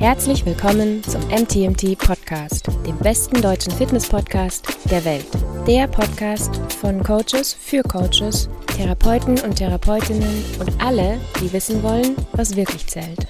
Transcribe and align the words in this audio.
Herzlich 0.00 0.46
willkommen 0.46 1.04
zum 1.04 1.20
MTMT 1.28 1.98
Podcast, 1.98 2.68
dem 2.86 2.96
besten 3.00 3.42
deutschen 3.42 3.70
Fitness-Podcast 3.70 4.66
der 4.90 5.04
Welt. 5.04 5.26
Der 5.66 5.88
Podcast 5.88 6.56
von 6.80 7.02
Coaches 7.02 7.52
für 7.52 7.82
Coaches, 7.82 8.48
Therapeuten 8.78 9.38
und 9.40 9.56
Therapeutinnen 9.56 10.42
und 10.58 10.82
alle, 10.82 11.20
die 11.42 11.52
wissen 11.52 11.82
wollen, 11.82 12.16
was 12.32 12.56
wirklich 12.56 12.86
zählt. 12.86 13.26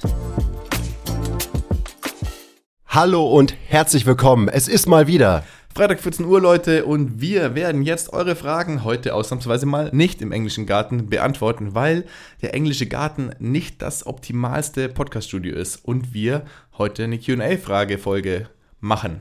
Hallo 2.87 3.27
und 3.27 3.57
herzlich 3.67 4.07
willkommen. 4.07 4.47
Es 4.47 4.69
ist 4.69 4.87
mal 4.87 5.09
wieder 5.09 5.43
Freitag 5.73 6.01
14 6.01 6.27
Uhr, 6.27 6.41
Leute, 6.41 6.85
und 6.85 7.21
wir 7.21 7.55
werden 7.55 7.83
jetzt 7.83 8.13
eure 8.13 8.35
Fragen 8.35 8.83
heute 8.83 9.15
ausnahmsweise 9.15 9.67
mal 9.67 9.89
nicht 9.93 10.21
im 10.21 10.33
englischen 10.33 10.67
Garten 10.67 11.09
beantworten, 11.09 11.77
weil 11.77 12.07
der 12.43 12.55
englische 12.55 12.87
Garten 12.87 13.31
nicht 13.39 13.81
das 13.81 14.05
optimalste 14.05 14.89
Podcaststudio 14.89 15.55
ist 15.55 15.77
und 15.77 16.13
wir 16.13 16.45
heute 16.77 17.05
eine 17.05 17.19
QA-Frage-Folge 17.19 18.49
machen. 18.81 19.21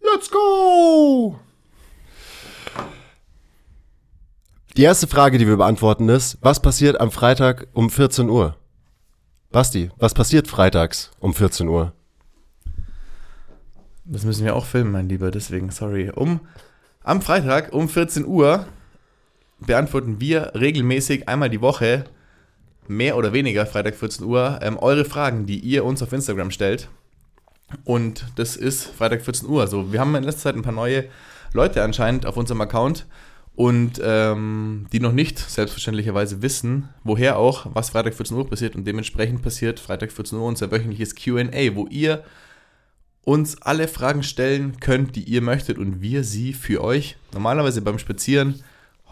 Let's 0.00 0.30
go! 0.30 1.40
Die 4.76 4.82
erste 4.82 5.08
Frage, 5.08 5.38
die 5.38 5.48
wir 5.48 5.56
beantworten 5.56 6.08
ist, 6.08 6.38
was 6.40 6.62
passiert 6.62 7.00
am 7.00 7.10
Freitag 7.10 7.66
um 7.72 7.90
14 7.90 8.28
Uhr? 8.28 8.56
Basti, 9.50 9.90
was 9.96 10.14
passiert 10.14 10.46
freitags 10.46 11.10
um 11.18 11.34
14 11.34 11.66
Uhr? 11.66 11.95
Das 14.08 14.24
müssen 14.24 14.44
wir 14.44 14.54
auch 14.54 14.66
filmen, 14.66 14.92
mein 14.92 15.08
Lieber, 15.08 15.32
deswegen, 15.32 15.70
sorry. 15.70 16.10
Um, 16.10 16.40
am 17.02 17.20
Freitag 17.22 17.72
um 17.72 17.88
14 17.88 18.24
Uhr 18.24 18.66
beantworten 19.58 20.20
wir 20.20 20.52
regelmäßig 20.54 21.28
einmal 21.28 21.50
die 21.50 21.60
Woche, 21.60 22.04
mehr 22.86 23.16
oder 23.16 23.32
weniger, 23.32 23.66
Freitag 23.66 23.96
14 23.96 24.24
Uhr, 24.24 24.60
ähm, 24.62 24.78
eure 24.78 25.04
Fragen, 25.04 25.46
die 25.46 25.58
ihr 25.58 25.84
uns 25.84 26.02
auf 26.02 26.12
Instagram 26.12 26.52
stellt. 26.52 26.88
Und 27.84 28.26
das 28.36 28.54
ist 28.54 28.84
Freitag 28.84 29.22
14 29.22 29.48
Uhr. 29.48 29.66
So, 29.66 29.92
wir 29.92 29.98
haben 29.98 30.14
in 30.14 30.22
letzter 30.22 30.42
Zeit 30.42 30.54
ein 30.54 30.62
paar 30.62 30.72
neue 30.72 31.06
Leute 31.52 31.82
anscheinend 31.82 32.26
auf 32.26 32.36
unserem 32.36 32.60
Account 32.60 33.06
und 33.56 34.00
ähm, 34.04 34.86
die 34.92 35.00
noch 35.00 35.12
nicht 35.12 35.38
selbstverständlicherweise 35.38 36.42
wissen, 36.42 36.90
woher 37.02 37.38
auch, 37.38 37.66
was 37.74 37.90
Freitag 37.90 38.14
14 38.14 38.36
Uhr 38.36 38.48
passiert. 38.48 38.76
Und 38.76 38.86
dementsprechend 38.86 39.42
passiert 39.42 39.80
Freitag 39.80 40.12
14 40.12 40.38
Uhr 40.38 40.44
unser 40.44 40.70
wöchentliches 40.70 41.16
QA, 41.16 41.74
wo 41.74 41.88
ihr 41.88 42.22
uns 43.26 43.60
alle 43.60 43.88
Fragen 43.88 44.22
stellen 44.22 44.78
könnt, 44.78 45.16
die 45.16 45.24
ihr 45.24 45.42
möchtet 45.42 45.78
und 45.78 46.00
wir 46.00 46.22
sie 46.22 46.52
für 46.52 46.82
euch. 46.82 47.16
Normalerweise 47.32 47.82
beim 47.82 47.98
Spazieren, 47.98 48.62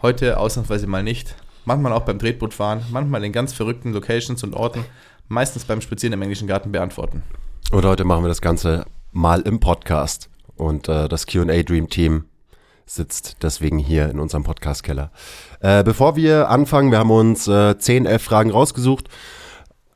heute 0.01 0.39
ausnahmsweise 0.39 0.87
mal 0.87 1.03
nicht, 1.03 1.35
manchmal 1.65 1.91
auch 1.91 2.03
beim 2.05 2.17
Tretbootfahren, 2.17 2.81
manchmal 2.91 3.25
in 3.25 3.33
ganz 3.33 3.51
verrückten 3.51 3.91
Locations 3.91 4.41
und 4.41 4.53
Orten, 4.53 4.85
meistens 5.27 5.65
beim 5.65 5.81
Spazieren 5.81 6.13
im 6.13 6.21
englischen 6.21 6.47
Garten 6.47 6.71
beantworten. 6.71 7.23
Und 7.71 7.83
heute 7.83 8.05
machen 8.05 8.23
wir 8.23 8.29
das 8.29 8.39
Ganze 8.39 8.85
mal 9.11 9.41
im 9.41 9.59
Podcast. 9.59 10.29
Und 10.55 10.87
äh, 10.87 11.09
das 11.09 11.27
QA 11.27 11.63
Dream 11.63 11.89
Team 11.89 12.23
sitzt 12.85 13.43
deswegen 13.43 13.79
hier 13.79 14.09
in 14.09 14.21
unserem 14.21 14.43
Podcast-Keller. 14.43 15.11
Äh, 15.59 15.83
bevor 15.83 16.15
wir 16.15 16.49
anfangen, 16.49 16.89
wir 16.89 16.99
haben 16.99 17.11
uns 17.11 17.49
äh, 17.49 17.77
10, 17.77 18.05
11 18.05 18.21
Fragen 18.21 18.51
rausgesucht 18.51 19.09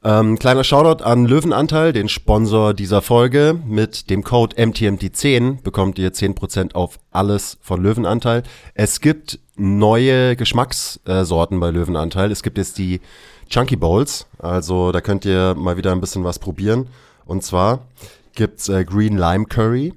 ähm, 0.01 0.39
kleiner 0.39 0.63
Shoutout 0.63 1.03
an 1.03 1.25
Löwenanteil, 1.25 1.91
den 1.91 2.07
Sponsor 2.07 2.73
dieser 2.73 3.01
Folge. 3.01 3.59
Mit 3.65 4.09
dem 4.09 4.23
Code 4.23 4.55
MTMT10 4.55 5.61
bekommt 5.61 5.99
ihr 5.99 6.13
10% 6.13 6.73
auf 6.73 6.99
alles 7.11 7.57
von 7.61 7.83
Löwenanteil. 7.83 8.43
Es 8.75 9.01
gibt 9.01 9.39
neue 9.57 10.37
Geschmackssorten 10.37 11.59
bei 11.59 11.69
Löwenanteil. 11.69 12.31
Es 12.31 12.43
gibt 12.43 12.57
jetzt 12.57 12.77
die 12.77 13.01
Chunky 13.49 13.75
Bowls. 13.75 14.27
Also 14.37 14.93
da 14.93 15.01
könnt 15.01 15.25
ihr 15.25 15.53
mal 15.55 15.75
wieder 15.75 15.91
ein 15.91 15.99
bisschen 15.99 16.23
was 16.23 16.39
probieren. 16.39 16.87
Und 17.25 17.43
zwar 17.43 17.87
gibt's 18.35 18.69
äh, 18.69 18.85
Green 18.85 19.17
Lime 19.17 19.45
Curry, 19.45 19.93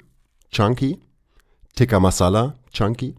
Chunky, 0.51 0.99
Tikka 1.77 2.01
Masala, 2.01 2.55
Chunky 2.73 3.15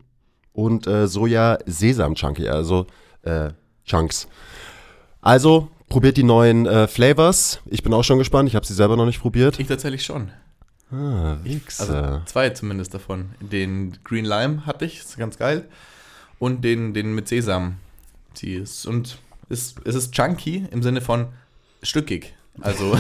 und 0.52 0.86
äh, 0.86 1.08
Soja 1.08 1.60
Sesam 1.66 2.16
Chunky, 2.16 2.50
also 2.50 2.88
äh, 3.22 3.52
Chunks. 3.86 4.28
Also 5.22 5.70
Probiert 5.90 6.18
die 6.18 6.24
neuen 6.24 6.66
äh, 6.66 6.88
Flavors. 6.88 7.60
Ich 7.66 7.84
bin 7.84 7.94
auch 7.94 8.04
schon 8.04 8.18
gespannt. 8.18 8.50
Ich 8.50 8.56
habe 8.56 8.66
sie 8.66 8.74
selber 8.74 8.98
noch 8.98 9.06
nicht 9.06 9.22
probiert. 9.22 9.60
Ich 9.60 9.68
tatsächlich 9.68 10.04
schon. 10.04 10.32
Ah, 10.92 11.38
Wichse. 11.44 11.82
Also 11.82 12.22
zwei 12.26 12.50
zumindest 12.50 12.94
davon. 12.94 13.32
Den 13.40 13.98
Green 14.04 14.26
Lime 14.26 14.66
hatte 14.66 14.86
ich, 14.86 15.00
ist 15.00 15.18
ganz 15.18 15.38
geil. 15.38 15.66
Und 16.40 16.64
den, 16.64 16.94
den 16.94 17.16
mit 17.16 17.28
Sesam. 17.28 17.78
Sie 18.34 18.56
ist, 18.56 18.86
und 18.86 19.18
ist, 19.50 19.78
es 19.86 19.96
ist 19.96 20.14
chunky 20.14 20.68
im 20.72 20.84
Sinne 20.84 21.02
von 21.02 21.28
stückig. 21.82 22.34
Also. 22.62 22.96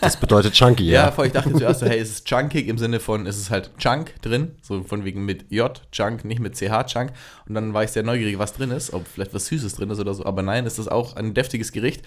das 0.00 0.18
bedeutet 0.18 0.54
chunky, 0.54 0.84
ja. 0.90 1.06
Ja, 1.06 1.10
vor 1.12 1.24
ich 1.24 1.32
dachte 1.32 1.52
zuerst 1.54 1.80
so, 1.80 1.86
hey, 1.86 1.98
es 1.98 2.10
ist 2.10 2.26
chunkig 2.26 2.66
im 2.66 2.76
Sinne 2.76 2.98
von, 2.98 3.26
es 3.26 3.38
ist 3.38 3.50
halt 3.50 3.70
Chunk 3.78 4.20
drin, 4.22 4.56
so 4.62 4.82
von 4.82 5.04
wegen 5.04 5.24
mit 5.24 5.50
J, 5.50 5.80
Chunk, 5.92 6.24
nicht 6.24 6.40
mit 6.40 6.56
CH, 6.56 6.86
Chunk. 6.86 7.12
Und 7.48 7.54
dann 7.54 7.72
war 7.72 7.84
ich 7.84 7.90
sehr 7.90 8.02
neugierig, 8.02 8.38
was 8.38 8.52
drin 8.52 8.70
ist, 8.70 8.92
ob 8.92 9.06
vielleicht 9.06 9.32
was 9.32 9.46
Süßes 9.46 9.74
drin 9.74 9.90
ist 9.90 10.00
oder 10.00 10.14
so. 10.14 10.24
Aber 10.24 10.42
nein, 10.42 10.66
es 10.66 10.78
ist 10.78 10.90
auch 10.90 11.16
ein 11.16 11.34
deftiges 11.34 11.72
Gericht 11.72 12.02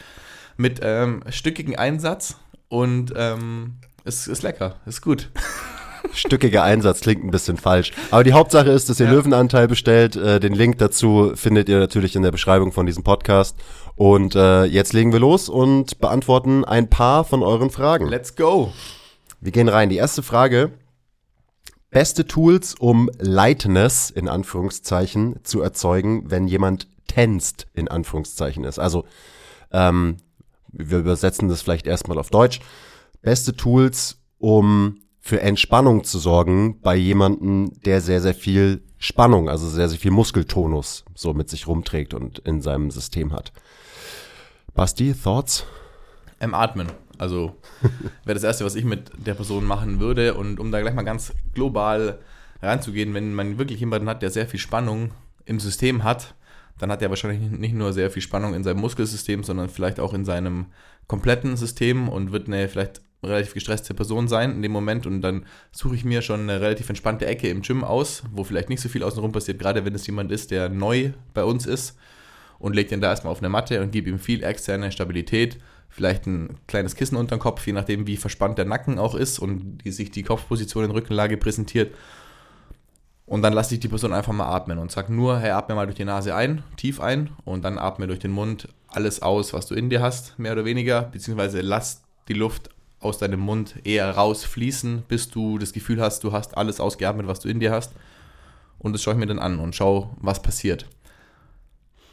mit 0.57 0.79
ähm, 0.83 1.23
stückigen 1.29 1.77
Einsatz 1.77 2.35
und 2.67 3.13
ähm, 3.15 3.75
es 4.03 4.27
ist 4.27 4.43
lecker, 4.43 4.75
ist 4.85 5.01
gut. 5.01 5.29
Stückiger 6.13 6.63
Einsatz 6.63 6.99
klingt 7.01 7.23
ein 7.23 7.31
bisschen 7.31 7.57
falsch. 7.57 7.91
Aber 8.11 8.23
die 8.23 8.33
Hauptsache 8.33 8.69
ist, 8.69 8.89
dass 8.89 8.99
ihr 8.99 9.05
ja. 9.05 9.13
Löwenanteil 9.13 9.67
bestellt. 9.67 10.15
Äh, 10.15 10.39
den 10.39 10.53
Link 10.53 10.77
dazu 10.77 11.31
findet 11.35 11.69
ihr 11.69 11.79
natürlich 11.79 12.15
in 12.15 12.23
der 12.23 12.31
Beschreibung 12.31 12.71
von 12.71 12.85
diesem 12.85 13.03
Podcast. 13.03 13.57
Und 13.95 14.35
äh, 14.35 14.65
jetzt 14.65 14.93
legen 14.93 15.11
wir 15.11 15.19
los 15.19 15.49
und 15.49 15.99
beantworten 15.99 16.65
ein 16.65 16.89
paar 16.89 17.23
von 17.23 17.43
euren 17.43 17.69
Fragen. 17.69 18.07
Let's 18.07 18.35
go. 18.35 18.71
Wir 19.39 19.51
gehen 19.51 19.69
rein. 19.69 19.89
Die 19.89 19.97
erste 19.97 20.23
Frage. 20.23 20.71
Beste 21.91 22.25
Tools, 22.25 22.73
um 22.79 23.09
Lightness 23.19 24.09
in 24.09 24.27
Anführungszeichen 24.27 25.39
zu 25.43 25.61
erzeugen, 25.61 26.31
wenn 26.31 26.47
jemand 26.47 26.87
tänzt 27.07 27.67
in 27.75 27.87
Anführungszeichen 27.87 28.63
ist. 28.63 28.79
Also 28.79 29.05
ähm, 29.71 30.17
wir 30.69 30.97
übersetzen 30.97 31.49
das 31.49 31.61
vielleicht 31.61 31.85
erstmal 31.85 32.17
auf 32.17 32.31
Deutsch. 32.31 32.61
Beste 33.21 33.55
Tools, 33.55 34.17
um 34.39 35.01
für 35.19 35.39
Entspannung 35.41 36.03
zu 36.03 36.17
sorgen 36.17 36.81
bei 36.81 36.95
jemandem, 36.95 37.71
der 37.85 38.01
sehr, 38.01 38.21
sehr 38.21 38.33
viel 38.33 38.83
Spannung, 38.97 39.47
also 39.47 39.69
sehr, 39.69 39.87
sehr 39.87 39.99
viel 39.99 40.11
Muskeltonus 40.11 41.05
so 41.13 41.33
mit 41.33 41.49
sich 41.49 41.67
rumträgt 41.67 42.13
und 42.13 42.39
in 42.39 42.61
seinem 42.61 42.89
System 42.89 43.33
hat. 43.33 43.53
Basti, 44.75 45.13
Thoughts? 45.13 45.65
Ähm, 46.39 46.55
atmen. 46.55 46.87
Also 47.19 47.55
wäre 48.25 48.33
das 48.33 48.43
Erste, 48.43 48.65
was 48.65 48.73
ich 48.73 48.85
mit 48.85 49.11
der 49.15 49.35
Person 49.35 49.65
machen 49.65 49.99
würde. 49.99 50.33
Und 50.33 50.59
um 50.59 50.71
da 50.71 50.81
gleich 50.81 50.95
mal 50.95 51.03
ganz 51.03 51.31
global 51.53 52.19
reinzugehen, 52.61 53.13
wenn 53.13 53.35
man 53.35 53.59
wirklich 53.59 53.79
jemanden 53.79 54.09
hat, 54.09 54.23
der 54.23 54.31
sehr 54.31 54.47
viel 54.47 54.59
Spannung 54.59 55.11
im 55.45 55.59
System 55.59 56.03
hat, 56.03 56.33
dann 56.79 56.91
hat 56.91 57.03
er 57.03 57.09
wahrscheinlich 57.09 57.51
nicht 57.51 57.75
nur 57.75 57.93
sehr 57.93 58.09
viel 58.09 58.23
Spannung 58.23 58.55
in 58.55 58.63
seinem 58.63 58.79
Muskelsystem, 58.79 59.43
sondern 59.43 59.69
vielleicht 59.69 59.99
auch 59.99 60.13
in 60.13 60.25
seinem 60.25 60.67
kompletten 61.05 61.55
System 61.55 62.09
und 62.09 62.31
wird 62.31 62.47
eine 62.47 62.67
vielleicht 62.67 63.01
relativ 63.21 63.53
gestresste 63.53 63.93
Person 63.93 64.27
sein 64.27 64.51
in 64.53 64.61
dem 64.63 64.71
Moment 64.71 65.05
und 65.05 65.21
dann 65.21 65.45
suche 65.71 65.95
ich 65.95 66.03
mir 66.03 66.21
schon 66.21 66.41
eine 66.41 66.59
relativ 66.59 66.89
entspannte 66.89 67.25
Ecke 67.25 67.47
im 67.47 67.61
Gym 67.61 67.83
aus, 67.83 68.23
wo 68.31 68.43
vielleicht 68.43 68.69
nicht 68.69 68.81
so 68.81 68.89
viel 68.89 69.03
außenrum 69.03 69.31
passiert, 69.31 69.59
gerade 69.59 69.85
wenn 69.85 69.95
es 69.95 70.07
jemand 70.07 70.31
ist, 70.31 70.51
der 70.51 70.67
neu 70.67 71.11
bei 71.33 71.43
uns 71.43 71.65
ist 71.65 71.95
und 72.63 72.73
lege 72.73 72.91
den 72.91 73.01
da 73.01 73.09
erstmal 73.09 73.31
auf 73.33 73.39
eine 73.39 73.49
Matte 73.49 73.81
und 73.81 73.91
gebe 73.91 74.09
ihm 74.09 74.19
viel 74.19 74.41
externe 74.41 74.93
Stabilität, 74.93 75.57
vielleicht 75.89 76.25
ein 76.27 76.55
kleines 76.65 76.95
Kissen 76.95 77.17
unter 77.17 77.35
den 77.35 77.41
Kopf, 77.41 77.67
je 77.67 77.73
nachdem 77.73 78.07
wie 78.07 78.15
verspannt 78.15 78.57
der 78.57 78.63
Nacken 78.63 78.99
auch 78.99 79.15
ist 79.15 79.37
und 79.37 79.79
wie 79.83 79.91
sich 79.91 80.11
die 80.11 80.23
Kopfposition 80.23 80.85
in 80.85 80.91
Rückenlage 80.91 81.35
präsentiert. 81.35 81.93
Und 83.25 83.41
dann 83.41 83.51
lasse 83.51 83.73
ich 83.73 83.81
die 83.81 83.89
Person 83.89 84.13
einfach 84.13 84.31
mal 84.31 84.47
atmen 84.47 84.77
und 84.77 84.93
sage 84.93 85.13
nur, 85.13 85.39
hey, 85.39 85.51
atme 85.51 85.75
mal 85.75 85.87
durch 85.87 85.97
die 85.97 86.05
Nase 86.05 86.35
ein, 86.35 86.63
tief 86.77 87.01
ein 87.01 87.31
und 87.43 87.65
dann 87.65 87.77
atme 87.77 88.07
durch 88.07 88.19
den 88.19 88.31
Mund 88.31 88.69
alles 88.87 89.21
aus, 89.21 89.51
was 89.51 89.67
du 89.67 89.75
in 89.75 89.89
dir 89.89 90.01
hast, 90.01 90.39
mehr 90.39 90.53
oder 90.53 90.63
weniger, 90.63 91.01
beziehungsweise 91.01 91.59
lass 91.59 92.01
die 92.29 92.33
Luft 92.33 92.69
aus 93.01 93.17
deinem 93.17 93.41
Mund 93.41 93.75
eher 93.83 94.09
rausfließen, 94.09 95.03
bis 95.09 95.29
du 95.29 95.57
das 95.57 95.73
Gefühl 95.73 95.99
hast, 95.99 96.23
du 96.23 96.31
hast 96.31 96.55
alles 96.55 96.79
ausgeatmet, 96.79 97.27
was 97.27 97.41
du 97.41 97.49
in 97.49 97.59
dir 97.59 97.73
hast. 97.73 97.91
Und 98.79 98.93
das 98.93 99.03
schaue 99.03 99.15
ich 99.15 99.19
mir 99.19 99.27
dann 99.27 99.39
an 99.39 99.59
und 99.59 99.75
schaue, 99.75 100.11
was 100.21 100.41
passiert 100.41 100.85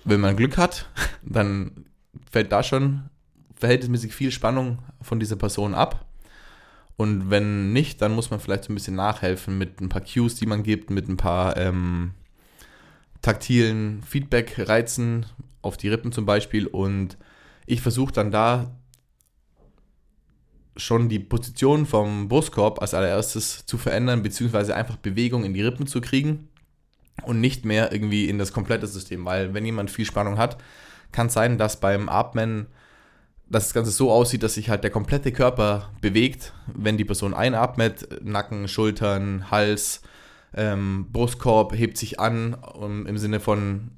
wenn 0.05 0.20
man 0.20 0.37
Glück 0.37 0.56
hat, 0.56 0.88
dann 1.23 1.87
fällt 2.31 2.52
da 2.52 2.62
schon 2.62 3.11
verhältnismäßig 3.56 4.14
viel 4.14 4.31
Spannung 4.31 4.79
von 5.02 5.20
dieser 5.20 5.37
Person 5.37 5.75
ab. 5.75 6.06
Und 6.97 7.31
wenn 7.31 7.73
nicht, 7.73 8.02
dann 8.02 8.12
muss 8.12 8.31
man 8.31 8.41
vielleicht 8.41 8.64
so 8.64 8.73
ein 8.73 8.75
bisschen 8.75 8.97
nachhelfen 8.97 9.56
mit 9.56 9.81
ein 9.81 9.88
paar 9.88 10.02
Cues, 10.02 10.35
die 10.35 10.47
man 10.47 10.62
gibt, 10.62 10.91
mit 10.91 11.08
ein 11.08 11.17
paar 11.17 11.56
ähm, 11.56 12.12
taktilen 13.23 14.02
Feedback-Reizen 14.02 15.26
auf 15.62 15.76
die 15.76 15.88
Rippen 15.88 16.12
zum 16.12 16.26
Beispiel. 16.26 16.67
Und 16.67 17.17
ich 17.67 17.81
versuche 17.81 18.12
dann 18.12 18.31
da 18.31 18.76
schon 20.76 21.08
die 21.08 21.19
Position 21.19 21.87
vom 21.87 22.29
Brustkorb 22.29 22.81
als 22.81 22.94
allererstes 22.94 23.64
zu 23.67 23.79
verändern, 23.79 24.23
beziehungsweise 24.23 24.75
einfach 24.75 24.96
Bewegung 24.96 25.44
in 25.44 25.55
die 25.55 25.62
Rippen 25.62 25.87
zu 25.87 26.00
kriegen 26.00 26.50
und 27.22 27.40
nicht 27.40 27.64
mehr 27.64 27.93
irgendwie 27.93 28.28
in 28.28 28.38
das 28.38 28.52
komplette 28.52 28.87
System, 28.87 29.25
weil 29.25 29.55
wenn 29.55 29.64
jemand 29.64 29.90
viel 29.90 30.05
Spannung 30.05 30.38
hat, 30.38 30.58
kann 31.12 31.26
es 31.28 31.34
sein, 31.34 31.58
dass 31.58 31.81
beim 31.81 32.08
Atmen 32.08 32.67
dass 33.50 33.64
das 33.64 33.75
Ganze 33.75 33.90
so 33.90 34.12
aussieht, 34.12 34.44
dass 34.44 34.55
sich 34.55 34.70
halt 34.70 34.84
der 34.84 34.90
komplette 34.90 35.32
Körper 35.32 35.90
bewegt, 36.00 36.52
wenn 36.72 36.96
die 36.96 37.05
Person 37.05 37.34
einatmet, 37.34 38.08
Nacken, 38.25 38.69
Schultern, 38.69 39.50
Hals, 39.50 40.02
ähm, 40.55 41.08
Brustkorb 41.12 41.75
hebt 41.76 41.99
sich 41.99 42.20
an, 42.20 42.55
um, 42.55 43.06
im 43.06 43.19
Sinne 43.19 43.40
von 43.40 43.90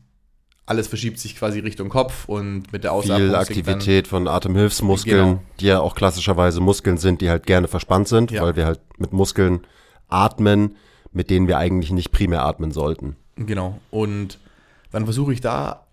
alles 0.64 0.86
verschiebt 0.88 1.18
sich 1.18 1.36
quasi 1.36 1.58
Richtung 1.58 1.88
Kopf 1.88 2.28
und 2.28 2.72
mit 2.72 2.84
der 2.84 2.92
Ausatmung. 2.92 3.28
Viel 3.28 3.34
Aktivität 3.34 4.08
von 4.08 4.28
Atemhilfsmuskeln, 4.28 5.26
genau. 5.26 5.42
die 5.60 5.66
ja 5.66 5.80
auch 5.80 5.94
klassischerweise 5.94 6.60
Muskeln 6.60 6.98
sind, 6.98 7.20
die 7.20 7.28
halt 7.28 7.46
gerne 7.46 7.68
verspannt 7.68 8.08
sind, 8.08 8.30
ja. 8.30 8.42
weil 8.42 8.56
wir 8.56 8.64
halt 8.64 8.80
mit 8.96 9.12
Muskeln 9.12 9.66
atmen, 10.08 10.76
mit 11.12 11.30
denen 11.30 11.46
wir 11.46 11.58
eigentlich 11.58 11.92
nicht 11.92 12.12
primär 12.12 12.44
atmen 12.44 12.72
sollten. 12.72 13.16
Genau. 13.36 13.80
Und 13.90 14.38
dann 14.90 15.04
versuche 15.04 15.32
ich 15.32 15.40
da 15.40 15.86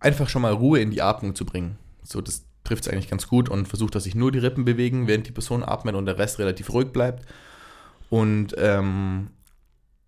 einfach 0.00 0.28
schon 0.28 0.42
mal 0.42 0.52
Ruhe 0.52 0.80
in 0.80 0.90
die 0.90 1.02
Atmung 1.02 1.34
zu 1.34 1.44
bringen. 1.44 1.78
So, 2.02 2.20
das 2.20 2.44
trifft 2.64 2.86
es 2.86 2.92
eigentlich 2.92 3.08
ganz 3.08 3.28
gut 3.28 3.48
und 3.48 3.68
versuche, 3.68 3.90
dass 3.90 4.04
sich 4.04 4.14
nur 4.14 4.32
die 4.32 4.38
Rippen 4.38 4.64
bewegen, 4.64 5.06
während 5.06 5.26
die 5.26 5.32
Person 5.32 5.62
atmet 5.62 5.94
und 5.94 6.06
der 6.06 6.18
Rest 6.18 6.38
relativ 6.38 6.72
ruhig 6.72 6.88
bleibt. 6.88 7.24
Und 8.08 8.54
ähm, 8.58 9.28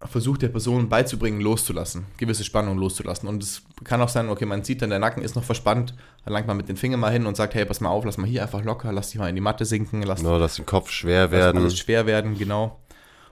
versucht 0.05 0.43
der 0.43 0.49
Person 0.49 0.88
beizubringen, 0.88 1.41
loszulassen, 1.41 2.06
gewisse 2.19 2.44
Spannung 2.44 2.79
loszulassen. 2.79 3.29
Und 3.29 3.43
es 3.43 3.62
kann 3.82 4.00
auch 4.00 4.09
sein, 4.09 4.29
okay, 4.29 4.47
man 4.47 4.62
sieht 4.62 4.81
dann, 4.81 4.91
der 4.91 5.00
Nacken 5.00 5.23
ist 5.23 5.35
noch 5.35 5.43
verspannt, 5.43 5.94
dann 6.25 6.32
langt 6.32 6.47
man 6.47 6.56
mit 6.56 6.69
den 6.69 6.76
Fingern 6.76 7.00
mal 7.00 7.12
hin 7.12 7.26
und 7.26 7.37
sagt, 7.37 7.55
hey, 7.55 7.64
pass 7.64 7.81
mal 7.81 7.88
auf, 7.88 8.05
lass 8.05 8.17
mal 8.17 8.26
hier 8.26 8.43
einfach 8.43 8.62
locker, 8.62 8.93
lass 8.93 9.11
dich 9.11 9.19
mal 9.19 9.29
in 9.29 9.35
die 9.35 9.41
Matte 9.41 9.64
sinken, 9.64 10.03
lass, 10.03 10.23
no, 10.23 10.38
lass 10.38 10.55
den 10.55 10.67
Kopf 10.67 10.91
schwer 10.91 11.32
werden. 11.32 11.62
Lass 11.64 11.76
schwer 11.76 12.06
werden, 12.06 12.38
genau. 12.38 12.79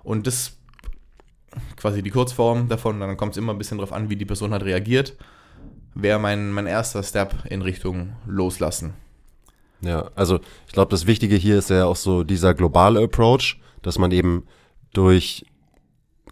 Und 0.03 0.27
das 0.27 0.56
quasi 1.77 2.03
die 2.03 2.11
Kurzform 2.11 2.69
davon, 2.69 3.01
dann 3.01 3.17
kommt 3.17 3.33
es 3.33 3.39
immer 3.39 3.53
ein 3.53 3.59
bisschen 3.59 3.79
darauf 3.79 3.93
an, 3.93 4.11
wie 4.11 4.17
die 4.17 4.25
Person 4.25 4.53
halt 4.53 4.65
reagiert, 4.65 5.17
wäre 5.95 6.19
mein, 6.19 6.53
mein 6.53 6.67
erster 6.67 7.03
Step 7.03 7.35
in 7.49 7.63
Richtung 7.63 8.13
Loslassen. 8.27 8.95
Ja, 9.81 10.11
also 10.15 10.41
ich 10.67 10.73
glaube, 10.73 10.91
das 10.91 11.07
Wichtige 11.07 11.37
hier 11.37 11.59
ist 11.59 11.71
ja 11.71 11.85
auch 11.85 11.97
so 11.97 12.25
dieser 12.25 12.55
globale 12.55 13.03
Approach, 13.03 13.61
dass 13.83 13.99
man 13.99 14.11
eben 14.11 14.45
durch 14.93 15.45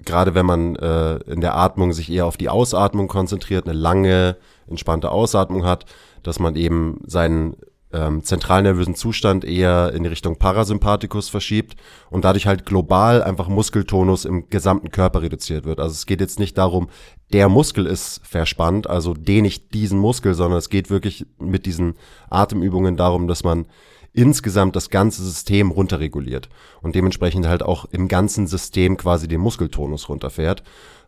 gerade 0.04 0.34
wenn 0.34 0.46
man 0.46 0.76
äh, 0.76 1.16
in 1.30 1.40
der 1.40 1.56
Atmung 1.56 1.92
sich 1.92 2.10
eher 2.10 2.26
auf 2.26 2.36
die 2.36 2.48
Ausatmung 2.48 3.08
konzentriert, 3.08 3.66
eine 3.66 3.78
lange, 3.78 4.36
entspannte 4.66 5.10
Ausatmung 5.10 5.64
hat, 5.64 5.86
dass 6.22 6.38
man 6.38 6.56
eben 6.56 7.00
seinen 7.06 7.56
ähm, 7.94 8.24
zentralnervösen 8.24 8.96
Zustand 8.96 9.44
eher 9.44 9.92
in 9.94 10.04
Richtung 10.04 10.36
Parasympathikus 10.36 11.28
verschiebt 11.28 11.76
und 12.10 12.24
dadurch 12.24 12.46
halt 12.46 12.66
global 12.66 13.22
einfach 13.22 13.48
Muskeltonus 13.48 14.24
im 14.24 14.50
gesamten 14.50 14.90
Körper 14.90 15.22
reduziert 15.22 15.64
wird. 15.64 15.78
Also 15.78 15.92
es 15.92 16.06
geht 16.06 16.20
jetzt 16.20 16.40
nicht 16.40 16.58
darum, 16.58 16.88
der 17.32 17.48
Muskel 17.48 17.86
ist 17.86 18.20
verspannt, 18.24 18.88
also 18.88 19.14
dehne 19.14 19.48
ich 19.48 19.68
diesen 19.68 19.98
Muskel, 19.98 20.34
sondern 20.34 20.58
es 20.58 20.68
geht 20.68 20.90
wirklich 20.90 21.26
mit 21.38 21.66
diesen 21.66 21.94
Atemübungen 22.28 22.96
darum, 22.96 23.28
dass 23.28 23.44
man 23.44 23.66
insgesamt 24.12 24.76
das 24.76 24.90
ganze 24.90 25.24
System 25.24 25.70
runterreguliert 25.70 26.48
und 26.82 26.94
dementsprechend 26.94 27.46
halt 27.46 27.62
auch 27.62 27.84
im 27.86 28.08
ganzen 28.08 28.46
System 28.46 28.96
quasi 28.96 29.28
den 29.28 29.40
Muskeltonus 29.40 30.08
runterfährt. 30.08 30.62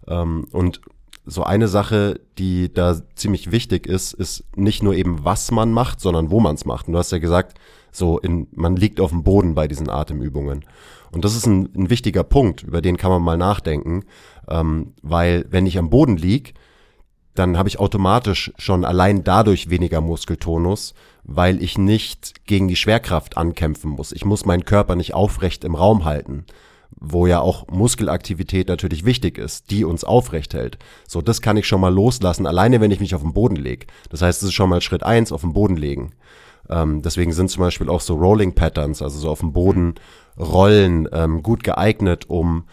Ähm, 0.08 0.46
und 0.52 0.80
so 1.26 1.42
eine 1.42 1.68
Sache, 1.68 2.20
die 2.38 2.72
da 2.72 2.96
ziemlich 3.16 3.50
wichtig 3.50 3.86
ist, 3.86 4.12
ist 4.12 4.44
nicht 4.54 4.82
nur 4.82 4.94
eben, 4.94 5.24
was 5.24 5.50
man 5.50 5.72
macht, 5.72 6.00
sondern 6.00 6.30
wo 6.30 6.40
man 6.40 6.54
es 6.54 6.64
macht. 6.64 6.86
Und 6.86 6.92
du 6.92 6.98
hast 6.98 7.12
ja 7.12 7.18
gesagt, 7.18 7.58
so 7.90 8.18
in, 8.18 8.46
man 8.52 8.76
liegt 8.76 9.00
auf 9.00 9.10
dem 9.10 9.24
Boden 9.24 9.54
bei 9.54 9.66
diesen 9.66 9.90
Atemübungen. 9.90 10.64
Und 11.10 11.24
das 11.24 11.34
ist 11.34 11.46
ein, 11.46 11.68
ein 11.74 11.90
wichtiger 11.90 12.24
Punkt, 12.24 12.62
über 12.62 12.80
den 12.80 12.96
kann 12.96 13.10
man 13.10 13.22
mal 13.22 13.36
nachdenken, 13.36 14.04
ähm, 14.48 14.94
weil 15.02 15.46
wenn 15.50 15.66
ich 15.66 15.78
am 15.78 15.90
Boden 15.90 16.16
lieg, 16.16 16.54
dann 17.34 17.58
habe 17.58 17.68
ich 17.68 17.78
automatisch 17.78 18.52
schon 18.56 18.84
allein 18.84 19.24
dadurch 19.24 19.68
weniger 19.68 20.00
Muskeltonus, 20.00 20.94
weil 21.24 21.62
ich 21.62 21.76
nicht 21.76 22.46
gegen 22.46 22.68
die 22.68 22.76
Schwerkraft 22.76 23.36
ankämpfen 23.36 23.90
muss. 23.90 24.12
Ich 24.12 24.24
muss 24.24 24.46
meinen 24.46 24.64
Körper 24.64 24.94
nicht 24.94 25.14
aufrecht 25.14 25.64
im 25.64 25.74
Raum 25.74 26.04
halten, 26.04 26.46
wo 26.90 27.26
ja 27.26 27.40
auch 27.40 27.66
Muskelaktivität 27.68 28.68
natürlich 28.68 29.04
wichtig 29.04 29.38
ist, 29.38 29.70
die 29.70 29.84
uns 29.84 30.04
aufrecht 30.04 30.54
hält. 30.54 30.78
So, 31.06 31.20
das 31.20 31.40
kann 31.40 31.56
ich 31.56 31.66
schon 31.66 31.80
mal 31.80 31.92
loslassen, 31.92 32.46
alleine 32.46 32.80
wenn 32.80 32.90
ich 32.90 33.00
mich 33.00 33.14
auf 33.14 33.22
den 33.22 33.32
Boden 33.32 33.56
lege. 33.56 33.86
Das 34.10 34.22
heißt, 34.22 34.42
es 34.42 34.48
ist 34.48 34.54
schon 34.54 34.70
mal 34.70 34.80
Schritt 34.80 35.02
eins, 35.02 35.32
auf 35.32 35.42
den 35.42 35.52
Boden 35.52 35.76
legen. 35.76 36.12
Ähm, 36.68 37.02
deswegen 37.02 37.32
sind 37.32 37.50
zum 37.50 37.62
Beispiel 37.62 37.88
auch 37.88 38.00
so 38.00 38.14
Rolling 38.16 38.54
Patterns, 38.54 39.02
also 39.02 39.18
so 39.18 39.30
auf 39.30 39.40
dem 39.40 39.52
Boden 39.52 39.94
rollen, 40.38 41.08
ähm, 41.12 41.42
gut 41.42 41.64
geeignet, 41.64 42.28
um 42.28 42.64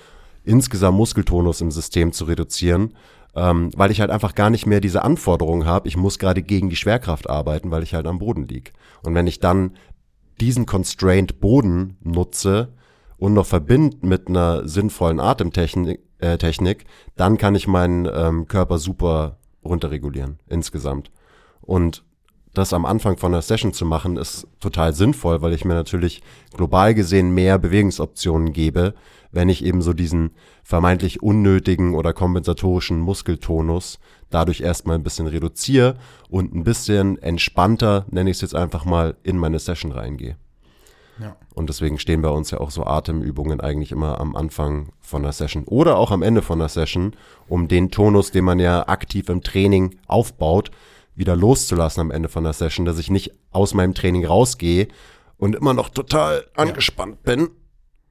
insgesamt 0.44 0.98
Muskeltonus 0.98 1.62
im 1.62 1.72
System 1.72 2.12
zu 2.12 2.26
reduzieren 2.26 2.94
ähm, 3.36 3.72
weil 3.76 3.92
ich 3.92 4.00
halt 4.00 4.12
einfach 4.12 4.36
gar 4.36 4.50
nicht 4.50 4.66
mehr 4.66 4.80
diese 4.80 5.04
Anforderungen 5.04 5.66
habe, 5.66 5.88
ich 5.88 5.98
muss 5.98 6.20
gerade 6.20 6.42
gegen 6.42 6.70
die 6.70 6.76
Schwerkraft 6.76 7.30
arbeiten, 7.30 7.72
weil 7.72 7.84
ich 7.84 7.94
halt 7.94 8.06
am 8.06 8.20
Boden 8.20 8.48
lieg. 8.48 8.74
Und 9.02 9.16
wenn 9.16 9.28
ich 9.28 9.40
dann 9.40 9.72
diesen 10.40 10.66
Constraint 10.66 11.40
Boden 11.40 11.98
nutze 12.04 12.74
und 13.24 13.34
noch 13.34 13.46
verbinde 13.46 13.96
mit 14.02 14.28
einer 14.28 14.68
sinnvollen 14.68 15.22
Atemtechnik, 15.22 16.02
äh, 16.20 16.38
Technik, 16.38 16.84
dann 17.16 17.38
kann 17.38 17.56
ich 17.56 17.70
meinen 17.70 18.06
ähm, 18.14 18.50
Körper 18.50 18.80
super 18.80 19.38
runterregulieren 19.64 20.40
insgesamt. 20.50 21.10
Und 21.62 22.04
das 22.54 22.74
am 22.74 22.84
Anfang 22.84 23.16
von 23.16 23.34
einer 23.34 23.42
Session 23.42 23.72
zu 23.72 23.86
machen, 23.86 24.18
ist 24.18 24.46
total 24.60 24.94
sinnvoll, 24.94 25.42
weil 25.42 25.54
ich 25.54 25.64
mir 25.64 25.74
natürlich 25.74 26.22
global 26.54 26.94
gesehen 26.94 27.34
mehr 27.34 27.58
Bewegungsoptionen 27.60 28.52
gebe, 28.52 28.94
wenn 29.32 29.48
ich 29.48 29.64
eben 29.64 29.82
so 29.82 29.94
diesen 29.94 30.32
vermeintlich 30.62 31.24
unnötigen 31.24 31.96
oder 31.96 32.12
kompensatorischen 32.12 33.00
Muskeltonus 33.00 34.00
dadurch 34.32 34.60
erstmal 34.60 34.98
ein 34.98 35.04
bisschen 35.04 35.28
reduziere 35.28 35.96
und 36.28 36.54
ein 36.54 36.66
bisschen 36.66 37.18
entspannter, 37.22 38.06
nenne 38.12 38.32
ich 38.32 38.36
es 38.36 38.42
jetzt 38.42 38.56
einfach 38.56 38.84
mal, 38.84 39.16
in 39.24 39.38
meine 39.38 39.60
Session 39.60 39.94
reingehe. 39.94 40.36
Ja. 41.20 41.36
Und 41.54 41.70
deswegen 41.70 42.00
stehen 42.00 42.22
bei 42.22 42.30
uns 42.30 42.52
ja 42.52 42.60
auch 42.60 42.72
so 42.72 42.86
Atemübungen 42.86 43.60
eigentlich 43.60 43.92
immer 43.92 44.20
am 44.20 44.36
Anfang 44.36 44.90
von 45.00 45.24
der 45.24 45.32
Session 45.32 45.64
oder 45.66 45.98
auch 45.98 46.12
am 46.12 46.24
Ende 46.24 46.42
von 46.42 46.60
der 46.60 46.70
Session, 46.70 47.16
um 47.48 47.68
den 47.68 47.92
Tonus, 47.92 48.32
den 48.32 48.46
man 48.46 48.60
ja 48.60 48.88
aktiv 48.88 49.30
im 49.30 49.44
Training 49.44 49.98
aufbaut, 50.08 50.72
wieder 51.16 51.36
loszulassen 51.36 52.02
am 52.02 52.12
Ende 52.12 52.30
von 52.30 52.44
der 52.44 52.54
Session, 52.54 52.86
dass 52.86 52.98
ich 52.98 53.12
nicht 53.12 53.32
aus 53.52 53.74
meinem 53.74 53.94
Training 53.94 54.26
rausgehe 54.26 54.88
und 55.38 55.56
immer 55.56 55.74
noch 55.74 55.90
total 55.90 56.46
angespannt 56.56 57.18
ja. 57.26 57.36
bin 57.36 57.50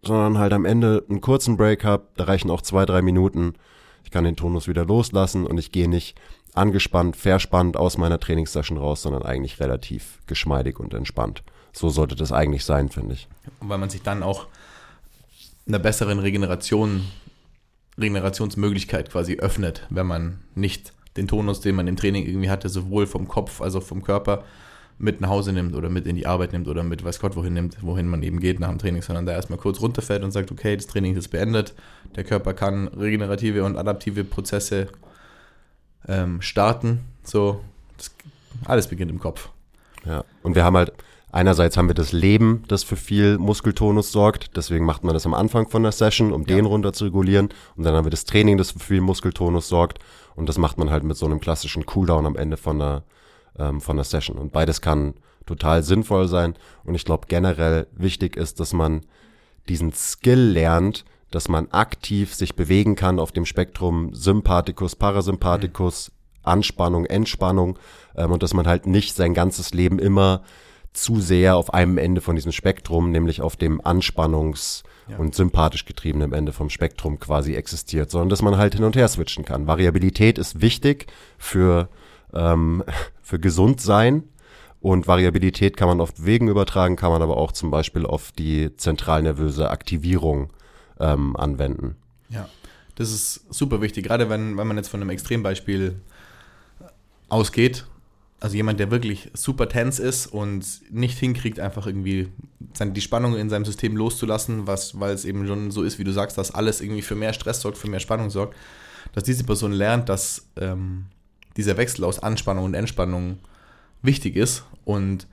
sondern 0.04 0.38
halt 0.38 0.52
am 0.52 0.64
Ende 0.64 1.04
einen 1.08 1.20
kurzen 1.20 1.56
Break 1.56 1.84
habe. 1.84 2.08
Da 2.16 2.24
reichen 2.24 2.50
auch 2.50 2.62
zwei, 2.62 2.84
drei 2.84 3.02
Minuten. 3.02 3.54
Ich 4.04 4.10
kann 4.10 4.24
den 4.24 4.36
Tonus 4.36 4.68
wieder 4.68 4.84
loslassen 4.84 5.46
und 5.46 5.58
ich 5.58 5.72
gehe 5.72 5.88
nicht 5.88 6.18
angespannt, 6.54 7.16
verspannt 7.16 7.76
aus 7.76 7.96
meiner 7.96 8.18
Trainingssession 8.18 8.78
raus, 8.78 9.02
sondern 9.02 9.22
eigentlich 9.22 9.60
relativ 9.60 10.20
geschmeidig 10.26 10.78
und 10.78 10.92
entspannt. 10.92 11.42
So 11.72 11.88
sollte 11.88 12.14
das 12.14 12.32
eigentlich 12.32 12.64
sein, 12.64 12.88
finde 12.88 13.14
ich. 13.14 13.28
weil 13.60 13.78
man 13.78 13.90
sich 13.90 14.02
dann 14.02 14.22
auch 14.22 14.46
einer 15.66 15.78
besseren 15.78 16.18
Regeneration, 16.18 17.04
Regenerationsmöglichkeit 17.98 19.10
quasi 19.10 19.36
öffnet, 19.36 19.86
wenn 19.90 20.06
man 20.06 20.40
nicht 20.54 20.92
den 21.16 21.28
Tonus, 21.28 21.60
den 21.60 21.74
man 21.74 21.88
im 21.88 21.96
Training 21.96 22.26
irgendwie 22.26 22.50
hatte, 22.50 22.68
sowohl 22.68 23.06
vom 23.06 23.28
Kopf 23.28 23.60
als 23.60 23.74
auch 23.74 23.82
vom 23.82 24.02
Körper 24.02 24.44
mit 24.98 25.20
nach 25.20 25.30
Hause 25.30 25.52
nimmt 25.52 25.74
oder 25.74 25.88
mit 25.88 26.06
in 26.06 26.16
die 26.16 26.26
Arbeit 26.26 26.52
nimmt 26.52 26.68
oder 26.68 26.82
mit 26.82 27.04
weiß 27.04 27.18
Gott 27.20 27.34
wohin 27.36 27.54
nimmt, 27.54 27.76
wohin 27.82 28.06
man 28.06 28.22
eben 28.22 28.40
geht 28.40 28.60
nach 28.60 28.68
dem 28.68 28.78
Training, 28.78 29.02
sondern 29.02 29.26
da 29.26 29.32
erstmal 29.32 29.58
kurz 29.58 29.80
runterfällt 29.80 30.22
und 30.22 30.30
sagt, 30.30 30.52
okay, 30.52 30.76
das 30.76 30.86
Training 30.86 31.16
ist 31.16 31.28
beendet, 31.28 31.74
der 32.14 32.24
Körper 32.24 32.54
kann 32.54 32.88
regenerative 32.88 33.64
und 33.64 33.76
adaptive 33.76 34.24
Prozesse 34.24 34.88
ähm, 36.06 36.40
starten. 36.40 37.00
So, 37.24 37.60
das, 37.96 38.14
alles 38.64 38.86
beginnt 38.86 39.10
im 39.10 39.18
Kopf. 39.18 39.48
Ja, 40.04 40.24
und 40.42 40.54
wir 40.54 40.64
haben 40.64 40.76
halt, 40.76 40.92
einerseits 41.32 41.76
haben 41.76 41.88
wir 41.88 41.94
das 41.94 42.12
Leben, 42.12 42.62
das 42.68 42.84
für 42.84 42.96
viel 42.96 43.38
Muskeltonus 43.38 44.12
sorgt, 44.12 44.56
deswegen 44.56 44.84
macht 44.84 45.02
man 45.02 45.14
das 45.14 45.26
am 45.26 45.34
Anfang 45.34 45.68
von 45.68 45.82
der 45.82 45.92
Session, 45.92 46.32
um 46.32 46.42
ja. 46.42 46.54
den 46.54 46.66
runter 46.66 46.92
zu 46.92 47.04
regulieren. 47.04 47.48
Und 47.76 47.84
dann 47.84 47.94
haben 47.94 48.06
wir 48.06 48.10
das 48.10 48.24
Training, 48.24 48.58
das 48.58 48.70
für 48.70 48.78
viel 48.78 49.00
Muskeltonus 49.00 49.68
sorgt. 49.68 49.98
Und 50.36 50.48
das 50.48 50.58
macht 50.58 50.78
man 50.78 50.90
halt 50.90 51.02
mit 51.02 51.16
so 51.16 51.26
einem 51.26 51.40
klassischen 51.40 51.84
Cooldown 51.84 52.26
am 52.26 52.36
Ende 52.36 52.56
von 52.56 52.78
der 52.78 53.02
ähm, 53.58 53.80
von 53.80 53.96
der 53.96 54.04
Session. 54.04 54.38
Und 54.38 54.52
beides 54.52 54.80
kann 54.80 55.14
total 55.46 55.82
sinnvoll 55.82 56.28
sein. 56.28 56.54
Und 56.84 56.94
ich 56.94 57.04
glaube 57.04 57.26
generell 57.28 57.86
wichtig 57.92 58.36
ist, 58.36 58.60
dass 58.60 58.72
man 58.72 59.02
diesen 59.68 59.92
Skill 59.92 60.40
lernt, 60.40 61.04
dass 61.30 61.48
man 61.48 61.70
aktiv 61.70 62.34
sich 62.34 62.54
bewegen 62.54 62.94
kann 62.94 63.18
auf 63.18 63.32
dem 63.32 63.46
Spektrum 63.46 64.14
Sympathikus, 64.14 64.96
Parasympathikus, 64.96 66.10
mhm. 66.10 66.14
Anspannung, 66.44 67.06
Entspannung 67.06 67.78
ähm, 68.16 68.32
und 68.32 68.42
dass 68.42 68.54
man 68.54 68.66
halt 68.66 68.86
nicht 68.86 69.14
sein 69.14 69.34
ganzes 69.34 69.72
Leben 69.72 69.98
immer 69.98 70.42
zu 70.92 71.20
sehr 71.20 71.56
auf 71.56 71.72
einem 71.72 71.98
Ende 71.98 72.20
von 72.20 72.36
diesem 72.36 72.52
Spektrum, 72.52 73.10
nämlich 73.10 73.40
auf 73.40 73.56
dem 73.56 73.80
Anspannungs- 73.80 74.82
ja. 75.08 75.16
und 75.16 75.34
sympathisch 75.34 75.84
getriebenen 75.84 76.32
Ende 76.32 76.52
vom 76.52 76.70
Spektrum 76.70 77.18
quasi 77.18 77.54
existiert, 77.54 78.10
sondern 78.10 78.28
dass 78.28 78.42
man 78.42 78.56
halt 78.56 78.74
hin 78.74 78.84
und 78.84 78.96
her 78.96 79.08
switchen 79.08 79.44
kann. 79.44 79.66
Variabilität 79.66 80.38
ist 80.38 80.60
wichtig 80.60 81.06
für 81.38 81.88
ähm, 82.32 82.84
für 83.22 83.38
gesund 83.38 83.80
sein. 83.80 84.24
Und 84.80 85.06
Variabilität 85.06 85.76
kann 85.76 85.86
man 85.86 86.00
auf 86.00 86.12
Wegen 86.16 86.48
übertragen, 86.48 86.96
kann 86.96 87.12
man 87.12 87.22
aber 87.22 87.36
auch 87.36 87.52
zum 87.52 87.70
Beispiel 87.70 88.04
auf 88.04 88.32
die 88.32 88.76
zentralnervöse 88.76 89.70
Aktivierung 89.70 90.52
ähm, 90.98 91.36
anwenden. 91.36 91.94
Ja, 92.30 92.48
das 92.96 93.12
ist 93.12 93.46
super 93.54 93.80
wichtig, 93.80 94.04
gerade 94.04 94.28
wenn, 94.28 94.56
wenn 94.58 94.66
man 94.66 94.76
jetzt 94.76 94.88
von 94.88 95.00
einem 95.00 95.10
Extrembeispiel 95.10 96.00
ausgeht. 97.28 97.86
Also 98.42 98.56
jemand, 98.56 98.80
der 98.80 98.90
wirklich 98.90 99.30
super 99.34 99.68
tense 99.68 100.02
ist 100.02 100.26
und 100.26 100.66
nicht 100.90 101.16
hinkriegt, 101.16 101.60
einfach 101.60 101.86
irgendwie 101.86 102.28
die 102.58 103.00
Spannung 103.00 103.36
in 103.36 103.48
seinem 103.48 103.64
System 103.64 103.96
loszulassen, 103.96 104.66
was, 104.66 104.98
weil 104.98 105.14
es 105.14 105.24
eben 105.24 105.46
schon 105.46 105.70
so 105.70 105.84
ist, 105.84 106.00
wie 106.00 106.04
du 106.04 106.10
sagst, 106.10 106.36
dass 106.38 106.50
alles 106.50 106.80
irgendwie 106.80 107.02
für 107.02 107.14
mehr 107.14 107.34
Stress 107.34 107.60
sorgt, 107.60 107.78
für 107.78 107.88
mehr 107.88 108.00
Spannung 108.00 108.30
sorgt, 108.30 108.56
dass 109.12 109.22
diese 109.22 109.44
Person 109.44 109.70
lernt, 109.70 110.08
dass 110.08 110.48
ähm, 110.56 111.04
dieser 111.56 111.76
Wechsel 111.76 112.04
aus 112.04 112.18
Anspannung 112.18 112.64
und 112.64 112.74
Entspannung 112.74 113.38
wichtig 114.02 114.34
ist 114.34 114.64
und 114.84 115.28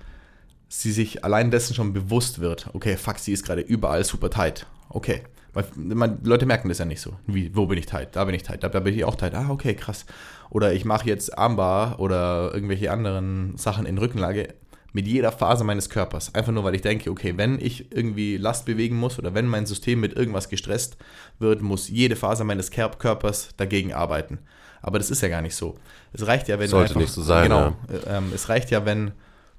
sie 0.67 0.91
sich 0.91 1.23
allein 1.23 1.49
dessen 1.49 1.73
schon 1.73 1.93
bewusst 1.93 2.37
wird, 2.37 2.69
okay, 2.73 2.95
fuck, 2.95 3.17
sie 3.17 3.33
ist 3.33 3.43
gerade 3.43 3.61
überall 3.61 4.03
super 4.03 4.29
tight. 4.29 4.67
Okay. 4.87 5.23
Weil 5.53 5.65
man, 5.75 6.19
Leute 6.23 6.45
merken 6.45 6.69
das 6.69 6.77
ja 6.77 6.85
nicht 6.85 7.01
so. 7.01 7.13
Wie, 7.25 7.55
wo 7.55 7.65
bin 7.65 7.79
ich 7.79 7.87
tight? 7.87 8.15
Da 8.15 8.23
bin 8.25 8.35
ich 8.35 8.43
tight. 8.43 8.63
Da, 8.63 8.69
da 8.69 8.79
bin 8.79 8.93
ich 8.93 9.03
auch 9.03 9.15
tight. 9.15 9.33
Ah, 9.33 9.49
okay, 9.49 9.73
krass. 9.73 10.05
Oder 10.49 10.73
ich 10.73 10.85
mache 10.85 11.07
jetzt 11.07 11.37
Armbar 11.37 11.99
oder 11.99 12.51
irgendwelche 12.53 12.91
anderen 12.91 13.55
Sachen 13.57 13.85
in 13.85 13.97
Rückenlage 13.97 14.55
mit 14.91 15.07
jeder 15.07 15.31
Phase 15.31 15.63
meines 15.63 15.89
Körpers. 15.89 16.33
Einfach 16.33 16.51
nur, 16.51 16.63
weil 16.63 16.75
ich 16.75 16.81
denke, 16.81 17.11
okay, 17.11 17.33
wenn 17.37 17.59
ich 17.59 17.91
irgendwie 17.91 18.37
Last 18.37 18.65
bewegen 18.65 18.95
muss 18.95 19.19
oder 19.19 19.33
wenn 19.33 19.45
mein 19.45 19.65
System 19.65 19.99
mit 19.99 20.13
irgendwas 20.13 20.49
gestresst 20.49 20.97
wird, 21.37 21.61
muss 21.61 21.89
jede 21.89 22.15
Phase 22.15 22.43
meines 22.43 22.71
Körpers 22.71 23.49
dagegen 23.57 23.93
arbeiten. 23.93 24.39
Aber 24.81 24.97
das 24.97 25.11
ist 25.11 25.21
ja 25.21 25.27
gar 25.27 25.41
nicht 25.41 25.55
so. 25.55 25.77
Es 26.13 26.25
reicht 26.25 26.47
ja, 26.47 26.57
wenn 26.57 26.69
Sollte 26.69 26.91
einfach, 26.91 27.01
nicht 27.01 27.13
so 27.13 27.21
sein. 27.21 27.43
Genau. 27.43 27.75
Ja. 28.05 28.17
Ähm, 28.17 28.31
es 28.33 28.49
reicht 28.49 28.71
ja, 28.71 28.85
wenn 28.85 29.11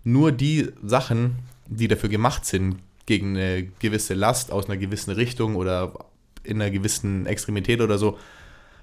nur 0.03 0.33
die 0.33 0.71
Sachen, 0.83 1.37
die 1.67 1.89
dafür 1.89 2.09
gemacht 2.09 2.47
sind, 2.47 2.77
gegen 3.07 3.37
eine 3.37 3.65
gewisse 3.79 4.15
Last 4.15 4.51
aus 4.51 4.67
einer 4.67 4.77
gewissen 4.77 5.11
Richtung 5.11 5.57
oder 5.57 5.93
in 6.43 6.61
einer 6.61 6.71
gewissen 6.71 7.27
Extremität 7.27 7.81
oder 7.81 7.99
so 7.99 8.19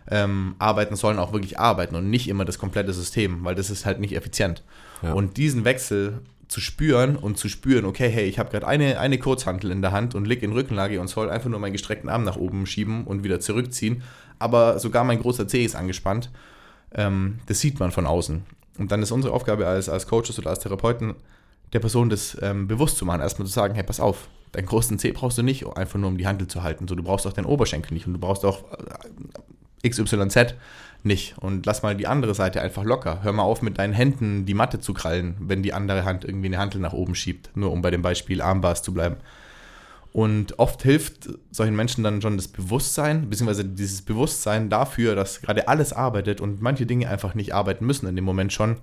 ähm, 0.09 0.55
arbeiten 0.59 0.95
sollen, 0.95 1.19
auch 1.19 1.33
wirklich 1.33 1.59
arbeiten 1.59 1.95
und 1.95 2.09
nicht 2.09 2.27
immer 2.27 2.45
das 2.45 2.59
komplette 2.59 2.93
System, 2.93 3.43
weil 3.43 3.55
das 3.55 3.69
ist 3.69 3.85
halt 3.85 3.99
nicht 3.99 4.15
effizient. 4.15 4.63
Ja. 5.01 5.13
Und 5.13 5.37
diesen 5.37 5.65
Wechsel 5.65 6.21
zu 6.47 6.61
spüren 6.61 7.17
und 7.17 7.37
zu 7.37 7.49
spüren, 7.49 7.85
okay, 7.85 8.09
hey, 8.09 8.25
ich 8.25 8.39
habe 8.39 8.49
gerade 8.49 8.65
eine, 8.65 8.99
eine 8.99 9.17
Kurzhantel 9.17 9.69
in 9.71 9.81
der 9.81 9.91
Hand 9.91 10.15
und 10.15 10.25
liege 10.25 10.45
in 10.45 10.53
Rückenlage 10.53 11.01
und 11.01 11.09
soll 11.09 11.29
einfach 11.29 11.49
nur 11.49 11.59
meinen 11.59 11.73
gestreckten 11.73 12.09
Arm 12.09 12.23
nach 12.23 12.37
oben 12.37 12.65
schieben 12.65 13.03
und 13.03 13.23
wieder 13.23 13.39
zurückziehen, 13.39 14.03
aber 14.39 14.79
sogar 14.79 15.03
mein 15.03 15.19
großer 15.19 15.47
Zeh 15.47 15.65
ist 15.65 15.75
angespannt. 15.75 16.31
Ähm, 16.93 17.39
das 17.47 17.59
sieht 17.59 17.79
man 17.79 17.91
von 17.91 18.05
außen. 18.05 18.43
Und 18.77 18.91
dann 18.91 19.01
ist 19.01 19.11
unsere 19.11 19.33
Aufgabe 19.33 19.67
als, 19.67 19.89
als 19.89 20.07
Coaches 20.07 20.39
oder 20.39 20.51
als 20.51 20.59
Therapeuten, 20.59 21.15
der 21.73 21.79
Person 21.79 22.09
das 22.09 22.37
ähm, 22.41 22.67
bewusst 22.67 22.97
zu 22.97 23.05
machen. 23.05 23.19
Erstmal 23.19 23.47
zu 23.47 23.53
sagen, 23.53 23.75
hey, 23.75 23.83
pass 23.83 23.99
auf, 23.99 24.29
deinen 24.53 24.67
großen 24.67 24.97
Zeh 24.99 25.11
brauchst 25.11 25.37
du 25.37 25.43
nicht, 25.43 25.65
einfach 25.75 25.99
nur 25.99 26.09
um 26.09 26.17
die 26.17 26.27
Handel 26.27 26.47
zu 26.47 26.63
halten. 26.63 26.87
So, 26.87 26.95
du 26.95 27.03
brauchst 27.03 27.27
auch 27.27 27.33
deinen 27.33 27.45
Oberschenkel 27.45 27.93
nicht 27.93 28.07
und 28.07 28.13
du 28.13 28.19
brauchst 28.19 28.45
auch 28.45 28.71
äh, 28.71 28.77
XYZ 29.85 30.55
nicht. 31.03 31.37
Und 31.37 31.65
lass 31.65 31.83
mal 31.83 31.95
die 31.95 32.07
andere 32.07 32.33
Seite 32.35 32.61
einfach 32.61 32.83
locker. 32.83 33.23
Hör 33.23 33.33
mal 33.33 33.43
auf, 33.43 33.61
mit 33.61 33.77
deinen 33.77 33.93
Händen 33.93 34.45
die 34.45 34.53
Matte 34.53 34.79
zu 34.79 34.93
krallen, 34.93 35.35
wenn 35.39 35.63
die 35.63 35.73
andere 35.73 36.05
Hand 36.05 36.25
irgendwie 36.25 36.47
eine 36.47 36.57
Handel 36.57 36.81
nach 36.81 36.93
oben 36.93 37.15
schiebt. 37.15 37.51
Nur 37.55 37.71
um 37.71 37.81
bei 37.81 37.91
dem 37.91 38.01
Beispiel 38.01 38.41
Armbars 38.41 38.81
zu 38.83 38.93
bleiben. 38.93 39.17
Und 40.13 40.57
oft 40.57 40.81
hilft 40.83 41.29
solchen 41.51 41.75
Menschen 41.75 42.03
dann 42.03 42.21
schon 42.21 42.37
das 42.37 42.47
Bewusstsein, 42.47 43.29
beziehungsweise 43.29 43.65
dieses 43.65 44.01
Bewusstsein 44.01 44.69
dafür, 44.69 45.15
dass 45.15 45.41
gerade 45.41 45.67
alles 45.67 45.93
arbeitet 45.93 46.41
und 46.41 46.61
manche 46.61 46.85
Dinge 46.85 47.09
einfach 47.09 47.35
nicht 47.35 47.53
arbeiten 47.53 47.85
müssen 47.85 48.07
in 48.07 48.15
dem 48.15 48.25
Moment 48.25 48.51
schon, 48.51 48.77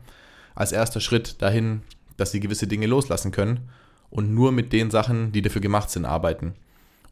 als 0.55 0.71
erster 0.71 1.01
Schritt 1.01 1.43
dahin, 1.43 1.83
dass 2.17 2.31
sie 2.31 2.41
gewisse 2.41 2.69
Dinge 2.69 2.87
loslassen 2.87 3.33
können 3.33 3.69
und 4.11 4.33
nur 4.33 4.53
mit 4.53 4.73
den 4.73 4.93
Sachen, 4.93 5.33
die 5.33 5.43
dafür 5.43 5.61
gemacht 5.61 5.91
sind, 5.91 6.05
arbeiten. 6.05 6.55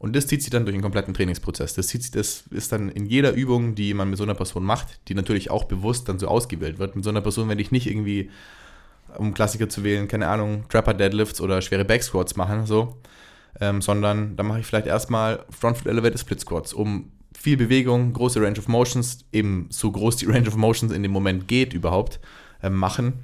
Und 0.03 0.17
das 0.17 0.27
zieht 0.27 0.41
sich 0.41 0.49
dann 0.49 0.65
durch 0.65 0.75
den 0.75 0.81
kompletten 0.81 1.13
Trainingsprozess. 1.13 1.75
Das, 1.75 1.87
zieht 1.87 2.03
sich, 2.03 2.11
das 2.11 2.43
ist 2.51 2.73
dann 2.73 2.89
in 2.89 3.05
jeder 3.05 3.31
Übung, 3.31 3.73
die 3.73 3.93
man 3.93 4.09
mit 4.09 4.17
so 4.17 4.25
einer 4.25 4.35
Person 4.35 4.65
macht, 4.65 4.99
die 5.07 5.15
natürlich 5.15 5.49
auch 5.49 5.63
bewusst 5.63 6.09
dann 6.09 6.19
so 6.19 6.27
ausgewählt 6.27 6.77
wird. 6.77 6.97
Mit 6.97 7.05
so 7.05 7.09
einer 7.09 7.21
Person 7.21 7.47
werde 7.47 7.61
ich 7.61 7.71
nicht 7.71 7.87
irgendwie, 7.87 8.29
um 9.17 9.33
Klassiker 9.33 9.69
zu 9.69 9.85
wählen, 9.85 10.09
keine 10.09 10.27
Ahnung, 10.27 10.65
Trapper 10.67 10.93
Deadlifts 10.93 11.39
oder 11.39 11.61
schwere 11.61 11.85
Backsquats 11.85 12.35
machen, 12.35 12.65
so, 12.65 12.97
ähm, 13.61 13.81
sondern 13.81 14.35
dann 14.35 14.45
mache 14.45 14.59
ich 14.59 14.65
vielleicht 14.65 14.87
erstmal 14.87 15.45
Frontfoot 15.49 15.87
Elevated 15.87 16.19
Split 16.19 16.41
Squats, 16.41 16.73
um 16.73 17.09
viel 17.33 17.55
Bewegung, 17.55 18.11
große 18.11 18.41
Range 18.41 18.59
of 18.59 18.67
Motions, 18.67 19.23
eben 19.31 19.67
so 19.69 19.89
groß 19.89 20.17
die 20.17 20.25
Range 20.29 20.49
of 20.49 20.57
Motions 20.57 20.91
in 20.91 21.01
dem 21.01 21.13
Moment 21.13 21.47
geht 21.47 21.73
überhaupt, 21.73 22.19
äh, 22.61 22.69
machen 22.69 23.23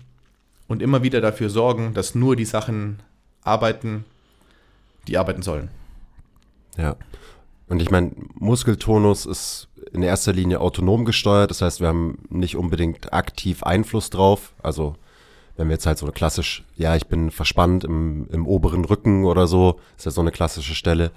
und 0.70 0.82
immer 0.82 1.04
wieder 1.04 1.20
dafür 1.20 1.50
sorgen, 1.50 1.94
dass 1.94 2.16
nur 2.16 2.38
die 2.38 2.46
Sachen 2.46 3.02
arbeiten, 3.44 4.06
die 5.10 5.18
arbeiten 5.18 5.42
sollen. 5.42 5.70
Ja. 6.80 6.96
Und 7.68 7.82
ich 7.82 7.92
meine, 7.92 8.12
Muskeltonus 8.36 9.26
ist 9.26 9.68
in 9.92 10.02
erster 10.02 10.34
Linie 10.34 10.62
autonom 10.62 11.06
gesteuert. 11.06 11.52
Das 11.52 11.62
heißt, 11.62 11.82
wir 11.82 11.88
haben 11.88 12.20
nicht 12.30 12.56
unbedingt 12.56 13.14
aktiv 13.14 13.64
Einfluss 13.64 14.10
drauf. 14.10 14.54
Also 14.64 14.96
wenn 15.56 15.68
wir 15.68 15.74
jetzt 15.74 15.86
halt 15.86 15.98
so 15.98 16.06
eine 16.06 16.14
klassisch, 16.14 16.64
ja, 16.78 16.96
ich 16.96 17.08
bin 17.08 17.32
verspannt 17.32 17.84
im, 17.84 18.28
im 18.32 18.48
oberen 18.48 18.86
Rücken 18.86 19.26
oder 19.26 19.46
so, 19.46 19.80
ist 19.98 20.06
ja 20.06 20.12
so 20.12 20.22
eine 20.22 20.32
klassische 20.32 20.74
Stelle. 20.74 21.12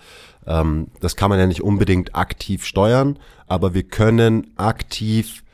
Ähm, 0.47 0.89
das 1.01 1.15
kann 1.15 1.31
man 1.31 1.39
ja 1.39 1.47
nicht 1.47 1.63
unbedingt 1.63 2.17
aktiv 2.17 2.65
steuern, 2.65 3.19
aber 3.47 3.73
wir 3.73 3.85
können 3.85 4.53
aktiv 4.57 5.45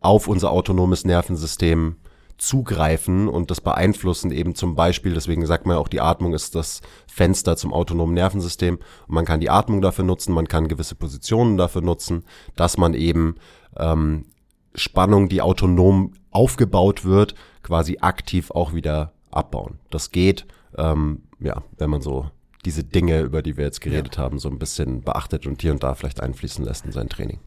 auf 0.00 0.28
unser 0.28 0.50
autonomes 0.50 1.06
Nervensystem 1.06 1.96
zugreifen 2.36 3.28
und 3.28 3.50
das 3.50 3.60
beeinflussen 3.60 4.30
eben 4.30 4.54
zum 4.54 4.74
Beispiel, 4.74 5.14
deswegen 5.14 5.46
sagt 5.46 5.66
man 5.66 5.76
ja 5.76 5.80
auch, 5.80 5.88
die 5.88 6.00
Atmung 6.00 6.34
ist 6.34 6.54
das 6.54 6.80
Fenster 7.06 7.56
zum 7.56 7.72
autonomen 7.72 8.14
Nervensystem 8.14 8.78
und 9.06 9.14
man 9.14 9.24
kann 9.24 9.40
die 9.40 9.50
Atmung 9.50 9.80
dafür 9.80 10.04
nutzen, 10.04 10.34
man 10.34 10.48
kann 10.48 10.68
gewisse 10.68 10.94
Positionen 10.94 11.56
dafür 11.56 11.82
nutzen, 11.82 12.24
dass 12.56 12.76
man 12.76 12.94
eben 12.94 13.36
ähm, 13.76 14.26
Spannung, 14.74 15.28
die 15.28 15.42
autonom 15.42 16.12
aufgebaut 16.30 17.04
wird, 17.04 17.34
quasi 17.62 17.98
aktiv 18.00 18.50
auch 18.50 18.74
wieder 18.74 19.12
abbauen. 19.30 19.78
Das 19.90 20.10
geht, 20.10 20.46
ähm, 20.76 21.22
ja, 21.38 21.62
wenn 21.78 21.90
man 21.90 22.02
so 22.02 22.30
diese 22.64 22.82
Dinge, 22.82 23.20
über 23.20 23.42
die 23.42 23.56
wir 23.56 23.64
jetzt 23.64 23.80
geredet 23.80 24.16
ja. 24.16 24.22
haben, 24.22 24.38
so 24.38 24.48
ein 24.48 24.58
bisschen 24.58 25.02
beachtet 25.02 25.46
und 25.46 25.60
hier 25.62 25.72
und 25.72 25.82
da 25.82 25.94
vielleicht 25.94 26.20
einfließen 26.20 26.64
lässt 26.64 26.84
in 26.84 26.92
sein 26.92 27.08
Training. 27.08 27.38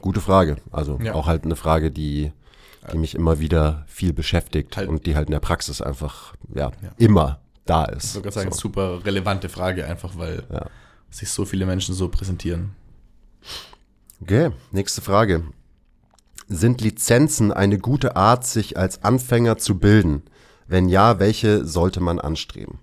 Gute 0.00 0.20
Frage. 0.20 0.56
Also 0.70 0.98
ja. 1.02 1.14
auch 1.14 1.26
halt 1.26 1.44
eine 1.44 1.56
Frage, 1.56 1.90
die 1.90 2.32
die 2.92 2.98
mich 2.98 3.14
immer 3.14 3.38
wieder 3.38 3.84
viel 3.86 4.12
beschäftigt 4.12 4.76
halt. 4.76 4.88
und 4.88 5.06
die 5.06 5.16
halt 5.16 5.28
in 5.28 5.32
der 5.32 5.40
Praxis 5.40 5.80
einfach 5.80 6.34
ja, 6.54 6.70
ja. 6.82 6.90
immer 6.98 7.40
da 7.64 7.84
ist. 7.84 8.10
Ich 8.10 8.14
würde 8.16 8.32
sagen, 8.32 8.52
so. 8.52 8.58
super 8.58 9.04
relevante 9.04 9.48
Frage, 9.48 9.86
einfach 9.86 10.16
weil 10.16 10.44
ja. 10.52 10.66
sich 11.10 11.30
so 11.30 11.44
viele 11.44 11.66
Menschen 11.66 11.94
so 11.94 12.08
präsentieren. 12.08 12.74
Okay, 14.20 14.50
nächste 14.70 15.00
Frage. 15.00 15.44
Sind 16.48 16.80
Lizenzen 16.80 17.52
eine 17.52 17.78
gute 17.78 18.16
Art, 18.16 18.46
sich 18.46 18.76
als 18.76 19.02
Anfänger 19.02 19.56
zu 19.56 19.78
bilden? 19.78 20.22
Wenn 20.66 20.88
ja, 20.88 21.18
welche 21.18 21.64
sollte 21.64 22.00
man 22.00 22.18
anstreben? 22.18 22.78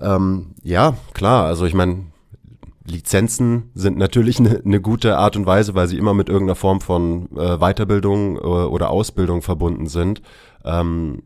Ähm, 0.00 0.54
ja, 0.62 0.96
klar. 1.14 1.46
Also 1.46 1.66
ich 1.66 1.74
meine, 1.74 2.06
Lizenzen 2.86 3.70
sind 3.74 3.96
natürlich 3.96 4.38
eine, 4.38 4.60
eine 4.64 4.80
gute 4.80 5.16
Art 5.16 5.36
und 5.36 5.46
Weise, 5.46 5.74
weil 5.74 5.88
sie 5.88 5.96
immer 5.96 6.14
mit 6.14 6.28
irgendeiner 6.28 6.56
Form 6.56 6.80
von 6.80 7.28
äh, 7.36 7.56
Weiterbildung 7.58 8.36
äh, 8.36 8.40
oder 8.40 8.90
Ausbildung 8.90 9.42
verbunden 9.42 9.86
sind. 9.86 10.20
Ähm, 10.64 11.22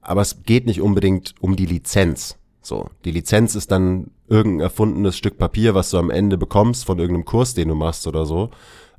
aber 0.00 0.22
es 0.22 0.42
geht 0.42 0.66
nicht 0.66 0.80
unbedingt 0.80 1.34
um 1.40 1.54
die 1.54 1.66
Lizenz. 1.66 2.36
So, 2.60 2.88
die 3.04 3.12
Lizenz 3.12 3.54
ist 3.54 3.70
dann 3.70 4.10
irgendein 4.28 4.60
erfundenes 4.60 5.16
Stück 5.16 5.38
Papier, 5.38 5.74
was 5.74 5.90
du 5.90 5.98
am 5.98 6.10
Ende 6.10 6.36
bekommst 6.36 6.84
von 6.84 6.98
irgendeinem 6.98 7.24
Kurs, 7.24 7.54
den 7.54 7.68
du 7.68 7.74
machst 7.74 8.06
oder 8.06 8.26
so. 8.26 8.50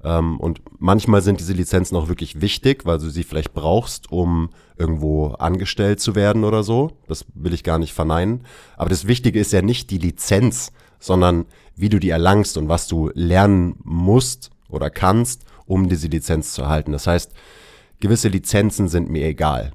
Ähm, 0.03 0.39
und 0.39 0.61
manchmal 0.79 1.21
sind 1.21 1.39
diese 1.39 1.53
Lizenzen 1.53 1.97
auch 1.97 2.07
wirklich 2.07 2.41
wichtig, 2.41 2.85
weil 2.85 2.99
du 2.99 3.09
sie 3.09 3.23
vielleicht 3.23 3.53
brauchst, 3.53 4.11
um 4.11 4.49
irgendwo 4.77 5.27
angestellt 5.27 5.99
zu 5.99 6.15
werden 6.15 6.43
oder 6.43 6.63
so. 6.63 6.91
Das 7.07 7.25
will 7.33 7.53
ich 7.53 7.63
gar 7.63 7.79
nicht 7.79 7.93
verneinen. 7.93 8.45
Aber 8.77 8.89
das 8.89 9.07
Wichtige 9.07 9.39
ist 9.39 9.53
ja 9.53 9.61
nicht 9.61 9.91
die 9.91 9.97
Lizenz, 9.97 10.71
sondern 10.99 11.45
wie 11.75 11.89
du 11.89 11.99
die 11.99 12.09
erlangst 12.09 12.57
und 12.57 12.69
was 12.69 12.87
du 12.87 13.09
lernen 13.13 13.75
musst 13.83 14.51
oder 14.69 14.89
kannst, 14.89 15.43
um 15.65 15.89
diese 15.89 16.07
Lizenz 16.07 16.53
zu 16.53 16.63
erhalten. 16.63 16.91
Das 16.91 17.07
heißt, 17.07 17.31
gewisse 17.99 18.27
Lizenzen 18.27 18.87
sind 18.87 19.09
mir 19.09 19.25
egal. 19.25 19.71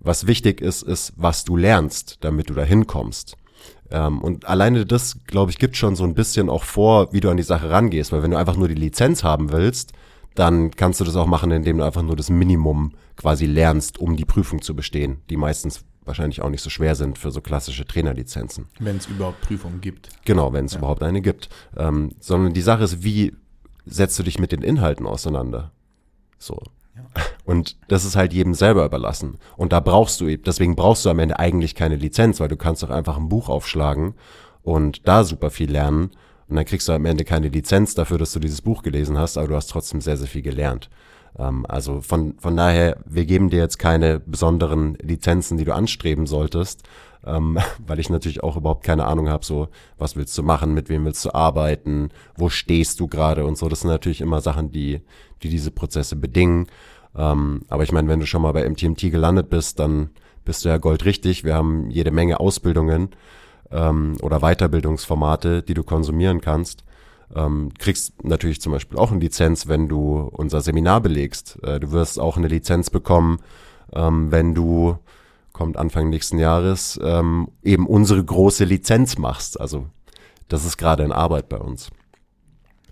Was 0.00 0.26
wichtig 0.26 0.60
ist, 0.60 0.82
ist, 0.82 1.12
was 1.16 1.44
du 1.44 1.56
lernst, 1.56 2.18
damit 2.20 2.48
du 2.50 2.54
da 2.54 2.62
hinkommst. 2.62 3.36
Ähm, 3.90 4.20
und 4.22 4.46
alleine 4.46 4.86
das, 4.86 5.24
glaube 5.26 5.50
ich, 5.50 5.58
gibt 5.58 5.76
schon 5.76 5.96
so 5.96 6.04
ein 6.04 6.14
bisschen 6.14 6.48
auch 6.48 6.64
vor, 6.64 7.12
wie 7.12 7.20
du 7.20 7.30
an 7.30 7.36
die 7.36 7.42
Sache 7.42 7.70
rangehst. 7.70 8.12
Weil 8.12 8.22
wenn 8.22 8.30
du 8.30 8.38
einfach 8.38 8.56
nur 8.56 8.68
die 8.68 8.74
Lizenz 8.74 9.24
haben 9.24 9.52
willst, 9.52 9.92
dann 10.34 10.70
kannst 10.70 11.00
du 11.00 11.04
das 11.04 11.16
auch 11.16 11.26
machen, 11.26 11.50
indem 11.50 11.78
du 11.78 11.84
einfach 11.84 12.02
nur 12.02 12.16
das 12.16 12.30
Minimum 12.30 12.92
quasi 13.16 13.46
lernst, 13.46 13.98
um 13.98 14.16
die 14.16 14.24
Prüfung 14.24 14.60
zu 14.62 14.76
bestehen, 14.76 15.22
die 15.30 15.36
meistens 15.36 15.84
wahrscheinlich 16.06 16.42
auch 16.42 16.50
nicht 16.50 16.62
so 16.62 16.70
schwer 16.70 16.94
sind 16.94 17.18
für 17.18 17.30
so 17.30 17.40
klassische 17.40 17.84
Trainerlizenzen. 17.84 18.66
Wenn 18.78 18.96
es 18.96 19.06
überhaupt 19.06 19.40
Prüfungen 19.42 19.80
gibt. 19.80 20.08
Genau, 20.24 20.52
wenn 20.52 20.66
es 20.66 20.72
ja. 20.72 20.78
überhaupt 20.78 21.02
eine 21.02 21.20
gibt. 21.20 21.48
Ähm, 21.76 22.10
sondern 22.20 22.54
die 22.54 22.62
Sache 22.62 22.84
ist, 22.84 23.02
wie 23.02 23.34
setzt 23.84 24.18
du 24.18 24.22
dich 24.22 24.38
mit 24.38 24.52
den 24.52 24.62
Inhalten 24.62 25.06
auseinander? 25.06 25.72
So. 26.38 26.60
Ja. 26.94 27.02
Und 27.44 27.76
das 27.88 28.04
ist 28.04 28.16
halt 28.16 28.32
jedem 28.32 28.54
selber 28.54 28.84
überlassen. 28.84 29.38
Und 29.56 29.72
da 29.72 29.80
brauchst 29.80 30.20
du, 30.20 30.36
deswegen 30.36 30.76
brauchst 30.76 31.04
du 31.04 31.10
am 31.10 31.18
Ende 31.18 31.38
eigentlich 31.38 31.74
keine 31.74 31.96
Lizenz, 31.96 32.40
weil 32.40 32.48
du 32.48 32.56
kannst 32.56 32.82
doch 32.82 32.90
einfach 32.90 33.16
ein 33.16 33.28
Buch 33.28 33.48
aufschlagen 33.48 34.14
und 34.62 35.06
da 35.06 35.22
super 35.22 35.50
viel 35.50 35.70
lernen. 35.70 36.10
Und 36.48 36.56
dann 36.56 36.64
kriegst 36.64 36.88
du 36.88 36.92
am 36.92 37.06
Ende 37.06 37.24
keine 37.24 37.48
Lizenz 37.48 37.94
dafür, 37.94 38.18
dass 38.18 38.32
du 38.32 38.40
dieses 38.40 38.62
Buch 38.62 38.82
gelesen 38.82 39.18
hast, 39.18 39.36
aber 39.36 39.48
du 39.48 39.56
hast 39.56 39.68
trotzdem 39.68 40.00
sehr, 40.00 40.16
sehr 40.16 40.28
viel 40.28 40.42
gelernt. 40.42 40.90
Ähm, 41.38 41.66
also 41.68 42.00
von, 42.00 42.34
von 42.38 42.56
daher, 42.56 42.98
wir 43.06 43.26
geben 43.26 43.50
dir 43.50 43.58
jetzt 43.58 43.78
keine 43.78 44.20
besonderen 44.20 44.96
Lizenzen, 45.00 45.58
die 45.58 45.64
du 45.64 45.74
anstreben 45.74 46.26
solltest, 46.26 46.82
ähm, 47.24 47.58
weil 47.86 47.98
ich 47.98 48.10
natürlich 48.10 48.42
auch 48.42 48.56
überhaupt 48.56 48.84
keine 48.84 49.06
Ahnung 49.06 49.28
habe, 49.28 49.44
so, 49.44 49.68
was 49.98 50.16
willst 50.16 50.36
du 50.38 50.42
machen, 50.42 50.74
mit 50.74 50.88
wem 50.88 51.04
willst 51.04 51.24
du 51.24 51.34
arbeiten, 51.34 52.10
wo 52.36 52.48
stehst 52.48 53.00
du 53.00 53.08
gerade 53.08 53.44
und 53.44 53.58
so. 53.58 53.68
Das 53.68 53.80
sind 53.80 53.90
natürlich 53.90 54.20
immer 54.20 54.40
Sachen, 54.40 54.70
die, 54.72 55.00
die 55.42 55.48
diese 55.48 55.70
Prozesse 55.70 56.16
bedingen. 56.16 56.66
Ähm, 57.16 57.62
aber 57.68 57.82
ich 57.82 57.92
meine, 57.92 58.08
wenn 58.08 58.20
du 58.20 58.26
schon 58.26 58.42
mal 58.42 58.52
bei 58.52 58.68
MTMT 58.68 59.10
gelandet 59.10 59.50
bist, 59.50 59.78
dann 59.78 60.10
bist 60.44 60.64
du 60.64 60.68
ja 60.68 60.78
goldrichtig. 60.78 61.44
Wir 61.44 61.54
haben 61.54 61.90
jede 61.90 62.10
Menge 62.10 62.40
Ausbildungen 62.40 63.10
ähm, 63.70 64.16
oder 64.22 64.40
Weiterbildungsformate, 64.40 65.62
die 65.62 65.74
du 65.74 65.82
konsumieren 65.82 66.40
kannst. 66.40 66.84
Ähm, 67.34 67.72
kriegst 67.78 68.24
natürlich 68.24 68.60
zum 68.60 68.72
Beispiel 68.72 68.98
auch 68.98 69.10
eine 69.10 69.20
Lizenz, 69.20 69.66
wenn 69.66 69.88
du 69.88 70.30
unser 70.32 70.60
Seminar 70.60 71.00
belegst. 71.00 71.58
Äh, 71.62 71.80
du 71.80 71.90
wirst 71.92 72.20
auch 72.20 72.36
eine 72.36 72.48
Lizenz 72.48 72.90
bekommen, 72.90 73.38
ähm, 73.92 74.30
wenn 74.30 74.54
du, 74.54 74.98
kommt 75.52 75.76
Anfang 75.76 76.08
nächsten 76.08 76.38
Jahres, 76.38 77.00
ähm, 77.02 77.48
eben 77.62 77.86
unsere 77.86 78.24
große 78.24 78.64
Lizenz 78.64 79.18
machst. 79.18 79.60
Also 79.60 79.86
das 80.48 80.64
ist 80.64 80.76
gerade 80.76 81.02
in 81.02 81.12
Arbeit 81.12 81.48
bei 81.48 81.58
uns. 81.58 81.90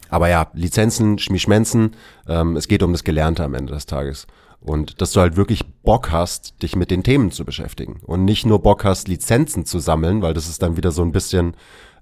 Aber 0.08 0.28
ja, 0.28 0.48
Lizenzen, 0.54 1.18
Schmischmenzen, 1.18 1.96
ähm, 2.28 2.56
es 2.56 2.68
geht 2.68 2.82
um 2.82 2.92
das 2.92 3.04
Gelernte 3.04 3.44
am 3.44 3.54
Ende 3.54 3.72
des 3.72 3.86
Tages. 3.86 4.26
Und 4.60 5.00
dass 5.02 5.12
du 5.12 5.20
halt 5.20 5.36
wirklich 5.36 5.66
Bock 5.82 6.10
hast, 6.10 6.62
dich 6.62 6.74
mit 6.74 6.90
den 6.90 7.02
Themen 7.02 7.30
zu 7.30 7.44
beschäftigen. 7.44 8.00
Und 8.02 8.24
nicht 8.24 8.46
nur 8.46 8.62
Bock 8.62 8.84
hast, 8.84 9.08
Lizenzen 9.08 9.66
zu 9.66 9.78
sammeln, 9.78 10.22
weil 10.22 10.32
das 10.32 10.48
ist 10.48 10.62
dann 10.62 10.76
wieder 10.76 10.90
so 10.90 11.02
ein 11.02 11.12
bisschen 11.12 11.54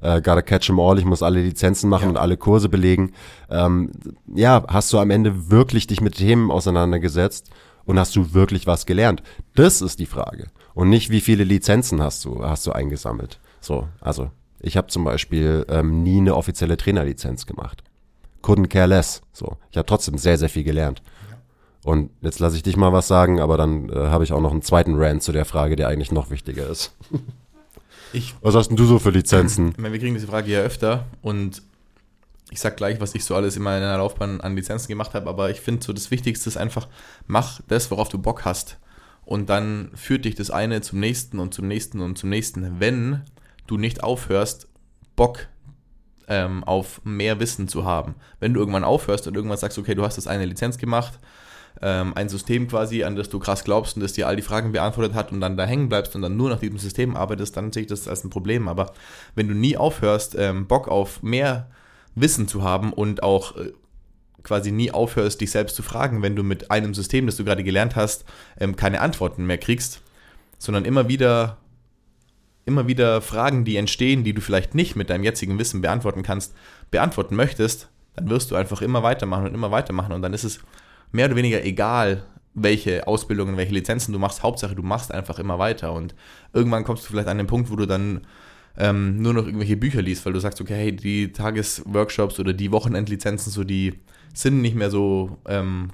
äh, 0.02 0.20
gotta 0.20 0.42
catch 0.42 0.66
them 0.66 0.80
all, 0.80 0.98
ich 0.98 1.04
muss 1.04 1.22
alle 1.22 1.40
Lizenzen 1.40 1.88
machen 1.88 2.04
ja. 2.04 2.08
und 2.10 2.16
alle 2.16 2.36
Kurse 2.36 2.68
belegen. 2.68 3.12
Ähm, 3.50 3.90
ja, 4.34 4.64
hast 4.68 4.92
du 4.92 4.98
am 4.98 5.10
Ende 5.10 5.50
wirklich 5.50 5.86
dich 5.86 6.00
mit 6.00 6.16
Themen 6.16 6.50
auseinandergesetzt 6.50 7.50
und 7.84 7.98
hast 7.98 8.14
du 8.16 8.34
wirklich 8.34 8.66
was 8.66 8.86
gelernt? 8.86 9.22
Das 9.54 9.80
ist 9.80 9.98
die 9.98 10.06
Frage. 10.06 10.48
Und 10.74 10.88
nicht, 10.88 11.10
wie 11.10 11.20
viele 11.20 11.44
Lizenzen 11.44 12.02
hast 12.02 12.24
du, 12.24 12.44
hast 12.44 12.66
du 12.66 12.72
eingesammelt. 12.72 13.38
So, 13.60 13.88
also 14.00 14.30
ich 14.60 14.76
habe 14.76 14.88
zum 14.88 15.04
Beispiel 15.04 15.66
ähm, 15.68 16.02
nie 16.02 16.18
eine 16.18 16.36
offizielle 16.36 16.76
Trainerlizenz 16.76 17.46
gemacht. 17.46 17.82
Couldn't 18.42 18.68
care 18.68 18.86
less. 18.86 19.22
So, 19.32 19.56
ich 19.70 19.76
habe 19.76 19.86
trotzdem 19.86 20.18
sehr, 20.18 20.38
sehr 20.38 20.48
viel 20.48 20.64
gelernt. 20.64 21.02
Und 21.84 22.10
jetzt 22.20 22.38
lasse 22.38 22.56
ich 22.56 22.62
dich 22.62 22.76
mal 22.76 22.92
was 22.92 23.08
sagen, 23.08 23.40
aber 23.40 23.56
dann 23.56 23.88
äh, 23.88 23.94
habe 23.94 24.22
ich 24.22 24.32
auch 24.32 24.40
noch 24.40 24.52
einen 24.52 24.62
zweiten 24.62 24.94
Rant 24.96 25.22
zu 25.22 25.32
der 25.32 25.44
Frage, 25.44 25.74
der 25.74 25.88
eigentlich 25.88 26.12
noch 26.12 26.30
wichtiger 26.30 26.68
ist. 26.68 26.96
Ich, 28.12 28.34
was 28.42 28.54
hast 28.54 28.68
denn 28.68 28.76
du 28.76 28.84
so 28.84 28.98
für 28.98 29.10
Lizenzen? 29.10 29.70
Ich 29.70 29.78
meine, 29.78 29.92
wir 29.92 30.00
kriegen 30.00 30.14
diese 30.14 30.26
Frage 30.26 30.50
ja 30.50 30.60
öfter 30.60 31.06
und 31.22 31.62
ich 32.50 32.60
sag 32.60 32.76
gleich, 32.76 33.00
was 33.00 33.14
ich 33.14 33.24
so 33.24 33.34
alles 33.34 33.56
in 33.56 33.62
meiner 33.62 33.96
Laufbahn 33.96 34.40
an 34.42 34.54
Lizenzen 34.54 34.88
gemacht 34.88 35.14
habe, 35.14 35.28
aber 35.28 35.50
ich 35.50 35.60
finde 35.60 35.82
so 35.82 35.92
das 35.92 36.10
Wichtigste 36.10 36.50
ist 36.50 36.58
einfach, 36.58 36.88
mach 37.26 37.60
das, 37.68 37.90
worauf 37.90 38.10
du 38.10 38.18
Bock 38.18 38.44
hast. 38.44 38.78
Und 39.24 39.48
dann 39.48 39.90
führt 39.94 40.24
dich 40.26 40.34
das 40.34 40.50
eine 40.50 40.82
zum 40.82 41.00
nächsten 41.00 41.38
und 41.38 41.54
zum 41.54 41.66
nächsten 41.66 42.00
und 42.00 42.18
zum 42.18 42.28
nächsten. 42.28 42.80
Wenn 42.80 43.22
du 43.66 43.78
nicht 43.78 44.02
aufhörst, 44.02 44.68
Bock 45.16 45.46
ähm, 46.28 46.64
auf 46.64 47.00
mehr 47.04 47.40
Wissen 47.40 47.68
zu 47.68 47.84
haben. 47.84 48.16
Wenn 48.40 48.52
du 48.52 48.60
irgendwann 48.60 48.84
aufhörst 48.84 49.26
und 49.26 49.34
irgendwann 49.34 49.58
sagst, 49.58 49.78
okay, 49.78 49.94
du 49.94 50.02
hast 50.02 50.18
das 50.18 50.26
eine 50.26 50.44
Lizenz 50.44 50.76
gemacht, 50.76 51.18
ähm, 51.80 52.12
ein 52.14 52.28
System 52.28 52.68
quasi, 52.68 53.04
an 53.04 53.16
das 53.16 53.28
du 53.28 53.38
krass 53.38 53.64
glaubst 53.64 53.96
und 53.96 54.02
das 54.02 54.12
dir 54.12 54.28
all 54.28 54.36
die 54.36 54.42
Fragen 54.42 54.72
beantwortet 54.72 55.14
hat 55.14 55.32
und 55.32 55.40
dann 55.40 55.56
da 55.56 55.64
hängen 55.64 55.88
bleibst 55.88 56.14
und 56.14 56.22
dann 56.22 56.36
nur 56.36 56.50
nach 56.50 56.60
diesem 56.60 56.78
System 56.78 57.16
arbeitest, 57.16 57.56
dann 57.56 57.72
sehe 57.72 57.82
ich 57.82 57.88
das 57.88 58.08
als 58.08 58.24
ein 58.24 58.30
Problem. 58.30 58.68
Aber 58.68 58.92
wenn 59.34 59.48
du 59.48 59.54
nie 59.54 59.76
aufhörst, 59.76 60.36
ähm, 60.38 60.66
Bock 60.66 60.88
auf 60.88 61.22
mehr 61.22 61.68
Wissen 62.14 62.46
zu 62.46 62.62
haben 62.62 62.92
und 62.92 63.22
auch 63.22 63.56
äh, 63.56 63.72
quasi 64.42 64.72
nie 64.72 64.90
aufhörst, 64.90 65.40
dich 65.40 65.50
selbst 65.50 65.76
zu 65.76 65.82
fragen, 65.82 66.22
wenn 66.22 66.36
du 66.36 66.42
mit 66.42 66.70
einem 66.70 66.94
System, 66.94 67.26
das 67.26 67.36
du 67.36 67.44
gerade 67.44 67.64
gelernt 67.64 67.96
hast, 67.96 68.24
ähm, 68.58 68.76
keine 68.76 69.00
Antworten 69.00 69.46
mehr 69.46 69.58
kriegst, 69.58 70.02
sondern 70.58 70.84
immer 70.84 71.08
wieder 71.08 71.58
immer 72.64 72.86
wieder 72.86 73.20
Fragen, 73.20 73.64
die 73.64 73.76
entstehen, 73.76 74.24
die 74.24 74.34
du 74.34 74.40
vielleicht 74.40 74.74
nicht 74.74 74.94
mit 74.94 75.10
deinem 75.10 75.24
jetzigen 75.24 75.58
Wissen 75.58 75.80
beantworten 75.80 76.22
kannst, 76.22 76.54
beantworten 76.90 77.34
möchtest, 77.34 77.88
dann 78.14 78.30
wirst 78.30 78.50
du 78.50 78.54
einfach 78.54 78.82
immer 78.82 79.02
weitermachen 79.02 79.46
und 79.46 79.54
immer 79.54 79.70
weitermachen 79.70 80.12
und 80.12 80.22
dann 80.22 80.32
ist 80.32 80.44
es 80.44 80.60
mehr 81.12 81.26
oder 81.26 81.36
weniger 81.36 81.64
egal, 81.64 82.24
welche 82.54 83.06
Ausbildungen, 83.06 83.56
welche 83.56 83.72
Lizenzen 83.72 84.12
du 84.12 84.18
machst. 84.18 84.42
Hauptsache, 84.42 84.74
du 84.74 84.82
machst 84.82 85.12
einfach 85.12 85.38
immer 85.38 85.58
weiter. 85.58 85.92
Und 85.92 86.14
irgendwann 86.52 86.84
kommst 86.84 87.04
du 87.04 87.08
vielleicht 87.10 87.28
an 87.28 87.38
den 87.38 87.46
Punkt, 87.46 87.70
wo 87.70 87.76
du 87.76 87.86
dann 87.86 88.26
ähm, 88.76 89.20
nur 89.20 89.34
noch 89.34 89.44
irgendwelche 89.44 89.76
Bücher 89.76 90.02
liest, 90.02 90.24
weil 90.26 90.32
du 90.32 90.40
sagst, 90.40 90.60
okay, 90.60 90.74
hey, 90.74 90.96
die 90.96 91.32
Tagesworkshops 91.32 92.40
oder 92.40 92.52
die 92.52 92.72
Wochenendlizenzen, 92.72 93.52
so 93.52 93.64
die 93.64 93.94
sind 94.34 94.62
nicht 94.62 94.74
mehr 94.74 94.90
so 94.90 95.38
ähm, 95.46 95.90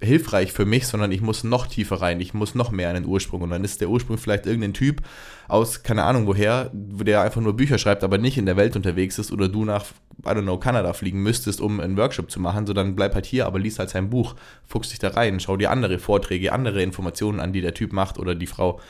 hilfreich 0.00 0.52
für 0.52 0.64
mich, 0.64 0.86
sondern 0.86 1.12
ich 1.12 1.20
muss 1.20 1.44
noch 1.44 1.66
tiefer 1.66 1.96
rein, 2.00 2.20
ich 2.20 2.34
muss 2.34 2.54
noch 2.54 2.70
mehr 2.70 2.88
an 2.88 2.94
den 2.94 3.06
Ursprung. 3.06 3.42
Und 3.42 3.50
dann 3.50 3.64
ist 3.64 3.80
der 3.80 3.88
Ursprung 3.88 4.18
vielleicht 4.18 4.46
irgendein 4.46 4.74
Typ 4.74 5.02
aus, 5.48 5.82
keine 5.82 6.04
Ahnung 6.04 6.26
woher, 6.26 6.70
der 6.72 7.22
einfach 7.22 7.40
nur 7.40 7.56
Bücher 7.56 7.78
schreibt, 7.78 8.04
aber 8.04 8.18
nicht 8.18 8.38
in 8.38 8.46
der 8.46 8.56
Welt 8.56 8.76
unterwegs 8.76 9.18
ist 9.18 9.32
oder 9.32 9.48
du 9.48 9.64
nach, 9.64 9.84
I 10.24 10.28
don't 10.28 10.42
know, 10.42 10.58
Kanada 10.58 10.92
fliegen 10.92 11.22
müsstest, 11.22 11.60
um 11.60 11.80
einen 11.80 11.96
Workshop 11.96 12.30
zu 12.30 12.40
machen, 12.40 12.66
sondern 12.66 12.96
bleib 12.96 13.14
halt 13.14 13.26
hier, 13.26 13.46
aber 13.46 13.58
liest 13.58 13.78
halt 13.78 13.90
sein 13.90 14.10
Buch, 14.10 14.34
fuchst 14.66 14.92
dich 14.92 14.98
da 14.98 15.08
rein, 15.08 15.40
schau 15.40 15.56
dir 15.56 15.70
andere 15.70 15.98
Vorträge, 15.98 16.52
andere 16.52 16.82
Informationen 16.82 17.40
an, 17.40 17.52
die 17.52 17.60
der 17.60 17.74
Typ 17.74 17.92
macht 17.92 18.18
oder 18.18 18.34
die 18.34 18.46
Frau. 18.46 18.80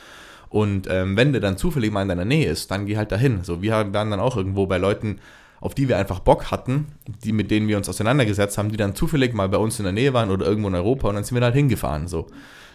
Und 0.49 0.87
ähm, 0.89 1.15
wenn 1.15 1.31
der 1.31 1.41
dann 1.41 1.57
zufällig 1.57 1.91
mal 1.91 2.01
in 2.01 2.09
deiner 2.09 2.25
Nähe 2.25 2.49
ist, 2.49 2.71
dann 2.71 2.85
geh 2.87 2.97
halt 2.97 3.11
dahin. 3.11 3.43
So, 3.43 3.61
wir 3.61 3.71
waren 3.71 3.93
dann 3.93 4.19
auch 4.19 4.35
irgendwo 4.35 4.65
bei 4.65 4.77
Leuten, 4.77 5.19
auf 5.61 5.75
die 5.75 5.87
wir 5.89 5.97
einfach 5.97 6.19
Bock 6.19 6.51
hatten, 6.51 6.87
die 7.23 7.31
mit 7.31 7.51
denen 7.51 7.67
wir 7.67 7.77
uns 7.77 7.89
auseinandergesetzt 7.89 8.57
haben, 8.57 8.69
die 8.69 8.77
dann 8.77 8.95
zufällig 8.95 9.33
mal 9.33 9.49
bei 9.49 9.57
uns 9.57 9.79
in 9.79 9.83
der 9.83 9.93
Nähe 9.93 10.13
waren 10.13 10.31
oder 10.31 10.45
irgendwo 10.45 10.69
in 10.69 10.75
Europa 10.75 11.09
und 11.09 11.15
dann 11.15 11.23
sind 11.23 11.35
wir 11.35 11.41
da 11.41 11.47
halt 11.47 11.55
hingefahren. 11.55 12.07
So. 12.07 12.27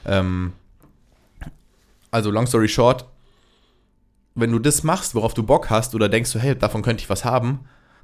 Ähm, 0.05 0.53
also 2.11 2.31
long 2.31 2.47
story 2.47 2.69
short, 2.69 3.07
wenn 4.35 4.53
du 4.53 4.59
das 4.59 4.83
machst, 4.83 5.15
worauf 5.15 5.35
du 5.35 5.43
Bock 5.43 5.71
hast 5.71 5.95
oder 5.95 6.09
denkst 6.09 6.33
du, 6.33 6.39
hey, 6.39 6.57
davon 6.57 6.83
könnte 6.83 7.03
ich 7.03 7.11
was 7.11 7.25
haben, 7.25 7.61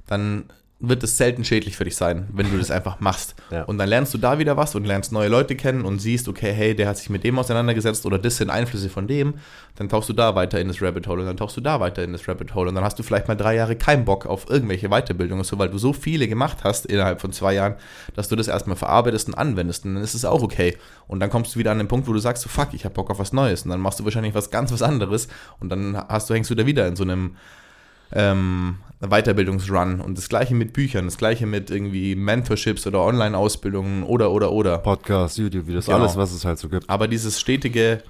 dann 0.07 0.45
wird 0.81 1.03
es 1.03 1.17
selten 1.17 1.45
schädlich 1.45 1.77
für 1.77 1.83
dich 1.83 1.95
sein, 1.95 2.27
wenn 2.33 2.51
du 2.51 2.57
das 2.57 2.71
einfach 2.71 2.99
machst. 2.99 3.35
Ja. 3.51 3.63
Und 3.63 3.77
dann 3.77 3.87
lernst 3.87 4.13
du 4.13 4.17
da 4.17 4.39
wieder 4.39 4.57
was 4.57 4.75
und 4.75 4.85
lernst 4.85 5.11
neue 5.11 5.29
Leute 5.29 5.55
kennen 5.55 5.85
und 5.85 5.99
siehst, 5.99 6.27
okay, 6.27 6.51
hey, 6.51 6.75
der 6.75 6.87
hat 6.87 6.97
sich 6.97 7.09
mit 7.09 7.23
dem 7.23 7.37
auseinandergesetzt 7.37 8.05
oder 8.05 8.17
das 8.17 8.37
sind 8.37 8.49
Einflüsse 8.49 8.89
von 8.89 9.07
dem. 9.07 9.35
Dann 9.75 9.89
tauchst 9.89 10.09
du 10.09 10.13
da 10.13 10.35
weiter 10.35 10.59
in 10.59 10.67
das 10.67 10.81
Rabbit 10.81 11.07
Hole 11.07 11.21
und 11.21 11.27
dann 11.27 11.37
tauchst 11.37 11.55
du 11.55 11.61
da 11.61 11.79
weiter 11.79 12.03
in 12.03 12.11
das 12.11 12.27
Rabbit 12.27 12.55
Hole 12.55 12.69
und 12.69 12.75
dann 12.75 12.83
hast 12.83 12.97
du 12.97 13.03
vielleicht 13.03 13.27
mal 13.27 13.35
drei 13.35 13.55
Jahre 13.55 13.75
keinen 13.75 14.05
Bock 14.05 14.25
auf 14.25 14.49
irgendwelche 14.49 14.89
Weiterbildungen, 14.89 15.43
so 15.43 15.59
weil 15.59 15.69
du 15.69 15.77
so 15.77 15.93
viele 15.93 16.27
gemacht 16.27 16.59
hast 16.63 16.87
innerhalb 16.87 17.21
von 17.21 17.31
zwei 17.31 17.53
Jahren, 17.53 17.75
dass 18.15 18.27
du 18.27 18.35
das 18.35 18.47
erstmal 18.47 18.75
verarbeitest 18.75 19.27
und 19.27 19.35
anwendest 19.35 19.85
und 19.85 19.95
dann 19.95 20.03
ist 20.03 20.15
es 20.15 20.25
auch 20.25 20.41
okay. 20.41 20.77
Und 21.07 21.19
dann 21.19 21.29
kommst 21.29 21.55
du 21.55 21.59
wieder 21.59 21.71
an 21.71 21.77
den 21.77 21.87
Punkt, 21.87 22.07
wo 22.07 22.13
du 22.13 22.19
sagst, 22.19 22.43
so 22.43 22.49
fuck, 22.49 22.73
ich 22.73 22.85
hab 22.85 22.95
Bock 22.95 23.09
auf 23.11 23.19
was 23.19 23.33
Neues 23.33 23.63
und 23.63 23.69
dann 23.69 23.79
machst 23.79 23.99
du 23.99 24.03
wahrscheinlich 24.03 24.33
was 24.33 24.49
ganz 24.49 24.71
was 24.71 24.81
anderes 24.81 25.27
und 25.59 25.69
dann 25.69 25.97
hast 26.09 26.29
du, 26.29 26.33
hängst 26.33 26.49
du 26.49 26.55
da 26.55 26.65
wieder 26.65 26.87
in 26.87 26.95
so 26.95 27.03
einem 27.03 27.35
ähm, 28.13 28.77
Weiterbildungsrun. 28.99 30.01
Und 30.01 30.17
das 30.17 30.29
gleiche 30.29 30.53
mit 30.53 30.73
Büchern, 30.73 31.05
das 31.05 31.17
gleiche 31.17 31.45
mit 31.45 31.71
irgendwie 31.71 32.15
Mentorships 32.15 32.85
oder 32.85 33.01
Online-Ausbildungen 33.01 34.03
oder, 34.03 34.31
oder, 34.31 34.51
oder. 34.51 34.77
Podcast, 34.77 35.37
YouTube, 35.37 35.67
wie 35.67 35.73
das 35.73 35.85
genau. 35.85 35.99
alles, 35.99 36.15
was 36.15 36.31
es 36.31 36.45
halt 36.45 36.59
so 36.59 36.69
gibt. 36.69 36.89
Aber 36.89 37.07
dieses 37.07 37.39
stetige 37.39 38.03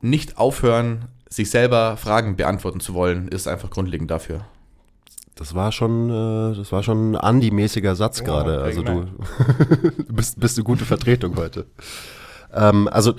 nicht 0.00 0.38
aufhören, 0.38 1.06
sich 1.28 1.50
selber 1.50 1.96
Fragen 1.96 2.36
beantworten 2.36 2.80
zu 2.80 2.94
wollen, 2.94 3.28
ist 3.28 3.48
einfach 3.48 3.70
grundlegend 3.70 4.10
dafür. 4.10 4.44
Das 5.34 5.54
war 5.54 5.70
schon, 5.72 6.10
äh, 6.10 6.56
das 6.56 6.72
war 6.72 6.82
schon 6.82 7.12
ein 7.12 7.16
Andi-mäßiger 7.16 7.94
Satz 7.94 8.20
oh, 8.22 8.24
gerade. 8.24 8.60
Also 8.62 8.82
du, 8.82 9.04
du 9.04 10.12
bist, 10.12 10.40
bist 10.40 10.56
eine 10.58 10.64
gute 10.64 10.84
Vertretung 10.84 11.36
heute. 11.36 11.66
Ähm, 12.52 12.88
also 12.88 13.14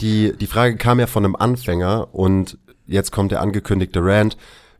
die, 0.00 0.34
die 0.36 0.46
Frage 0.46 0.76
kam 0.76 1.00
ja 1.00 1.06
von 1.06 1.24
einem 1.24 1.36
Anfänger 1.36 2.14
und 2.14 2.58
jetzt 2.86 3.10
kommt 3.10 3.32
der 3.32 3.40
angekündigte 3.40 4.00
Rant. 4.02 4.36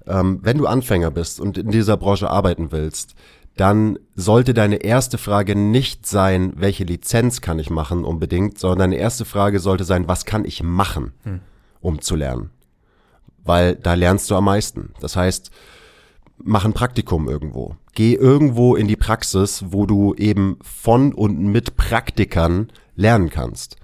Ähm, 0.06 0.40
wenn 0.42 0.58
du 0.58 0.66
Anfänger 0.66 1.10
bist 1.10 1.40
und 1.40 1.58
in 1.58 1.70
dieser 1.70 1.96
Branche 1.96 2.30
arbeiten 2.30 2.72
willst, 2.72 3.14
dann 3.56 3.98
sollte 4.14 4.52
deine 4.52 4.76
erste 4.76 5.18
Frage 5.18 5.56
nicht 5.56 6.06
sein, 6.06 6.52
welche 6.56 6.84
Lizenz 6.84 7.40
kann 7.40 7.58
ich 7.58 7.70
machen 7.70 8.04
unbedingt, 8.04 8.58
sondern 8.58 8.90
deine 8.90 8.96
erste 8.96 9.24
Frage 9.24 9.60
sollte 9.60 9.84
sein, 9.84 10.08
was 10.08 10.26
kann 10.26 10.44
ich 10.44 10.62
machen, 10.62 11.12
hm. 11.22 11.40
um 11.80 12.00
zu 12.00 12.16
lernen. 12.16 12.50
Weil 13.44 13.74
da 13.74 13.94
lernst 13.94 14.30
du 14.30 14.36
am 14.36 14.44
meisten. 14.44 14.92
Das 15.00 15.16
heißt, 15.16 15.50
mach 16.38 16.64
ein 16.64 16.74
Praktikum 16.74 17.28
irgendwo. 17.28 17.76
Geh 17.94 18.14
irgendwo 18.14 18.76
in 18.76 18.88
die 18.88 18.96
Praxis, 18.96 19.64
wo 19.68 19.86
du 19.86 20.14
eben 20.14 20.58
von 20.62 21.14
und 21.14 21.38
mit 21.38 21.76
Praktikern 21.76 22.68
lernen 22.94 23.30
kannst. 23.30 23.76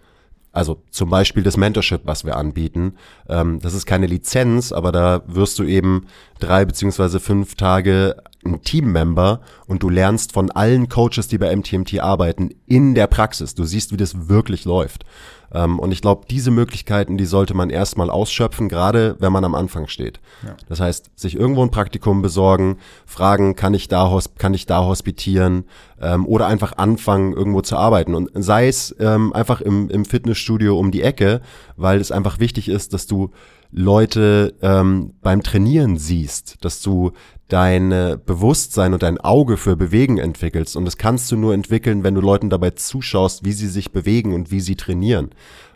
Also 0.53 0.83
zum 0.91 1.09
Beispiel 1.09 1.43
das 1.43 1.57
Mentorship, 1.57 2.03
was 2.05 2.25
wir 2.25 2.37
anbieten. 2.37 2.97
Ähm, 3.29 3.59
das 3.61 3.75
ist 3.75 3.87
keine 3.87 4.07
Lizenz, 4.07 4.71
aber 4.71 4.93
da 4.93 5.23
wirst 5.27 5.59
du 5.59 5.65
eben, 5.65 6.07
drei 6.39 6.65
beziehungsweise 6.65 7.21
fünf 7.21 7.55
Tage 7.55 8.17
ein 8.45 8.63
Teammember 8.63 9.41
und 9.67 9.83
du 9.83 9.89
lernst 9.89 10.33
von 10.33 10.51
allen 10.51 10.89
Coaches, 10.89 11.29
die 11.29 11.39
bei 11.39 11.55
MTMT 11.55 12.01
arbeiten, 12.01 12.51
in 12.67 12.95
der 12.95 13.07
Praxis. 13.07 13.55
Du 13.55 13.65
siehst, 13.65 13.93
wie 13.93 13.97
das 13.97 14.29
wirklich 14.29 14.65
läuft. 14.65 15.05
Ähm, 15.53 15.79
und 15.79 15.93
ich 15.93 16.01
glaube, 16.01 16.27
diese 16.29 16.51
Möglichkeiten, 16.51 17.17
die 17.17 17.27
sollte 17.27 17.55
man 17.55 17.71
erstmal 17.71 18.11
ausschöpfen, 18.11 18.69
gerade 18.69 19.17
wenn 19.19 19.33
man 19.33 19.45
am 19.45 19.55
Anfang 19.55 19.89
steht. 19.89 20.21
Ja. 20.45 20.57
Das 20.69 20.81
heißt, 20.81 21.11
sich 21.15 21.37
irgendwo 21.37 21.63
ein 21.63 21.71
Praktikum 21.71 22.23
besorgen, 22.23 22.79
fragen, 23.07 23.55
kann 23.57 23.75
ich 23.75 23.89
da, 23.89 24.19
kann 24.39 24.55
ich 24.55 24.67
da 24.67 24.85
hospitieren 24.85 25.65
ähm, 26.01 26.27
oder 26.27 26.47
einfach 26.47 26.77
anfangen, 26.79 27.33
irgendwo 27.33 27.61
zu 27.61 27.77
arbeiten. 27.77 28.15
Und 28.15 28.31
sei 28.35 28.69
es 28.69 28.95
ähm, 28.99 29.33
einfach 29.33 29.61
im, 29.61 29.91
im 29.91 30.05
Fitnessstudio 30.05 30.79
um 30.79 30.91
die 30.91 31.03
Ecke, 31.03 31.41
weil 31.77 32.01
es 32.01 32.13
einfach 32.13 32.39
wichtig 32.39 32.69
ist, 32.69 32.95
dass 32.95 33.07
du 33.07 33.31
Leute 33.73 34.55
ähm, 34.61 35.15
beim 35.23 35.43
Trainieren 35.43 35.97
siehst, 35.97 36.63
dass 36.63 36.83
du 36.83 37.13
dein 37.49 37.91
Bewusstsein 38.25 38.95
und 38.95 39.03
dein 39.03 39.19
Auge 39.19 39.57
für 39.57 39.77
Bewegen 39.77 40.19
entwickelst. 40.19 40.77
Und 40.77 40.85
das 40.87 40.97
kannst 40.97 41.31
du 41.31 41.37
nur 41.37 41.53
entwickeln, 41.53 42.03
wenn 42.03 42.15
du 42.15 42.21
Leuten 42.21 42.49
dabei 42.49 42.71
zuschaust, 42.71 43.45
wie 43.45 43.53
sie 43.53 43.69
sich 43.69 43.93
bewegen 43.93 44.33
und 44.33 44.51
wie 44.51 44.61
sie 44.61 44.77
trainieren. 44.77 45.31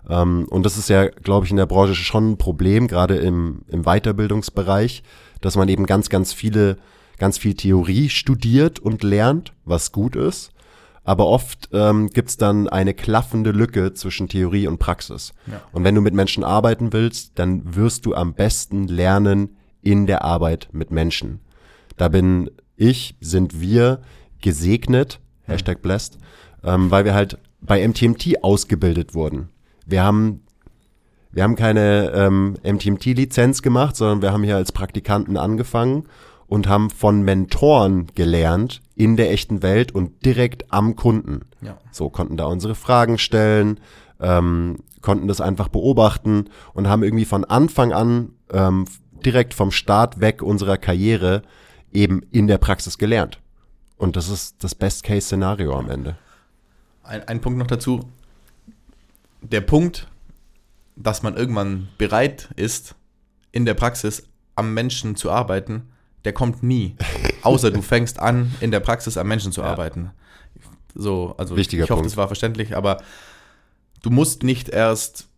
Ähm, 0.09 0.47
und 0.51 0.65
das 0.65 0.79
ist 0.79 0.89
ja, 0.89 1.09
glaube 1.09 1.47
ich, 1.47 1.51
in 1.51 1.57
der 1.57 1.67
Branche 1.67 1.95
schon 1.95 2.33
ein 2.33 2.39
Problem, 2.39 2.89
gerade 2.89 3.17
im, 3.17 3.63
im 3.69 3.83
Weiterbildungsbereich, 3.83 5.03
dass 5.41 5.57
man 5.57 5.69
eben 5.69 5.87
ganz, 5.87 6.09
ganz 6.09 6.33
viele, 6.33 6.79
ganz 7.19 7.39
viel 7.39 7.55
Theorie 7.55 8.09
studiert 8.09 8.79
und 8.79 9.03
lernt, 9.03 9.53
was 9.65 9.93
gut 9.93 10.17
ist. 10.17 10.53
Aber 11.05 11.27
oft 11.27 11.69
ähm, 11.73 12.09
gibt 12.09 12.43
dann 12.43 12.69
eine 12.69 12.93
klaffende 12.93 13.53
Lücke 13.53 13.95
zwischen 13.95 14.29
Theorie 14.29 14.67
und 14.67 14.79
Praxis. 14.79 15.35
Ja. 15.47 15.63
Und 15.71 15.85
wenn 15.85 15.95
du 15.95 16.01
mit 16.01 16.15
Menschen 16.15 16.43
arbeiten 16.43 16.93
willst, 16.93 17.39
dann 17.39 17.77
wirst 17.77 18.07
du 18.07 18.15
am 18.15 18.35
besten 18.35 18.89
lernen 18.89 19.57
in 19.83 20.07
der 20.07 20.25
Arbeit 20.25 20.69
mit 20.73 20.91
Menschen. 20.91 21.41
Da 21.97 22.09
bin 22.09 22.51
ich, 22.77 23.17
sind 23.21 23.61
wir 23.61 24.01
gesegnet, 24.41 25.21
Hashtag 25.43 25.83
blessed, 25.83 26.19
ähm, 26.63 26.91
weil 26.91 27.05
wir 27.05 27.15
halt 27.15 27.39
bei 27.61 27.87
MTMT 27.87 28.43
ausgebildet 28.43 29.15
wurden. 29.15 29.49
Wir 29.87 30.03
haben, 30.03 30.43
wir 31.33 31.43
haben 31.43 31.57
keine 31.57 32.13
ähm, 32.15 32.57
MTMT-Lizenz 32.63 33.63
gemacht, 33.63 33.97
sondern 33.97 34.23
wir 34.23 34.33
haben 34.33 34.45
hier 34.45 34.57
als 34.57 34.73
Praktikanten 34.73 35.37
angefangen 35.37 36.05
und 36.47 36.69
haben 36.69 36.91
von 36.91 37.23
Mentoren 37.23 38.07
gelernt 38.15 38.83
in 38.95 39.17
der 39.17 39.33
echten 39.33 39.63
Welt 39.63 39.93
und 39.93 40.25
direkt 40.25 40.73
am 40.73 40.97
Kunden. 40.97 41.41
Ja. 41.61 41.79
So 41.91 42.09
konnten 42.09 42.37
da 42.37 42.47
unsere 42.47 42.75
Fragen 42.75 43.19
stellen, 43.19 43.81
ähm, 44.21 44.79
konnten 45.03 45.29
das 45.29 45.41
einfach 45.41 45.69
beobachten 45.69 46.47
und 46.73 46.89
haben 46.89 47.03
irgendwie 47.03 47.25
von 47.25 47.45
Anfang 47.45 47.93
an 47.93 48.31
ähm, 48.53 48.87
direkt 49.25 49.55
vom 49.55 49.71
Start 49.71 50.21
weg 50.21 50.43
unserer 50.43 50.77
Karriere 50.77 51.43
eben 51.93 52.23
in 52.31 52.47
der 52.47 52.59
Praxis 52.59 52.99
gelernt. 52.99 53.41
Und 53.97 54.17
das 54.17 54.29
ist 54.29 54.63
das 54.63 54.75
Best-Case-Szenario 54.75 55.77
am 55.77 55.91
Ende. 55.91 56.19
Ein, 57.03 57.27
ein 57.29 57.41
Punkt 57.41 57.59
noch 57.59 57.67
dazu. 57.67 58.09
Der 59.41 59.61
Punkt, 59.61 60.09
dass 60.97 61.23
man 61.23 61.37
irgendwann 61.37 61.89
bereit 61.99 62.49
ist, 62.57 62.95
in 63.53 63.65
der 63.65 63.75
Praxis 63.75 64.25
am 64.55 64.75
Menschen 64.75 65.17
zu 65.17 65.31
arbeiten, 65.31 65.91
der 66.25 66.33
kommt 66.33 66.63
nie. 66.63 66.97
Außer 67.43 67.71
du 67.71 67.81
fängst 67.81 68.19
an, 68.19 68.55
in 68.61 68.71
der 68.71 68.81
Praxis 68.81 69.17
am 69.17 69.29
Menschen 69.29 69.53
zu 69.53 69.61
ja. 69.61 69.69
arbeiten. 69.69 70.11
So, 70.95 71.35
also 71.39 71.57
Wichtiger 71.57 71.85
ich 71.85 71.91
hoffe, 71.91 72.01
Punkt. 72.01 72.11
das 72.11 72.17
war 72.17 72.27
verständlich, 72.27 72.77
aber 72.77 73.03
du 74.03 74.11
musst 74.11 74.43
nicht 74.43 74.69
erst 74.69 75.29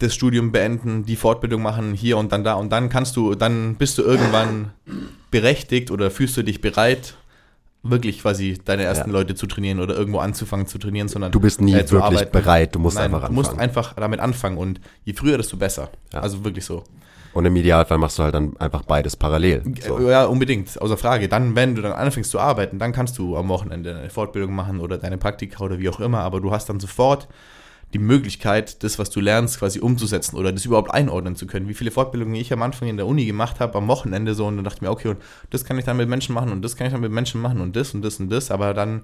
das 0.00 0.14
Studium 0.14 0.50
beenden, 0.50 1.04
die 1.04 1.16
Fortbildung 1.16 1.62
machen, 1.62 1.94
hier 1.94 2.18
und 2.18 2.32
dann 2.32 2.42
da 2.42 2.54
und 2.54 2.70
dann 2.70 2.88
kannst 2.88 3.16
du, 3.16 3.34
dann 3.34 3.76
bist 3.76 3.98
du 3.98 4.02
irgendwann 4.02 4.72
berechtigt 5.30 5.90
oder 5.90 6.10
fühlst 6.10 6.36
du 6.36 6.42
dich 6.42 6.60
bereit, 6.60 7.14
wirklich 7.82 8.20
quasi 8.20 8.58
deine 8.64 8.82
ersten 8.84 9.10
ja. 9.10 9.16
Leute 9.16 9.34
zu 9.34 9.46
trainieren 9.46 9.80
oder 9.80 9.94
irgendwo 9.96 10.18
anzufangen 10.18 10.66
zu 10.66 10.78
trainieren, 10.78 11.08
sondern 11.08 11.32
du 11.32 11.40
bist 11.40 11.60
nie 11.60 11.72
äh, 11.72 11.78
wirklich 11.78 12.02
arbeiten. 12.02 12.32
bereit, 12.32 12.74
du 12.74 12.78
musst 12.78 12.96
Nein, 12.96 13.06
einfach 13.06 13.18
anfangen. 13.18 13.36
Du 13.36 13.42
musst 13.42 13.58
einfach 13.58 13.94
damit 13.94 14.20
anfangen 14.20 14.58
und 14.58 14.80
je 15.04 15.12
früher, 15.12 15.36
desto 15.36 15.56
besser. 15.56 15.90
Ja. 16.12 16.20
Also 16.20 16.44
wirklich 16.44 16.64
so. 16.64 16.84
Und 17.32 17.44
im 17.44 17.54
Idealfall 17.54 17.98
machst 17.98 18.18
du 18.18 18.24
halt 18.24 18.34
dann 18.34 18.56
einfach 18.56 18.82
beides 18.82 19.16
parallel. 19.16 19.62
So. 19.86 20.00
Ja, 20.00 20.24
unbedingt, 20.24 20.80
außer 20.80 20.96
Frage. 20.96 21.28
Dann, 21.28 21.54
wenn 21.54 21.76
du 21.76 21.82
dann 21.82 21.92
anfängst 21.92 22.30
zu 22.30 22.40
arbeiten, 22.40 22.78
dann 22.80 22.92
kannst 22.92 23.18
du 23.18 23.36
am 23.36 23.48
Wochenende 23.48 23.96
eine 23.96 24.10
Fortbildung 24.10 24.52
machen 24.52 24.80
oder 24.80 24.98
deine 24.98 25.16
Praktika 25.16 25.62
oder 25.62 25.78
wie 25.78 25.88
auch 25.88 26.00
immer, 26.00 26.20
aber 26.20 26.40
du 26.40 26.50
hast 26.50 26.68
dann 26.68 26.80
sofort 26.80 27.28
die 27.92 27.98
Möglichkeit, 27.98 28.82
das, 28.84 28.98
was 28.98 29.10
du 29.10 29.20
lernst, 29.20 29.58
quasi 29.58 29.80
umzusetzen 29.80 30.36
oder 30.36 30.52
das 30.52 30.64
überhaupt 30.64 30.92
einordnen 30.92 31.34
zu 31.34 31.46
können. 31.46 31.68
Wie 31.68 31.74
viele 31.74 31.90
Fortbildungen 31.90 32.34
ich 32.36 32.52
am 32.52 32.62
Anfang 32.62 32.88
in 32.88 32.96
der 32.96 33.06
Uni 33.06 33.24
gemacht 33.26 33.58
habe, 33.58 33.76
am 33.76 33.88
Wochenende 33.88 34.34
so, 34.34 34.46
und 34.46 34.56
dann 34.56 34.64
dachte 34.64 34.76
ich 34.76 34.82
mir, 34.82 34.90
okay, 34.90 35.08
und 35.08 35.18
das 35.50 35.64
kann 35.64 35.78
ich 35.78 35.84
dann 35.84 35.96
mit 35.96 36.08
Menschen 36.08 36.34
machen 36.34 36.52
und 36.52 36.62
das 36.62 36.76
kann 36.76 36.86
ich 36.86 36.92
dann 36.92 37.00
mit 37.00 37.10
Menschen 37.10 37.40
machen 37.40 37.60
und 37.60 37.74
das 37.74 37.92
und 37.94 38.02
das 38.02 38.20
und 38.20 38.30
das, 38.30 38.50
aber 38.50 38.74
dann, 38.74 39.02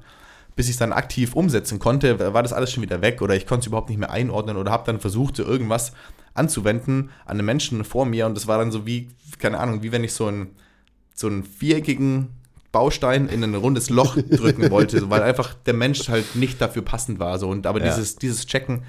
bis 0.55 0.66
ich 0.66 0.72
es 0.72 0.79
dann 0.79 0.92
aktiv 0.92 1.35
umsetzen 1.35 1.81
konnte, 1.81 2.33
war 2.33 2.42
das 2.42 2.53
alles 2.53 2.72
schon 2.72 2.83
wieder 2.83 3.03
weg 3.03 3.22
oder 3.22 3.35
ich 3.35 3.46
konnte 3.46 3.62
es 3.62 3.66
überhaupt 3.66 3.88
nicht 3.88 3.99
mehr 3.99 4.12
einordnen 4.12 4.57
oder 4.57 4.70
habe 4.70 4.87
dann 4.87 5.01
versucht, 5.01 5.37
so 5.37 5.42
irgendwas 5.42 5.92
anzuwenden 6.35 7.11
an 7.25 7.38
einen 7.38 7.46
Menschen 7.46 7.83
vor 7.85 8.07
mir 8.07 8.27
und 8.27 8.37
das 8.37 8.46
war 8.46 8.59
dann 8.59 8.70
so 8.70 8.87
wie, 8.87 9.09
keine 9.38 9.59
Ahnung, 9.59 9.83
wie 9.83 9.90
wenn 9.90 10.05
ich 10.05 10.12
so 10.12 10.27
einen, 10.27 10.51
so 11.14 11.27
einen 11.27 11.42
viereckigen 11.42 12.29
Baustein 12.77 13.29
in 13.29 13.43
ein 13.43 13.55
rundes 13.55 13.89
Loch 13.89 14.19
drücken 14.19 14.71
wollte, 14.71 15.01
so, 15.01 15.09
weil 15.09 15.23
einfach 15.23 15.55
der 15.65 15.73
Mensch 15.73 16.11
halt 16.11 16.37
nicht 16.37 16.61
dafür 16.61 16.83
passend 16.83 17.19
war. 17.19 17.39
So. 17.39 17.49
Und 17.49 17.67
aber 17.67 17.79
ja. 17.79 17.87
dieses, 17.87 18.17
dieses 18.17 18.45
Checken, 18.45 18.83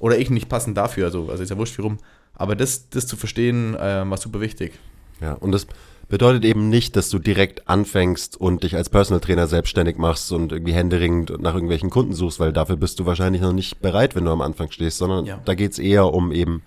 oder 0.00 0.18
ich 0.18 0.30
nicht 0.30 0.48
passend 0.48 0.76
dafür, 0.76 1.04
also, 1.04 1.28
also 1.30 1.40
ist 1.40 1.50
ja 1.50 1.56
wurscht 1.56 1.78
wie 1.78 1.82
rum. 1.82 1.98
Aber 2.34 2.56
das, 2.56 2.88
das 2.88 3.06
zu 3.06 3.16
verstehen, 3.16 3.76
äh, 3.76 4.02
war 4.04 4.16
super 4.16 4.40
wichtig. 4.40 4.80
Ja, 5.20 5.34
und 5.34 5.52
das 5.52 5.68
bedeutet 6.08 6.44
eben 6.44 6.68
nicht, 6.70 6.96
dass 6.96 7.08
du 7.08 7.20
direkt 7.20 7.68
anfängst 7.68 8.36
und 8.36 8.64
dich 8.64 8.74
als 8.74 8.90
Personal 8.90 9.20
Trainer 9.20 9.46
selbstständig 9.46 9.96
machst 9.96 10.32
und 10.32 10.50
irgendwie 10.50 10.72
händeringend 10.72 11.40
nach 11.40 11.54
irgendwelchen 11.54 11.90
Kunden 11.90 12.14
suchst, 12.14 12.40
weil 12.40 12.52
dafür 12.52 12.76
bist 12.76 12.98
du 12.98 13.06
wahrscheinlich 13.06 13.42
noch 13.42 13.52
nicht 13.52 13.80
bereit, 13.80 14.16
wenn 14.16 14.24
du 14.24 14.32
am 14.32 14.40
Anfang 14.40 14.72
stehst, 14.72 14.98
sondern 14.98 15.24
ja. 15.24 15.40
da 15.44 15.54
geht's 15.54 15.78
eher 15.78 16.12
um 16.12 16.32
eben 16.32 16.64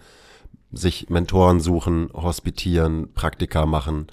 sich 0.71 1.09
Mentoren 1.09 1.59
suchen, 1.59 2.09
hospitieren, 2.13 3.11
Praktika 3.13 3.65
machen 3.65 4.07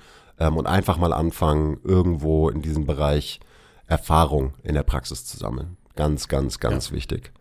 ähm, 0.45 0.57
und 0.57 0.67
einfach 0.67 0.99
mal 0.99 1.13
anfangen, 1.13 1.79
irgendwo 1.85 2.49
in 2.49 2.63
diesem 2.63 2.87
Bereich 2.87 3.41
Erfahrung 3.87 4.55
in 4.63 4.75
der 4.75 4.83
Praxis 4.83 5.25
zu 5.25 5.37
sammeln. 5.37 5.77
Ganz, 5.97 6.29
ganz, 6.29 6.61
ganz 6.61 6.91
ja. 6.91 6.97
wichtig. 6.97 7.33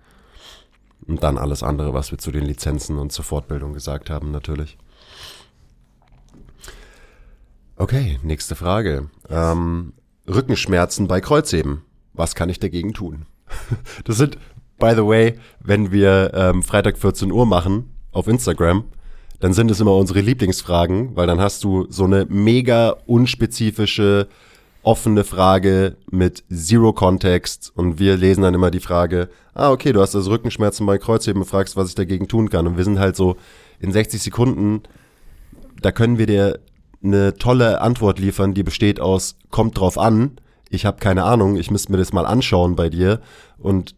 Und 1.05 1.21
dann 1.23 1.37
alles 1.37 1.63
andere, 1.63 1.93
was 1.93 2.11
wir 2.11 2.17
zu 2.17 2.31
den 2.31 2.45
Lizenzen 2.45 2.97
und 2.97 3.11
zur 3.11 3.25
Fortbildung 3.25 3.73
gesagt 3.73 4.09
haben, 4.09 4.31
natürlich. 4.31 4.77
Okay, 7.75 8.19
nächste 8.23 8.55
Frage. 8.55 9.09
Ähm, 9.29 9.93
Rückenschmerzen 10.27 11.07
bei 11.07 11.19
Kreuzheben. 11.19 11.81
Was 12.13 12.35
kann 12.35 12.49
ich 12.49 12.59
dagegen 12.59 12.93
tun? 12.93 13.25
das 14.05 14.17
sind, 14.17 14.37
by 14.77 14.93
the 14.95 15.05
way, 15.05 15.37
wenn 15.59 15.91
wir 15.91 16.31
ähm, 16.33 16.63
Freitag 16.63 16.97
14 16.97 17.31
Uhr 17.31 17.45
machen 17.45 17.95
auf 18.11 18.27
Instagram, 18.27 18.85
dann 19.39 19.53
sind 19.53 19.71
es 19.71 19.79
immer 19.79 19.95
unsere 19.95 20.21
Lieblingsfragen, 20.21 21.15
weil 21.15 21.27
dann 21.27 21.39
hast 21.41 21.63
du 21.63 21.85
so 21.89 22.05
eine 22.05 22.25
mega 22.29 22.95
unspezifische, 23.05 24.27
offene 24.83 25.23
Frage 25.23 25.95
mit 26.11 26.43
Zero 26.53 26.93
Kontext 26.93 27.71
und 27.75 27.99
wir 27.99 28.17
lesen 28.17 28.43
dann 28.43 28.53
immer 28.53 28.69
die 28.69 28.79
Frage, 28.81 29.29
ah, 29.53 29.71
okay, 29.71 29.93
du 29.93 30.01
hast 30.01 30.15
also 30.15 30.29
Rückenschmerzen 30.31 30.85
bei 30.85 30.97
Kreuzheben 30.97 31.41
und 31.41 31.47
fragst, 31.47 31.77
was 31.77 31.89
ich 31.89 31.95
dagegen 31.95 32.27
tun 32.27 32.49
kann. 32.49 32.67
Und 32.67 32.77
wir 32.77 32.83
sind 32.83 32.99
halt 32.99 33.15
so 33.15 33.37
in 33.79 33.91
60 33.91 34.21
Sekunden, 34.21 34.81
da 35.81 35.91
können 35.91 36.17
wir 36.17 36.25
dir 36.25 36.59
eine 37.03 37.35
tolle 37.35 37.81
Antwort 37.81 38.19
liefern, 38.19 38.53
die 38.53 38.63
besteht 38.63 38.99
aus, 38.99 39.35
kommt 39.49 39.77
drauf 39.77 39.97
an, 39.97 40.37
ich 40.69 40.85
habe 40.85 40.99
keine 40.99 41.23
Ahnung, 41.23 41.55
ich 41.55 41.69
müsste 41.69 41.91
mir 41.91 41.97
das 41.97 42.13
mal 42.13 42.25
anschauen 42.25 42.75
bei 42.75 42.89
dir 42.89 43.21
und 43.59 43.95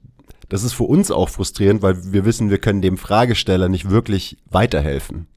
das 0.50 0.64
ist 0.64 0.74
für 0.74 0.84
uns 0.84 1.12
auch 1.12 1.30
frustrierend, 1.30 1.82
weil 1.82 2.12
wir 2.14 2.26
wissen, 2.26 2.50
wir 2.50 2.60
können 2.60 2.82
dem 2.82 2.98
Fragesteller 2.98 3.70
nicht 3.70 3.90
wirklich 3.90 4.38
weiterhelfen. 4.50 5.28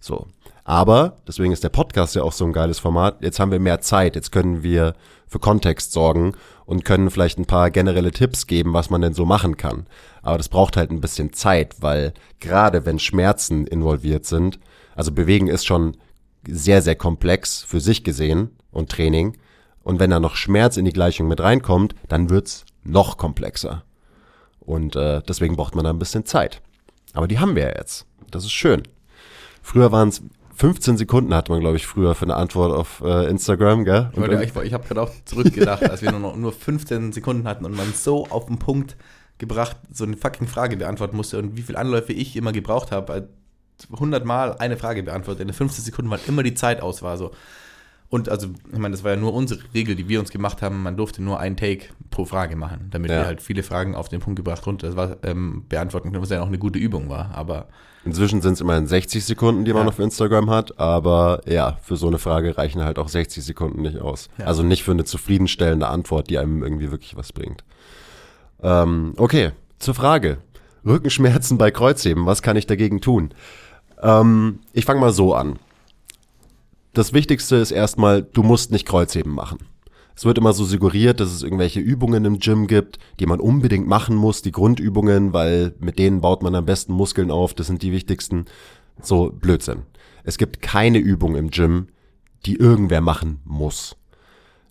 So. 0.00 0.26
Aber, 0.64 1.18
deswegen 1.28 1.52
ist 1.52 1.62
der 1.62 1.68
Podcast 1.68 2.14
ja 2.14 2.22
auch 2.22 2.32
so 2.32 2.46
ein 2.46 2.54
geiles 2.54 2.78
Format, 2.78 3.22
jetzt 3.22 3.38
haben 3.38 3.50
wir 3.50 3.60
mehr 3.60 3.80
Zeit, 3.82 4.16
jetzt 4.16 4.32
können 4.32 4.62
wir 4.62 4.94
für 5.26 5.38
Kontext 5.38 5.92
sorgen 5.92 6.32
und 6.64 6.86
können 6.86 7.10
vielleicht 7.10 7.38
ein 7.38 7.44
paar 7.44 7.70
generelle 7.70 8.12
Tipps 8.12 8.46
geben, 8.46 8.72
was 8.72 8.88
man 8.88 9.02
denn 9.02 9.12
so 9.12 9.26
machen 9.26 9.58
kann. 9.58 9.86
Aber 10.22 10.38
das 10.38 10.48
braucht 10.48 10.78
halt 10.78 10.90
ein 10.90 11.02
bisschen 11.02 11.34
Zeit, 11.34 11.76
weil 11.82 12.14
gerade 12.40 12.86
wenn 12.86 12.98
Schmerzen 12.98 13.66
involviert 13.66 14.24
sind, 14.24 14.58
also 14.96 15.12
Bewegen 15.12 15.48
ist 15.48 15.66
schon 15.66 15.96
sehr, 16.48 16.80
sehr 16.80 16.96
komplex 16.96 17.62
für 17.62 17.80
sich 17.80 18.04
gesehen 18.04 18.50
und 18.70 18.90
Training. 18.90 19.36
Und 19.82 20.00
wenn 20.00 20.10
da 20.10 20.20
noch 20.20 20.36
Schmerz 20.36 20.78
in 20.78 20.86
die 20.86 20.92
Gleichung 20.92 21.28
mit 21.28 21.40
reinkommt, 21.40 21.94
dann 22.08 22.30
wird's 22.30 22.64
noch 22.84 23.18
komplexer. 23.18 23.84
Und 24.66 24.96
äh, 24.96 25.22
deswegen 25.28 25.56
braucht 25.56 25.74
man 25.74 25.84
da 25.84 25.90
ein 25.90 25.98
bisschen 25.98 26.24
Zeit. 26.24 26.60
Aber 27.12 27.28
die 27.28 27.38
haben 27.38 27.54
wir 27.54 27.64
ja 27.64 27.76
jetzt. 27.76 28.06
Das 28.30 28.44
ist 28.44 28.52
schön. 28.52 28.82
Früher 29.62 29.92
waren 29.92 30.08
es 30.08 30.22
15 30.56 30.96
Sekunden 30.96 31.34
hat 31.34 31.48
man, 31.48 31.60
glaube 31.60 31.76
ich, 31.76 31.86
früher 31.86 32.14
für 32.14 32.26
eine 32.26 32.36
Antwort 32.36 32.72
auf 32.72 33.02
äh, 33.04 33.28
Instagram, 33.28 33.84
gell? 33.84 34.10
Und 34.14 34.30
ja, 34.30 34.40
ich, 34.40 34.54
ich 34.54 34.72
habe 34.72 34.86
gerade 34.86 35.02
auch 35.02 35.10
zurückgedacht, 35.24 35.82
als 35.90 36.00
wir 36.00 36.12
nur 36.12 36.20
noch 36.20 36.36
nur 36.36 36.52
15 36.52 37.12
Sekunden 37.12 37.48
hatten 37.48 37.64
und 37.64 37.76
man 37.76 37.92
so 37.92 38.26
auf 38.28 38.46
den 38.46 38.58
Punkt 38.58 38.96
gebracht 39.38 39.76
so 39.90 40.04
eine 40.04 40.16
fucking 40.16 40.46
Frage 40.46 40.76
beantworten 40.76 41.16
musste 41.16 41.38
und 41.38 41.56
wie 41.56 41.62
viele 41.62 41.78
Anläufe 41.78 42.12
ich 42.12 42.36
immer 42.36 42.52
gebraucht 42.52 42.92
habe, 42.92 43.28
100 43.92 44.24
Mal 44.24 44.56
eine 44.58 44.76
Frage 44.76 45.02
beantwortet. 45.02 45.40
In 45.42 45.48
den 45.48 45.54
15 45.54 45.84
Sekunden, 45.84 46.10
weil 46.10 46.20
immer 46.28 46.44
die 46.44 46.54
Zeit 46.54 46.80
aus 46.80 47.02
war. 47.02 47.16
So. 47.16 47.32
Und 48.10 48.28
also, 48.28 48.48
ich 48.72 48.78
meine, 48.78 48.92
das 48.92 49.02
war 49.02 49.12
ja 49.12 49.16
nur 49.16 49.34
unsere 49.34 49.60
Regel, 49.74 49.96
die 49.96 50.08
wir 50.08 50.20
uns 50.20 50.30
gemacht 50.30 50.62
haben. 50.62 50.82
Man 50.82 50.96
durfte 50.96 51.22
nur 51.22 51.40
einen 51.40 51.56
Take 51.56 51.86
pro 52.10 52.24
Frage 52.24 52.54
machen, 52.54 52.88
damit 52.90 53.10
Ja. 53.10 53.18
wir 53.22 53.26
halt 53.26 53.42
viele 53.42 53.62
Fragen 53.64 53.94
auf 53.96 54.08
den 54.08 54.20
Punkt 54.20 54.36
gebracht 54.36 54.64
runter 54.66 54.86
das 54.86 54.96
war, 54.96 55.16
ähm, 55.24 55.64
beantworten 55.68 56.10
können, 56.10 56.22
was 56.22 56.30
ja 56.30 56.40
auch 56.42 56.46
eine 56.46 56.58
gute 56.58 56.78
Übung 56.78 57.08
war. 57.08 57.30
Aber 57.34 57.66
Inzwischen 58.04 58.42
sind 58.42 58.52
es 58.52 58.60
immerhin 58.60 58.86
60 58.86 59.24
Sekunden, 59.24 59.64
die 59.64 59.72
man 59.72 59.84
Ja. 59.84 59.88
auf 59.88 59.98
Instagram 59.98 60.50
hat, 60.50 60.78
aber 60.78 61.40
ja, 61.46 61.78
für 61.82 61.96
so 61.96 62.06
eine 62.06 62.18
Frage 62.18 62.56
reichen 62.58 62.84
halt 62.84 62.98
auch 62.98 63.08
60 63.08 63.42
Sekunden 63.42 63.80
nicht 63.82 63.98
aus. 63.98 64.28
Ja. 64.38 64.44
Also 64.44 64.62
nicht 64.62 64.84
für 64.84 64.90
eine 64.92 65.04
zufriedenstellende 65.04 65.88
Antwort, 65.88 66.28
die 66.28 66.38
einem 66.38 66.62
irgendwie 66.62 66.90
wirklich 66.90 67.16
was 67.16 67.32
bringt. 67.32 67.64
Ähm, 68.62 69.14
okay, 69.16 69.52
zur 69.78 69.94
Frage. 69.94 70.38
Rückenschmerzen 70.86 71.56
bei 71.56 71.70
Kreuzheben, 71.70 72.26
was 72.26 72.42
kann 72.42 72.56
ich 72.58 72.66
dagegen 72.66 73.00
tun? 73.00 73.30
Ähm, 74.02 74.58
ich 74.74 74.84
fange 74.84 75.00
mal 75.00 75.12
so 75.12 75.34
an. 75.34 75.58
Das 76.94 77.12
Wichtigste 77.12 77.56
ist 77.56 77.72
erstmal, 77.72 78.22
du 78.22 78.44
musst 78.44 78.70
nicht 78.70 78.86
Kreuzheben 78.86 79.32
machen. 79.32 79.58
Es 80.14 80.24
wird 80.24 80.38
immer 80.38 80.52
so 80.52 80.64
suggeriert, 80.64 81.18
dass 81.18 81.32
es 81.32 81.42
irgendwelche 81.42 81.80
Übungen 81.80 82.24
im 82.24 82.38
Gym 82.38 82.68
gibt, 82.68 83.00
die 83.18 83.26
man 83.26 83.40
unbedingt 83.40 83.88
machen 83.88 84.14
muss, 84.14 84.42
die 84.42 84.52
Grundübungen, 84.52 85.32
weil 85.32 85.74
mit 85.80 85.98
denen 85.98 86.20
baut 86.20 86.44
man 86.44 86.54
am 86.54 86.64
besten 86.64 86.92
Muskeln 86.92 87.32
auf, 87.32 87.52
das 87.52 87.66
sind 87.66 87.82
die 87.82 87.90
wichtigsten. 87.90 88.44
So 89.02 89.30
Blödsinn. 89.30 89.82
Es 90.22 90.38
gibt 90.38 90.62
keine 90.62 90.98
Übung 90.98 91.34
im 91.34 91.50
Gym, 91.50 91.88
die 92.46 92.54
irgendwer 92.54 93.00
machen 93.00 93.40
muss. 93.44 93.96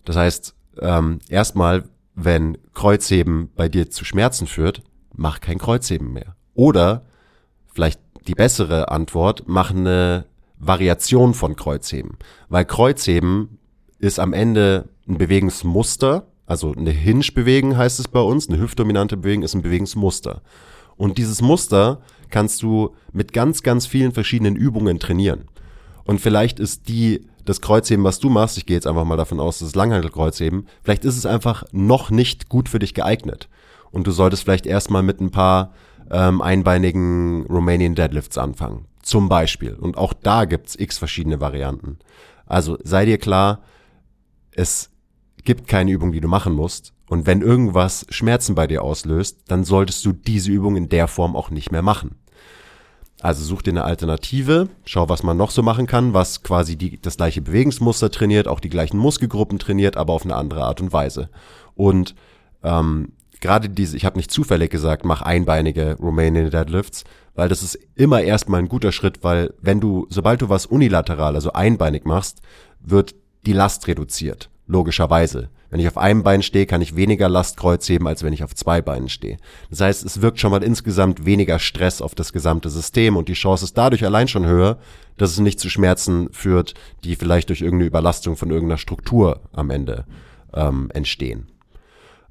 Das 0.06 0.16
heißt, 0.16 0.54
ähm, 0.80 1.18
erstmal, 1.28 1.90
wenn 2.14 2.56
Kreuzheben 2.72 3.50
bei 3.54 3.68
dir 3.68 3.90
zu 3.90 4.06
Schmerzen 4.06 4.46
führt, 4.46 4.82
mach 5.14 5.40
kein 5.40 5.58
Kreuzheben 5.58 6.14
mehr. 6.14 6.36
Oder 6.54 7.04
vielleicht 7.66 8.00
die 8.26 8.34
bessere 8.34 8.90
Antwort, 8.90 9.42
mach 9.46 9.72
eine 9.72 10.24
Variation 10.66 11.34
von 11.34 11.56
Kreuzheben. 11.56 12.16
Weil 12.48 12.64
Kreuzheben 12.64 13.58
ist 13.98 14.18
am 14.18 14.32
Ende 14.32 14.88
ein 15.08 15.18
Bewegungsmuster, 15.18 16.26
also 16.46 16.72
eine 16.72 16.90
Hinge-Bewegung 16.90 17.76
heißt 17.76 18.00
es 18.00 18.08
bei 18.08 18.20
uns, 18.20 18.48
eine 18.48 18.58
hüftdominante 18.58 19.16
Bewegung 19.16 19.42
ist 19.42 19.54
ein 19.54 19.62
Bewegungsmuster. 19.62 20.42
Und 20.96 21.18
dieses 21.18 21.40
Muster 21.40 22.00
kannst 22.30 22.62
du 22.62 22.94
mit 23.12 23.32
ganz, 23.32 23.62
ganz 23.62 23.86
vielen 23.86 24.12
verschiedenen 24.12 24.56
Übungen 24.56 24.98
trainieren. 24.98 25.44
Und 26.04 26.20
vielleicht 26.20 26.60
ist 26.60 26.88
die, 26.88 27.26
das 27.44 27.60
Kreuzheben, 27.60 28.04
was 28.04 28.18
du 28.18 28.28
machst, 28.28 28.58
ich 28.58 28.66
gehe 28.66 28.76
jetzt 28.76 28.86
einfach 28.86 29.04
mal 29.04 29.16
davon 29.16 29.40
aus, 29.40 29.58
das 29.58 29.68
ist 29.68 29.76
Langhantelkreuzheben, 29.76 30.66
vielleicht 30.82 31.04
ist 31.04 31.16
es 31.16 31.26
einfach 31.26 31.64
noch 31.72 32.10
nicht 32.10 32.48
gut 32.48 32.68
für 32.68 32.78
dich 32.78 32.94
geeignet. 32.94 33.48
Und 33.90 34.06
du 34.06 34.10
solltest 34.10 34.42
vielleicht 34.42 34.66
erstmal 34.66 35.02
mit 35.02 35.20
ein 35.20 35.30
paar 35.30 35.72
ähm, 36.10 36.42
einbeinigen 36.42 37.46
Romanian 37.46 37.94
Deadlifts 37.94 38.36
anfangen. 38.36 38.86
Zum 39.04 39.28
Beispiel. 39.28 39.74
Und 39.74 39.98
auch 39.98 40.14
da 40.14 40.46
gibt's 40.46 40.76
x 40.76 40.96
verschiedene 40.96 41.38
Varianten. 41.38 41.98
Also 42.46 42.78
sei 42.82 43.04
dir 43.04 43.18
klar, 43.18 43.60
es 44.50 44.90
gibt 45.44 45.68
keine 45.68 45.90
Übung, 45.90 46.10
die 46.10 46.22
du 46.22 46.28
machen 46.28 46.54
musst. 46.54 46.94
Und 47.06 47.26
wenn 47.26 47.42
irgendwas 47.42 48.06
Schmerzen 48.08 48.54
bei 48.54 48.66
dir 48.66 48.82
auslöst, 48.82 49.42
dann 49.48 49.62
solltest 49.64 50.06
du 50.06 50.12
diese 50.12 50.50
Übung 50.50 50.76
in 50.76 50.88
der 50.88 51.06
Form 51.06 51.36
auch 51.36 51.50
nicht 51.50 51.70
mehr 51.70 51.82
machen. 51.82 52.16
Also 53.20 53.44
such 53.44 53.60
dir 53.60 53.72
eine 53.72 53.84
Alternative, 53.84 54.68
schau, 54.86 55.10
was 55.10 55.22
man 55.22 55.36
noch 55.36 55.50
so 55.50 55.62
machen 55.62 55.86
kann, 55.86 56.14
was 56.14 56.42
quasi 56.42 56.76
die, 56.76 57.00
das 57.00 57.18
gleiche 57.18 57.42
Bewegungsmuster 57.42 58.10
trainiert, 58.10 58.48
auch 58.48 58.60
die 58.60 58.70
gleichen 58.70 58.96
Muskelgruppen 58.96 59.58
trainiert, 59.58 59.98
aber 59.98 60.14
auf 60.14 60.24
eine 60.24 60.34
andere 60.34 60.64
Art 60.64 60.80
und 60.80 60.94
Weise. 60.94 61.28
Und 61.74 62.14
ähm, 62.62 63.12
gerade 63.44 63.68
diese, 63.68 63.94
ich 63.94 64.06
habe 64.06 64.16
nicht 64.16 64.30
zufällig 64.30 64.70
gesagt, 64.70 65.04
mach 65.04 65.20
einbeinige 65.20 65.98
Romanian 66.00 66.48
Deadlifts, 66.48 67.04
weil 67.34 67.50
das 67.50 67.62
ist 67.62 67.78
immer 67.94 68.22
erstmal 68.22 68.60
ein 68.60 68.70
guter 68.70 68.90
Schritt, 68.90 69.22
weil 69.22 69.52
wenn 69.60 69.80
du, 69.80 70.06
sobald 70.08 70.40
du 70.40 70.48
was 70.48 70.64
unilateral, 70.64 71.34
also 71.34 71.52
einbeinig 71.52 72.06
machst, 72.06 72.40
wird 72.80 73.14
die 73.44 73.52
Last 73.52 73.86
reduziert, 73.86 74.48
logischerweise. 74.66 75.50
Wenn 75.68 75.78
ich 75.78 75.88
auf 75.88 75.98
einem 75.98 76.22
Bein 76.22 76.42
stehe, 76.42 76.64
kann 76.64 76.80
ich 76.80 76.96
weniger 76.96 77.28
Last 77.28 77.58
kreuzheben, 77.58 78.06
als 78.06 78.22
wenn 78.22 78.32
ich 78.32 78.44
auf 78.44 78.54
zwei 78.54 78.80
Beinen 78.80 79.10
stehe. 79.10 79.36
Das 79.68 79.82
heißt, 79.82 80.06
es 80.06 80.22
wirkt 80.22 80.40
schon 80.40 80.50
mal 80.50 80.62
insgesamt 80.62 81.26
weniger 81.26 81.58
Stress 81.58 82.00
auf 82.00 82.14
das 82.14 82.32
gesamte 82.32 82.70
System 82.70 83.18
und 83.18 83.28
die 83.28 83.34
Chance 83.34 83.66
ist 83.66 83.76
dadurch 83.76 84.06
allein 84.06 84.26
schon 84.26 84.46
höher, 84.46 84.78
dass 85.18 85.32
es 85.32 85.38
nicht 85.38 85.60
zu 85.60 85.68
Schmerzen 85.68 86.30
führt, 86.32 86.72
die 87.04 87.14
vielleicht 87.14 87.50
durch 87.50 87.60
irgendeine 87.60 87.88
Überlastung 87.88 88.36
von 88.36 88.48
irgendeiner 88.48 88.78
Struktur 88.78 89.42
am 89.52 89.68
Ende 89.68 90.06
ähm, 90.54 90.90
entstehen. 90.94 91.48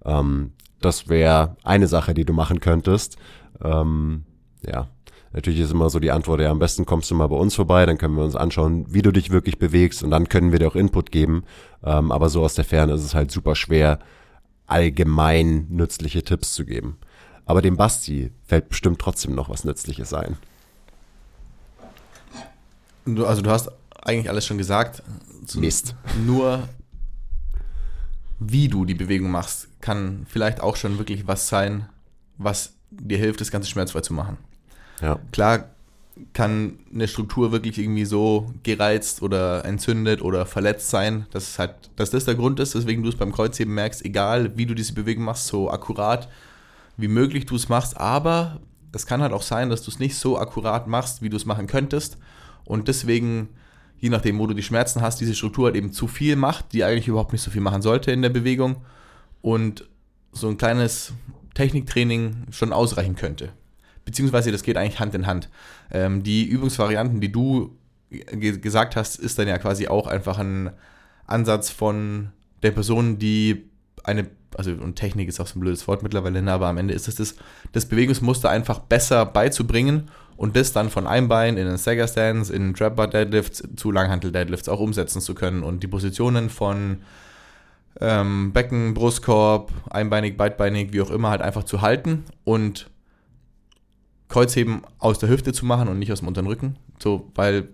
Ähm, 0.06 0.54
das 0.86 1.08
wäre 1.10 1.56
eine 1.64 1.88
Sache, 1.88 2.14
die 2.14 2.26
du 2.26 2.34
machen 2.34 2.60
könntest. 2.60 3.18
Ähm, 3.64 4.24
ja, 4.66 4.88
natürlich 5.32 5.60
ist 5.60 5.72
immer 5.72 5.90
so 5.90 6.00
die 6.00 6.12
Antwort, 6.12 6.42
ja, 6.42 6.50
am 6.50 6.60
besten 6.60 6.86
kommst 6.86 7.10
du 7.12 7.16
mal 7.16 7.28
bei 7.28 7.36
uns 7.36 7.56
vorbei, 7.56 7.86
dann 7.86 7.98
können 7.98 8.16
wir 8.16 8.24
uns 8.24 8.36
anschauen, 8.36 8.86
wie 8.90 9.02
du 9.02 9.12
dich 9.12 9.30
wirklich 9.30 9.60
bewegst 9.60 10.04
und 10.04 10.12
dann 10.12 10.30
können 10.30 10.52
wir 10.52 10.60
dir 10.60 10.68
auch 10.68 10.76
Input 10.76 11.12
geben. 11.12 11.44
Ähm, 11.84 12.12
aber 12.12 12.30
so 12.30 12.44
aus 12.44 12.56
der 12.56 12.66
Ferne 12.66 12.94
ist 12.94 13.04
es 13.04 13.16
halt 13.16 13.32
super 13.32 13.56
schwer, 13.56 14.00
allgemein 14.68 15.68
nützliche 15.70 16.24
Tipps 16.24 16.54
zu 16.54 16.66
geben. 16.66 16.98
Aber 17.46 17.62
dem 17.62 17.76
Basti 17.76 18.32
fällt 18.46 18.70
bestimmt 18.70 19.00
trotzdem 19.00 19.36
noch 19.36 19.50
was 19.50 19.66
Nützliches 19.66 20.14
ein. 20.14 20.38
du, 23.06 23.26
also 23.26 23.42
du 23.42 23.50
hast 23.50 23.70
eigentlich 24.02 24.30
alles 24.30 24.46
schon 24.46 24.58
gesagt. 24.58 25.04
Mist. 25.56 25.96
Nur 26.26 26.70
wie 28.40 28.68
du 28.68 28.86
die 28.86 28.94
Bewegung 28.94 29.32
machst, 29.32 29.68
kann 29.84 30.26
vielleicht 30.30 30.62
auch 30.62 30.78
schon 30.78 30.98
wirklich 30.98 31.28
was 31.28 31.50
sein, 31.50 31.90
was 32.38 32.74
dir 32.90 33.18
hilft, 33.18 33.42
das 33.42 33.52
Ganze 33.52 33.70
schmerzfrei 33.70 34.00
zu 34.00 34.14
machen. 34.14 34.38
Ja, 35.02 35.20
Klar 35.34 35.66
kann 36.32 36.80
eine 36.94 37.08
Struktur 37.08 37.52
wirklich 37.52 37.78
irgendwie 37.78 38.06
so 38.06 38.54
gereizt 38.64 39.22
oder 39.22 39.66
entzündet 39.66 40.22
oder 40.22 40.46
verletzt 40.46 40.90
sein, 40.90 41.26
dass 41.32 41.50
es 41.50 41.60
halt, 41.60 41.74
dass 41.98 42.12
das 42.12 42.24
der 42.24 42.36
Grund 42.36 42.62
ist, 42.62 42.76
weswegen 42.76 43.04
du 43.04 43.10
es 43.10 43.18
beim 43.18 43.34
Kreuzheben 43.34 43.74
merkst, 43.74 44.06
egal 44.06 44.56
wie 44.56 44.66
du 44.66 44.74
diese 44.74 44.94
Bewegung 44.94 45.26
machst, 45.26 45.48
so 45.48 45.70
akkurat 45.70 46.30
wie 46.96 47.10
möglich 47.10 47.46
du 47.46 47.56
es 47.56 47.68
machst, 47.68 47.98
aber 47.98 48.62
es 48.94 49.06
kann 49.06 49.22
halt 49.22 49.34
auch 49.34 49.42
sein, 49.42 49.70
dass 49.70 49.82
du 49.82 49.92
es 49.92 50.00
nicht 50.00 50.16
so 50.16 50.38
akkurat 50.38 50.88
machst, 50.88 51.22
wie 51.22 51.30
du 51.30 51.36
es 51.36 51.46
machen 51.46 51.68
könntest. 51.68 52.18
Und 52.64 52.88
deswegen, 52.88 53.50
je 54.00 54.10
nachdem, 54.10 54.40
wo 54.40 54.48
du 54.48 54.54
die 54.54 54.64
Schmerzen 54.64 55.02
hast, 55.02 55.20
diese 55.20 55.36
Struktur 55.36 55.66
halt 55.66 55.76
eben 55.76 55.92
zu 55.92 56.08
viel 56.08 56.38
macht, 56.38 56.72
die 56.72 56.86
eigentlich 56.86 57.08
überhaupt 57.10 57.34
nicht 57.34 57.42
so 57.42 57.52
viel 57.52 57.62
machen 57.62 57.82
sollte 57.82 58.12
in 58.12 58.22
der 58.22 58.30
Bewegung 58.30 58.78
und 59.44 59.88
so 60.32 60.48
ein 60.48 60.58
kleines 60.58 61.14
Techniktraining 61.54 62.48
schon 62.50 62.74
ausreichen 62.74 63.16
könnte. 63.16 63.50
Beziehungsweise 64.06 64.52
das 64.52 64.64
geht 64.64 64.78
eigentlich 64.78 65.00
Hand 65.00 65.14
in 65.14 65.28
Hand. 65.28 65.50
Ähm, 65.92 66.24
die 66.24 66.46
Übungsvarianten, 66.46 67.22
die 67.22 67.32
du 67.32 67.78
ge 68.10 68.58
gesagt 68.58 68.96
hast, 68.96 69.18
ist 69.18 69.38
dann 69.38 69.48
ja 69.48 69.58
quasi 69.60 69.88
auch 69.88 70.08
einfach 70.08 70.40
ein 70.40 70.72
Ansatz 71.28 71.70
von 71.70 72.32
der 72.64 72.72
Person, 72.72 73.20
die 73.20 73.70
eine, 74.04 74.30
also 74.56 74.72
und 74.72 74.96
Technik 74.96 75.28
ist 75.28 75.40
auch 75.40 75.48
so 75.48 75.60
ein 75.60 75.62
blödes 75.62 75.88
Wort 75.88 76.04
mittlerweile, 76.04 76.42
ne, 76.42 76.52
aber 76.52 76.68
am 76.68 76.78
Ende 76.78 76.94
ist 76.94 77.08
es 77.08 77.16
das, 77.16 77.36
das 77.74 77.86
Bewegungsmuster 77.86 78.50
einfach 78.50 78.80
besser 78.80 79.26
beizubringen 79.26 80.10
und 80.38 80.56
das 80.56 80.74
dann 80.74 80.90
von 80.90 81.06
einem 81.06 81.28
Bein 81.28 81.58
in 81.58 81.68
den 81.68 81.78
Stagger 81.78 82.08
Stands, 82.08 82.50
in 82.50 82.74
Trap 82.74 82.96
Bar 82.96 83.08
Deadlifts 83.08 83.64
zu 83.76 83.92
Langhantel 83.92 84.32
Deadlifts 84.32 84.70
auch 84.70 84.80
umsetzen 84.80 85.22
zu 85.22 85.36
können 85.36 85.64
und 85.64 85.84
die 85.84 85.88
Positionen 85.88 86.50
von 86.50 87.00
ähm, 88.00 88.54
Becken, 88.54 88.94
Brustkorb, 88.94 89.72
einbeinig, 89.90 90.38
beidbeinig, 90.38 90.94
wie 90.94 91.02
auch 91.02 91.12
immer, 91.12 91.30
halt 91.30 91.42
einfach 91.42 91.64
zu 91.64 91.82
halten 91.82 92.24
und 92.44 92.90
Kreuzheben 94.30 94.82
aus 94.98 95.20
der 95.20 95.30
Hüfte 95.30 95.54
zu 95.54 95.66
machen 95.66 95.88
und 95.88 96.00
nicht 96.00 96.12
aus 96.12 96.20
dem 96.20 96.28
unteren 96.28 96.48
Rücken. 96.48 96.78
So, 96.98 97.32
weil, 97.36 97.70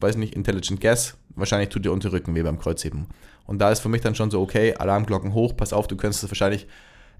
weiß 0.00 0.16
nicht, 0.16 0.34
Intelligent 0.34 0.80
Guess, 0.80 1.16
wahrscheinlich 1.34 1.68
tut 1.68 1.84
dir 1.84 1.92
unter 1.92 2.12
Rücken 2.12 2.34
weh 2.34 2.42
beim 2.42 2.58
Kreuzheben. 2.58 3.06
Und 3.46 3.58
da 3.58 3.70
ist 3.70 3.80
für 3.80 3.88
mich 3.88 4.00
dann 4.00 4.14
schon 4.14 4.30
so, 4.30 4.40
okay, 4.40 4.74
Alarmglocken 4.74 5.34
hoch, 5.34 5.56
pass 5.56 5.72
auf, 5.72 5.86
du 5.86 5.96
könntest 5.96 6.24
es 6.24 6.30
wahrscheinlich 6.30 6.66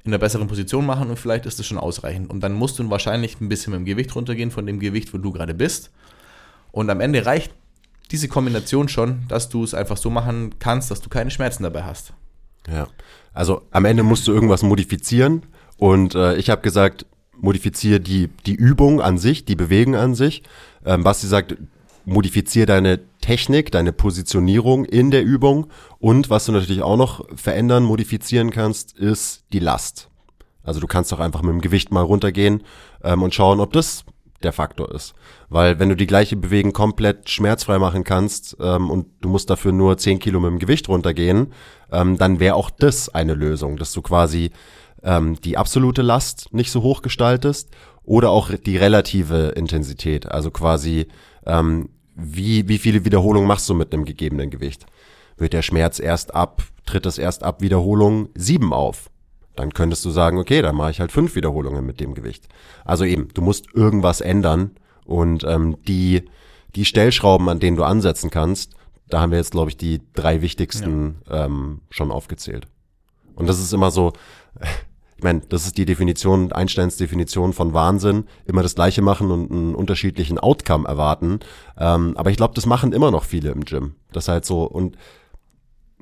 in 0.05 0.12
einer 0.12 0.18
besseren 0.18 0.47
Position 0.47 0.87
machen 0.87 1.11
und 1.11 1.18
vielleicht 1.18 1.44
ist 1.44 1.59
das 1.59 1.66
schon 1.66 1.79
ausreichend. 1.79 2.31
Und 2.31 2.40
dann 2.40 2.53
musst 2.53 2.79
du 2.79 2.88
wahrscheinlich 2.88 3.40
ein 3.40 3.49
bisschen 3.49 3.73
mit 3.73 3.81
dem 3.81 3.85
Gewicht 3.85 4.14
runtergehen 4.14 4.51
von 4.51 4.64
dem 4.64 4.79
Gewicht, 4.79 5.12
wo 5.12 5.18
du 5.18 5.33
gerade 5.33 5.55
bist. 5.55 5.90
Und 6.73 6.88
am 6.88 7.01
Ende 7.01 7.27
reicht 7.27 7.53
diese 8.11 8.29
Kombination 8.29 8.88
schon, 8.88 9.21
dass 9.29 9.49
du 9.49 9.62
es 9.64 9.75
einfach 9.75 9.97
so 9.97 10.11
machen 10.11 10.55
kannst, 10.59 10.90
dass 10.90 11.01
du 11.01 11.09
keine 11.09 11.31
Schmerzen 11.31 11.62
dabei 11.62 11.85
hast. 11.85 12.12
Ja. 12.71 12.88
Also 13.33 13.62
am 13.71 13.85
Ende 13.85 14.03
musst 14.03 14.27
du 14.27 14.33
irgendwas 14.33 14.62
modifizieren 14.62 15.47
und 15.77 16.14
äh, 16.14 16.37
ich 16.37 16.51
habe 16.51 16.62
gesagt, 16.62 17.07
modifiziere 17.37 18.01
die, 18.01 18.29
die 18.47 18.55
Übung 18.55 19.01
an 19.01 19.18
sich, 19.18 19.44
die 19.44 19.57
Bewegung 19.57 19.94
an 19.94 20.14
sich. 20.14 20.42
Ähm, 20.85 21.05
Basti 21.05 21.27
sagt, 21.27 21.57
modifiziere 22.05 22.66
deine 22.66 23.01
Technik, 23.21 23.71
deine 23.71 23.92
Positionierung 23.92 24.85
in 24.85 25.11
der 25.11 25.23
Übung 25.23 25.68
und 25.99 26.31
was 26.31 26.47
du 26.47 26.53
natürlich 26.53 26.83
auch 26.83 26.97
noch 26.97 27.25
verändern, 27.37 27.85
modifizieren 27.85 28.51
kannst, 28.51 28.97
ist 28.97 29.44
die 29.53 29.59
Last. 29.59 30.09
Also 30.62 30.81
du 30.81 30.87
kannst 30.87 31.12
auch 31.12 31.21
einfach 31.21 31.42
mit 31.42 31.53
dem 31.53 31.61
Gewicht 31.61 31.92
mal 31.92 32.03
runtergehen 32.03 32.62
ähm, 33.03 33.23
und 33.23 33.35
schauen, 33.35 33.61
ob 33.61 33.73
das 33.73 34.05
der 34.42 34.53
Faktor 34.53 34.94
ist. 34.94 35.14
Weil 35.48 35.79
wenn 35.79 35.88
du 35.88 35.96
die 35.96 36.07
gleiche 36.07 36.37
Bewegung 36.37 36.72
komplett 36.72 37.29
schmerzfrei 37.29 37.79
machen 37.79 38.05
kannst 38.05 38.57
ähm, 38.61 38.90
und 38.90 39.07
du 39.20 39.29
musst 39.29 39.51
dafür 39.51 39.72
nur 39.72 39.98
10 39.98 40.18
Kilo 40.18 40.40
mit 40.40 40.51
dem 40.51 40.59
Gewicht 40.59 40.88
runtergehen, 40.88 41.53
ähm, 41.90 42.16
dann 42.18 42.40
wäre 42.40 42.55
auch 42.55 42.70
das 42.70 43.09
eine 43.09 43.35
Lösung, 43.35 43.77
dass 43.77 43.92
du 43.92 44.03
quasi 44.03 44.51
ähm, 45.03 45.40
die 45.40 45.57
absolute 45.57 46.03
Last 46.03 46.53
nicht 46.53 46.70
so 46.70 46.83
hoch 46.83 47.03
gestaltest 47.03 47.70
oder 48.05 48.31
auch 48.31 48.51
die 48.55 48.77
relative 48.77 49.48
Intensität, 49.57 50.27
also 50.31 50.51
quasi 50.51 51.09
ähm, 51.46 51.90
wie, 52.14 52.68
wie 52.68 52.79
viele 52.79 53.05
Wiederholungen 53.05 53.46
machst 53.46 53.68
du 53.68 53.74
mit 53.74 53.92
einem 53.92 54.05
gegebenen 54.05 54.51
Gewicht? 54.51 54.87
Wird 55.37 55.53
der 55.53 55.62
Schmerz 55.62 56.01
erst 56.01 56.35
ab, 56.35 56.62
tritt 56.85 57.07
es 57.07 57.18
erst 57.18 57.44
ab 57.44 57.61
Wiederholung 57.61 58.29
sieben 58.35 58.72
auf? 58.72 59.09
Dann 59.59 59.75
könntest 59.75 60.05
du 60.05 60.11
sagen, 60.11 60.38
okay, 60.38 60.62
dann 60.62 60.77
mache 60.77 60.92
ich 60.92 61.01
halt 61.01 61.11
fünf 61.11 61.35
Wiederholungen 61.35 61.85
mit 61.85 61.99
dem 61.99 62.14
Gewicht. 62.14 62.47
Also 62.85 63.05
eben, 63.05 63.27
du 63.35 63.42
musst 63.42 63.75
irgendwas 63.75 64.21
ändern 64.21 64.71
und 65.05 65.42
ähm, 65.42 65.79
die, 65.88 66.23
die 66.77 66.85
Stellschrauben, 66.85 67.49
an 67.49 67.59
denen 67.59 67.77
du 67.77 67.83
ansetzen 67.83 68.31
kannst, 68.31 68.75
da 69.09 69.21
haben 69.21 69.33
wir 69.33 69.38
jetzt, 69.38 69.51
glaube 69.51 69.71
ich, 69.71 69.77
die 69.77 70.01
drei 70.14 70.42
wichtigsten 70.42 71.16
ja. 71.29 71.47
ähm, 71.47 71.81
schon 71.90 72.12
aufgezählt. 72.12 72.68
Und 73.35 73.49
das 73.49 73.59
ist 73.59 73.73
immer 73.73 73.90
so, 73.90 74.12
ich 75.16 75.25
meine, 75.25 75.40
das 75.49 75.66
ist 75.66 75.77
die 75.77 75.87
Definition, 75.87 76.53
Einsteins 76.53 76.97
Definition 76.97 77.53
von 77.53 77.75
Wahnsinn, 77.75 78.27
immer 78.47 78.62
das 78.62 78.77
Gleiche 78.77 79.03
machen 79.03 79.33
und 79.33 79.51
einen 79.51 79.75
unterschiedlichen 79.75 80.38
Outcome 80.38 80.87
erwarten. 80.87 81.40
Ähm, 81.77 82.16
aber 82.16 82.31
ich 82.31 82.37
glaube, 82.37 82.55
das 82.55 82.64
machen 82.64 82.92
immer 82.92 83.11
noch 83.11 83.25
viele 83.25 83.51
im 83.51 83.64
Gym. 83.64 83.97
Das 84.12 84.29
halt 84.29 84.44
so 84.44 84.62
und 84.62 84.97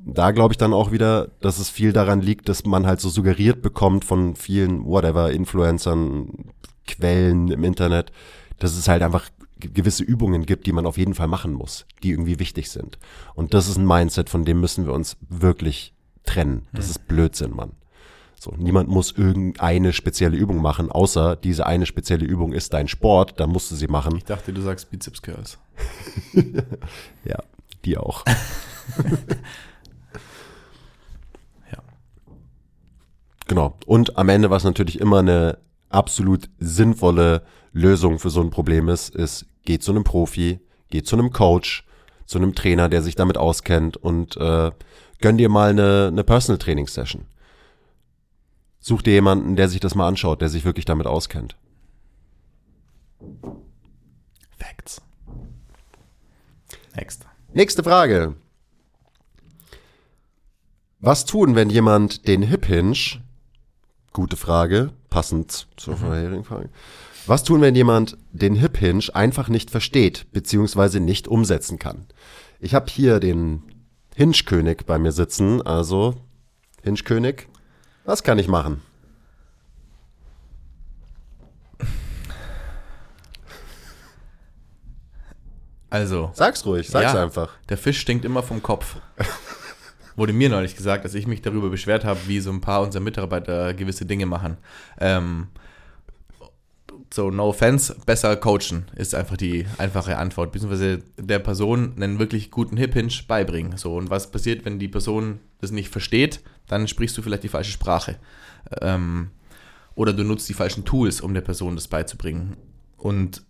da 0.06 0.30
glaube 0.30 0.52
ich 0.52 0.58
dann 0.58 0.72
auch 0.72 0.92
wieder, 0.92 1.28
dass 1.40 1.58
es 1.58 1.68
viel 1.68 1.92
daran 1.92 2.20
liegt, 2.20 2.48
dass 2.48 2.64
man 2.64 2.86
halt 2.86 3.00
so 3.00 3.08
suggeriert 3.08 3.60
bekommt 3.60 4.04
von 4.04 4.36
vielen, 4.36 4.84
whatever, 4.84 5.32
Influencern, 5.32 6.52
Quellen 6.86 7.48
im 7.50 7.64
Internet, 7.64 8.12
dass 8.58 8.76
es 8.76 8.86
halt 8.86 9.02
einfach 9.02 9.28
gewisse 9.58 10.04
Übungen 10.04 10.46
gibt, 10.46 10.66
die 10.66 10.72
man 10.72 10.86
auf 10.86 10.96
jeden 10.96 11.14
Fall 11.14 11.26
machen 11.26 11.52
muss, 11.52 11.86
die 12.02 12.10
irgendwie 12.10 12.38
wichtig 12.38 12.70
sind. 12.70 12.98
Und 13.34 13.52
das 13.52 13.68
ist 13.68 13.78
ein 13.78 13.86
Mindset, 13.86 14.30
von 14.30 14.44
dem 14.44 14.60
müssen 14.60 14.86
wir 14.86 14.92
uns 14.92 15.16
wirklich 15.28 15.92
trennen. 16.24 16.68
Das 16.72 16.84
hm. 16.84 16.90
ist 16.90 17.08
Blödsinn, 17.08 17.56
Mann. 17.56 17.72
So, 18.38 18.52
niemand 18.56 18.88
muss 18.88 19.12
irgendeine 19.12 19.92
spezielle 19.92 20.36
Übung 20.36 20.62
machen, 20.62 20.92
außer 20.92 21.34
diese 21.34 21.66
eine 21.66 21.86
spezielle 21.86 22.26
Übung 22.26 22.52
ist 22.52 22.74
dein 22.74 22.86
Sport, 22.86 23.40
dann 23.40 23.50
musst 23.50 23.70
du 23.72 23.74
sie 23.74 23.88
machen. 23.88 24.18
Ich 24.18 24.24
dachte, 24.24 24.52
du 24.52 24.60
sagst 24.60 24.90
Bizeps 24.90 25.22
Curls. 25.22 25.58
ja, 27.24 27.42
die 27.84 27.96
auch. 27.96 28.24
Genau. 33.46 33.78
Und 33.86 34.16
am 34.16 34.28
Ende, 34.28 34.50
was 34.50 34.64
natürlich 34.64 35.00
immer 35.00 35.20
eine 35.20 35.58
absolut 35.88 36.48
sinnvolle 36.58 37.42
Lösung 37.72 38.18
für 38.18 38.30
so 38.30 38.40
ein 38.40 38.50
Problem 38.50 38.88
ist, 38.88 39.14
ist, 39.14 39.46
geht 39.64 39.82
zu 39.82 39.92
einem 39.92 40.04
Profi, 40.04 40.60
geht 40.90 41.06
zu 41.06 41.16
einem 41.16 41.32
Coach, 41.32 41.84
zu 42.26 42.38
einem 42.38 42.54
Trainer, 42.54 42.88
der 42.88 43.02
sich 43.02 43.14
damit 43.14 43.38
auskennt 43.38 43.96
und 43.96 44.36
äh, 44.36 44.72
gönn 45.20 45.38
dir 45.38 45.48
mal 45.48 45.70
eine, 45.70 46.08
eine 46.08 46.24
Personal 46.24 46.58
Training 46.58 46.86
Session. 46.86 47.26
Such 48.80 49.02
dir 49.02 49.14
jemanden, 49.14 49.56
der 49.56 49.68
sich 49.68 49.80
das 49.80 49.94
mal 49.94 50.08
anschaut, 50.08 50.40
der 50.40 50.48
sich 50.48 50.64
wirklich 50.64 50.84
damit 50.84 51.06
auskennt. 51.06 51.56
Facts. 54.58 55.02
Next. 56.94 57.26
Nächste 57.52 57.82
Frage. 57.82 58.34
Was 61.00 61.24
tun, 61.24 61.54
wenn 61.54 61.70
jemand 61.70 62.26
den 62.26 62.42
Hip 62.42 62.66
Hinge, 62.66 63.22
gute 64.16 64.38
Frage, 64.38 64.92
passend 65.10 65.68
zur 65.76 65.92
mhm. 65.94 65.98
vorherigen 65.98 66.44
Frage, 66.44 66.70
was 67.26 67.44
tun, 67.44 67.60
wenn 67.60 67.74
jemand 67.74 68.16
den 68.32 68.54
Hip 68.54 68.78
Hinge 68.78 69.04
einfach 69.12 69.48
nicht 69.48 69.70
versteht, 69.70 70.26
beziehungsweise 70.32 71.00
nicht 71.00 71.28
umsetzen 71.28 71.78
kann? 71.78 72.06
Ich 72.58 72.74
habe 72.74 72.86
hier 72.88 73.20
den 73.20 73.62
Hinge-König 74.14 74.86
bei 74.86 74.98
mir 74.98 75.12
sitzen, 75.12 75.60
also 75.60 76.14
Hinge-König, 76.82 77.46
was 78.06 78.22
kann 78.22 78.38
ich 78.38 78.48
machen? 78.48 78.80
Also. 85.90 86.30
Sag's 86.32 86.64
ruhig, 86.64 86.88
sag's 86.88 87.12
ja, 87.12 87.22
einfach. 87.22 87.50
Der 87.68 87.76
Fisch 87.76 88.00
stinkt 88.00 88.24
immer 88.24 88.42
vom 88.42 88.62
Kopf. 88.62 88.96
Wurde 90.16 90.32
mir 90.32 90.48
neulich 90.48 90.74
gesagt, 90.74 91.04
dass 91.04 91.14
ich 91.14 91.26
mich 91.26 91.42
darüber 91.42 91.68
beschwert 91.68 92.04
habe, 92.04 92.18
wie 92.26 92.40
so 92.40 92.50
ein 92.50 92.60
paar 92.60 92.82
unserer 92.82 93.02
Mitarbeiter 93.02 93.74
gewisse 93.74 94.06
Dinge 94.06 94.26
machen. 94.26 94.56
Ähm, 94.98 95.48
so, 97.12 97.30
no 97.30 97.48
offense, 97.48 97.94
besser 98.04 98.36
coachen 98.36 98.86
ist 98.96 99.14
einfach 99.14 99.36
die 99.36 99.66
einfache 99.78 100.16
Antwort, 100.16 100.52
beziehungsweise 100.52 101.02
der 101.18 101.38
Person 101.38 101.94
einen 101.96 102.18
wirklich 102.18 102.50
guten 102.50 102.76
Hip-Hinge 102.76 103.12
beibringen. 103.28 103.76
So, 103.76 103.94
und 103.94 104.10
was 104.10 104.30
passiert, 104.30 104.64
wenn 104.64 104.78
die 104.78 104.88
Person 104.88 105.40
das 105.60 105.70
nicht 105.70 105.90
versteht, 105.90 106.40
dann 106.66 106.88
sprichst 106.88 107.16
du 107.16 107.22
vielleicht 107.22 107.44
die 107.44 107.48
falsche 107.48 107.72
Sprache. 107.72 108.16
Ähm, 108.80 109.30
oder 109.94 110.12
du 110.12 110.24
nutzt 110.24 110.48
die 110.48 110.54
falschen 110.54 110.84
Tools, 110.84 111.20
um 111.20 111.32
der 111.32 111.40
Person 111.40 111.74
das 111.74 111.88
beizubringen. 111.88 112.56
Und 112.96 113.42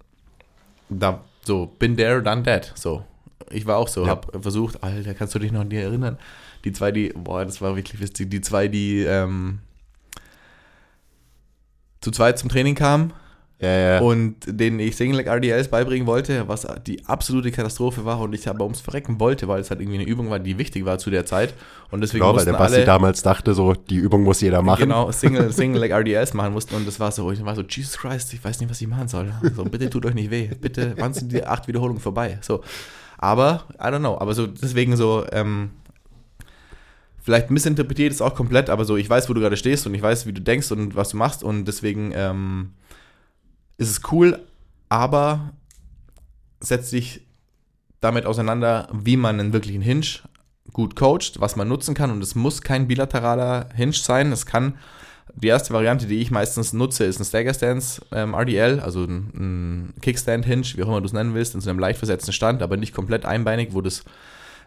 da, 0.88 1.24
so, 1.44 1.66
bin 1.78 1.96
there, 1.96 2.22
done 2.22 2.42
that. 2.44 2.72
So, 2.76 3.04
ich 3.50 3.66
war 3.66 3.78
auch 3.78 3.88
so, 3.88 4.04
ja. 4.04 4.10
hab 4.10 4.30
versucht, 4.40 4.82
Alter, 4.82 5.14
kannst 5.14 5.34
du 5.34 5.38
dich 5.38 5.52
noch 5.52 5.60
an 5.60 5.70
die 5.70 5.76
erinnern? 5.76 6.18
Die 6.66 6.72
zwei, 6.72 6.92
die, 6.92 7.14
boah, 7.14 7.44
das 7.44 7.62
war 7.62 7.76
wirklich 7.76 8.00
witzig, 8.00 8.30
die 8.30 8.42
zwei, 8.42 8.68
die 8.68 9.02
ähm, 9.04 9.60
zu 12.02 12.10
zweit 12.10 12.38
zum 12.38 12.50
Training 12.50 12.74
kamen 12.74 13.12
ja, 13.58 13.68
ja. 13.68 14.00
Und 14.00 14.36
den 14.46 14.78
ich 14.78 14.96
Single 14.96 15.16
Leg 15.16 15.28
RDLs 15.28 15.68
beibringen 15.68 16.06
wollte, 16.06 16.46
was 16.46 16.66
die 16.86 17.02
absolute 17.06 17.50
Katastrophe 17.50 18.04
war 18.04 18.20
und 18.20 18.34
ich 18.34 18.46
aber 18.48 18.64
ums 18.64 18.82
Verrecken 18.82 19.18
wollte, 19.18 19.48
weil 19.48 19.60
es 19.60 19.70
halt 19.70 19.80
irgendwie 19.80 19.98
eine 19.98 20.06
Übung 20.06 20.28
war, 20.28 20.38
die 20.38 20.58
wichtig 20.58 20.84
war 20.84 20.98
zu 20.98 21.08
der 21.08 21.24
Zeit. 21.24 21.54
Und 21.90 22.02
deswegen 22.02 22.22
genau, 22.22 22.36
weil 22.36 22.44
der 22.44 22.52
Basti 22.52 22.76
alle, 22.76 22.84
damals 22.84 23.22
dachte, 23.22 23.54
so, 23.54 23.72
die 23.72 23.96
Übung 23.96 24.24
muss 24.24 24.42
jeder 24.42 24.60
machen. 24.60 24.82
Genau, 24.82 25.10
Single, 25.12 25.52
Single 25.52 25.80
Leg 25.80 25.90
RDLs 25.90 26.34
machen 26.34 26.52
mussten 26.52 26.74
und 26.74 26.86
das 26.86 27.00
war 27.00 27.10
so, 27.12 27.32
ich 27.32 27.42
war 27.42 27.54
so, 27.54 27.62
Jesus 27.62 27.96
Christ, 27.96 28.34
ich 28.34 28.44
weiß 28.44 28.60
nicht, 28.60 28.68
was 28.68 28.78
ich 28.78 28.88
machen 28.88 29.08
soll. 29.08 29.32
So, 29.54 29.64
bitte 29.64 29.88
tut 29.88 30.04
euch 30.04 30.14
nicht 30.14 30.30
weh. 30.30 30.50
Bitte, 30.60 30.94
wann 30.98 31.14
sind 31.14 31.32
die 31.32 31.42
acht 31.42 31.66
Wiederholungen 31.66 32.02
vorbei? 32.02 32.38
So. 32.42 32.62
Aber, 33.16 33.64
I 33.76 33.84
don't 33.84 34.00
know, 34.00 34.18
aber 34.18 34.34
so, 34.34 34.46
deswegen 34.46 34.98
so, 34.98 35.24
ähm, 35.32 35.70
vielleicht 37.26 37.50
missinterpretiert 37.50 38.12
es 38.12 38.22
auch 38.22 38.36
komplett, 38.36 38.70
aber 38.70 38.84
so, 38.84 38.96
ich 38.96 39.10
weiß, 39.10 39.28
wo 39.28 39.34
du 39.34 39.40
gerade 39.40 39.56
stehst 39.56 39.84
und 39.84 39.94
ich 39.94 40.00
weiß, 40.00 40.26
wie 40.26 40.32
du 40.32 40.40
denkst 40.40 40.70
und 40.70 40.94
was 40.94 41.08
du 41.08 41.16
machst 41.16 41.42
und 41.42 41.64
deswegen, 41.64 42.12
ähm, 42.14 42.70
ist 43.78 43.90
es 43.90 44.12
cool, 44.12 44.38
aber 44.88 45.52
setzt 46.60 46.90
sich 46.90 47.26
damit 48.00 48.26
auseinander, 48.26 48.88
wie 48.92 49.16
man 49.16 49.40
einen 49.40 49.52
wirklichen 49.52 49.82
Hinge 49.82 50.06
gut 50.72 50.94
coacht, 50.94 51.40
was 51.40 51.56
man 51.56 51.68
nutzen 51.68 51.94
kann. 51.94 52.10
Und 52.12 52.22
es 52.22 52.36
muss 52.36 52.62
kein 52.62 52.86
bilateraler 52.86 53.70
Hinge 53.74 53.92
sein. 53.92 54.30
Es 54.30 54.46
kann, 54.46 54.78
die 55.34 55.48
erste 55.48 55.74
Variante, 55.74 56.06
die 56.06 56.20
ich 56.20 56.30
meistens 56.30 56.72
nutze, 56.72 57.04
ist 57.04 57.18
ein 57.18 57.24
Stagger 57.24 57.54
Stance 57.54 58.00
ähm, 58.12 58.34
RDL, 58.34 58.80
also 58.80 59.04
ein, 59.04 59.32
ein 59.34 59.94
Kickstand 60.00 60.46
Hinge, 60.46 60.66
wie 60.76 60.82
auch 60.84 60.88
immer 60.88 61.00
du 61.00 61.06
es 61.06 61.12
nennen 61.12 61.34
willst, 61.34 61.54
in 61.54 61.60
so 61.60 61.70
einem 61.70 61.78
leicht 61.78 61.98
versetzten 61.98 62.32
Stand, 62.32 62.62
aber 62.62 62.76
nicht 62.76 62.94
komplett 62.94 63.24
einbeinig, 63.24 63.70
wo 63.72 63.80
das 63.80 64.04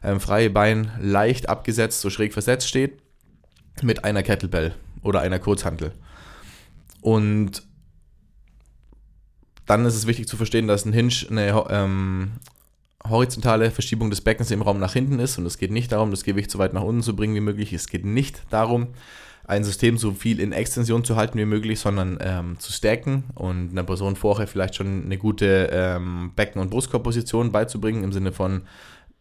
ähm, 0.04 0.20
freie 0.20 0.50
Bein 0.50 0.92
leicht 1.00 1.50
abgesetzt, 1.50 2.02
so 2.02 2.10
schräg 2.10 2.34
versetzt 2.34 2.68
steht, 2.68 3.02
mit 3.82 4.04
einer 4.04 4.24
Kettlebell 4.24 4.76
oder 5.02 5.22
einer 5.22 5.40
Kurzhantel. 5.40 5.94
Und 7.02 7.64
dann 9.66 9.86
ist 9.86 9.96
es 9.96 10.08
wichtig 10.08 10.28
zu 10.28 10.36
verstehen, 10.36 10.68
dass 10.68 10.86
ein 10.86 10.94
Hinge 10.94 11.14
eine 11.30 11.66
ähm, 11.70 12.32
horizontale 13.08 13.72
Verschiebung 13.72 14.10
des 14.10 14.22
Beckens 14.22 14.52
im 14.52 14.62
Raum 14.62 14.80
nach 14.80 14.94
hinten 14.94 15.20
ist 15.20 15.38
und 15.38 15.46
es 15.46 15.58
geht 15.58 15.72
nicht 15.72 15.92
darum, 15.92 16.12
das 16.12 16.24
Gewicht 16.24 16.52
so 16.52 16.60
weit 16.60 16.74
nach 16.74 16.82
unten 16.82 17.04
zu 17.04 17.16
bringen 17.16 17.36
wie 17.36 17.40
möglich. 17.40 17.72
Es 17.72 17.88
geht 17.88 18.06
nicht 18.06 18.42
darum, 18.50 18.88
ein 19.48 19.64
System 19.64 19.98
so 19.98 20.12
viel 20.12 20.40
in 20.40 20.52
Extension 20.52 21.04
zu 21.04 21.16
halten 21.16 21.40
wie 21.40 21.46
möglich, 21.46 21.80
sondern 21.80 22.20
ähm, 22.22 22.60
zu 22.60 22.72
stacken 22.72 23.24
und 23.36 23.72
einer 23.72 23.84
Person 23.84 24.16
vorher 24.16 24.48
vielleicht 24.48 24.76
schon 24.76 25.06
eine 25.06 25.18
gute 25.18 25.70
ähm, 25.72 26.34
Becken- 26.36 26.62
und 26.62 26.70
Brustkorbposition 26.70 27.52
beizubringen 27.52 28.04
im 28.04 28.12
Sinne 28.12 28.32
von 28.32 28.64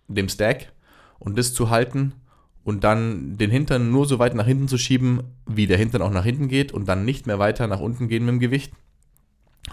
dem 0.08 0.28
Stack 0.28 0.72
und 1.18 1.38
das 1.38 1.54
zu 1.54 1.70
halten 1.70 2.14
und 2.64 2.84
dann 2.84 3.36
den 3.36 3.50
Hintern 3.50 3.90
nur 3.90 4.06
so 4.06 4.18
weit 4.18 4.34
nach 4.34 4.46
hinten 4.46 4.68
zu 4.68 4.78
schieben, 4.78 5.22
wie 5.46 5.66
der 5.66 5.78
Hintern 5.78 6.02
auch 6.02 6.10
nach 6.10 6.24
hinten 6.24 6.48
geht 6.48 6.72
und 6.72 6.86
dann 6.86 7.04
nicht 7.04 7.26
mehr 7.26 7.38
weiter 7.38 7.66
nach 7.66 7.80
unten 7.80 8.08
gehen 8.08 8.24
mit 8.24 8.34
dem 8.34 8.40
Gewicht 8.40 8.72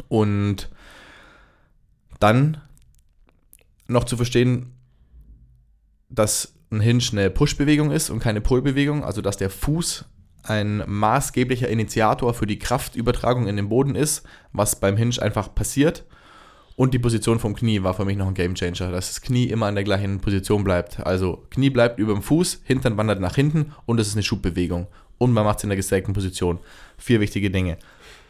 und 0.07 0.69
dann 2.19 2.61
noch 3.87 4.05
zu 4.05 4.17
verstehen, 4.17 4.71
dass 6.09 6.53
ein 6.71 6.79
Hinge 6.79 7.03
eine 7.11 7.29
Push-Bewegung 7.29 7.91
ist 7.91 8.09
und 8.09 8.19
keine 8.19 8.41
Pull-Bewegung, 8.41 9.03
also 9.03 9.21
dass 9.21 9.37
der 9.37 9.49
Fuß 9.49 10.05
ein 10.43 10.83
maßgeblicher 10.85 11.69
Initiator 11.69 12.33
für 12.33 12.45
die 12.45 12.59
Kraftübertragung 12.59 13.47
in 13.47 13.55
den 13.55 13.69
Boden 13.69 13.95
ist, 13.95 14.23
was 14.51 14.79
beim 14.79 14.97
Hinge 14.97 15.21
einfach 15.21 15.53
passiert. 15.53 16.05
Und 16.75 16.93
die 16.93 16.99
Position 16.99 17.39
vom 17.39 17.55
Knie 17.55 17.83
war 17.83 17.93
für 17.93 18.03
mich 18.03 18.17
noch 18.17 18.27
ein 18.27 18.33
Gamechanger, 18.33 18.91
dass 18.91 19.07
das 19.07 19.21
Knie 19.21 19.45
immer 19.45 19.67
an 19.67 19.75
der 19.75 19.85
gleichen 19.85 20.19
Position 20.19 20.63
bleibt. 20.63 20.99
Also 21.05 21.45
Knie 21.49 21.69
bleibt 21.69 21.99
über 21.99 22.13
dem 22.13 22.21
Fuß, 22.21 22.61
Hintern 22.65 22.97
wandert 22.97 23.21
nach 23.21 23.35
hinten 23.35 23.73
und 23.85 23.99
es 23.99 24.07
ist 24.07 24.15
eine 24.15 24.23
Schubbewegung. 24.23 24.87
Und 25.17 25.31
man 25.31 25.45
macht 25.45 25.59
es 25.59 25.63
in 25.63 25.69
der 25.69 25.77
gestärkten 25.77 26.13
Position. 26.13 26.59
Vier 26.97 27.21
wichtige 27.21 27.49
Dinge 27.49 27.77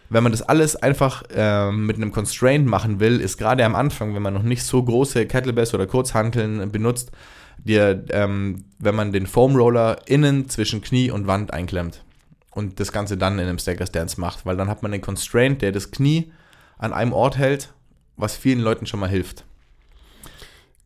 wenn 0.10 0.24
man 0.24 0.32
das 0.32 0.42
alles 0.42 0.76
einfach 0.76 1.24
äh, 1.34 1.72
mit 1.72 1.96
einem 1.98 2.12
Constraint 2.12 2.68
machen 2.68 3.00
will, 3.00 3.20
ist 3.20 3.38
gerade 3.38 3.66
am 3.66 3.76
Anfang, 3.76 4.14
wenn 4.14 4.22
man 4.22 4.34
noch 4.34 4.44
nicht 4.44 4.64
so 4.64 4.84
große 4.84 5.26
Kettlebells 5.26 5.74
oder 5.74 5.88
Kurzhanteln 5.88 6.72
benutzt, 6.72 7.12
dir, 7.58 8.06
ähm, 8.10 8.66
wenn 8.80 8.96
man 8.96 9.12
den 9.12 9.28
Foam 9.28 9.56
Roller 9.56 9.98
innen 10.06 10.50
zwischen 10.50 10.82
Knie 10.82 11.10
und 11.10 11.28
Wand 11.28 11.54
einklemmt 11.54 12.04
und 12.52 12.80
das 12.80 12.92
Ganze 12.92 13.18
dann 13.18 13.40
in 13.40 13.48
einem 13.48 13.58
Stacker 13.58 13.88
Stance 13.88 14.20
macht, 14.20 14.46
weil 14.46 14.58
dann 14.58 14.70
hat 14.70 14.84
man 14.84 14.94
einen 14.94 15.02
Constraint, 15.02 15.62
der 15.62 15.72
das 15.72 15.92
Knie 15.92 16.32
an 16.78 16.94
einem 16.94 17.14
Ort 17.14 17.38
hält, 17.38 17.74
was 18.18 18.36
vielen 18.36 18.60
Leuten 18.60 18.86
schon 18.86 19.00
mal 19.00 19.10
hilft. 19.10 19.44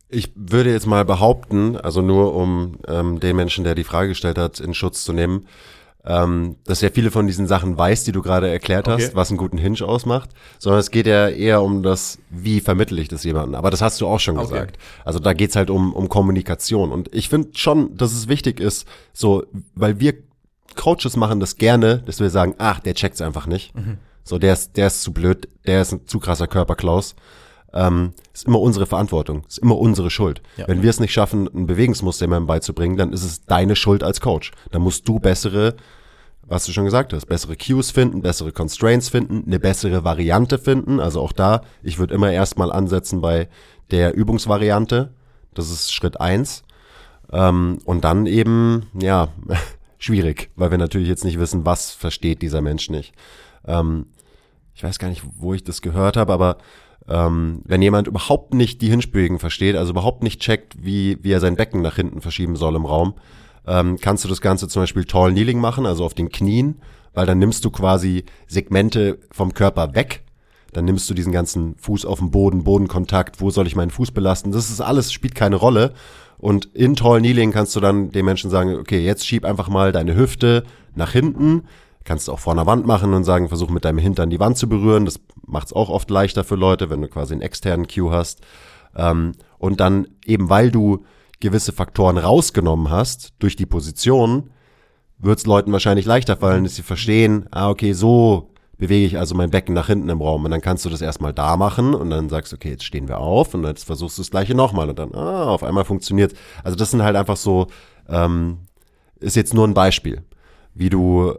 Ich 0.08 0.32
würde 0.34 0.72
jetzt 0.72 0.86
mal 0.86 1.04
behaupten, 1.04 1.76
also 1.76 2.02
nur 2.02 2.34
um 2.34 2.78
ähm, 2.88 3.20
den 3.20 3.36
Menschen, 3.36 3.62
der 3.64 3.76
die 3.76 3.84
Frage 3.84 4.08
gestellt 4.08 4.38
hat, 4.38 4.58
in 4.58 4.74
Schutz 4.74 5.04
zu 5.04 5.12
nehmen, 5.12 5.46
ähm, 6.04 6.56
dass 6.64 6.82
er 6.82 6.90
viele 6.90 7.10
von 7.12 7.26
diesen 7.28 7.46
Sachen 7.46 7.76
weiß, 7.78 8.04
die 8.04 8.12
du 8.12 8.22
gerade 8.22 8.48
erklärt 8.48 8.88
hast, 8.88 9.04
Okay. 9.04 9.14
was 9.14 9.28
einen 9.30 9.36
guten 9.38 9.58
Hinge 9.58 9.82
ausmacht, 9.82 10.30
sondern 10.58 10.80
es 10.80 10.90
geht 10.90 11.06
ja 11.06 11.28
eher 11.28 11.62
um 11.62 11.82
das, 11.84 12.18
wie 12.30 12.60
vermittle 12.60 13.00
ich 13.00 13.06
das 13.08 13.22
jemandem. 13.22 13.54
Aber 13.54 13.70
das 13.70 13.82
hast 13.82 14.00
du 14.00 14.06
auch 14.08 14.18
schon 14.18 14.36
Okay. 14.38 14.48
gesagt. 14.48 14.78
Also 15.04 15.18
da 15.20 15.32
geht's 15.32 15.54
halt 15.56 15.70
um, 15.70 15.92
um 15.92 16.08
Kommunikation. 16.08 16.90
Und 16.90 17.14
ich 17.14 17.28
finde 17.28 17.50
schon, 17.56 17.96
dass 17.96 18.12
es 18.12 18.26
wichtig 18.28 18.58
ist, 18.58 18.88
so, 19.12 19.44
weil 19.74 20.00
wir 20.00 20.14
Coaches 20.74 21.16
machen 21.16 21.38
das 21.38 21.56
gerne, 21.56 21.98
dass 22.06 22.18
wir 22.18 22.30
sagen, 22.30 22.54
ach, 22.58 22.80
der 22.80 22.94
checkt's 22.94 23.20
einfach 23.20 23.46
nicht. 23.46 23.76
Mhm. 23.76 23.98
So, 24.30 24.38
der 24.38 24.52
ist, 24.52 24.76
der 24.76 24.86
ist 24.86 25.02
zu 25.02 25.12
blöd, 25.12 25.48
der 25.66 25.82
ist 25.82 25.90
ein 25.90 26.06
zu 26.06 26.20
krasser 26.20 26.46
Körperklaus. 26.46 27.16
Ähm, 27.74 28.12
ist 28.32 28.46
immer 28.46 28.60
unsere 28.60 28.86
Verantwortung, 28.86 29.42
ist 29.48 29.58
immer 29.58 29.76
unsere 29.76 30.08
Schuld. 30.08 30.40
Ja. 30.56 30.68
Wenn 30.68 30.82
wir 30.82 30.90
es 30.90 31.00
nicht 31.00 31.12
schaffen, 31.12 31.48
ein 31.52 31.66
Bewegungsmuster 31.66 32.26
jemandem 32.26 32.46
beizubringen, 32.46 32.96
dann 32.96 33.12
ist 33.12 33.24
es 33.24 33.44
deine 33.46 33.74
Schuld 33.74 34.04
als 34.04 34.20
Coach. 34.20 34.52
Dann 34.70 34.82
musst 34.82 35.08
du 35.08 35.18
bessere, 35.18 35.74
was 36.42 36.64
du 36.64 36.70
schon 36.70 36.84
gesagt 36.84 37.12
hast, 37.12 37.26
bessere 37.26 37.56
Cues 37.56 37.90
finden, 37.90 38.22
bessere 38.22 38.52
Constraints 38.52 39.08
finden, 39.08 39.42
eine 39.46 39.58
bessere 39.58 40.04
Variante 40.04 40.58
finden. 40.58 41.00
Also 41.00 41.20
auch 41.20 41.32
da, 41.32 41.62
ich 41.82 41.98
würde 41.98 42.14
immer 42.14 42.30
erstmal 42.30 42.70
ansetzen 42.70 43.20
bei 43.20 43.48
der 43.90 44.14
Übungsvariante. 44.14 45.12
Das 45.54 45.72
ist 45.72 45.92
Schritt 45.92 46.20
eins. 46.20 46.62
Ähm, 47.32 47.78
und 47.84 48.04
dann 48.04 48.26
eben, 48.26 48.86
ja, 48.94 49.26
schwierig, 49.98 50.50
weil 50.54 50.70
wir 50.70 50.78
natürlich 50.78 51.08
jetzt 51.08 51.24
nicht 51.24 51.40
wissen, 51.40 51.66
was 51.66 51.90
versteht 51.90 52.42
dieser 52.42 52.60
Mensch 52.60 52.90
nicht. 52.90 53.12
Ähm, 53.66 54.06
ich 54.74 54.82
weiß 54.82 54.98
gar 54.98 55.08
nicht, 55.08 55.22
wo 55.36 55.54
ich 55.54 55.64
das 55.64 55.82
gehört 55.82 56.16
habe, 56.16 56.32
aber 56.32 56.58
ähm, 57.08 57.62
wenn 57.64 57.82
jemand 57.82 58.06
überhaupt 58.06 58.54
nicht 58.54 58.82
die 58.82 58.88
Hinspielung 58.88 59.38
versteht, 59.38 59.76
also 59.76 59.90
überhaupt 59.90 60.22
nicht 60.22 60.40
checkt, 60.40 60.84
wie, 60.84 61.18
wie 61.22 61.32
er 61.32 61.40
sein 61.40 61.56
Becken 61.56 61.82
nach 61.82 61.96
hinten 61.96 62.20
verschieben 62.20 62.56
soll 62.56 62.76
im 62.76 62.86
Raum, 62.86 63.14
ähm, 63.66 63.98
kannst 64.00 64.24
du 64.24 64.28
das 64.28 64.40
Ganze 64.40 64.68
zum 64.68 64.82
Beispiel 64.82 65.04
Tall 65.04 65.32
Kneeling 65.32 65.58
machen, 65.58 65.86
also 65.86 66.04
auf 66.04 66.14
den 66.14 66.30
Knien, 66.30 66.76
weil 67.14 67.26
dann 67.26 67.38
nimmst 67.38 67.64
du 67.64 67.70
quasi 67.70 68.24
Segmente 68.46 69.18
vom 69.30 69.54
Körper 69.54 69.94
weg. 69.94 70.22
Dann 70.72 70.84
nimmst 70.84 71.10
du 71.10 71.14
diesen 71.14 71.32
ganzen 71.32 71.74
Fuß 71.78 72.04
auf 72.04 72.20
dem 72.20 72.30
Boden, 72.30 72.62
Bodenkontakt, 72.62 73.40
wo 73.40 73.50
soll 73.50 73.66
ich 73.66 73.74
meinen 73.74 73.90
Fuß 73.90 74.12
belasten? 74.12 74.52
Das 74.52 74.70
ist 74.70 74.80
alles, 74.80 75.12
spielt 75.12 75.34
keine 75.34 75.56
Rolle. 75.56 75.92
Und 76.38 76.66
in 76.74 76.94
Tall 76.94 77.18
Kneeling 77.18 77.52
kannst 77.52 77.74
du 77.74 77.80
dann 77.80 78.12
den 78.12 78.24
Menschen 78.24 78.50
sagen, 78.50 78.76
okay, 78.76 79.04
jetzt 79.04 79.26
schieb 79.26 79.44
einfach 79.44 79.68
mal 79.68 79.92
deine 79.92 80.14
Hüfte 80.14 80.64
nach 80.94 81.12
hinten. 81.12 81.64
Kannst 82.04 82.28
du 82.28 82.32
auch 82.32 82.38
vor 82.38 82.52
einer 82.52 82.66
Wand 82.66 82.86
machen 82.86 83.12
und 83.12 83.24
sagen, 83.24 83.48
versuch 83.48 83.70
mit 83.70 83.84
deinem 83.84 83.98
Hintern 83.98 84.30
die 84.30 84.40
Wand 84.40 84.56
zu 84.56 84.68
berühren. 84.68 85.04
Das 85.04 85.20
macht 85.46 85.66
es 85.66 85.72
auch 85.72 85.90
oft 85.90 86.10
leichter 86.10 86.44
für 86.44 86.56
Leute, 86.56 86.90
wenn 86.90 87.02
du 87.02 87.08
quasi 87.08 87.34
einen 87.34 87.42
externen 87.42 87.86
Cue 87.86 88.10
hast. 88.10 88.40
Ähm, 88.96 89.32
und 89.58 89.80
dann 89.80 90.08
eben, 90.24 90.48
weil 90.48 90.70
du 90.70 91.04
gewisse 91.40 91.72
Faktoren 91.72 92.18
rausgenommen 92.18 92.90
hast 92.90 93.34
durch 93.38 93.56
die 93.56 93.66
Position, 93.66 94.50
wird 95.18 95.38
es 95.38 95.46
Leuten 95.46 95.72
wahrscheinlich 95.72 96.06
leichter 96.06 96.36
fallen, 96.36 96.64
dass 96.64 96.76
sie 96.76 96.82
verstehen, 96.82 97.46
ah, 97.50 97.68
okay, 97.68 97.92
so 97.92 98.50
bewege 98.78 99.06
ich 99.06 99.18
also 99.18 99.34
mein 99.34 99.50
Becken 99.50 99.74
nach 99.74 99.88
hinten 99.88 100.08
im 100.08 100.22
Raum. 100.22 100.44
Und 100.44 100.50
dann 100.50 100.62
kannst 100.62 100.84
du 100.86 100.88
das 100.88 101.02
erstmal 101.02 101.34
da 101.34 101.56
machen 101.56 101.94
und 101.94 102.08
dann 102.08 102.30
sagst 102.30 102.54
okay, 102.54 102.70
jetzt 102.70 102.84
stehen 102.84 103.08
wir 103.08 103.18
auf 103.18 103.52
und 103.54 103.64
jetzt 103.64 103.84
versuchst 103.84 104.16
du 104.16 104.22
das 104.22 104.30
gleiche 104.30 104.54
nochmal 104.54 104.88
und 104.88 104.98
dann, 104.98 105.14
ah, 105.14 105.44
auf 105.44 105.62
einmal 105.62 105.84
funktioniert. 105.84 106.32
Also 106.64 106.76
das 106.76 106.90
sind 106.90 107.02
halt 107.02 107.16
einfach 107.16 107.36
so, 107.36 107.66
ähm, 108.08 108.60
ist 109.20 109.36
jetzt 109.36 109.52
nur 109.52 109.68
ein 109.68 109.74
Beispiel, 109.74 110.22
wie 110.74 110.88
du 110.88 111.34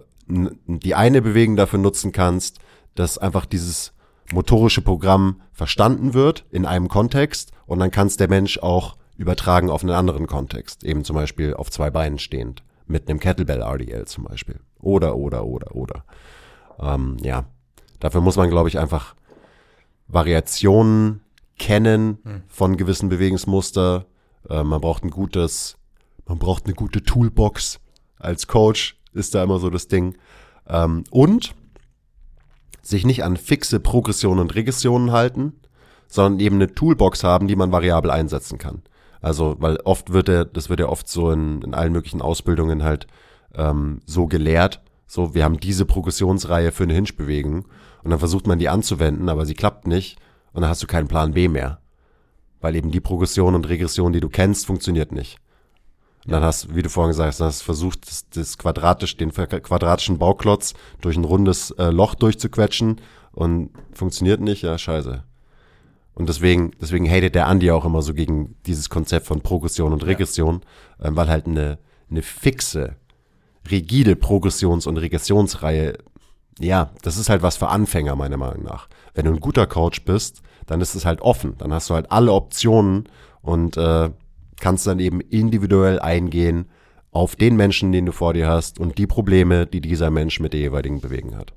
die 0.66 0.96
eine 0.96 1.22
Bewegung 1.22 1.56
dafür 1.56 1.80
nutzen 1.80 2.12
kannst, 2.12 2.60
dass 2.96 3.18
einfach 3.18 3.46
dieses 3.46 3.94
motorische 4.32 4.82
Programm 4.82 5.42
verstanden 5.52 6.14
wird 6.14 6.46
in 6.52 6.66
einem 6.66 6.88
Kontext 6.88 7.52
und 7.66 7.80
dann 7.80 7.92
kann 7.92 8.08
es 8.08 8.18
der 8.18 8.30
Mensch 8.30 8.58
auch 8.60 8.98
übertragen 9.18 9.70
auf 9.70 9.84
einen 9.84 9.92
anderen 9.92 10.28
Kontext, 10.28 10.84
eben 10.84 11.04
zum 11.04 11.16
Beispiel 11.16 11.54
auf 11.54 11.70
zwei 11.70 11.92
Beinen 11.92 12.18
stehend, 12.18 12.64
mit 12.88 13.10
einem 13.10 13.20
Kettlebell 13.20 13.62
RDL 13.62 14.06
zum 14.06 14.24
Beispiel. 14.24 14.60
Oder, 14.80 15.16
oder, 15.16 15.46
oder, 15.46 15.76
oder. 15.76 16.04
Ähm, 16.80 17.18
ja, 17.22 17.46
dafür 18.00 18.22
muss 18.22 18.38
man, 18.38 18.50
glaube 18.50 18.70
ich, 18.70 18.80
einfach 18.80 19.16
Variationen 20.08 21.22
kennen 21.60 22.18
von 22.48 22.78
gewissen 22.78 23.10
Bewegungsmuster. 23.10 24.06
Äh, 24.50 24.64
man 24.64 24.82
braucht 24.82 25.04
ein 25.04 25.12
gutes, 25.12 25.78
man 26.26 26.40
braucht 26.40 26.66
eine 26.66 26.74
gute 26.74 27.04
Toolbox. 27.04 27.80
Als 28.18 28.48
Coach 28.48 29.01
ist 29.14 29.36
da 29.36 29.44
immer 29.44 29.60
so 29.60 29.70
das 29.70 29.88
Ding. 29.88 30.18
Ähm, 30.68 31.04
und 31.10 31.54
sich 32.82 33.06
nicht 33.06 33.24
an 33.24 33.38
fixe 33.38 33.80
Progressionen 33.80 34.40
und 34.40 34.56
Regressionen 34.56 35.12
halten, 35.12 35.54
sondern 36.08 36.40
eben 36.40 36.56
eine 36.56 36.74
Toolbox 36.74 37.24
haben, 37.24 37.48
die 37.48 37.56
man 37.56 37.72
variabel 37.72 38.12
einsetzen 38.12 38.58
kann. 38.58 38.82
Also, 39.22 39.56
weil 39.60 39.78
oft 39.78 40.14
wird 40.14 40.30
er, 40.30 40.46
das 40.46 40.70
wird 40.70 40.80
ja 40.80 40.90
oft 40.90 41.08
so 41.08 41.32
in, 41.32 41.62
in 41.62 41.74
allen 41.74 41.94
möglichen 41.94 42.22
Ausbildungen 42.22 42.84
halt 42.84 43.08
ähm, 43.56 44.02
so 44.06 44.26
gelehrt. 44.26 44.82
So, 45.06 45.36
wir 45.36 45.44
haben 45.44 45.60
diese 45.60 45.86
Progressionsreihe 45.86 46.72
für 46.72 46.84
eine 46.84 46.94
Hinge-Bewegung 46.94 47.66
und 48.04 48.10
dann 48.10 48.20
versucht 48.20 48.48
man 48.48 48.60
die 48.60 48.70
anzuwenden, 48.70 49.30
aber 49.30 49.46
sie 49.46 49.54
klappt 49.54 49.86
nicht 49.86 50.18
und 50.54 50.62
dann 50.62 50.70
hast 50.70 50.82
du 50.82 50.88
keinen 50.88 51.08
Plan 51.08 51.34
B 51.34 51.48
mehr. 51.48 51.80
Weil 52.60 52.76
eben 52.76 52.92
die 52.92 53.00
Progression 53.00 53.56
und 53.56 53.70
Regression, 53.70 54.14
die 54.14 54.20
du 54.20 54.30
kennst, 54.30 54.66
funktioniert 54.66 55.12
nicht. 55.12 55.38
Und 56.26 56.34
dann 56.34 56.44
hast, 56.44 56.76
wie 56.76 56.84
du 56.84 56.90
vorhin 56.90 57.10
gesagt 57.10 57.28
hast, 57.28 57.40
dann 57.40 57.48
hast 57.48 57.62
du 57.62 57.66
versucht, 57.66 58.08
das, 58.08 58.30
das 58.30 58.58
quadratisch, 58.58 59.18
den 59.18 59.32
quadratischen 59.32 60.20
Bauklotz 60.20 60.74
durch 61.02 61.18
ein 61.18 61.24
rundes 61.24 61.72
äh, 61.72 61.90
Loch 61.90 62.16
durchzuquetschen 62.16 63.02
und 63.32 63.72
funktioniert 63.94 64.40
nicht, 64.40 64.62
ja, 64.62 64.78
scheiße. 64.78 65.24
Und 66.14 66.30
deswegen, 66.30 66.72
deswegen 66.80 67.10
hatet 67.10 67.36
der 67.36 67.48
Andi 67.48 67.72
auch 67.72 67.86
immer 67.86 68.02
so 68.02 68.14
gegen 68.14 68.56
dieses 68.66 68.90
Konzept 68.90 69.26
von 69.26 69.42
Progression 69.42 69.94
und 69.94 70.06
Regression, 70.06 70.62
ähm, 71.02 71.16
weil 71.16 71.30
halt 71.30 71.48
eine, 71.48 71.80
eine 72.10 72.22
fixe, 72.22 72.98
rigide 73.70 74.16
Progressions- 74.16 74.88
und 74.88 74.98
Regressionsreihe, 74.98 75.98
ja, 76.60 76.92
das 77.02 77.18
ist 77.18 77.30
halt 77.30 77.42
was 77.42 77.58
für 77.58 77.70
Anfänger, 77.70 78.16
meiner 78.16 78.38
Meinung 78.38 78.64
nach. 78.64 78.88
Wenn 79.16 79.26
du 79.26 79.32
ein 79.32 79.40
guter 79.40 79.66
Coach 79.66 80.04
bist, 80.04 80.42
dann 80.68 80.82
ist 80.82 80.96
es 80.96 81.06
halt 81.06 81.22
offen. 81.22 81.56
Dann 81.58 81.74
hast 81.74 81.90
du 81.90 81.96
halt 81.96 82.12
alle 82.12 82.34
Optionen 82.34 83.08
und 83.42 83.78
äh, 83.78 84.12
kannst 84.62 84.88
dann 84.88 85.00
eben 85.00 85.20
individuell 85.20 86.00
eingehen 86.00 86.70
auf 87.12 87.36
den 87.36 87.58
Menschen, 87.58 87.92
den 87.92 88.06
du 88.06 88.14
vor 88.14 88.34
dir 88.34 88.48
hast 88.48 88.80
und 88.80 88.98
die 88.98 89.08
Probleme, 89.08 89.68
die 89.68 89.82
dieser 89.82 90.10
Mensch 90.10 90.40
mit 90.40 90.54
der 90.54 90.62
jeweiligen 90.62 91.02
Bewegung 91.02 91.36
hat. 91.36 91.52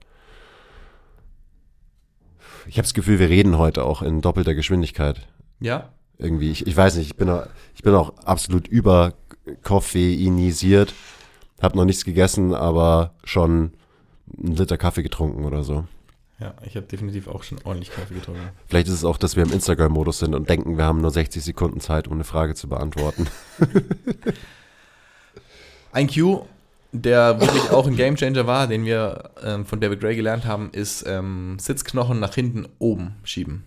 Ich 2.66 2.78
habe 2.78 2.82
das 2.82 2.94
Gefühl, 2.94 3.20
wir 3.20 3.28
reden 3.28 3.58
heute 3.58 3.84
auch 3.84 4.02
in 4.02 4.20
doppelter 4.20 4.54
Geschwindigkeit. 4.54 5.28
Ja? 5.60 5.90
Irgendwie, 6.18 6.50
ich, 6.50 6.66
ich 6.66 6.76
weiß 6.76 6.96
nicht, 6.96 7.06
ich 7.06 7.16
bin, 7.16 7.28
auch, 7.28 7.46
ich 7.76 7.82
bin 7.82 7.94
auch 7.94 8.16
absolut 8.24 8.66
überkoffeinisiert, 8.66 10.92
habe 11.60 11.76
noch 11.76 11.84
nichts 11.84 12.04
gegessen, 12.04 12.54
aber 12.54 13.14
schon 13.22 13.72
einen 14.42 14.56
Liter 14.56 14.78
Kaffee 14.78 15.02
getrunken 15.02 15.44
oder 15.44 15.62
so. 15.62 15.84
Ja, 16.44 16.52
ich 16.62 16.76
habe 16.76 16.84
definitiv 16.84 17.26
auch 17.26 17.42
schon 17.42 17.58
ordentlich 17.64 17.90
Kaffee 17.90 18.12
getrunken. 18.12 18.50
Vielleicht 18.66 18.88
ist 18.88 18.92
es 18.92 19.04
auch, 19.06 19.16
dass 19.16 19.34
wir 19.34 19.42
im 19.44 19.50
Instagram-Modus 19.50 20.18
sind 20.18 20.34
und 20.34 20.46
denken, 20.46 20.76
wir 20.76 20.84
haben 20.84 21.00
nur 21.00 21.10
60 21.10 21.42
Sekunden 21.42 21.80
Zeit, 21.80 22.06
um 22.06 22.12
eine 22.12 22.24
Frage 22.24 22.54
zu 22.54 22.68
beantworten. 22.68 23.28
Ein 25.92 26.06
Cue, 26.06 26.44
der 26.92 27.40
wirklich 27.40 27.70
auch 27.70 27.86
ein 27.86 27.96
Gamechanger 27.96 28.46
war, 28.46 28.66
den 28.66 28.84
wir 28.84 29.30
ähm, 29.42 29.64
von 29.64 29.80
David 29.80 30.00
Gray 30.00 30.16
gelernt 30.16 30.44
haben, 30.44 30.70
ist 30.72 31.06
ähm, 31.06 31.56
Sitzknochen 31.58 32.20
nach 32.20 32.34
hinten 32.34 32.66
oben 32.78 33.14
schieben. 33.22 33.64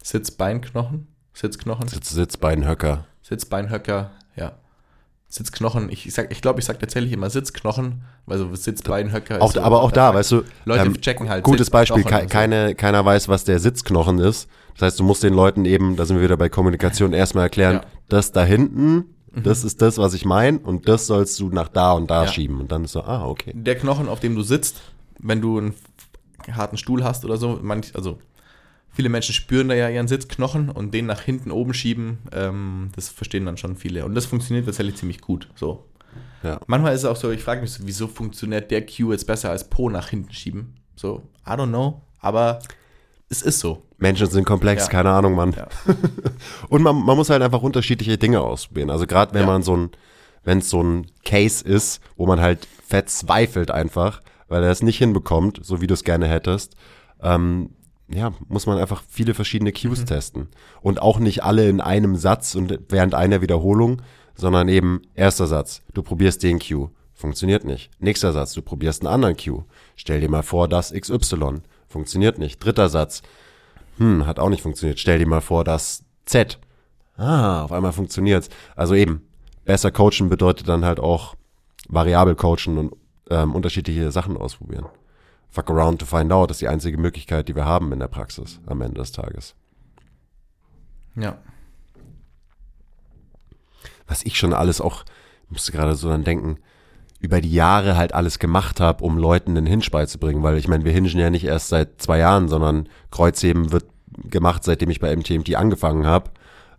Sitzbeinknochen, 0.00 1.08
Sitzknochen, 1.32 1.88
Sitz, 1.88 2.10
Sitzbeinhöcker. 2.10 3.06
Sitzbeinhöcker, 3.22 4.12
ja. 4.36 4.52
Sitzknochen, 5.34 5.88
ich, 5.90 6.06
ich, 6.06 6.14
sag, 6.14 6.30
ich 6.30 6.40
glaube, 6.40 6.60
ich 6.60 6.64
sage 6.64 6.78
tatsächlich 6.78 7.12
immer 7.12 7.28
Sitzknochen, 7.28 8.02
weil 8.24 8.38
so 8.38 8.54
Sitzbeinhöcker 8.54 9.42
Auch, 9.42 9.50
so 9.52 9.60
aber 9.60 9.82
auch 9.82 9.90
da, 9.90 10.14
weißt 10.14 10.30
du, 10.30 10.42
Leute 10.64 10.86
ähm, 10.86 11.00
checken 11.00 11.28
halt 11.28 11.42
gutes 11.42 11.70
Beispiel, 11.70 12.04
ke 12.04 12.20
so. 12.22 12.28
keine, 12.28 12.76
keiner 12.76 13.04
weiß, 13.04 13.28
was 13.28 13.42
der 13.42 13.58
Sitzknochen 13.58 14.20
ist. 14.20 14.48
Das 14.74 14.82
heißt, 14.82 15.00
du 15.00 15.02
musst 15.04 15.24
den 15.24 15.34
Leuten 15.34 15.64
eben, 15.64 15.96
da 15.96 16.04
sind 16.06 16.18
wir 16.18 16.22
wieder 16.22 16.36
bei 16.36 16.48
Kommunikation, 16.48 17.12
erstmal 17.14 17.44
erklären, 17.46 17.74
Ja. 17.76 17.80
Mhm. 17.80 17.84
das 18.10 18.30
da 18.30 18.44
hinten, 18.44 19.04
das 19.34 19.64
ist 19.64 19.82
das, 19.82 19.98
was 19.98 20.14
ich 20.14 20.24
meine 20.24 20.60
und 20.60 20.88
das 20.88 21.08
sollst 21.08 21.40
du 21.40 21.48
nach 21.48 21.66
da 21.66 21.94
und 21.94 22.08
da 22.08 22.22
Ja. 22.22 22.28
schieben. 22.28 22.60
Und 22.60 22.70
dann 22.70 22.84
ist 22.84 22.92
so, 22.92 23.02
ah, 23.02 23.26
okay. 23.26 23.50
Der 23.56 23.74
Knochen, 23.74 24.08
auf 24.08 24.20
dem 24.20 24.36
du 24.36 24.42
sitzt, 24.42 24.82
wenn 25.18 25.40
du 25.40 25.58
einen 25.58 25.74
harten 26.52 26.76
Stuhl 26.76 27.02
hast 27.02 27.24
oder 27.24 27.36
so, 27.38 27.58
manch, 27.60 27.96
also 27.96 28.18
viele 28.94 29.08
Menschen 29.08 29.34
spüren 29.34 29.68
da 29.68 29.74
ja 29.74 29.88
ihren 29.88 30.08
Sitzknochen 30.08 30.70
und 30.70 30.94
den 30.94 31.06
nach 31.06 31.20
hinten 31.20 31.50
oben 31.50 31.74
schieben, 31.74 32.18
ähm, 32.32 32.90
das 32.94 33.08
verstehen 33.08 33.44
dann 33.44 33.56
schon 33.56 33.76
viele. 33.76 34.04
Und 34.04 34.14
das 34.14 34.26
funktioniert 34.26 34.66
tatsächlich 34.66 34.96
ziemlich 34.96 35.20
gut. 35.20 35.48
So. 35.56 35.84
Ja. 36.42 36.60
Manchmal 36.66 36.94
ist 36.94 37.00
es 37.00 37.06
auch 37.06 37.16
so, 37.16 37.30
ich 37.30 37.42
frage 37.42 37.60
mich 37.60 37.72
so, 37.72 37.82
wieso 37.86 38.06
funktioniert 38.06 38.70
der 38.70 38.86
Cue 38.86 39.12
jetzt 39.12 39.26
besser 39.26 39.50
als 39.50 39.68
Po 39.68 39.90
nach 39.90 40.08
hinten 40.08 40.32
schieben? 40.32 40.74
So, 40.94 41.22
I 41.46 41.50
don't 41.50 41.68
know, 41.68 42.02
aber 42.20 42.60
es 43.28 43.42
ist 43.42 43.58
so. 43.60 43.82
Menschen 43.98 44.28
sind 44.28 44.44
komplex, 44.44 44.84
Ja. 44.84 44.88
keine 44.90 45.10
Ahnung, 45.10 45.34
Mann. 45.34 45.54
Ja. 45.56 45.66
Und 46.68 46.82
man, 46.82 46.96
man 47.04 47.16
muss 47.16 47.30
halt 47.30 47.42
einfach 47.42 47.62
unterschiedliche 47.62 48.18
Dinge 48.18 48.40
ausprobieren. 48.42 48.90
Also 48.90 49.06
gerade 49.06 49.34
wenn 49.34 49.46
man 49.46 49.62
so 49.62 49.76
ein, 49.76 49.90
wenn 50.44 50.58
es 50.58 50.70
so 50.70 50.82
ein 50.82 51.06
Case 51.24 51.64
ist, 51.64 52.00
wo 52.16 52.26
man 52.26 52.40
halt 52.40 52.68
verzweifelt 52.86 53.70
einfach, 53.70 54.20
weil 54.48 54.62
er 54.62 54.70
es 54.70 54.82
nicht 54.82 54.98
hinbekommt, 54.98 55.60
so 55.62 55.80
wie 55.80 55.86
du 55.86 55.94
es 55.94 56.04
gerne 56.04 56.28
hättest, 56.28 56.76
ähm, 57.22 57.70
ja, 58.08 58.32
muss 58.48 58.66
man 58.66 58.78
einfach 58.78 59.02
viele 59.08 59.34
verschiedene 59.34 59.72
Cues 59.72 60.00
mhm. 60.00 60.06
testen. 60.06 60.48
Und 60.82 61.00
auch 61.00 61.18
nicht 61.18 61.42
alle 61.42 61.68
in 61.68 61.80
einem 61.80 62.16
Satz 62.16 62.54
und 62.54 62.78
während 62.88 63.14
einer 63.14 63.40
Wiederholung, 63.40 64.02
sondern 64.34 64.68
eben 64.68 65.02
erster 65.14 65.46
Satz, 65.46 65.82
du 65.94 66.02
probierst 66.02 66.42
den 66.42 66.58
Cue, 66.58 66.90
funktioniert 67.14 67.64
nicht. 67.64 67.90
Nächster 68.00 68.32
Satz, 68.32 68.52
du 68.52 68.62
probierst 68.62 69.02
einen 69.02 69.14
anderen 69.14 69.36
Cue. 69.36 69.64
Stell 69.96 70.20
dir 70.20 70.28
mal 70.28 70.42
vor, 70.42 70.68
das 70.68 70.92
XY, 70.92 71.62
funktioniert 71.88 72.38
nicht. 72.38 72.62
Dritter 72.62 72.88
Satz, 72.88 73.22
hm, 73.98 74.26
hat 74.26 74.38
auch 74.38 74.48
nicht 74.48 74.62
funktioniert. 74.62 74.98
Stell 74.98 75.18
dir 75.18 75.26
mal 75.26 75.40
vor, 75.40 75.64
das 75.64 76.04
Z. 76.26 76.58
Ah, 77.16 77.62
auf 77.62 77.72
einmal 77.72 77.92
funktioniert's. 77.92 78.48
Also 78.74 78.94
eben, 78.94 79.22
besser 79.64 79.92
coachen 79.92 80.28
bedeutet 80.28 80.68
dann 80.68 80.84
halt 80.84 80.98
auch 80.98 81.36
variabel 81.88 82.34
coachen 82.34 82.76
und 82.78 82.96
ähm, 83.30 83.54
unterschiedliche 83.54 84.10
Sachen 84.10 84.36
ausprobieren. 84.36 84.86
Fuck 85.54 85.70
around 85.70 86.00
to 86.00 86.04
find 86.04 86.32
out 86.32 86.50
ist 86.50 86.62
die 86.62 86.66
einzige 86.66 86.98
Möglichkeit, 86.98 87.46
die 87.46 87.54
wir 87.54 87.64
haben 87.64 87.92
in 87.92 88.00
der 88.00 88.08
Praxis 88.08 88.58
am 88.66 88.80
Ende 88.80 89.00
des 89.00 89.12
Tages. 89.12 89.54
Ja. 91.14 91.38
Was 94.08 94.24
ich 94.24 94.36
schon 94.36 94.52
alles 94.52 94.80
auch, 94.80 95.04
musste 95.48 95.70
gerade 95.70 95.94
so 95.94 96.08
dann 96.08 96.24
denken, 96.24 96.58
über 97.20 97.40
die 97.40 97.52
Jahre 97.52 97.96
halt 97.96 98.14
alles 98.14 98.40
gemacht 98.40 98.80
habe, 98.80 99.04
um 99.04 99.16
Leuten 99.16 99.56
einen 99.56 99.66
Hinge 99.66 99.86
beizubringen, 99.92 100.42
weil 100.42 100.56
ich 100.56 100.66
meine, 100.66 100.84
wir 100.84 100.90
hingen 100.90 101.16
ja 101.16 101.30
nicht 101.30 101.44
erst 101.44 101.68
seit 101.68 102.02
zwei 102.02 102.18
Jahren, 102.18 102.48
sondern 102.48 102.88
Kreuzheben 103.12 103.70
wird 103.70 103.84
gemacht, 104.24 104.64
seitdem 104.64 104.90
ich 104.90 104.98
bei 104.98 105.14
MTMT 105.14 105.54
angefangen 105.54 106.04
habe. 106.04 106.32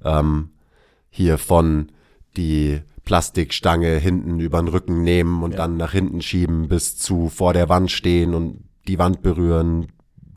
Ähm, 0.04 0.50
hier 1.10 1.38
von 1.38 1.94
die 2.36 2.82
Plastikstange 3.06 3.98
hinten 3.98 4.40
über 4.40 4.60
den 4.60 4.68
Rücken 4.68 5.04
nehmen 5.04 5.44
und 5.44 5.52
ja. 5.52 5.58
dann 5.58 5.78
nach 5.78 5.92
hinten 5.92 6.22
schieben 6.22 6.68
bis 6.68 6.98
zu 6.98 7.30
vor 7.30 7.54
der 7.54 7.70
Wand 7.70 7.92
stehen 7.92 8.34
und 8.34 8.64
die 8.88 9.00
Wand 9.00 9.22
berühren 9.22 9.88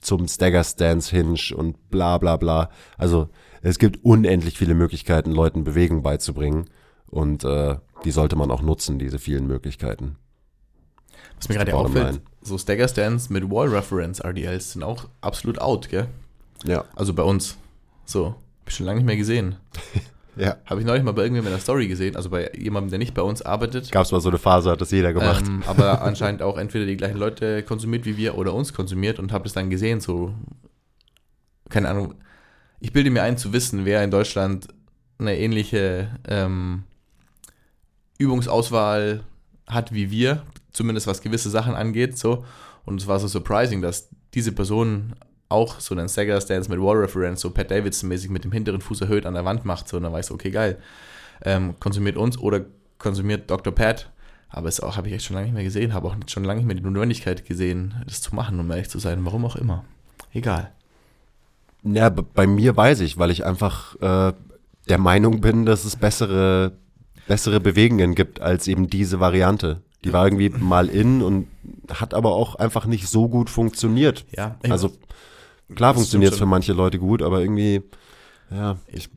zum 0.00 0.28
Stagger 0.28 0.62
Stance 0.62 1.14
Hinge 1.14 1.56
und 1.56 1.90
bla 1.90 2.18
bla 2.18 2.36
bla. 2.36 2.70
Also 2.96 3.28
es 3.62 3.78
gibt 3.78 4.04
unendlich 4.04 4.56
viele 4.56 4.74
Möglichkeiten, 4.74 5.32
Leuten 5.32 5.64
Bewegung 5.64 6.02
beizubringen 6.02 6.66
und 7.06 7.42
äh, 7.44 7.76
die 8.04 8.10
sollte 8.10 8.36
man 8.36 8.50
auch 8.50 8.62
nutzen, 8.62 8.98
diese 8.98 9.18
vielen 9.18 9.46
Möglichkeiten. 9.46 10.16
Was 11.36 11.48
mir 11.48 11.56
gerade 11.56 11.74
auffällt, 11.74 12.20
so 12.42 12.58
Stagger 12.58 12.88
Stance 12.88 13.32
mit 13.32 13.50
Wall 13.50 13.68
Reference 13.68 14.20
RDLs 14.20 14.72
sind 14.72 14.82
auch 14.82 15.08
absolut 15.20 15.60
out, 15.60 15.88
gell? 15.88 16.08
Ja. 16.64 16.84
Also 16.96 17.14
bei 17.14 17.22
uns. 17.22 17.56
So, 18.04 18.26
hab 18.26 18.68
ich 18.68 18.74
schon 18.74 18.86
lange 18.86 18.98
nicht 18.98 19.06
mehr 19.06 19.16
gesehen. 19.16 19.56
Ja. 20.38 20.56
Habe 20.66 20.80
ich 20.80 20.86
neulich 20.86 21.02
mal 21.02 21.12
bei 21.12 21.22
irgendwem 21.22 21.46
in 21.46 21.50
der 21.50 21.60
Story 21.60 21.88
gesehen, 21.88 22.16
also 22.16 22.30
bei 22.30 22.50
jemandem, 22.56 22.90
der 22.90 22.98
nicht 22.98 23.14
bei 23.14 23.22
uns 23.22 23.42
arbeitet. 23.42 23.90
Gab 23.90 24.04
es 24.04 24.12
mal 24.12 24.20
so 24.20 24.28
eine 24.28 24.38
Phase, 24.38 24.70
hat 24.70 24.80
das 24.80 24.90
jeder 24.90 25.12
gemacht. 25.12 25.44
Ähm, 25.46 25.62
aber 25.66 26.02
anscheinend 26.02 26.42
auch 26.42 26.56
entweder 26.58 26.86
die 26.86 26.96
gleichen 26.96 27.18
Leute 27.18 27.62
konsumiert 27.62 28.04
wie 28.04 28.16
wir 28.16 28.38
oder 28.38 28.54
uns 28.54 28.72
konsumiert 28.72 29.18
und 29.18 29.32
habe 29.32 29.46
es 29.46 29.52
dann 29.52 29.70
gesehen, 29.70 30.00
so, 30.00 30.34
keine 31.68 31.88
Ahnung. 31.88 32.14
Ich 32.80 32.92
bilde 32.92 33.10
mir 33.10 33.22
ein 33.22 33.36
zu 33.36 33.52
wissen, 33.52 33.84
wer 33.84 34.04
in 34.04 34.10
Deutschland 34.10 34.68
eine 35.18 35.36
ähnliche 35.36 36.10
ähm, 36.28 36.84
Übungsauswahl 38.18 39.24
hat 39.66 39.92
wie 39.92 40.10
wir, 40.10 40.42
zumindest 40.72 41.06
was 41.06 41.22
gewisse 41.22 41.50
Sachen 41.50 41.74
angeht, 41.74 42.16
so. 42.16 42.44
Und 42.84 43.00
es 43.00 43.06
war 43.06 43.18
so 43.18 43.28
surprising, 43.28 43.82
dass 43.82 44.08
diese 44.34 44.52
Person 44.52 45.14
auch 45.48 45.80
so 45.80 45.94
einen 45.94 46.08
Stagger 46.08 46.40
Stance 46.40 46.70
mit 46.70 46.80
Wall 46.80 46.96
Reference, 46.96 47.40
so 47.40 47.50
Pat 47.50 47.70
Davidson 47.70 48.08
mäßig 48.08 48.30
mit 48.30 48.44
dem 48.44 48.52
hinteren 48.52 48.80
Fuß 48.80 49.00
erhöht 49.00 49.26
an 49.26 49.34
der 49.34 49.44
Wand 49.44 49.64
macht, 49.64 49.88
so, 49.88 49.96
und 49.96 50.02
dann 50.02 50.12
weißt 50.12 50.30
du, 50.30 50.34
okay, 50.34 50.50
geil. 50.50 50.78
Ähm, 51.42 51.74
konsumiert 51.80 52.16
uns 52.16 52.38
oder 52.38 52.64
konsumiert 52.98 53.50
Dr. 53.50 53.74
Pat. 53.74 54.10
Aber 54.50 54.68
es 54.68 54.80
auch 54.80 54.96
habe 54.96 55.08
ich 55.08 55.14
echt 55.14 55.26
schon 55.26 55.34
lange 55.34 55.46
nicht 55.46 55.54
mehr 55.54 55.64
gesehen, 55.64 55.92
habe 55.92 56.08
auch 56.08 56.16
schon 56.26 56.44
lange 56.44 56.60
nicht 56.60 56.66
mehr 56.66 56.76
die 56.76 56.82
Notwendigkeit 56.82 57.44
gesehen, 57.44 57.94
das 58.06 58.22
zu 58.22 58.34
machen, 58.34 58.58
um 58.58 58.70
ehrlich 58.70 58.88
zu 58.88 58.98
sein. 58.98 59.24
Warum 59.24 59.44
auch 59.44 59.56
immer. 59.56 59.84
Egal. 60.32 60.72
Ja, 61.84 62.08
bei 62.08 62.46
mir 62.46 62.76
weiß 62.76 63.00
ich, 63.00 63.18
weil 63.18 63.30
ich 63.30 63.44
einfach 63.44 63.94
äh, 64.00 64.32
der 64.88 64.98
Meinung 64.98 65.40
bin, 65.40 65.66
dass 65.66 65.84
es 65.84 65.96
bessere, 65.96 66.72
bessere 67.26 67.60
Bewegungen 67.60 68.14
gibt 68.14 68.40
als 68.40 68.66
eben 68.68 68.88
diese 68.88 69.20
Variante. 69.20 69.82
Die 70.04 70.12
war 70.12 70.24
irgendwie 70.26 70.48
mal 70.48 70.88
in 70.88 71.22
und 71.22 71.48
hat 71.92 72.14
aber 72.14 72.32
auch 72.34 72.54
einfach 72.54 72.86
nicht 72.86 73.08
so 73.08 73.28
gut 73.28 73.50
funktioniert. 73.50 74.24
Ja, 74.34 74.56
also 74.68 74.92
Klar 75.74 75.94
funktioniert 75.94 76.32
es 76.32 76.38
für 76.38 76.46
manche 76.46 76.72
Leute 76.72 76.98
gut, 76.98 77.22
aber 77.22 77.40
irgendwie, 77.40 77.82
ja, 78.50 78.78
ich. 78.86 79.08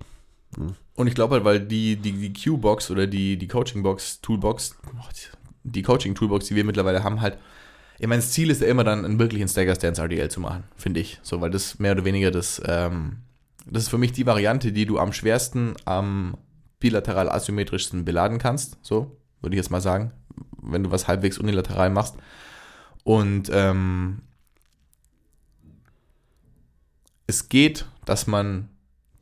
Hm. 0.56 0.76
Und 0.96 1.08
ich 1.08 1.16
glaube 1.16 1.36
halt, 1.36 1.46
weil 1.46 1.60
die, 1.60 1.96
die, 1.96 2.12
die 2.12 2.34
Q-Box 2.34 2.92
oder 2.92 3.08
die, 3.08 3.38
die 3.38 3.48
Coaching-Box, 3.48 4.22
Toolbox, 4.22 4.78
die 5.64 5.82
Coaching-Toolbox, 5.82 6.48
die 6.48 6.56
wir 6.56 6.66
mittlerweile 6.66 7.04
haben, 7.04 7.22
halt, 7.22 7.38
ich 7.98 8.08
meine, 8.08 8.22
das 8.22 8.32
Ziel 8.32 8.50
ist 8.50 8.62
ja 8.62 8.68
immer 8.68 8.84
dann 8.84 9.06
einen 9.06 9.20
wirklichen 9.20 9.48
Stagger 9.48 9.76
Stance 9.76 10.02
RDL 10.02 10.30
zu 10.30 10.40
machen, 10.40 10.64
finde 10.76 11.00
ich. 11.00 11.20
So, 11.24 11.40
weil 11.40 11.52
das 11.52 11.80
mehr 11.80 11.94
oder 11.94 12.04
weniger 12.04 12.32
das, 12.32 12.62
ähm, 12.66 13.18
das 13.66 13.84
ist 13.84 13.90
für 13.90 13.98
mich 13.98 14.12
die 14.12 14.26
Variante, 14.26 14.72
die 14.72 14.86
du 14.86 15.00
am 15.00 15.14
schwersten, 15.14 15.76
am 15.86 16.36
bilateral 16.80 17.30
asymmetrischsten 17.30 18.04
beladen 18.04 18.40
kannst. 18.40 18.78
So, 18.82 19.18
würde 19.42 19.56
ich 19.56 19.60
jetzt 19.60 19.72
mal 19.72 19.82
sagen, 19.82 20.12
wenn 20.62 20.84
du 20.84 20.92
was 20.92 21.08
halbwegs 21.08 21.38
unilateral 21.38 21.90
machst. 21.90 22.16
Und 23.04 23.50
ähm, 23.54 24.24
es 27.28 27.50
geht, 27.50 27.86
dass 28.06 28.28
man 28.28 28.70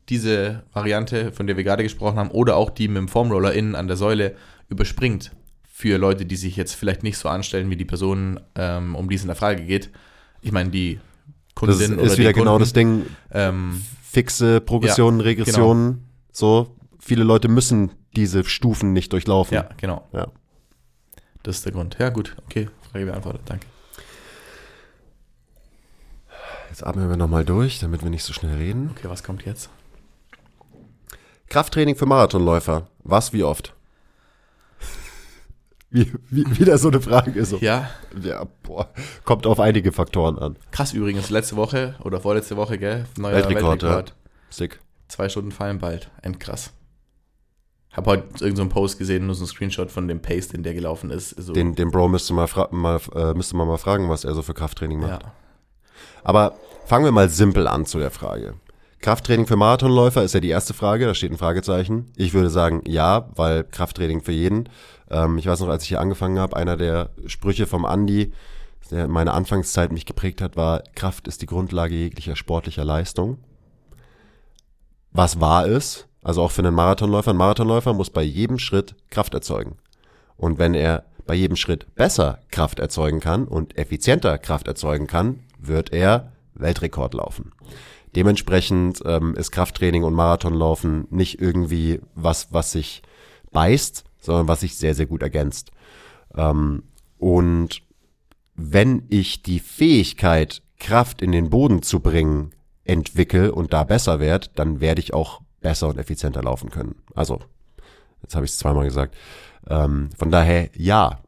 diese 0.10 0.64
Variante, 0.74 1.32
von 1.32 1.48
der 1.48 1.58
wir 1.58 1.64
gerade 1.64 1.84
gesprochen 1.84 2.18
haben, 2.18 2.32
oder 2.32 2.56
auch 2.56 2.70
die 2.70 2.88
mit 2.88 2.98
dem 2.98 3.08
Formroller 3.08 3.54
innen 3.54 3.76
an 3.76 3.88
der 3.88 3.98
Säule 3.98 4.36
überspringt 4.68 5.32
für 5.64 5.98
Leute, 5.98 6.26
die 6.26 6.36
sich 6.36 6.56
jetzt 6.56 6.74
vielleicht 6.74 7.04
nicht 7.04 7.18
so 7.18 7.30
anstellen 7.30 7.70
wie 7.70 7.78
die 7.78 7.86
Person, 7.86 8.40
ähm, 8.56 8.96
um 8.96 9.10
die 9.10 9.16
es 9.16 9.22
in 9.22 9.28
der 9.28 9.36
Frage 9.36 9.64
geht. 9.64 9.90
Ich 10.42 10.52
meine, 10.52 10.70
die 10.72 11.00
Kundin 11.56 11.80
das 11.80 11.90
ist, 11.90 11.94
oder 11.94 12.04
ist 12.04 12.18
wieder 12.18 12.34
genau 12.34 12.52
Kunden, 12.52 12.64
das 12.64 12.74
Ding. 12.74 13.06
Ähm, 13.32 13.82
fixe 14.02 14.62
Progressionen, 14.62 15.20
ja, 15.20 15.26
Regressionen. 15.26 15.94
Genau. 15.94 16.04
So, 16.32 16.76
viele 17.00 17.24
Leute 17.24 17.48
müssen 17.48 17.92
diese 18.16 18.44
Stufen 18.44 18.94
nicht 18.94 19.14
durchlaufen. 19.14 19.56
Ja, 19.56 19.70
genau. 19.78 20.08
Ja. 20.12 20.28
Das 21.44 21.58
ist 21.58 21.66
der 21.66 21.72
Grund. 21.72 21.98
Ja, 22.00 22.10
gut, 22.10 22.36
okay, 22.46 22.68
Frage 22.92 23.06
beantwortet, 23.06 23.42
danke. 23.46 23.66
Jetzt 26.80 26.88
atmen 26.88 27.10
wir 27.10 27.18
nochmal 27.18 27.44
durch, 27.44 27.80
damit 27.80 28.04
wir 28.04 28.10
nicht 28.10 28.24
so 28.24 28.32
schnell 28.32 28.56
reden. 28.56 28.92
Okay, 28.96 29.10
was 29.10 29.22
kommt 29.22 29.44
jetzt? 29.46 29.70
Krafttraining 31.50 31.98
für 31.98 32.06
Marathonläufer. 32.06 32.88
Was, 33.04 33.34
wie 33.34 33.44
oft? 33.44 33.74
Wie, 35.90 36.10
wie, 36.30 36.58
wieder 36.58 36.78
so 36.78 36.88
eine 36.88 37.02
Frage. 37.02 37.44
So. 37.44 37.58
Ja. 37.58 37.90
Ja, 38.24 38.46
boah. 38.64 38.88
Kommt 39.26 39.46
auf 39.46 39.60
einige 39.60 39.92
Faktoren 39.92 40.40
an. 40.40 40.56
Krass 40.72 40.94
übrigens, 40.94 41.30
letzte 41.30 41.58
Woche 41.58 41.96
oder 42.02 42.22
vorletzte 42.22 42.56
Woche, 42.56 42.78
gell? 42.78 43.08
Neuer 43.18 43.34
Weltrekord. 43.34 43.82
Weltrekord. 43.82 44.10
Ja. 44.12 44.16
Sick. 44.50 44.80
Zwei 45.10 45.28
Stunden 45.28 45.52
fallen 45.52 45.80
bald. 45.80 46.10
Endkrass. 46.22 46.72
Hab 47.92 48.08
heute 48.08 48.24
irgendeinen 48.36 48.70
so 48.70 48.74
Post 48.74 49.00
gesehen, 49.00 49.26
nur 49.26 49.36
so 49.36 49.44
ein 49.44 49.48
Screenshot 49.48 49.92
von 49.92 50.08
dem 50.08 50.22
Pace, 50.22 50.48
den 50.48 50.64
der 50.64 50.74
gelaufen 50.74 51.10
ist. 51.10 51.32
So. 51.32 51.52
Den, 51.52 51.76
den 51.76 51.92
Bro 51.92 52.08
müsste, 52.08 52.34
mal, 52.34 52.48
mal, 52.72 53.02
äh, 53.16 53.34
müsste 53.34 53.58
man 53.58 53.68
mal 53.68 53.78
fragen, 53.78 54.08
was 54.08 54.24
er 54.24 54.34
so 54.34 54.44
für 54.44 54.54
Krafttraining 54.54 55.02
macht. 55.02 55.24
Ja. 55.24 55.34
Aber 56.24 56.56
fangen 56.90 57.06
wir 57.06 57.12
mal 57.12 57.30
simpel 57.30 57.68
an 57.68 57.86
zu 57.86 58.00
der 58.00 58.10
Frage. 58.10 58.56
Krafttraining 59.00 59.46
für 59.46 59.56
Marathonläufer 59.56 60.24
ist 60.24 60.34
ja 60.34 60.40
die 60.40 60.50
erste 60.50 60.74
Frage, 60.74 61.06
da 61.06 61.14
steht 61.14 61.32
ein 61.32 61.38
Fragezeichen. 61.38 62.12
Ich 62.18 62.34
würde 62.34 62.50
sagen 62.50 62.82
ja, 62.88 63.30
weil 63.36 63.64
Krafttraining 63.64 64.22
für 64.22 64.32
jeden. 64.32 64.70
Ähm, 65.12 65.38
ich 65.38 65.46
weiß 65.46 65.60
noch, 65.60 65.70
als 65.70 65.84
ich 65.84 65.90
hier 65.90 66.02
angefangen 66.02 66.40
habe, 66.40 66.58
einer 66.58 66.78
der 66.78 67.12
Sprüche 67.28 67.68
vom 67.68 67.86
Andi, 67.86 68.34
der 68.90 69.06
in 69.06 69.12
meiner 69.12 69.36
Anfangszeit 69.36 69.92
mich 69.92 70.08
geprägt 70.08 70.42
hat, 70.42 70.58
war, 70.58 70.82
Kraft 70.96 71.28
ist 71.28 71.44
die 71.44 71.46
Grundlage 71.46 71.94
jeglicher 71.94 72.36
sportlicher 72.36 72.84
Leistung. 72.84 73.38
Was 75.12 75.40
wahr 75.40 75.68
ist, 75.68 76.08
also 76.24 76.42
auch 76.42 76.52
für 76.52 76.64
einen 76.64 76.74
Marathonläufer, 76.74 77.32
ein 77.32 77.38
Marathonläufer 77.38 77.94
muss 77.94 78.10
bei 78.10 78.24
jedem 78.24 78.58
Schritt 78.58 78.96
Kraft 79.12 79.36
erzeugen. 79.36 79.78
Und 80.38 80.58
wenn 80.58 80.74
er 80.74 81.06
bei 81.28 81.36
jedem 81.36 81.56
Schritt 81.56 81.94
besser 81.94 82.40
Kraft 82.50 82.80
erzeugen 82.80 83.20
kann 83.20 83.48
und 83.48 83.78
effizienter 83.78 84.40
Kraft 84.40 84.68
erzeugen 84.68 85.06
kann, 85.06 85.42
wird 85.60 85.94
er 85.94 86.32
Weltrekord 86.60 87.14
laufen. 87.14 87.52
Dementsprechend 88.16 89.02
ähm, 89.06 89.36
ist 89.36 89.52
Krafttraining 89.52 90.04
und 90.04 90.14
Marathonlaufen 90.14 91.08
nicht 91.10 91.40
irgendwie 91.40 92.02
was, 92.16 92.52
was 92.52 92.72
sich 92.72 93.04
beißt, 93.52 94.04
sondern 94.20 94.48
was 94.48 94.62
sich 94.62 94.78
sehr, 94.78 94.96
sehr 94.96 95.06
gut 95.06 95.22
ergänzt. 95.22 95.72
Ähm, 96.36 96.84
und 97.18 97.82
wenn 98.56 99.04
ich 99.10 99.44
die 99.44 99.60
Fähigkeit, 99.60 100.62
Kraft 100.80 101.22
in 101.22 101.32
den 101.32 101.50
Boden 101.50 101.82
zu 101.82 102.00
bringen, 102.00 102.52
entwickle 102.84 103.54
und 103.54 103.74
da 103.74 103.84
besser 103.84 104.20
werde, 104.20 104.48
dann 104.56 104.80
werde 104.80 105.02
ich 105.02 105.14
auch 105.14 105.42
besser 105.62 105.90
und 105.90 105.98
effizienter 105.98 106.42
laufen 106.42 106.70
können. 106.70 106.96
Also, 107.14 107.40
jetzt 108.24 108.36
habe 108.36 108.46
ich 108.46 108.52
es 108.52 108.58
zweimal 108.58 108.86
gesagt. 108.86 109.16
Ähm, 109.68 110.10
von 110.18 110.32
daher, 110.32 110.70
ja, 110.76 111.20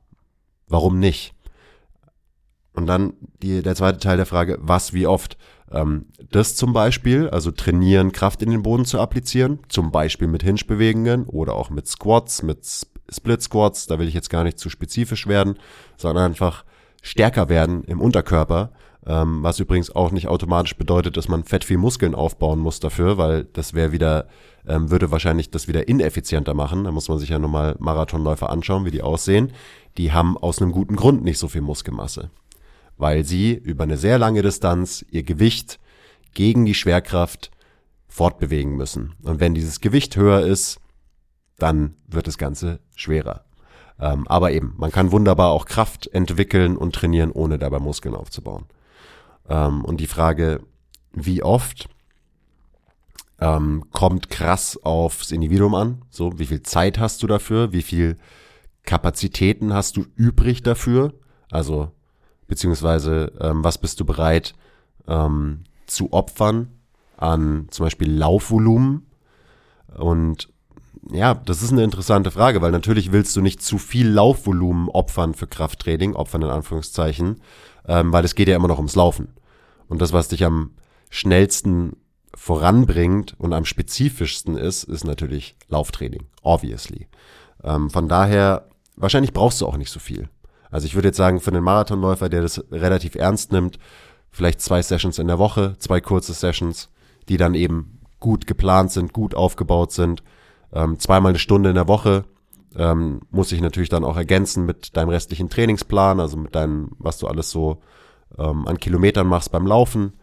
warum 0.68 1.00
nicht? 1.00 1.36
Und 2.74 2.88
dann 2.88 3.14
die, 3.42 3.62
der 3.62 3.76
zweite 3.76 4.00
Teil 4.00 4.18
der 4.18 4.26
Frage, 4.26 4.58
was, 4.62 4.94
wie 4.94 5.08
oft? 5.08 5.38
Ähm, 5.72 6.06
das 6.32 6.56
zum 6.56 6.74
Beispiel, 6.74 7.30
also 7.30 7.52
trainieren, 7.52 8.12
Kraft 8.12 8.42
in 8.42 8.52
den 8.52 8.64
Boden 8.64 8.86
zu 8.86 9.00
applizieren, 9.00 9.60
zum 9.70 9.92
Beispiel 9.92 10.28
mit 10.28 10.44
Hinge-Bewegungen 10.44 11.26
oder 11.26 11.54
auch 11.54 11.70
mit 11.70 11.88
Squats, 11.88 12.44
mit 12.44 12.66
Split 13.10 13.42
Squats, 13.42 13.88
da 13.88 14.00
will 14.00 14.08
ich 14.08 14.14
jetzt 14.14 14.30
gar 14.30 14.44
nicht 14.44 14.60
zu 14.60 14.70
spezifisch 14.70 15.28
werden, 15.28 15.56
sondern 15.98 16.26
einfach 16.32 16.64
stärker 17.02 17.50
werden 17.50 17.84
im 17.84 18.00
Unterkörper, 18.02 18.72
Ähm, 19.04 19.42
was 19.42 19.60
übrigens 19.60 19.90
auch 19.96 20.12
nicht 20.12 20.28
automatisch 20.28 20.78
bedeutet, 20.78 21.18
dass 21.18 21.28
man 21.28 21.44
fett 21.44 21.64
viel 21.64 21.78
Muskeln 21.80 22.14
aufbauen 22.14 22.60
muss 22.60 22.80
dafür, 22.80 23.18
weil 23.18 23.46
das 23.46 23.74
wäre 23.74 23.92
wieder, 23.92 24.28
ähm, 24.68 24.92
würde 24.92 25.10
wahrscheinlich 25.10 25.50
das 25.50 25.68
wieder 25.68 25.88
ineffizienter 25.88 26.54
machen. 26.54 26.84
Da 26.84 26.92
muss 26.92 27.10
man 27.10 27.18
sich 27.18 27.30
ja 27.30 27.40
nochmal 27.40 27.76
Marathonläufer 27.80 28.52
anschauen, 28.52 28.86
wie 28.86 28.92
die 28.92 29.02
aussehen. 29.02 29.54
Die 29.98 30.12
haben 30.12 30.38
aus 30.38 30.62
einem 30.62 30.72
guten 30.72 30.96
Grund 30.96 31.24
nicht 31.24 31.40
so 31.40 31.48
viel 31.48 31.62
Muskelmasse, 31.62 32.30
weil 33.02 33.24
sie 33.24 33.54
über 33.54 33.84
eine 33.84 33.98
sehr 33.98 34.20
lange 34.20 34.44
Distanz 34.44 35.04
ihr 35.10 35.24
Gewicht 35.24 35.80
gegen 36.36 36.66
die 36.66 36.76
Schwerkraft 36.76 37.50
fortbewegen 38.08 38.78
müssen. 38.78 39.16
Und 39.24 39.40
wenn 39.40 39.56
dieses 39.56 39.82
Gewicht 39.82 40.16
höher 40.16 40.42
ist, 40.42 40.80
dann 41.58 41.96
wird 42.08 42.28
das 42.28 42.38
Ganze 42.38 42.80
schwerer. 42.96 43.44
Ähm, 44.00 44.28
aber 44.28 44.52
eben, 44.52 44.76
man 44.78 44.92
kann 44.92 45.12
wunderbar 45.12 45.50
auch 45.50 45.66
Kraft 45.66 46.14
entwickeln 46.14 46.78
und 46.78 46.94
trainieren, 46.94 47.32
ohne 47.32 47.58
dabei 47.58 47.80
Muskeln 47.80 48.14
aufzubauen. 48.14 48.66
Ähm, 49.50 49.84
und 49.84 50.00
die 50.00 50.08
Frage, 50.08 50.62
wie 51.12 51.42
oft, 51.42 51.90
ähm, 53.40 53.86
kommt 53.92 54.30
krass 54.30 54.78
aufs 54.78 55.32
Individuum 55.32 55.74
an. 55.74 56.02
So, 56.12 56.38
wie 56.38 56.46
viel 56.46 56.62
Zeit 56.62 57.00
hast 57.00 57.24
du 57.24 57.28
dafür? 57.28 57.74
Wie 57.74 57.82
viel 57.82 58.18
Kapazitäten 58.84 59.74
hast 59.74 59.98
du 59.98 60.06
übrig 60.16 60.62
dafür? 60.62 61.16
Also, 61.50 61.92
beziehungsweise, 62.52 63.32
ähm, 63.40 63.64
was 63.64 63.78
bist 63.78 64.02
du 64.02 64.06
bereit 64.06 64.56
ähm, 65.08 65.64
zu 65.88 66.12
opfern 66.12 66.68
an 67.16 67.70
zum 67.72 67.86
Beispiel 67.86 68.12
Laufvolumen? 68.12 69.08
Und 69.98 70.50
ja, 71.10 71.34
das 71.34 71.62
ist 71.62 71.72
eine 71.72 71.86
interessante 71.86 72.30
Frage, 72.30 72.62
weil 72.62 72.72
natürlich 72.72 73.14
willst 73.14 73.38
du 73.38 73.42
nicht 73.42 73.62
zu 73.62 73.78
viel 73.78 74.10
Laufvolumen 74.10 74.90
opfern 74.90 75.34
für 75.34 75.48
Krafttraining, 75.48 76.14
opfern 76.14 76.42
in 76.42 76.50
Anführungszeichen, 76.50 77.40
ähm, 77.88 78.12
weil 78.12 78.26
es 78.26 78.36
geht 78.36 78.50
ja 78.50 78.58
immer 78.58 78.68
noch 78.68 78.80
ums 78.80 78.96
Laufen. 78.96 79.30
Und 79.88 80.02
das, 80.02 80.12
was 80.12 80.28
dich 80.28 80.44
am 80.44 80.72
schnellsten 81.10 81.96
voranbringt 82.36 83.34
und 83.40 83.54
am 83.54 83.64
spezifischsten 83.64 84.58
ist, 84.58 84.84
ist 84.84 85.06
natürlich 85.06 85.56
Lauftraining, 85.70 86.26
obviously. 86.42 87.08
Ähm, 87.64 87.90
von 87.90 88.10
daher, 88.10 88.68
wahrscheinlich 88.98 89.32
brauchst 89.32 89.62
du 89.62 89.68
auch 89.68 89.78
nicht 89.78 89.90
so 89.90 90.02
viel. 90.02 90.28
Also 90.72 90.88
ich 90.88 90.96
würde 90.96 91.10
jetzt 91.10 91.18
sagen, 91.18 91.40
für 91.40 91.52
einen 91.52 91.64
Marathonläufer, 91.64 92.30
der 92.30 92.42
das 92.42 92.64
relativ 92.72 93.16
ernst 93.16 93.52
nimmt, 93.52 93.78
vielleicht 94.32 94.62
zwei 94.62 94.82
Sessions 94.82 95.20
in 95.20 95.28
der 95.28 95.40
Woche, 95.40 95.76
zwei 95.78 96.02
kurze 96.02 96.34
Sessions, 96.34 96.90
die 97.30 97.38
dann 97.38 97.54
eben 97.54 98.00
gut 98.20 98.48
geplant 98.48 98.92
sind, 98.92 99.14
gut 99.14 99.36
aufgebaut 99.36 99.92
sind, 99.92 100.24
ähm, 100.74 100.98
zweimal 101.00 101.32
eine 101.32 101.40
Stunde 101.40 101.70
in 101.70 101.76
der 101.76 101.88
Woche 101.88 102.26
ähm, 102.76 103.22
muss 103.32 103.52
ich 103.52 103.62
natürlich 103.62 103.90
dann 103.90 104.04
auch 104.04 104.18
ergänzen 104.18 104.66
mit 104.66 104.96
deinem 104.96 105.10
restlichen 105.10 105.50
Trainingsplan, 105.50 106.20
also 106.20 106.38
mit 106.38 106.56
deinem, 106.56 106.92
was 107.00 107.18
du 107.18 107.28
alles 107.28 107.52
so 107.52 107.82
ähm, 108.38 108.68
an 108.68 108.78
Kilometern 108.78 109.28
machst 109.28 109.52
beim 109.52 109.68
Laufen. 109.68 110.14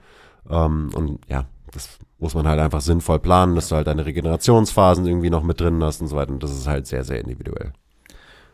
Ähm, 0.48 0.90
und 0.94 1.20
ja, 1.28 1.44
das 1.72 1.98
muss 2.18 2.34
man 2.34 2.48
halt 2.48 2.58
einfach 2.58 2.80
sinnvoll 2.80 3.18
planen, 3.18 3.54
dass 3.54 3.68
du 3.68 3.76
halt 3.76 3.86
deine 3.86 4.06
Regenerationsphasen 4.06 5.06
irgendwie 5.06 5.30
noch 5.30 5.42
mit 5.42 5.60
drin 5.60 5.82
hast 5.84 6.00
und 6.00 6.08
so 6.08 6.16
weiter. 6.16 6.32
Und 6.32 6.42
das 6.42 6.52
ist 6.52 6.66
halt 6.66 6.86
sehr, 6.86 7.04
sehr 7.04 7.20
individuell. 7.20 7.72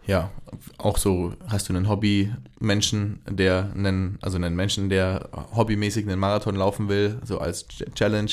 Ja, 0.06 0.30
auch 0.78 0.98
so 0.98 1.32
hast 1.46 1.68
du 1.68 1.74
einen 1.74 1.88
Hobby-Menschen, 1.88 3.20
der 3.28 3.70
einen, 3.74 4.18
also 4.20 4.36
einen 4.36 4.54
Menschen, 4.54 4.88
der 4.90 5.28
hobbymäßig 5.54 6.06
einen 6.06 6.18
Marathon 6.20 6.56
laufen 6.56 6.88
will, 6.88 7.18
so 7.24 7.38
als 7.38 7.66
Challenge. 7.94 8.30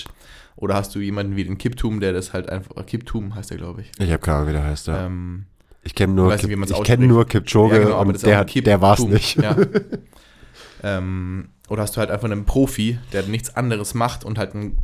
Oder 0.58 0.76
hast 0.76 0.94
du 0.94 1.00
jemanden 1.00 1.36
wie 1.38 1.46
den 1.46 1.58
Kiptum, 1.58 2.02
der 2.02 2.14
das 2.14 2.34
halt 2.34 2.50
einfach, 2.50 2.86
Kiptum 2.86 3.36
heißt 3.36 3.52
der, 3.52 3.58
glaube 3.58 3.82
ich. 3.82 3.92
Ich 4.00 4.12
habe 4.12 4.20
keine 4.20 4.38
Ahnung, 4.38 4.50
wie 4.50 4.54
der 4.54 4.64
heißt, 4.64 4.88
ja. 4.88 5.06
Ähm, 5.06 5.46
ich 5.84 5.96
kenne 5.96 6.14
nur, 6.14 6.32
nicht, 6.36 6.56
man's 6.58 6.72
ich 6.72 6.84
kenn 6.84 7.08
nur 7.08 7.26
Kipchoge 7.26 7.76
Ja, 7.78 7.84
genau, 7.84 7.96
aber 7.96 8.14
der, 8.14 8.46
Kip- 8.46 8.66
der 8.66 8.82
war's 8.82 9.00
Tum, 9.00 9.10
nicht. 9.12 9.42
Ja. 9.42 9.56
ähm, 10.84 11.50
oder 11.70 11.84
hast 11.84 11.96
du 11.96 12.00
halt 12.00 12.12
einfach 12.12 12.30
einen 12.30 12.46
Profi, 12.46 13.00
der 13.14 13.24
nichts 13.24 13.56
anderes 13.56 13.94
macht 13.94 14.24
und 14.26 14.38
halt 14.38 14.54
ein 14.54 14.78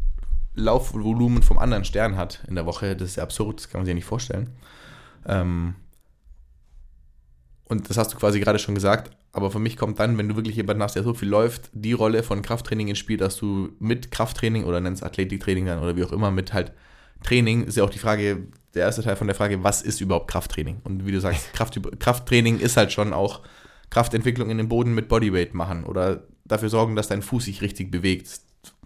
Laufvolumen 0.56 1.44
vom 1.44 1.60
anderen 1.60 1.86
Stern 1.86 2.18
hat 2.18 2.44
in 2.48 2.56
der 2.56 2.66
Woche. 2.66 2.96
Das 2.96 3.10
ist 3.10 3.16
ja 3.18 3.24
absurd, 3.24 3.60
das 3.60 3.70
kann 3.70 3.80
man 3.80 3.86
sich 3.86 3.92
ja 3.92 3.96
nicht 3.96 4.06
vorstellen. 4.06 4.50
Ähm, 5.28 5.76
und 7.70 7.90
das 7.90 7.98
hast 7.98 8.14
du 8.14 8.18
quasi 8.18 8.40
gerade 8.40 8.60
schon 8.60 8.76
gesagt, 8.76 9.12
aber 9.34 9.52
für 9.52 9.60
mich 9.60 9.76
kommt 9.76 10.00
dann, 10.00 10.18
wenn 10.18 10.30
du 10.30 10.36
wirklich 10.36 10.56
jemanden 10.56 10.82
hast, 10.82 10.96
der 10.96 11.04
so 11.04 11.14
viel 11.14 11.28
läuft, 11.28 11.70
die 11.74 11.94
Rolle 11.94 12.24
von 12.24 12.42
Krafttraining 12.42 12.88
ins 12.88 12.98
Spiel, 12.98 13.18
dass 13.18 13.36
du 13.36 13.70
mit 13.80 14.10
Krafttraining 14.10 14.64
oder 14.64 14.80
nennst 14.80 15.04
Athletiktraining 15.04 15.66
dann 15.66 15.80
oder 15.80 15.96
wie 15.96 16.04
auch 16.04 16.14
immer 16.14 16.32
mit 16.32 16.54
halt 16.54 16.72
Training, 17.24 17.66
ist 17.66 17.78
ja 17.78 17.84
auch 17.84 17.90
die 17.90 18.00
Frage, 18.00 18.48
der 18.74 18.84
erste 18.84 19.04
Teil 19.04 19.16
von 19.16 19.28
der 19.28 19.36
Frage, 19.36 19.64
was 19.64 19.82
ist 19.82 20.02
überhaupt 20.02 20.30
Krafttraining? 20.30 20.82
Und 20.84 21.06
wie 21.06 21.12
du 21.12 21.20
sagst, 21.20 21.54
Kraft, 21.54 21.80
Krafttraining 22.00 22.60
ist 22.60 22.78
halt 22.78 22.92
schon 22.92 23.12
auch 23.12 23.42
Kraftentwicklung 23.90 24.50
in 24.50 24.58
den 24.58 24.70
Boden 24.70 24.94
mit 24.94 25.10
Bodyweight 25.10 25.54
machen 25.54 25.84
oder 25.84 26.24
dafür 26.46 26.70
sorgen, 26.70 26.96
dass 26.96 27.10
dein 27.10 27.22
Fuß 27.22 27.46
sich 27.46 27.62
richtig 27.62 27.92
bewegt, 27.92 28.30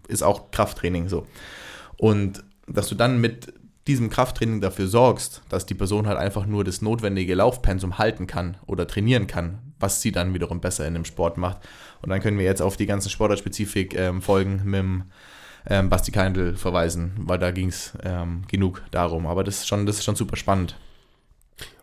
ist 0.08 0.24
auch 0.24 0.50
Krafttraining 0.52 1.08
so. 1.08 1.28
Und 1.98 2.44
dass 2.68 2.88
du 2.88 2.96
dann 2.96 3.22
mit 3.22 3.54
diesem 3.92 4.10
Krafttraining 4.10 4.62
dafür 4.62 4.88
sorgst, 4.88 5.42
dass 5.50 5.66
die 5.66 5.74
Person 5.74 6.08
halt 6.08 6.18
einfach 6.18 6.46
nur 6.46 6.64
das 6.64 6.82
notwendige 6.82 7.36
Laufpensum 7.36 7.98
halten 7.98 8.26
kann 8.26 8.56
oder 8.66 8.88
trainieren 8.88 9.28
kann, 9.28 9.60
was 9.80 10.02
sie 10.02 10.14
dann 10.14 10.34
wiederum 10.34 10.62
besser 10.62 10.88
in 10.88 10.94
dem 10.94 11.04
Sport 11.04 11.38
macht. 11.38 11.58
Und 12.02 12.10
dann 12.10 12.22
können 12.22 12.38
wir 12.38 12.46
jetzt 12.46 12.62
auf 12.62 12.78
die 12.78 12.86
ganzen 12.86 13.10
Sportartspezifik-Folgen 13.10 14.62
mit 14.64 14.80
dem 14.80 15.04
ähm, 15.70 15.90
Basti 15.90 16.12
Keindl 16.12 16.56
verweisen, 16.56 17.12
weil 17.18 17.38
da 17.38 17.52
ging 17.52 17.68
es 17.68 17.92
ähm, 18.04 18.44
genug 18.48 18.82
darum. 18.92 19.28
Aber 19.28 19.44
das 19.44 19.58
ist 19.58 19.68
schon, 19.68 19.86
das 19.86 19.98
ist 19.98 20.06
schon 20.06 20.16
super 20.16 20.38
spannend. 20.38 20.78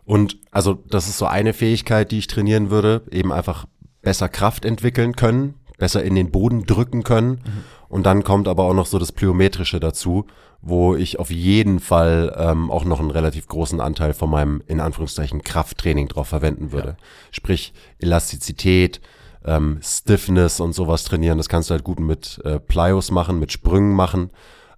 Und 0.03 0.39
also 0.49 0.73
das 0.89 1.07
ist 1.07 1.19
so 1.19 1.27
eine 1.27 1.53
Fähigkeit, 1.53 2.11
die 2.11 2.17
ich 2.17 2.27
trainieren 2.27 2.71
würde, 2.71 3.03
eben 3.11 3.31
einfach 3.31 3.67
besser 4.01 4.29
Kraft 4.29 4.65
entwickeln 4.65 5.15
können, 5.15 5.53
besser 5.77 6.03
in 6.03 6.15
den 6.15 6.31
Boden 6.31 6.65
drücken 6.65 7.03
können. 7.03 7.41
Und 7.89 8.05
dann 8.05 8.23
kommt 8.23 8.47
aber 8.47 8.63
auch 8.63 8.73
noch 8.73 8.85
so 8.85 8.99
das 8.99 9.11
Plyometrische 9.11 9.79
dazu, 9.79 10.25
wo 10.61 10.95
ich 10.95 11.19
auf 11.19 11.31
jeden 11.31 11.79
Fall 11.79 12.35
ähm, 12.37 12.69
auch 12.69 12.85
noch 12.85 12.99
einen 12.99 13.11
relativ 13.11 13.47
großen 13.47 13.81
Anteil 13.81 14.13
von 14.13 14.29
meinem, 14.29 14.61
in 14.67 14.79
Anführungszeichen, 14.79 15.41
Krafttraining 15.41 16.07
drauf 16.07 16.27
verwenden 16.27 16.71
würde. 16.71 16.97
Sprich 17.31 17.73
Elastizität, 17.99 19.01
ähm, 19.45 19.79
Stiffness 19.81 20.59
und 20.59 20.73
sowas 20.73 21.03
trainieren. 21.03 21.37
Das 21.37 21.49
kannst 21.49 21.69
du 21.69 21.73
halt 21.73 21.83
gut 21.83 21.99
mit 21.99 22.39
äh, 22.43 22.59
Plyos 22.59 23.11
machen, 23.11 23.39
mit 23.39 23.51
Sprüngen 23.51 23.95
machen, 23.95 24.29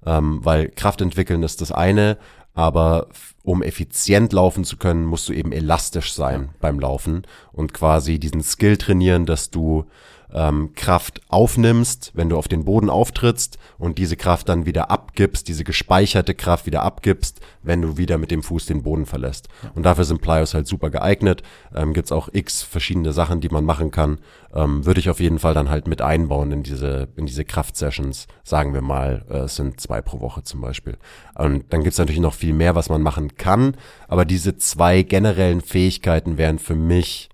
ähm, 0.05 0.39
weil 0.43 0.69
Kraft 0.69 1.01
entwickeln 1.01 1.43
ist 1.43 1.61
das 1.61 1.71
eine, 1.71 2.17
aber 2.53 3.07
um 3.43 3.63
effizient 3.63 4.33
laufen 4.33 4.63
zu 4.63 4.77
können, 4.77 5.05
musst 5.05 5.27
du 5.29 5.33
eben 5.33 5.51
elastisch 5.51 6.13
sein 6.13 6.49
beim 6.59 6.79
Laufen 6.79 7.23
und 7.51 7.73
quasi 7.73 8.19
diesen 8.19 8.43
Skill 8.43 8.77
trainieren, 8.77 9.25
dass 9.25 9.49
du 9.49 9.85
ähm, 10.33 10.73
Kraft 10.75 11.21
aufnimmst, 11.29 12.11
wenn 12.13 12.29
du 12.29 12.37
auf 12.37 12.47
den 12.47 12.65
Boden 12.65 12.89
auftrittst 12.89 13.57
und 13.77 13.97
diese 13.97 14.15
Kraft 14.15 14.49
dann 14.49 14.65
wieder 14.65 14.91
abgibst, 14.91 15.47
diese 15.47 15.63
gespeicherte 15.63 16.35
Kraft 16.35 16.65
wieder 16.65 16.83
abgibst, 16.83 17.41
wenn 17.63 17.81
du 17.81 17.97
wieder 17.97 18.17
mit 18.17 18.31
dem 18.31 18.43
Fuß 18.43 18.65
den 18.65 18.83
Boden 18.83 19.05
verlässt. 19.05 19.49
Und 19.75 19.83
dafür 19.85 20.05
sind 20.05 20.21
Plyos 20.21 20.53
halt 20.53 20.67
super 20.67 20.89
geeignet. 20.89 21.43
Ähm, 21.75 21.93
Gibt 21.93 22.07
es 22.07 22.11
auch 22.11 22.29
x 22.31 22.63
verschiedene 22.63 23.13
Sachen, 23.13 23.41
die 23.41 23.49
man 23.49 23.65
machen 23.65 23.91
kann. 23.91 24.19
Ähm, 24.53 24.85
Würde 24.85 24.99
ich 24.99 25.09
auf 25.09 25.19
jeden 25.19 25.39
Fall 25.39 25.53
dann 25.53 25.69
halt 25.69 25.87
mit 25.87 26.01
einbauen 26.01 26.51
in 26.51 26.63
diese, 26.63 27.09
in 27.15 27.25
diese 27.25 27.45
Kraftsessions. 27.45 28.27
Sagen 28.43 28.73
wir 28.73 28.81
mal, 28.81 29.25
äh, 29.29 29.39
es 29.39 29.55
sind 29.55 29.79
zwei 29.79 30.01
pro 30.01 30.21
Woche 30.21 30.43
zum 30.43 30.61
Beispiel. 30.61 30.97
Und 31.35 31.71
dann 31.73 31.83
gibt's 31.83 31.97
natürlich 31.97 32.21
noch 32.21 32.33
viel 32.33 32.53
mehr, 32.53 32.75
was 32.75 32.89
man 32.89 33.01
machen 33.01 33.35
kann. 33.35 33.75
Aber 34.07 34.25
diese 34.25 34.57
zwei 34.57 35.03
generellen 35.03 35.61
Fähigkeiten 35.61 36.37
wären 36.37 36.59
für 36.59 36.75
mich 36.75 37.29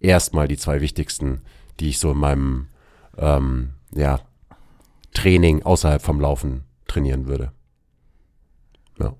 erstmal 0.00 0.48
die 0.48 0.56
zwei 0.56 0.80
wichtigsten, 0.80 1.42
die 1.80 1.90
ich 1.90 1.98
so 1.98 2.12
in 2.12 2.18
meinem 2.18 2.66
ähm, 3.16 3.70
ja, 3.94 4.20
Training 5.14 5.62
außerhalb 5.62 6.02
vom 6.02 6.20
Laufen 6.20 6.64
trainieren 6.86 7.26
würde. 7.26 7.52
Ja. 8.98 9.14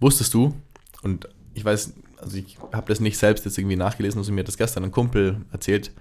Wusstest 0.00 0.34
du, 0.34 0.54
und 1.02 1.28
ich 1.54 1.64
weiß, 1.64 1.94
also 2.18 2.36
ich 2.36 2.58
habe 2.72 2.88
das 2.88 3.00
nicht 3.00 3.18
selbst 3.18 3.44
jetzt 3.44 3.58
irgendwie 3.58 3.76
nachgelesen, 3.76 4.18
also 4.18 4.32
mir 4.32 4.40
hat 4.40 4.48
das 4.48 4.58
gestern 4.58 4.84
ein 4.84 4.92
Kumpel 4.92 5.44
erzählt, 5.52 5.92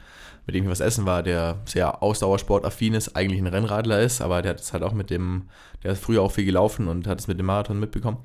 mit 0.46 0.56
dem 0.56 0.64
ich 0.64 0.70
was 0.70 0.80
essen 0.80 1.06
war, 1.06 1.24
der 1.24 1.60
sehr 1.66 2.02
ausdauersportaffin 2.02 2.94
ist, 2.94 3.16
eigentlich 3.16 3.40
ein 3.40 3.48
Rennradler 3.48 4.02
ist, 4.02 4.22
aber 4.22 4.42
der 4.42 4.52
hat 4.52 4.60
es 4.60 4.74
halt 4.74 4.84
auch 4.84 4.94
mit 4.94 5.10
dem, 5.10 5.50
der 5.84 5.92
ist 5.94 6.04
früher 6.04 6.22
auch 6.22 6.32
viel 6.32 6.46
gelaufen 6.46 6.88
und 6.88 7.08
hat 7.08 7.20
es 7.20 7.28
mit 7.28 7.40
dem 7.40 7.46
Marathon 7.46 7.80
mitbekommen. 7.80 8.18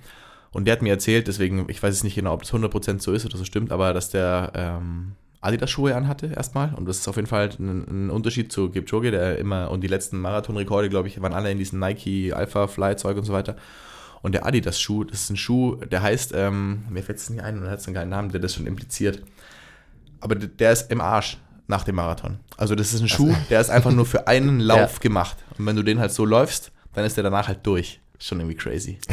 Und 0.51 0.66
der 0.66 0.72
hat 0.72 0.83
mir 0.83 0.91
erzählt, 0.91 1.27
deswegen, 1.27 1.68
ich 1.68 1.83
weiß 1.83 1.95
jetzt 1.95 2.05
nicht 2.05 2.14
genau, 2.14 2.33
ob 2.33 2.43
das 2.43 2.53
100% 2.53 3.01
so 3.01 3.12
ist 3.12 3.27
oder 3.27 3.37
so 3.37 3.45
stimmt, 3.45 3.72
aber 3.72 3.93
dass 3.93 4.11
der 4.11 4.53
ähm, 4.55 5.12
Adidas-Schuhe 5.45 5.95
anhatte 5.95 6.27
erstmal. 6.35 6.75
Und 6.75 6.87
das 6.89 6.99
ist 6.99 7.09
auf 7.09 7.17
jeden 7.17 7.29
Fall 7.29 7.51
ein, 7.59 8.07
ein 8.07 8.11
Unterschied 8.11 8.51
zu 8.53 8.71
Kipchoge, 8.71 9.11
der 9.11 9.39
immer, 9.39 9.71
und 9.71 9.83
die 9.83 9.87
letzten 9.89 10.19
Marathonrekorde, 10.21 10.89
glaube 10.89 11.09
ich, 11.09 11.21
waren 11.23 11.33
alle 11.33 11.51
in 11.51 11.59
diesen 11.59 11.79
Nike 11.81 12.33
Alpha 12.33 12.67
Fly 12.67 12.97
Zeug 12.97 13.17
und 13.17 13.25
so 13.25 13.33
weiter. 13.33 13.57
Und 14.23 14.33
der 14.33 14.47
Adidas-Schuh, 14.47 15.05
das 15.05 15.21
ist 15.23 15.31
ein 15.31 15.37
Schuh, 15.37 15.77
der 15.77 16.03
heißt, 16.03 16.33
ähm, 16.35 16.85
mir 16.89 17.03
fällt 17.03 17.19
es 17.19 17.29
nicht 17.31 17.43
ein, 17.43 17.59
und 17.59 17.69
hat 17.69 17.81
es 17.81 17.87
einen 17.87 17.95
geilen 17.95 18.09
Namen, 18.09 18.31
der 18.33 18.41
das 18.41 18.55
schon 18.55 18.67
impliziert. 18.67 19.23
Aber 20.21 20.35
der- 20.35 20.73
ist 20.73 20.91
im 20.91 21.01
Arsch 21.03 21.37
nach 21.67 21.85
dem 21.85 21.97
Marathon. 21.97 22.39
Also 22.57 22.75
das 22.75 22.95
ist 22.95 23.01
ein 23.03 23.09
Schuh, 23.09 23.35
der 23.51 23.61
ist 23.61 23.71
einfach 23.71 23.91
nur 23.93 24.07
für 24.07 24.27
einen 24.27 24.61
Lauf 24.71 25.01
gemacht. 25.01 25.37
Und 25.59 25.67
wenn 25.67 25.77
du 25.77 25.83
den 25.83 25.99
halt 26.01 26.13
so 26.13 26.25
läufst, 26.25 26.73
dann 26.95 27.05
ist 27.05 27.17
der 27.17 27.25
danach 27.25 27.49
halt 27.49 27.67
durch. 27.67 28.01
Schon 28.19 28.41
irgendwie 28.41 28.57
crazy. 28.57 28.99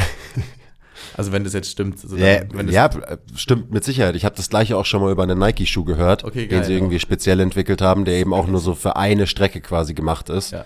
Also 1.18 1.32
wenn 1.32 1.44
das 1.44 1.54
jetzt 1.54 1.70
stimmt. 1.70 2.04
Also 2.04 2.16
Ja, 2.18 2.40
dann, 2.40 2.58
wenn 2.58 2.66
das, 2.68 2.76
ja, 2.76 2.90
stimmt 3.36 3.72
mit 3.72 3.84
Sicherheit. 3.84 4.16
Ich 4.16 4.26
habe 4.26 4.36
das 4.36 4.50
gleiche 4.50 4.78
auch 4.78 4.86
schon 4.86 5.02
mal 5.02 5.12
über 5.12 5.24
einen 5.24 5.40
Nike-Schuh 5.40 5.84
gehört, 5.84 6.24
Okay, 6.24 6.48
den 6.48 6.60
geil, 6.60 6.64
sie 6.64 6.74
irgendwie 6.74 7.00
speziell 7.00 7.40
entwickelt 7.40 7.82
haben, 7.82 8.06
der 8.06 8.16
eben 8.16 8.34
auch 8.34 8.48
nur 8.48 8.60
so 8.60 8.76
für 8.76 8.96
eine 8.96 9.28
Strecke 9.28 9.62
quasi 9.62 9.94
gemacht 9.94 10.30
ist. 10.30 10.52
Ja. 10.52 10.66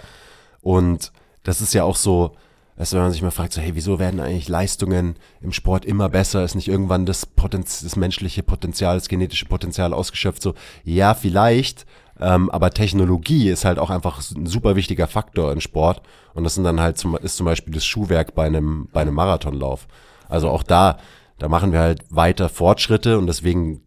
Und 0.62 1.12
das 1.44 1.62
ist 1.62 1.74
ja 1.74 1.84
auch 1.84 1.96
so, 1.96 2.36
weißt 2.78 2.94
du, 2.94 2.98
wenn 2.98 3.04
man 3.04 3.12
sich 3.12 3.22
mal 3.22 3.32
fragt, 3.32 3.54
so, 3.54 3.62
hey, 3.62 3.76
wieso 3.76 4.00
werden 4.00 4.20
eigentlich 4.20 4.50
Leistungen 4.50 5.16
im 5.42 5.52
Sport 5.52 5.86
immer 5.86 6.10
besser? 6.10 6.44
Ist 6.44 6.56
nicht 6.56 6.68
irgendwann 6.68 7.06
das, 7.06 7.26
Potenz 7.26 7.82
das 7.82 7.96
menschliche 7.96 8.44
Potenzial, 8.44 8.98
das 8.98 9.08
genetische 9.08 9.46
Potenzial 9.46 9.94
ausgeschöpft? 9.94 10.42
So, 10.42 10.56
ja, 10.84 11.14
vielleicht, 11.14 11.86
ähm, 12.20 12.50
aber 12.50 12.72
Technologie 12.72 13.50
ist 13.50 13.66
halt 13.66 13.80
auch 13.80 13.90
einfach 13.90 14.22
ein 14.36 14.46
super 14.46 14.76
wichtiger 14.76 15.08
Faktor 15.08 15.52
im 15.52 15.62
Sport. 15.62 16.02
Und 16.34 16.44
das 16.44 16.56
sind 16.56 16.64
dann 16.64 16.82
halt 16.82 16.98
zum, 16.98 17.16
ist 17.18 17.38
zum 17.38 17.46
Beispiel 17.46 17.74
das 17.74 17.86
Schuhwerk 17.86 18.36
bei 18.36 18.46
einem, 18.46 18.88
bei 18.92 19.02
einem 19.02 19.14
Marathonlauf. 19.14 19.88
Also 20.30 20.50
auch 20.50 20.64
da, 20.64 20.98
da 21.38 21.48
machen 21.50 21.72
wir 21.72 21.80
halt 21.80 22.04
weiter 22.10 22.50
Fortschritte 22.50 23.18
und 23.18 23.28
deswegen 23.28 23.82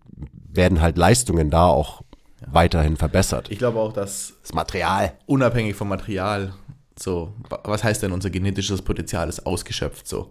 werden 0.51 0.80
halt 0.80 0.97
Leistungen 0.99 1.51
da 1.51 1.66
auch 1.66 2.03
weiterhin 2.47 2.97
verbessert. 2.97 3.51
Ich 3.51 3.59
glaube 3.59 3.78
auch, 3.78 3.93
dass 3.93 4.34
Das 4.43 4.53
Material. 4.55 5.12
unabhängig 5.26 5.74
vom 5.76 5.89
Material, 5.89 6.53
so, 6.99 7.34
wa- 7.49 7.61
was 7.64 7.82
heißt 7.84 8.03
denn, 8.03 8.12
unser 8.12 8.30
genetisches 8.30 8.82
Potenzial 8.82 9.28
ist 9.28 9.45
ausgeschöpft, 9.47 10.07
so. 10.09 10.30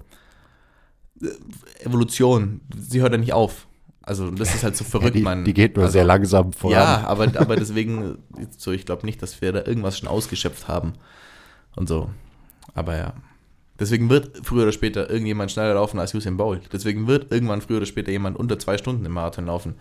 Evolution, 1.80 2.62
sie 2.78 3.02
hört 3.02 3.12
ja 3.14 3.18
nicht 3.18 3.34
auf. 3.34 3.68
Also, 4.02 4.32
das 4.32 4.54
ist 4.56 4.64
halt 4.64 4.78
so 4.78 4.84
verrückt, 4.86 5.16
die, 5.16 5.22
man. 5.22 5.44
die 5.44 5.54
geht 5.54 5.76
nur 5.76 5.86
also, 5.86 5.94
sehr 5.94 6.06
langsam 6.06 6.54
voran. 6.54 6.74
Ja, 6.78 7.04
aber, 7.08 7.26
aber 7.40 7.56
deswegen, 7.56 8.20
so, 8.58 8.72
ich 8.72 8.86
glaube 8.86 9.06
nicht, 9.06 9.22
dass 9.22 9.42
wir 9.42 9.52
da 9.52 9.66
irgendwas 9.66 9.98
schon 9.98 10.08
ausgeschöpft 10.08 10.68
haben. 10.68 10.94
Und 11.76 11.88
so. 11.90 12.10
Aber 12.74 12.96
ja. 12.96 13.14
Deswegen 13.80 14.10
wird 14.10 14.46
früher 14.46 14.64
oder 14.64 14.72
später 14.72 15.10
irgendjemand 15.10 15.52
schneller 15.52 15.76
laufen 15.76 16.00
als 16.00 16.14
Usain 16.14 16.38
Bolt. 16.38 16.70
Deswegen 16.74 17.08
wird 17.08 17.32
irgendwann 17.32 17.62
früher 17.62 17.78
oder 17.78 17.86
später 17.86 18.12
jemand 18.12 18.38
unter 18.38 18.58
zwei 18.58 18.78
Stunden 18.78 19.06
im 19.06 19.12
Marathon 19.12 19.46
laufen. 19.46 19.76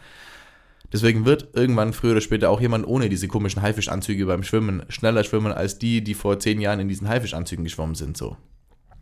Deswegen 0.92 1.24
wird 1.24 1.48
irgendwann 1.54 1.92
früher 1.92 2.12
oder 2.12 2.20
später 2.20 2.50
auch 2.50 2.60
jemand 2.60 2.86
ohne 2.86 3.08
diese 3.08 3.26
komischen 3.26 3.62
Haifischanzüge 3.62 4.26
beim 4.26 4.42
Schwimmen 4.42 4.84
schneller 4.88 5.24
schwimmen 5.24 5.52
als 5.52 5.78
die, 5.78 6.04
die 6.04 6.14
vor 6.14 6.38
zehn 6.38 6.60
Jahren 6.60 6.80
in 6.80 6.88
diesen 6.88 7.08
Haifischanzügen 7.08 7.64
geschwommen 7.64 7.94
sind. 7.94 8.16
So. 8.16 8.36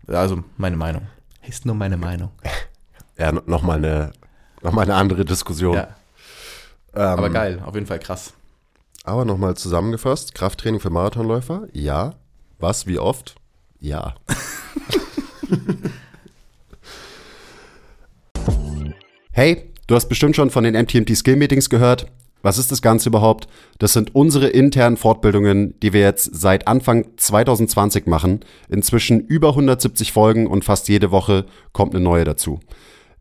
Also 0.07 0.45
meine 0.57 0.76
Meinung. 0.76 1.03
Ist 1.47 1.66
nur 1.66 1.74
meine 1.74 1.97
Meinung. 1.97 2.30
Ja, 3.16 3.30
nochmal 3.30 3.78
eine, 3.78 4.11
noch 4.61 4.72
mal 4.72 4.82
eine 4.82 4.97
andere 4.97 5.24
Diskussion. 5.24 5.76
Ja. 5.76 5.95
Ähm, 6.97 7.01
Aber 7.01 7.30
geil, 7.30 7.62
auf 7.64 7.74
jeden 7.76 7.86
Fall 7.86 8.01
krass. 8.01 8.32
Aber 9.05 9.24
nochmal 9.24 9.57
zusammengefasst, 9.57 10.34
Krafttraining 10.34 10.80
für 10.80 10.90
Marathonläufer, 10.90 11.68
ja. 11.72 12.14
Was, 12.59 12.88
wie 12.88 12.99
oft? 12.99 13.36
Ja. 13.85 14.14
hey, 19.32 19.70
du 19.87 19.95
hast 19.95 20.09
bestimmt 20.09 20.35
schon 20.37 20.49
von 20.49 20.64
den 20.64 20.74
MTMT 20.74 21.14
Skill 21.14 21.37
Meetings 21.37 21.68
gehört. 21.68 22.07
Was 22.41 22.57
ist 22.57 22.72
das 22.72 22.80
Ganze 22.80 23.11
überhaupt? 23.11 23.47
Das 23.78 23.93
sind 23.93 24.14
unsere 24.14 24.49
internen 24.49 24.97
Fortbildungen, 24.97 25.78
die 25.80 25.93
wir 25.93 26.01
jetzt 26.01 26.35
seit 26.35 26.66
Anfang 26.66 27.09
2020 27.18 28.07
machen. 28.07 28.41
Inzwischen 28.70 29.20
über 29.20 29.51
170 29.51 30.12
Folgen 30.12 30.47
und 30.47 30.64
fast 30.64 30.89
jede 30.89 31.11
Woche 31.11 31.45
kommt 31.74 31.95
eine 31.95 32.03
neue 32.03 32.24
dazu. 32.24 32.61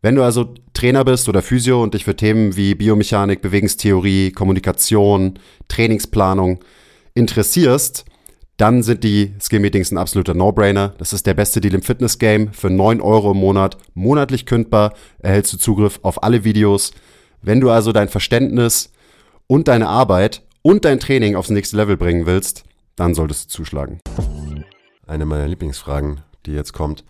Wenn 0.00 0.14
du 0.14 0.22
also 0.22 0.54
Trainer 0.72 1.04
bist 1.04 1.28
oder 1.28 1.42
Physio 1.42 1.82
und 1.82 1.92
dich 1.92 2.06
für 2.06 2.16
Themen 2.16 2.56
wie 2.56 2.74
Biomechanik, 2.74 3.42
Bewegungstheorie, 3.42 4.32
Kommunikation, 4.32 5.38
Trainingsplanung 5.68 6.60
interessierst, 7.12 8.06
dann 8.56 8.82
sind 8.82 9.02
die 9.02 9.34
Skill-Meetings 9.40 9.90
ein 9.90 9.98
absoluter 9.98 10.34
No-Brainer. 10.34 10.94
Das 10.98 11.12
ist 11.12 11.26
der 11.26 11.34
beste 11.34 11.60
Deal 11.60 11.74
im 11.74 11.82
Fitness-Game. 11.82 12.52
Für 12.52 12.70
9 12.70 13.00
Euro 13.00 13.32
im 13.32 13.38
Monat, 13.38 13.76
monatlich 13.94 14.46
kündbar, 14.46 14.94
erhältst 15.18 15.52
du 15.52 15.58
Zugriff 15.58 15.98
auf 16.02 16.22
alle 16.22 16.44
Videos. 16.44 16.92
Wenn 17.42 17.60
du 17.60 17.70
also 17.70 17.92
dein 17.92 18.08
Verständnis 18.08 18.92
und 19.48 19.66
deine 19.68 19.88
Arbeit 19.88 20.42
und 20.62 20.84
dein 20.84 21.00
Training 21.00 21.34
aufs 21.34 21.50
nächste 21.50 21.76
Level 21.76 21.96
bringen 21.96 22.26
willst, 22.26 22.64
dann 22.96 23.14
solltest 23.14 23.46
du 23.46 23.56
zuschlagen. 23.56 23.98
Eine 25.06 25.26
meiner 25.26 25.48
Lieblingsfragen, 25.48 26.20
die 26.46 26.52
jetzt 26.52 26.72
kommt. 26.72 27.04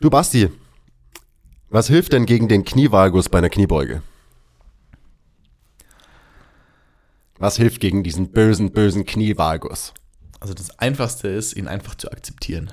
Du 0.00 0.10
Basti, 0.10 0.50
was 1.70 1.88
hilft 1.88 2.12
denn 2.12 2.26
gegen 2.26 2.46
den 2.48 2.64
Knievalgus 2.64 3.30
bei 3.30 3.38
einer 3.38 3.48
Kniebeuge? 3.48 4.02
Was 7.38 7.56
hilft 7.56 7.80
gegen 7.80 8.02
diesen 8.02 8.30
bösen, 8.32 8.70
bösen 8.72 9.04
Knievalgus? 9.06 9.94
Also 10.46 10.54
das 10.54 10.78
Einfachste 10.78 11.26
ist, 11.26 11.56
ihn 11.56 11.66
einfach 11.66 11.96
zu 11.96 12.12
akzeptieren. 12.12 12.72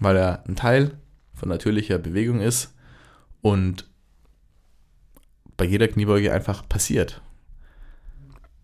Weil 0.00 0.16
er 0.16 0.42
ein 0.48 0.56
Teil 0.56 0.96
von 1.34 1.50
natürlicher 1.50 1.98
Bewegung 1.98 2.40
ist 2.40 2.72
und 3.42 3.86
bei 5.58 5.66
jeder 5.66 5.86
Kniebeuge 5.86 6.32
einfach 6.32 6.66
passiert. 6.66 7.20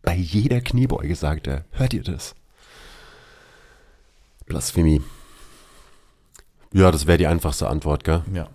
Bei 0.01 0.15
jeder 0.15 0.63
Kniebeuge, 0.63 1.15
sagt 1.17 1.49
er. 1.49 1.67
Hört 1.73 1.93
ihr 1.93 2.03
das? 2.03 2.35
Blasphemie. 4.47 5.03
Ja, 6.73 6.91
das 6.91 7.07
wäre 7.07 7.19
die 7.19 7.27
einfachste 7.27 7.69
Antwort, 7.69 8.05
gell? 8.05 8.25
Ja. 8.33 8.49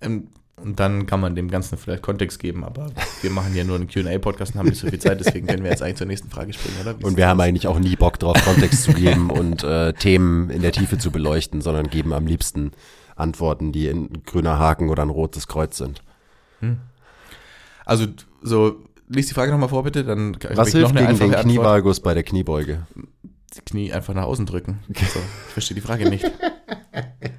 Ähm, 0.00 0.30
Und 0.62 0.80
dann 0.80 1.06
kann 1.06 1.20
man 1.20 1.34
dem 1.34 1.50
Ganzen 1.50 1.78
vielleicht 1.78 2.02
Kontext 2.02 2.38
geben, 2.38 2.64
aber 2.64 2.86
wir 3.22 3.30
machen 3.30 3.54
ja 3.54 3.64
nur 3.64 3.76
einen 3.76 3.88
QA-Podcast 3.88 4.54
und 4.54 4.60
haben 4.60 4.68
nicht 4.68 4.80
so 4.80 4.88
viel 4.88 4.98
Zeit, 4.98 5.20
deswegen 5.20 5.46
können 5.46 5.62
wir 5.62 5.70
jetzt 5.70 5.82
eigentlich 5.82 5.96
zur 5.96 6.06
nächsten 6.06 6.30
Frage 6.30 6.52
springen, 6.52 6.76
oder? 6.80 6.98
Wie 6.98 7.04
Und 7.04 7.16
wir 7.16 7.28
haben 7.28 7.40
eigentlich 7.40 7.66
auch 7.66 7.78
nie 7.78 7.96
Bock 7.96 8.18
drauf, 8.18 8.36
Kontext 8.44 8.82
zu 8.82 8.92
geben 8.92 9.30
und 9.30 9.64
äh, 9.64 9.92
Themen 9.92 10.50
in 10.50 10.62
der 10.62 10.72
Tiefe 10.72 10.98
zu 10.98 11.10
beleuchten, 11.10 11.60
sondern 11.60 11.88
geben 11.88 12.12
am 12.12 12.26
liebsten 12.26 12.72
Antworten, 13.16 13.72
die 13.72 13.88
ein 13.88 14.22
grüner 14.24 14.58
Haken 14.58 14.90
oder 14.90 15.02
ein 15.02 15.10
rotes 15.10 15.48
Kreuz 15.48 15.76
sind. 15.76 16.02
Also, 17.84 18.06
so, 18.42 18.76
lies 19.08 19.28
die 19.28 19.34
Frage 19.34 19.50
nochmal 19.50 19.68
vor, 19.68 19.82
bitte, 19.82 20.04
dann 20.04 20.36
Was 20.54 20.68
ich 20.68 20.74
hilft 20.74 20.96
gegen 20.96 21.18
den. 21.18 21.32
Knievalgus 21.32 22.00
bei 22.00 22.14
der 22.14 22.22
Kniebeuge? 22.22 22.86
Die 23.56 23.60
Knie 23.62 23.92
einfach 23.92 24.14
nach 24.14 24.24
außen 24.24 24.46
drücken. 24.46 24.80
So, 24.88 25.20
ich 25.48 25.52
verstehe 25.52 25.74
die 25.74 25.80
Frage 25.80 26.08
nicht. 26.08 26.24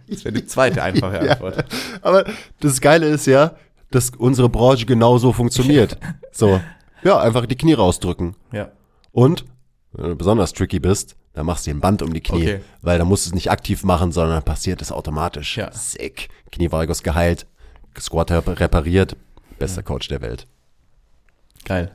Das 0.09 0.23
wäre 0.25 0.33
die 0.33 0.45
zweite 0.45 0.81
einfache 0.83 1.15
Ja. 1.25 1.33
Antwort. 1.33 1.65
Aber 2.01 2.25
das 2.59 2.81
Geile 2.81 3.07
ist 3.07 3.27
ja, 3.27 3.55
dass 3.91 4.11
unsere 4.17 4.49
Branche 4.49 4.85
genauso 4.85 5.31
funktioniert. 5.33 5.97
So, 6.31 6.61
ja, 7.03 7.19
einfach 7.19 7.45
die 7.47 7.55
Knie 7.57 7.73
rausdrücken. 7.73 8.35
Ja. 8.53 8.71
Und, 9.11 9.43
wenn 9.91 10.09
du 10.11 10.15
besonders 10.15 10.53
tricky 10.53 10.79
bist, 10.79 11.15
dann 11.33 11.45
machst 11.47 11.65
du 11.65 11.71
dir 11.71 11.75
ein 11.77 11.81
Band 11.81 12.01
um 12.01 12.13
die 12.13 12.21
Knie, 12.21 12.43
Okay. 12.43 12.59
weil 12.81 12.97
dann 12.97 13.07
musst 13.07 13.25
du 13.25 13.29
es 13.31 13.33
nicht 13.35 13.51
aktiv 13.51 13.83
machen, 13.83 14.11
sondern 14.11 14.35
dann 14.35 14.43
passiert 14.45 14.81
es 14.81 14.91
automatisch. 14.91 15.57
Ja. 15.57 15.71
Sick. 15.71 16.29
Knievalgus 16.51 17.03
geheilt, 17.03 17.45
Squat 17.99 18.31
rep- 18.31 18.59
repariert, 18.59 19.17
bester 19.57 19.83
Coach 19.83 20.07
der 20.07 20.21
Welt. 20.21 20.47
Geil. 21.65 21.91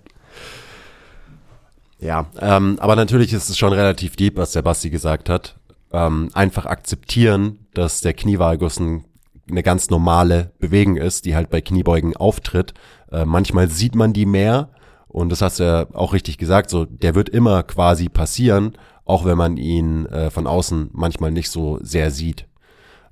Ja, 2.05 2.27
ähm, 2.39 2.77
aber 2.81 2.97
natürlich 2.97 3.33
ist 3.33 3.49
es 3.49 3.57
schon 3.57 3.73
relativ 3.73 4.15
deep, 4.15 4.37
was 4.37 4.53
der 4.53 4.61
Basti 4.61 4.91
gesagt 4.91 5.31
hat. 5.31 5.57
Ähm, 5.91 6.29
einfach 6.35 6.67
akzeptieren, 6.67 7.61
dass 7.73 8.03
der 8.03 8.13
Knievalgus 8.13 8.79
ein, 8.79 9.05
eine 9.51 9.63
ganz 9.63 9.89
normale 9.89 10.53
Bewegung 10.59 10.99
ist, 10.99 11.25
die 11.25 11.35
halt 11.35 11.49
bei 11.49 11.63
Kniebeugen 11.63 12.15
auftritt. 12.15 12.75
Äh, 13.11 13.25
manchmal 13.25 13.71
sieht 13.71 13.95
man 13.95 14.13
die 14.13 14.27
mehr 14.27 14.69
und 15.09 15.31
das 15.31 15.41
hast 15.41 15.61
du 15.61 15.65
ja 15.65 15.87
auch 15.95 16.13
richtig 16.13 16.37
gesagt, 16.37 16.69
so 16.69 16.85
der 16.85 17.15
wird 17.15 17.31
immer 17.31 17.63
quasi 17.63 18.11
passieren, 18.11 18.77
auch 19.07 19.25
wenn 19.25 19.39
man 19.39 19.57
ihn 19.57 20.05
äh, 20.07 20.31
von 20.31 20.47
außen 20.47 20.91
manchmal 20.93 21.31
nicht 21.31 21.49
so 21.49 21.79
sehr 21.81 22.11
sieht. 22.11 22.47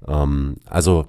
Ähm, 0.07 0.57
also 0.67 1.07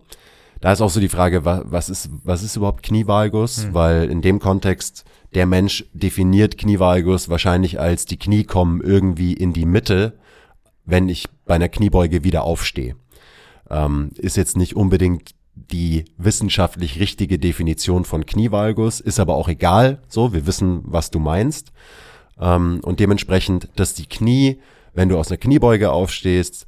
da 0.62 0.72
ist 0.72 0.80
auch 0.80 0.90
so 0.90 1.02
die 1.02 1.10
Frage, 1.10 1.44
was, 1.44 1.64
was 1.66 1.90
ist, 1.90 2.10
was 2.24 2.44
ist 2.44 2.56
überhaupt 2.56 2.84
Knievalgus? 2.84 3.68
Weil 3.74 4.10
in 4.10 4.22
dem 4.22 4.40
Kontext, 4.40 5.04
der 5.36 5.46
Mensch 5.46 5.86
definiert 5.94 6.58
Knievalgus 6.58 7.30
wahrscheinlich 7.30 7.80
als 7.80 8.06
die 8.06 8.18
Knie 8.18 8.44
kommen 8.44 8.82
irgendwie 8.82 9.34
in 9.34 9.54
die 9.54 9.66
Mitte, 9.66 10.18
wenn 10.86 11.10
ich 11.10 11.28
bei 11.46 11.56
einer 11.56 11.70
Kniebeuge 11.70 12.24
wieder 12.24 12.44
aufstehe. 12.44 12.96
Ähm, 13.70 14.12
ist 14.18 14.38
jetzt 14.38 14.58
nicht 14.58 14.76
unbedingt 14.76 15.32
die 15.56 16.06
wissenschaftlich 16.18 17.00
richtige 17.00 17.40
Definition 17.40 18.06
von 18.06 18.26
Knievalgus, 18.26 19.00
ist 19.00 19.20
aber 19.20 19.36
auch 19.36 19.48
egal. 19.48 20.02
So, 20.08 20.34
wir 20.34 20.48
wissen, 20.48 20.82
was 20.86 21.12
du 21.12 21.20
meinst. 21.20 21.72
Ähm, 22.40 22.80
und 22.84 23.00
dementsprechend, 23.00 23.70
dass 23.76 23.94
die 23.94 24.08
Knie, 24.08 24.60
wenn 24.94 25.10
du 25.10 25.18
aus 25.18 25.30
einer 25.30 25.38
Kniebeuge 25.38 25.92
aufstehst, 25.92 26.66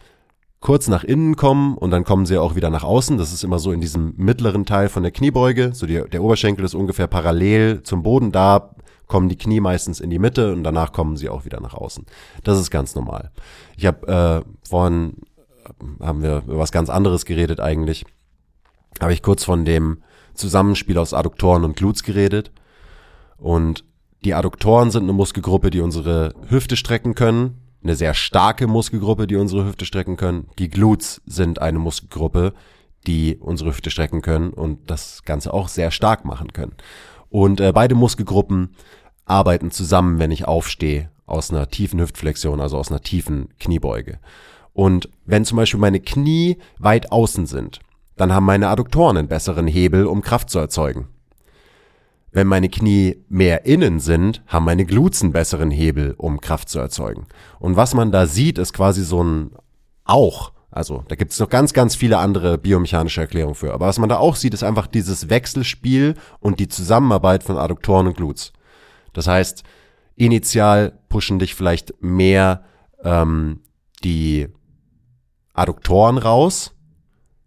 kurz 0.65 0.87
nach 0.87 1.03
innen 1.03 1.35
kommen 1.35 1.77
und 1.77 1.91
dann 1.91 2.03
kommen 2.03 2.25
sie 2.25 2.39
auch 2.39 2.55
wieder 2.55 2.71
nach 2.71 2.83
außen. 2.83 3.19
Das 3.19 3.31
ist 3.31 3.43
immer 3.43 3.59
so 3.59 3.71
in 3.71 3.81
diesem 3.81 4.15
mittleren 4.17 4.65
Teil 4.65 4.89
von 4.89 5.03
der 5.03 5.11
Kniebeuge. 5.11 5.75
So 5.75 5.85
die, 5.85 6.01
der 6.09 6.23
Oberschenkel 6.23 6.65
ist 6.65 6.73
ungefähr 6.73 7.05
parallel 7.05 7.83
zum 7.83 8.01
Boden. 8.01 8.31
Da 8.31 8.73
kommen 9.05 9.29
die 9.29 9.37
Knie 9.37 9.59
meistens 9.59 9.99
in 9.99 10.09
die 10.09 10.17
Mitte 10.17 10.51
und 10.53 10.63
danach 10.63 10.91
kommen 10.91 11.17
sie 11.17 11.29
auch 11.29 11.45
wieder 11.45 11.61
nach 11.61 11.75
außen. 11.75 12.07
Das 12.43 12.59
ist 12.59 12.71
ganz 12.71 12.95
normal. 12.95 13.29
Ich 13.77 13.85
habe 13.85 14.43
äh, 14.43 14.67
vorhin 14.67 15.17
äh, 15.65 16.03
haben 16.03 16.23
wir 16.23 16.41
über 16.47 16.57
was 16.57 16.71
ganz 16.71 16.89
anderes 16.89 17.25
geredet 17.25 17.59
eigentlich. 17.59 18.03
Habe 18.99 19.13
ich 19.13 19.21
kurz 19.21 19.43
von 19.43 19.65
dem 19.65 20.01
Zusammenspiel 20.33 20.97
aus 20.97 21.13
Adduktoren 21.13 21.63
und 21.63 21.75
Glutes 21.75 22.01
geredet. 22.01 22.51
Und 23.37 23.85
die 24.23 24.33
Adduktoren 24.33 24.89
sind 24.89 25.03
eine 25.03 25.13
Muskelgruppe, 25.13 25.69
die 25.69 25.81
unsere 25.81 26.33
Hüfte 26.49 26.75
strecken 26.75 27.13
können, 27.13 27.61
eine 27.85 27.95
sehr 27.95 28.13
starke 28.15 28.67
Muskelgruppe, 28.67 29.27
die 29.27 29.35
unsere 29.35 29.65
Hüfte 29.65 29.85
strecken 29.85 30.17
können. 30.17 30.49
Die 30.57 30.69
Glutes 30.69 31.21
sind 31.25 31.61
eine 31.61 31.79
Muskelgruppe, 31.79 32.53
die 33.05 33.37
unsere 33.39 33.69
Hüfte 33.69 33.91
strecken 33.91 34.21
können 34.21 34.49
und 34.49 34.89
das 34.89 35.23
Ganze 35.23 35.53
auch 35.53 35.67
sehr 35.67 35.91
stark 35.91 36.25
machen 36.25 36.51
können. 36.51 36.73
Und 37.29 37.61
äh, 37.61 37.71
beide 37.71 37.93
Muskelgruppen 37.93 38.75
arbeiten 39.25 39.69
zusammen, 39.69 40.17
wenn 40.19 40.31
ich 40.31 40.47
aufstehe, 40.47 41.11
aus 41.27 41.51
einer 41.51 41.69
tiefen 41.69 41.99
Hüftflexion, 41.99 42.59
also 42.59 42.77
aus 42.77 42.89
einer 42.89 43.01
tiefen 43.01 43.49
Kniebeuge. 43.59 44.19
Und 44.73 45.09
wenn 45.25 45.45
zum 45.45 45.57
Beispiel 45.57 45.79
meine 45.79 45.99
Knie 45.99 46.57
weit 46.79 47.11
außen 47.11 47.45
sind, 47.45 47.79
dann 48.15 48.33
haben 48.33 48.45
meine 48.45 48.69
Adduktoren 48.69 49.17
einen 49.17 49.27
besseren 49.27 49.67
Hebel, 49.67 50.05
um 50.05 50.21
Kraft 50.21 50.49
zu 50.49 50.59
erzeugen. 50.59 51.07
Wenn 52.35 52.47
meine 52.47 52.67
Knie 52.67 53.23
mehr 53.29 53.65
innen 53.65 54.01
sind, 54.01 54.43
haben 54.47 54.65
meine 54.65 54.83
Glutes 54.83 55.21
einen 55.21 55.31
besseren 55.31 55.71
Hebel, 55.71 56.15
um 56.17 56.41
Kraft 56.41 56.67
zu 56.67 56.79
erzeugen. 56.79 57.27
Und 57.59 57.77
was 57.77 57.93
man 57.93 58.11
da 58.11 58.27
sieht, 58.27 58.57
ist 58.57 58.73
quasi 58.73 59.05
so 59.05 59.23
ein 59.23 59.51
Auch. 60.03 60.51
Also 60.69 61.05
da 61.07 61.15
gibt 61.15 61.31
es 61.31 61.39
noch 61.39 61.47
ganz, 61.47 61.71
ganz 61.71 61.95
viele 61.95 62.17
andere 62.17 62.57
biomechanische 62.57 63.21
Erklärungen 63.21 63.55
für. 63.55 63.73
Aber 63.73 63.87
was 63.87 63.99
man 63.99 64.09
da 64.09 64.17
auch 64.17 64.35
sieht, 64.35 64.53
ist 64.53 64.63
einfach 64.63 64.87
dieses 64.87 65.29
Wechselspiel 65.29 66.15
und 66.41 66.59
die 66.59 66.67
Zusammenarbeit 66.67 67.41
von 67.41 67.57
Adduktoren 67.57 68.07
und 68.07 68.17
Glutes. 68.17 68.51
Das 69.13 69.27
heißt, 69.27 69.63
initial 70.17 70.91
pushen 71.07 71.39
dich 71.39 71.55
vielleicht 71.55 71.93
mehr 72.03 72.65
ähm, 73.01 73.61
die 74.03 74.49
Adduktoren 75.53 76.17
raus 76.17 76.75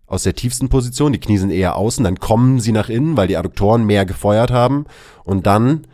aus 0.09 0.23
der 0.23 0.35
tiefsten 0.35 0.69
Position, 0.69 1.13
die 1.13 1.21
Knie 1.21 1.39
sind 1.39 1.51
eher 1.51 1.77
außen, 1.77 2.03
dann 2.03 2.19
kommen 2.19 2.61
sie 2.61 2.73
nach 2.73 2.89
innen, 2.89 3.17
weil 3.17 3.29
die 3.29 3.37
Adduktoren 3.37 3.85
mehr 3.85 4.07
gefeuert 4.07 4.51
haben 4.51 4.87
und 5.25 5.47
dann 5.47 5.87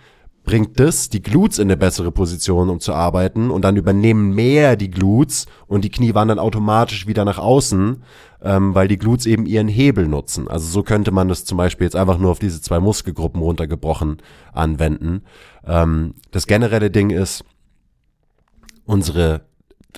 bringt 0.44 0.78
das 0.78 1.08
die 1.08 1.22
Glutes 1.22 1.58
in 1.58 1.68
eine 1.68 1.76
bessere 1.76 2.12
Position, 2.12 2.68
um 2.68 2.78
zu 2.78 2.92
arbeiten 2.92 3.50
und 3.50 3.62
dann 3.62 3.76
übernehmen 3.76 4.34
mehr 4.34 4.76
die 4.76 4.90
Glutes 4.90 5.46
und 5.66 5.84
die 5.84 5.90
Knie 5.90 6.14
wandern 6.14 6.38
automatisch 6.38 7.06
wieder 7.06 7.24
nach 7.24 7.38
außen, 7.38 8.02
ähm, 8.42 8.74
weil 8.74 8.86
die 8.86 8.98
Glutes 8.98 9.24
eben 9.24 9.46
ihren 9.46 9.68
Hebel 9.68 10.06
nutzen. 10.06 10.46
Also 10.46 10.68
so 10.68 10.82
könnte 10.82 11.10
man 11.10 11.28
das 11.28 11.46
zum 11.46 11.56
Beispiel 11.56 11.86
jetzt 11.86 11.96
einfach 11.96 12.18
nur 12.18 12.30
auf 12.30 12.38
diese 12.38 12.60
zwei 12.60 12.78
Muskelgruppen 12.78 13.40
runtergebrochen 13.40 14.18
anwenden. 14.52 15.22
Ähm, 15.66 16.14
das 16.30 16.46
generelle 16.46 16.90
Ding 16.90 17.08
ist, 17.08 17.42
unsere 18.84 19.46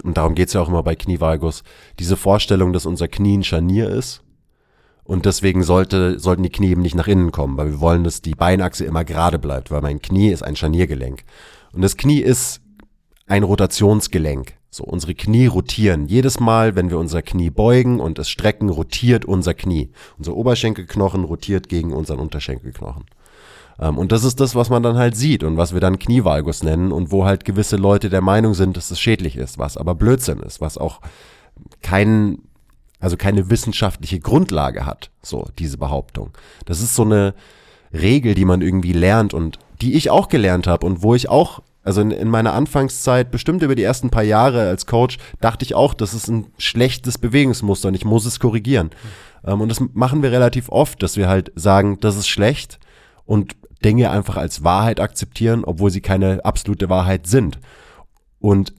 und 0.02 0.16
darum 0.16 0.34
geht's 0.34 0.52
ja 0.52 0.60
auch 0.60 0.68
immer 0.68 0.82
bei 0.82 0.96
Knievalgus, 0.96 1.62
diese 1.98 2.16
Vorstellung, 2.16 2.72
dass 2.72 2.86
unser 2.86 3.08
Knie 3.08 3.38
ein 3.38 3.44
Scharnier 3.44 3.88
ist. 3.88 4.22
Und 5.04 5.24
deswegen 5.24 5.62
sollte, 5.62 6.18
sollten 6.18 6.42
die 6.42 6.50
Knie 6.50 6.70
eben 6.70 6.82
nicht 6.82 6.96
nach 6.96 7.06
innen 7.06 7.30
kommen, 7.30 7.56
weil 7.56 7.70
wir 7.70 7.80
wollen, 7.80 8.02
dass 8.02 8.22
die 8.22 8.34
Beinachse 8.34 8.84
immer 8.84 9.04
gerade 9.04 9.38
bleibt, 9.38 9.70
weil 9.70 9.80
mein 9.80 10.02
Knie 10.02 10.30
ist 10.30 10.42
ein 10.42 10.56
Scharniergelenk. 10.56 11.22
Und 11.72 11.82
das 11.82 11.96
Knie 11.96 12.20
ist 12.20 12.60
ein 13.26 13.44
Rotationsgelenk. 13.44 14.54
So, 14.70 14.84
unsere 14.84 15.14
Knie 15.14 15.46
rotieren. 15.46 16.06
Jedes 16.06 16.40
Mal, 16.40 16.74
wenn 16.74 16.90
wir 16.90 16.98
unser 16.98 17.22
Knie 17.22 17.50
beugen 17.50 18.00
und 18.00 18.18
es 18.18 18.28
strecken, 18.28 18.68
rotiert 18.68 19.24
unser 19.24 19.54
Knie. 19.54 19.90
Unser 20.18 20.34
Oberschenkelknochen 20.34 21.24
rotiert 21.24 21.68
gegen 21.68 21.92
unseren 21.92 22.18
Unterschenkelknochen. 22.18 23.04
Ähm, 23.80 23.98
und 23.98 24.12
das 24.12 24.24
ist 24.24 24.40
das, 24.40 24.54
was 24.54 24.70
man 24.70 24.82
dann 24.82 24.96
halt 24.96 25.16
sieht 25.16 25.44
und 25.44 25.56
was 25.56 25.74
wir 25.74 25.80
dann 25.80 25.98
Knievalgus 25.98 26.62
nennen 26.62 26.92
und 26.92 27.10
wo 27.10 27.24
halt 27.24 27.44
gewisse 27.44 27.76
Leute 27.76 28.10
der 28.10 28.20
Meinung 28.20 28.54
sind, 28.54 28.76
dass 28.76 28.90
es 28.90 29.00
schädlich 29.00 29.36
ist, 29.36 29.58
was 29.58 29.76
aber 29.76 29.94
Blödsinn 29.94 30.40
ist, 30.40 30.60
was 30.60 30.78
auch 30.78 31.00
kein, 31.82 32.38
also 33.00 33.16
keine 33.16 33.50
wissenschaftliche 33.50 34.20
Grundlage 34.20 34.86
hat, 34.86 35.10
so 35.22 35.48
diese 35.58 35.78
Behauptung. 35.78 36.30
Das 36.64 36.80
ist 36.80 36.94
so 36.94 37.02
eine 37.02 37.34
Regel, 37.92 38.34
die 38.34 38.44
man 38.44 38.62
irgendwie 38.62 38.92
lernt 38.92 39.34
und 39.34 39.58
die 39.80 39.94
ich 39.94 40.10
auch 40.10 40.28
gelernt 40.28 40.66
habe 40.66 40.86
und 40.86 41.02
wo 41.02 41.14
ich 41.14 41.28
auch 41.28 41.62
also 41.82 42.00
in, 42.00 42.10
in, 42.10 42.28
meiner 42.28 42.52
Anfangszeit, 42.52 43.30
bestimmt 43.30 43.62
über 43.62 43.76
die 43.76 43.84
ersten 43.84 44.10
paar 44.10 44.24
Jahre 44.24 44.68
als 44.68 44.86
Coach, 44.86 45.18
dachte 45.40 45.64
ich 45.64 45.76
auch, 45.76 45.94
das 45.94 46.14
ist 46.14 46.26
ein 46.26 46.48
schlechtes 46.58 47.16
Bewegungsmuster 47.16 47.86
und 47.86 47.94
ich 47.94 48.04
muss 48.04 48.26
es 48.26 48.40
korrigieren. 48.40 48.90
Mhm. 49.44 49.52
Ähm, 49.52 49.60
und 49.60 49.68
das 49.68 49.80
machen 49.94 50.20
wir 50.20 50.32
relativ 50.32 50.68
oft, 50.68 51.00
dass 51.00 51.16
wir 51.16 51.28
halt 51.28 51.52
sagen, 51.54 52.00
das 52.00 52.16
ist 52.16 52.26
schlecht 52.26 52.80
und 53.24 53.54
Dinge 53.84 54.10
einfach 54.10 54.36
als 54.36 54.64
Wahrheit 54.64 55.00
akzeptieren, 55.00 55.64
obwohl 55.64 55.90
sie 55.90 56.00
keine 56.00 56.44
absolute 56.44 56.88
Wahrheit 56.88 57.26
sind. 57.26 57.58
Und 58.38 58.74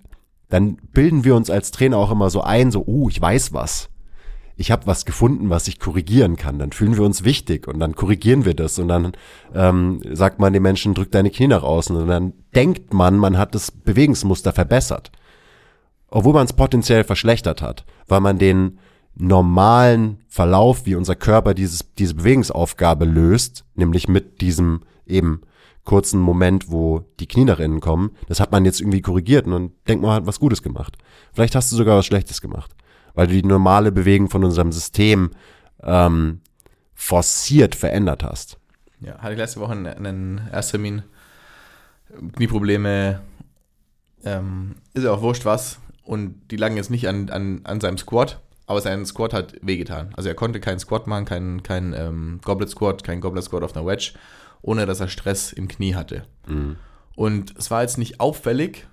dann 0.50 0.78
bilden 0.94 1.24
wir 1.24 1.36
uns 1.36 1.50
als 1.50 1.72
Trainer 1.72 1.98
auch 1.98 2.12
immer 2.12 2.30
so 2.30 2.42
ein, 2.42 2.72
so, 2.72 2.84
uh, 2.86 3.10
ich 3.10 3.22
weiß 3.22 3.54
was. 3.54 3.90
Ich 4.60 4.72
habe 4.72 4.88
was 4.88 5.06
gefunden, 5.06 5.52
was 5.52 5.68
ich 5.68 5.80
korrigieren 5.80 6.36
kann. 6.36 6.58
Dann 6.58 6.72
fühlen 6.72 6.98
wir 6.98 7.04
uns 7.04 7.24
wichtig 7.24 7.68
und 7.68 7.80
dann 7.80 7.96
korrigieren 7.96 8.44
wir 8.44 8.56
das 8.56 8.80
und 8.80 8.88
dann 8.88 9.12
ähm, 9.54 10.02
sagt 10.14 10.40
man 10.40 10.52
den 10.52 10.64
Menschen, 10.64 10.96
drück 10.96 11.12
deine 11.12 11.30
Knie 11.30 11.48
nach 11.48 11.62
außen 11.62 11.96
und 11.96 12.08
dann 12.08 12.34
denkt 12.56 12.92
man, 12.94 13.18
man 13.18 13.38
hat 13.38 13.54
das 13.54 13.70
Bewegungsmuster 13.70 14.54
verbessert. 14.54 15.12
Obwohl 16.10 16.34
man 16.34 16.46
es 16.46 16.54
potenziell 16.54 17.04
verschlechtert 17.04 17.62
hat, 17.62 17.86
weil 18.08 18.22
man 18.22 18.40
den 18.40 18.80
normalen 19.20 20.20
Verlauf, 20.28 20.86
wie 20.86 20.96
unser 20.96 21.16
Körper 21.16 21.54
dieses, 21.54 21.94
diese 21.98 22.16
Bewegungsaufgabe 22.16 23.06
löst, 23.06 23.66
nämlich 23.76 24.08
mit 24.08 24.42
diesem 24.42 24.82
eben 25.06 25.42
kurzen 25.84 26.20
Moment, 26.20 26.70
wo 26.70 27.06
die 27.20 27.28
Knie 27.28 27.46
nach 27.46 27.60
innen 27.60 27.80
kommen, 27.80 28.12
das 28.28 28.40
hat 28.40 28.52
man 28.52 28.66
jetzt 28.66 28.82
irgendwie 28.82 29.02
korrigiert 29.02 29.48
und 29.48 29.72
denkt 29.88 30.04
man, 30.04 30.12
hat 30.12 30.28
was 30.28 30.40
Gutes 30.40 30.62
gemacht. 30.62 30.98
Vielleicht 31.34 31.56
hast 31.56 31.72
du 31.72 31.78
sogar 31.78 31.98
was 31.98 32.06
Schlechtes 32.06 32.42
gemacht, 32.42 32.76
weil 33.14 33.28
du 33.28 33.34
die 33.34 33.44
normale 33.44 33.92
Bewegung 33.92 34.30
von 34.30 34.44
unserem 34.44 34.72
System 34.72 35.32
ähm, 35.82 36.42
forciert 36.94 37.74
verändert 37.74 38.24
hast. 38.24 38.60
Ja, 39.00 39.18
hatte 39.20 39.34
ich 39.34 39.40
letzte 39.40 39.60
Woche 39.60 39.72
einen, 39.72 39.88
einen 39.88 40.42
Ersttermin, 40.52 41.04
Knieprobleme, 42.34 43.22
ähm, 44.26 44.76
ist 44.94 45.04
ja 45.04 45.12
auch 45.12 45.22
wurscht 45.22 45.46
was 45.46 45.80
und 46.04 46.52
die 46.52 46.58
lagen 46.58 46.76
jetzt 46.76 46.90
nicht 46.90 47.08
an, 47.08 47.30
an, 47.30 47.62
an 47.64 47.80
seinem 47.80 47.98
Squat, 47.98 48.42
aber 48.68 48.82
sein 48.82 49.06
Squat 49.06 49.34
hat 49.34 49.56
wehgetan. 49.62 50.14
Also 50.16 50.30
er 50.30 50.36
konnte 50.36 50.60
keinen 50.60 50.80
Squat 50.80 51.08
machen, 51.08 51.26
keinen 51.26 51.64
kein, 51.64 51.94
ähm, 51.94 52.40
Goblet 52.44 52.70
Squat, 52.70 53.04
keinen 53.04 53.22
Goblet 53.22 53.44
Squat 53.44 53.64
auf 53.64 53.76
einer 53.76 53.88
Wedge 53.88 54.14
ohne 54.62 54.86
dass 54.86 55.00
er 55.00 55.08
Stress 55.08 55.54
im 55.54 55.68
Knie 55.68 55.96
hatte. 55.96 56.24
Mhm. 56.48 56.78
Und 57.16 57.54
es 57.58 57.72
war 57.72 57.82
jetzt 57.82 57.98
nicht 57.98 58.20
auffällig, 58.20 58.88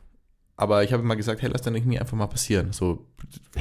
aber 0.56 0.84
ich 0.84 0.92
habe 0.92 1.02
ihm 1.02 1.06
mal 1.06 1.16
gesagt, 1.16 1.42
hey, 1.42 1.50
lass 1.52 1.62
deine 1.62 1.80
Knie 1.80 1.98
einfach 1.98 2.16
mal 2.16 2.26
passieren. 2.26 2.72
So, 2.72 3.06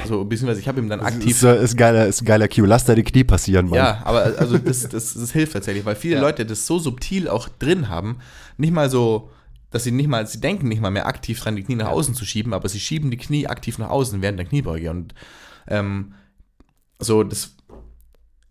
so 0.07 0.23
beziehungsweise 0.23 0.61
ich 0.61 0.67
habe 0.67 0.79
ihm 0.79 0.89
dann 0.89 1.01
aktiv. 1.01 1.41
Das 1.41 1.57
ist, 1.57 1.63
ist, 1.63 1.77
geiler, 1.77 2.05
ist 2.05 2.21
ein 2.21 2.25
geiler 2.25 2.47
Cue, 2.47 2.67
lass 2.67 2.85
deine 2.85 3.03
Knie 3.03 3.23
passieren, 3.23 3.67
Mann. 3.67 3.77
Ja, 3.77 4.01
aber 4.05 4.35
also 4.37 4.57
das, 4.57 4.87
das, 4.87 5.15
das 5.15 5.31
hilft 5.31 5.53
tatsächlich, 5.53 5.85
weil 5.85 5.95
viele 5.95 6.15
ja. 6.15 6.21
Leute 6.21 6.45
das 6.45 6.65
so 6.65 6.79
subtil 6.79 7.27
auch 7.27 7.49
drin 7.49 7.89
haben, 7.89 8.19
nicht 8.57 8.73
mal 8.73 8.89
so, 8.89 9.31
dass 9.71 9.83
sie 9.83 9.91
nicht 9.91 10.07
mal, 10.07 10.27
sie 10.27 10.39
denken 10.39 10.67
nicht 10.67 10.81
mal 10.81 10.91
mehr 10.91 11.07
aktiv 11.07 11.39
dran, 11.39 11.55
die 11.55 11.63
Knie 11.63 11.75
nach 11.75 11.89
außen 11.89 12.13
zu 12.13 12.25
schieben, 12.25 12.53
aber 12.53 12.69
sie 12.69 12.79
schieben 12.79 13.09
die 13.09 13.17
Knie 13.17 13.47
aktiv 13.47 13.79
nach 13.79 13.89
außen 13.89 14.21
während 14.21 14.37
der 14.37 14.45
Kniebeuge. 14.45 14.91
Und 14.91 15.15
ähm, 15.67 16.13
so, 16.99 17.23
das 17.23 17.55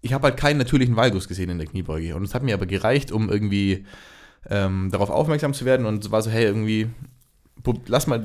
ich 0.02 0.12
habe 0.12 0.24
halt 0.24 0.36
keinen 0.36 0.58
natürlichen 0.58 0.96
Valgus 0.96 1.28
gesehen 1.28 1.48
in 1.48 1.58
der 1.58 1.68
Kniebeuge. 1.68 2.14
Und 2.16 2.24
es 2.24 2.34
hat 2.34 2.42
mir 2.42 2.54
aber 2.54 2.66
gereicht, 2.66 3.12
um 3.12 3.30
irgendwie 3.30 3.86
ähm, 4.50 4.90
darauf 4.90 5.10
aufmerksam 5.10 5.54
zu 5.54 5.64
werden. 5.64 5.86
Und 5.86 6.04
es 6.04 6.10
war 6.10 6.20
so, 6.22 6.30
hey, 6.30 6.44
irgendwie, 6.44 6.90
lass 7.86 8.08
mal, 8.08 8.24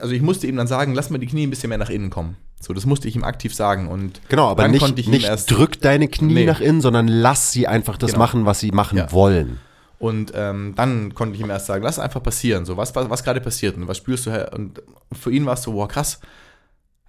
also 0.00 0.12
ich 0.12 0.22
musste 0.22 0.46
ihm 0.46 0.56
dann 0.56 0.66
sagen, 0.66 0.94
lass 0.94 1.08
mal 1.08 1.18
die 1.18 1.26
Knie 1.26 1.46
ein 1.46 1.50
bisschen 1.50 1.70
mehr 1.70 1.78
nach 1.78 1.88
innen 1.88 2.10
kommen. 2.10 2.36
So, 2.60 2.74
das 2.74 2.84
musste 2.84 3.08
ich 3.08 3.16
ihm 3.16 3.24
aktiv 3.24 3.54
sagen. 3.54 3.88
Und 3.88 4.20
genau, 4.28 4.48
aber 4.48 4.68
nicht, 4.68 5.08
nicht 5.08 5.24
erst, 5.24 5.50
drück 5.50 5.80
deine 5.80 6.08
Knie 6.08 6.34
nee. 6.34 6.46
nach 6.46 6.60
innen, 6.60 6.82
sondern 6.82 7.08
lass 7.08 7.52
sie 7.52 7.66
einfach 7.66 7.96
das 7.96 8.12
genau. 8.12 8.22
machen, 8.22 8.44
was 8.44 8.60
sie 8.60 8.70
machen 8.70 8.98
ja. 8.98 9.10
wollen. 9.10 9.58
Und 9.98 10.32
ähm, 10.34 10.74
dann 10.76 11.14
konnte 11.14 11.36
ich 11.36 11.40
ihm 11.40 11.48
erst 11.48 11.66
sagen, 11.66 11.82
lass 11.82 11.98
einfach 11.98 12.22
passieren. 12.22 12.66
So, 12.66 12.76
was, 12.76 12.94
was, 12.94 13.08
was 13.08 13.24
gerade 13.24 13.40
passiert 13.40 13.76
und 13.76 13.88
was 13.88 13.96
spürst 13.96 14.26
du? 14.26 14.52
Und 14.52 14.82
für 15.12 15.30
ihn 15.30 15.46
war 15.46 15.54
es 15.54 15.62
so, 15.62 15.72
wow, 15.72 15.88
krass, 15.88 16.20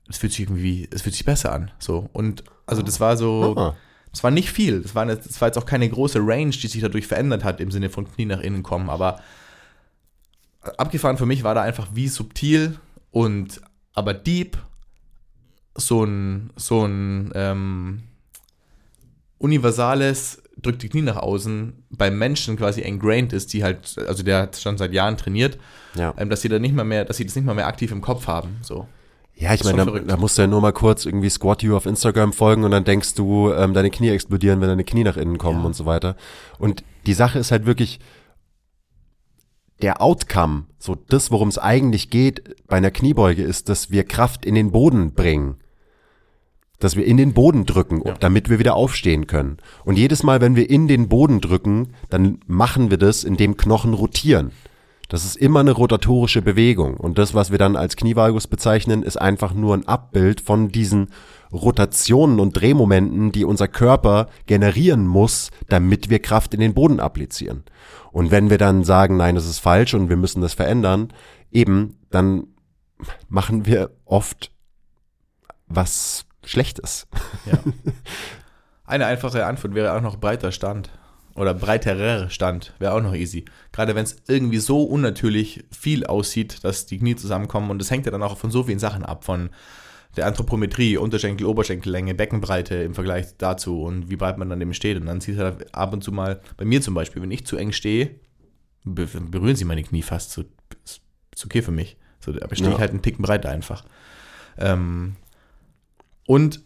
es 0.08 0.18
fühlt 0.18 0.34
sich 0.34 0.42
irgendwie, 0.42 0.88
es 0.92 1.02
fühlt 1.02 1.16
sich 1.16 1.26
besser 1.26 1.52
an. 1.52 1.72
So. 1.80 2.10
Und 2.14 2.44
also 2.66 2.82
das 2.82 3.00
war 3.00 3.18
so. 3.18 3.56
Ah 3.58 3.76
es 4.16 4.24
war 4.24 4.32
nicht 4.32 4.50
viel. 4.50 4.76
Es 4.78 4.96
war, 4.96 5.06
das 5.06 5.42
war 5.42 5.50
jetzt 5.50 5.58
auch 5.58 5.66
keine 5.66 5.90
große 5.90 6.20
Range, 6.22 6.52
die 6.52 6.68
sich 6.68 6.82
dadurch 6.82 7.06
verändert 7.06 7.44
hat, 7.44 7.60
im 7.60 7.70
Sinne 7.70 7.90
von 7.90 8.10
Knie 8.10 8.26
nach 8.26 8.40
innen 8.40 8.64
kommen. 8.64 8.90
Aber 8.90 9.20
abgefahren 10.78 11.18
für 11.18 11.26
mich 11.26 11.44
war 11.44 11.54
da 11.54 11.62
einfach 11.62 11.90
wie 11.94 12.08
subtil 12.08 12.80
und 13.12 13.62
aber 13.94 14.14
deep 14.14 14.58
so 15.78 16.06
ein, 16.06 16.52
so 16.56 16.86
ein 16.86 17.32
ähm, 17.36 18.04
universales 19.38 20.42
drückt 20.62 20.82
die 20.84 20.90
Knie 20.90 21.02
nach 21.02 21.18
außen 21.18 21.74
beim 21.90 22.18
Menschen 22.18 22.56
quasi 22.56 22.82
ingrained 22.82 23.34
ist, 23.34 23.52
die 23.52 23.66
halt, 23.66 23.98
also 24.08 24.24
der 24.24 24.44
hat 24.44 24.56
schon 24.56 24.78
seit 24.78 24.94
Jahren 24.94 25.18
trainiert, 25.18 25.58
ja. 25.96 26.14
ähm, 26.18 26.30
dass 26.30 26.42
sie 26.42 26.48
da 26.48 26.58
nicht 26.58 26.74
mal 26.74 26.86
mehr, 26.86 27.04
dass 27.04 27.18
sie 27.18 27.26
das 27.26 27.36
nicht 27.36 27.46
mal 27.46 27.54
mehr 27.54 27.68
aktiv 27.68 27.92
im 27.92 28.00
Kopf 28.00 28.28
haben. 28.28 28.58
So. 28.62 28.88
Ja, 29.38 29.54
ich 29.54 29.64
meine, 29.66 29.86
da, 29.86 30.00
da, 30.00 30.18
musst 30.18 30.38
du 30.38 30.44
ja 30.44 30.48
nur 30.48 30.62
mal 30.62 30.72
kurz 30.72 31.06
irgendwie 31.06 31.30
Squat 31.30 31.62
You 31.62 31.76
auf 31.76 31.86
Instagram 31.86 32.32
folgen 32.32 32.64
und 32.64 32.72
dann 32.72 32.86
denkst 32.86 33.16
du, 33.16 33.52
ähm, 33.52 33.74
deine 33.74 33.90
Knie 33.90 34.10
explodieren, 34.10 34.62
wenn 34.62 34.70
deine 34.70 34.86
Knie 34.86 35.04
nach 35.04 35.18
innen 35.18 35.38
kommen 35.38 35.60
ja. 35.60 35.66
und 35.66 35.76
so 35.76 35.86
weiter. 35.86 36.16
Und 36.58 36.84
die 37.06 37.14
Sache 37.14 37.40
ist 37.40 37.52
halt 37.52 37.66
wirklich, 37.66 38.00
der 39.82 40.02
Outcome, 40.02 40.66
so 40.80 40.96
das, 40.96 41.32
worum 41.32 41.50
es 41.50 41.58
eigentlich 41.58 42.10
geht 42.10 42.66
bei 42.68 42.78
einer 42.78 42.92
Kniebeuge, 42.92 43.44
ist, 43.44 43.68
dass 43.70 43.92
wir 43.92 44.06
Kraft 44.06 44.46
in 44.46 44.56
den 44.56 44.72
Boden 44.72 45.14
bringen. 45.14 45.58
Dass 46.80 46.96
wir 46.96 47.06
in 47.06 47.18
den 47.18 47.34
Boden 47.34 47.66
drücken, 47.66 48.02
ja. 48.06 48.14
damit 48.14 48.50
wir 48.50 48.60
wieder 48.60 48.76
aufstehen 48.76 49.28
können. 49.28 49.58
Und 49.84 49.98
jedes 49.98 50.24
Mal, 50.24 50.42
wenn 50.42 50.56
wir 50.56 50.70
in 50.70 50.88
den 50.88 51.10
Boden 51.10 51.42
drücken, 51.42 51.94
dann 52.10 52.40
machen 52.48 52.90
wir 52.90 52.98
das, 52.98 53.24
indem 53.24 53.58
Knochen 53.58 53.94
rotieren. 53.94 54.52
Das 55.10 55.26
ist 55.26 55.36
immer 55.36 55.60
eine 55.60 55.72
rotatorische 55.72 56.42
Bewegung. 56.42 56.98
Und 56.98 57.18
das, 57.18 57.34
was 57.34 57.52
wir 57.52 57.58
dann 57.58 57.76
als 57.76 57.96
Knievalgus 57.96 58.48
bezeichnen, 58.48 59.04
ist 59.04 59.18
einfach 59.18 59.54
nur 59.54 59.76
ein 59.76 59.88
Abbild 59.88 60.42
von 60.42 60.70
diesen 60.70 61.10
Rotationen 61.52 62.40
und 62.40 62.54
Drehmomenten, 62.54 63.32
die 63.32 63.46
unser 63.46 63.68
Körper 63.68 64.28
generieren 64.46 65.06
muss, 65.06 65.52
damit 65.70 66.10
wir 66.10 66.20
Kraft 66.20 66.54
in 66.54 66.60
den 66.60 66.74
Boden 66.74 67.00
applizieren. 67.00 67.64
Und 68.12 68.32
wenn 68.32 68.50
wir 68.50 68.58
dann 68.58 68.84
sagen, 68.84 69.18
nein, 69.18 69.36
das 69.36 69.46
ist 69.46 69.60
falsch 69.60 69.94
und 69.94 70.10
wir 70.10 70.18
müssen 70.18 70.42
das 70.42 70.54
verändern, 70.54 71.14
eben, 71.52 72.00
dann 72.10 72.48
machen 73.28 73.66
wir 73.66 73.92
oft 74.06 74.52
was 75.68 76.26
Schlechtes. 76.44 77.08
Ja. 77.46 77.60
Eine 78.86 79.08
einfache 79.08 79.46
Antwort 79.46 79.74
wäre 79.74 79.94
auch 79.94 80.02
noch 80.02 80.18
breiter 80.18 80.52
Stand. 80.52 80.92
Oder 81.36 81.54
breiterer 81.54 82.30
Stand 82.30 82.74
wäre 82.80 82.94
auch 82.94 83.02
noch 83.02 83.14
easy. 83.14 83.44
Gerade 83.74 83.94
wenn 83.94 84.06
es 84.06 84.16
irgendwie 84.28 84.60
so 84.60 84.84
unnatürlich 84.84 85.66
viel 85.70 86.06
aussieht, 86.06 86.64
dass 86.64 86.86
die 86.86 86.98
Knie 86.98 87.16
zusammenkommen. 87.18 87.70
Und 87.70 87.80
das 87.80 87.92
hängt 87.92 88.06
ja 88.06 88.12
dann 88.12 88.24
auch 88.24 88.38
von 88.38 88.52
so 88.52 88.64
vielen 88.64 88.80
Sachen 88.80 89.04
ab. 89.04 89.26
Von 89.26 89.50
der 90.16 90.28
Anthropometrie, 90.28 90.96
Unterschenkel, 90.96 91.46
Oberschenkellänge, 91.46 92.16
Beckenbreite 92.16 92.76
im 92.76 92.96
Vergleich 92.96 93.36
dazu 93.38 93.84
und 93.84 94.10
wie 94.10 94.16
breit 94.16 94.38
man 94.38 94.50
dann 94.50 94.62
eben 94.62 94.74
steht. 94.74 94.98
Und 94.98 95.08
dann 95.08 95.20
sieht 95.20 95.38
er 95.38 95.58
ab 95.74 95.92
und 95.92 96.04
zu 96.04 96.14
mal, 96.14 96.40
bei 96.56 96.64
mir 96.64 96.82
zum 96.82 96.94
Beispiel, 96.94 97.22
wenn 97.22 97.32
ich 97.32 97.46
zu 97.46 97.58
eng 97.58 97.74
stehe, 97.74 98.16
berühren 98.86 99.58
sie 99.58 99.66
meine 99.66 99.84
Knie 99.84 100.04
fast. 100.04 100.32
So, 100.32 100.46
ist 100.86 101.46
okay 101.46 101.62
für 101.62 101.72
mich. 101.72 101.98
So, 102.22 102.32
aber 102.32 102.56
stehe 102.56 102.70
ja. 102.70 102.76
ich 102.76 102.80
halt 102.80 102.92
einen 102.92 103.02
Ticken 103.02 103.24
breiter 103.24 103.50
einfach. 103.50 103.84
Ähm, 104.58 105.18
und 106.28 106.62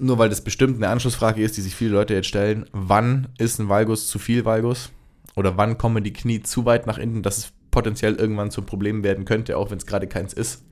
nur 0.00 0.18
weil 0.18 0.28
das 0.28 0.42
bestimmt 0.42 0.76
eine 0.76 0.88
Anschlussfrage 0.88 1.42
ist, 1.42 1.56
die 1.56 1.60
sich 1.60 1.74
viele 1.74 1.92
Leute 1.92 2.14
jetzt 2.14 2.28
stellen, 2.28 2.66
wann 2.72 3.28
ist 3.38 3.58
ein 3.58 3.68
Valgus 3.68 4.08
zu 4.08 4.18
viel 4.18 4.44
Valgus? 4.44 4.90
Oder 5.36 5.56
wann 5.56 5.78
kommen 5.78 6.02
die 6.02 6.12
Knie 6.12 6.42
zu 6.42 6.64
weit 6.64 6.86
nach 6.86 6.98
innen, 6.98 7.22
dass 7.22 7.38
es 7.38 7.52
potenziell 7.70 8.16
irgendwann 8.16 8.50
zum 8.50 8.66
Problem 8.66 9.04
werden 9.04 9.24
könnte, 9.24 9.56
auch 9.56 9.70
wenn 9.70 9.78
es 9.78 9.86
gerade 9.86 10.08
keins 10.08 10.32
ist? 10.32 10.64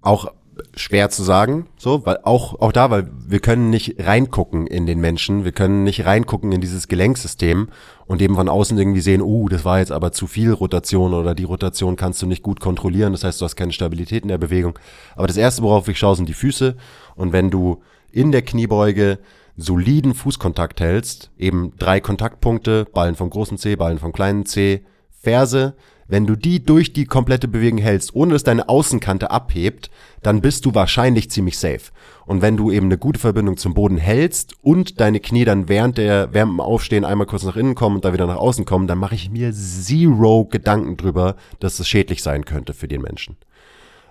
Auch 0.00 0.32
schwer 0.74 1.10
zu 1.10 1.22
sagen, 1.22 1.66
so, 1.76 2.04
weil 2.06 2.18
auch, 2.22 2.60
auch 2.60 2.72
da, 2.72 2.90
weil 2.90 3.10
wir 3.26 3.40
können 3.40 3.70
nicht 3.70 3.96
reingucken 3.98 4.66
in 4.66 4.86
den 4.86 5.00
Menschen, 5.00 5.44
wir 5.44 5.52
können 5.52 5.84
nicht 5.84 6.04
reingucken 6.04 6.52
in 6.52 6.60
dieses 6.60 6.88
Gelenksystem 6.88 7.68
und 8.06 8.22
eben 8.22 8.34
von 8.34 8.48
außen 8.48 8.78
irgendwie 8.78 9.00
sehen, 9.00 9.22
uh, 9.22 9.48
das 9.48 9.64
war 9.64 9.78
jetzt 9.78 9.92
aber 9.92 10.12
zu 10.12 10.26
viel 10.26 10.52
Rotation 10.52 11.14
oder 11.14 11.34
die 11.34 11.44
Rotation 11.44 11.96
kannst 11.96 12.22
du 12.22 12.26
nicht 12.26 12.42
gut 12.42 12.60
kontrollieren, 12.60 13.12
das 13.12 13.24
heißt, 13.24 13.40
du 13.40 13.44
hast 13.44 13.56
keine 13.56 13.72
Stabilität 13.72 14.22
in 14.22 14.28
der 14.28 14.38
Bewegung. 14.38 14.78
Aber 15.14 15.26
das 15.26 15.36
erste, 15.36 15.62
worauf 15.62 15.88
ich 15.88 15.98
schaue, 15.98 16.16
sind 16.16 16.28
die 16.28 16.34
Füße 16.34 16.76
und 17.18 17.32
wenn 17.32 17.50
du 17.50 17.82
in 18.10 18.32
der 18.32 18.42
Kniebeuge 18.42 19.18
soliden 19.56 20.14
Fußkontakt 20.14 20.80
hältst, 20.80 21.30
eben 21.36 21.72
drei 21.78 22.00
Kontaktpunkte, 22.00 22.86
Ballen 22.94 23.16
vom 23.16 23.28
großen 23.28 23.58
C, 23.58 23.76
Ballen 23.76 23.98
vom 23.98 24.12
kleinen 24.12 24.46
C, 24.46 24.84
Ferse, 25.20 25.74
wenn 26.06 26.26
du 26.26 26.36
die 26.36 26.64
durch 26.64 26.94
die 26.94 27.04
komplette 27.04 27.48
Bewegung 27.48 27.78
hältst, 27.78 28.14
ohne 28.14 28.32
dass 28.32 28.44
deine 28.44 28.68
Außenkante 28.68 29.30
abhebt, 29.30 29.90
dann 30.22 30.40
bist 30.40 30.64
du 30.64 30.74
wahrscheinlich 30.74 31.30
ziemlich 31.30 31.58
safe. 31.58 31.92
Und 32.24 32.40
wenn 32.40 32.56
du 32.56 32.70
eben 32.70 32.86
eine 32.86 32.96
gute 32.96 33.18
Verbindung 33.18 33.58
zum 33.58 33.74
Boden 33.74 33.98
hältst 33.98 34.54
und 34.62 35.00
deine 35.00 35.20
Knie 35.20 35.44
dann 35.44 35.68
während 35.68 35.98
der 35.98 36.32
während 36.32 36.52
dem 36.52 36.60
Aufstehen 36.60 37.04
einmal 37.04 37.26
kurz 37.26 37.42
nach 37.42 37.56
innen 37.56 37.74
kommen 37.74 37.96
und 37.96 38.04
dann 38.04 38.14
wieder 38.14 38.26
nach 38.26 38.36
außen 38.36 38.64
kommen, 38.64 38.86
dann 38.86 38.98
mache 38.98 39.16
ich 39.16 39.30
mir 39.30 39.52
zero 39.52 40.46
Gedanken 40.46 40.96
drüber, 40.96 41.36
dass 41.60 41.78
es 41.78 41.88
schädlich 41.88 42.22
sein 42.22 42.44
könnte 42.44 42.72
für 42.72 42.88
den 42.88 43.02
Menschen. 43.02 43.36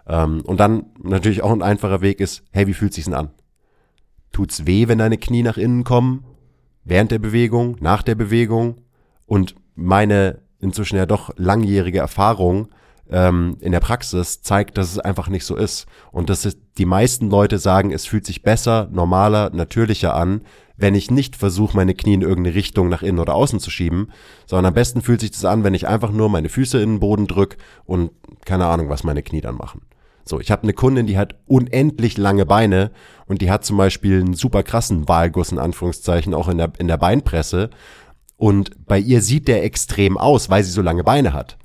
Ähm, 0.08 0.42
und 0.46 0.60
dann 0.60 0.86
natürlich 1.02 1.44
auch 1.44 1.52
ein 1.52 1.62
einfacher 1.62 2.02
Weg 2.02 2.20
ist, 2.20 2.44
hey, 2.52 2.68
wie 2.68 2.74
fühlt 2.74 2.94
sich's 2.94 3.06
denn 3.06 3.14
an? 3.14 3.32
Tut's 4.32 4.66
weh, 4.66 4.88
wenn 4.88 4.98
deine 4.98 5.18
Knie 5.18 5.44
nach 5.44 5.58
innen 5.58 5.84
kommen? 5.84 6.26
Während 6.84 7.12
der 7.12 7.20
Bewegung, 7.20 7.78
nach 7.80 8.04
der 8.04 8.16
Bewegung? 8.16 8.82
Und 9.26 9.56
meine 9.76 10.42
inzwischen 10.60 10.98
ja 10.98 11.06
doch 11.06 11.32
langjährige 11.38 12.00
Erfahrung 12.00 12.70
ähm, 13.10 13.58
in 13.60 13.72
der 13.72 13.80
Praxis 13.80 14.42
zeigt, 14.42 14.78
dass 14.78 14.92
es 14.92 15.00
einfach 15.00 15.28
nicht 15.28 15.46
so 15.46 15.56
ist. 15.56 15.86
Und 16.12 16.30
dass 16.30 16.46
es, 16.46 16.58
die 16.78 16.86
meisten 16.86 17.30
Leute 17.30 17.60
sagen, 17.60 17.92
es 17.92 18.06
fühlt 18.06 18.26
sich 18.26 18.44
besser, 18.44 18.90
normaler, 18.92 19.52
natürlicher 19.52 20.16
an, 20.16 20.42
wenn 20.78 20.96
ich 20.96 21.10
nicht 21.10 21.36
versuche, 21.36 21.76
meine 21.76 21.96
Knie 21.96 22.14
in 22.14 22.22
irgendeine 22.22 22.56
Richtung 22.56 22.88
nach 22.90 23.02
innen 23.02 23.20
oder 23.20 23.34
außen 23.34 23.60
zu 23.60 23.72
schieben, 23.72 24.12
sondern 24.46 24.68
am 24.68 24.74
besten 24.76 25.02
fühlt 25.02 25.22
sich 25.22 25.32
das 25.32 25.46
an, 25.46 25.64
wenn 25.64 25.74
ich 25.74 25.88
einfach 25.88 26.12
nur 26.12 26.30
meine 26.30 26.50
Füße 26.50 26.80
in 26.82 26.94
den 26.94 27.00
Boden 27.00 27.28
drück 27.28 27.58
und 27.86 28.12
keine 28.46 28.68
Ahnung, 28.68 28.90
was 28.90 29.04
meine 29.04 29.24
Knie 29.24 29.42
dann 29.42 29.56
machen. 29.56 29.82
So, 30.28 30.40
ich 30.40 30.52
habe 30.52 30.64
eine 30.64 30.74
Kundin, 30.74 31.08
die 31.08 31.18
hat 31.18 31.36
unendlich 31.48 32.18
lange 32.18 32.46
Beine 32.46 32.92
und 33.28 33.42
die 33.42 33.50
hat 33.50 33.66
zum 33.66 33.78
Beispiel 33.78 34.20
einen 34.22 34.34
super 34.34 34.64
krassen 34.64 35.08
Wahlguss 35.08 35.52
in 35.52 35.60
Anführungszeichen 35.60 36.34
auch 36.34 36.50
in 36.50 36.58
der, 36.58 36.74
in 36.78 36.88
der 36.88 36.98
Beinpresse 36.98 37.70
und 38.38 38.86
bei 38.86 39.00
ihr 39.00 39.22
sieht 39.22 39.48
der 39.48 39.64
extrem 39.64 40.18
aus, 40.18 40.50
weil 40.50 40.64
sie 40.64 40.72
so 40.72 40.82
lange 40.82 41.04
Beine 41.04 41.34
hat. 41.34 41.58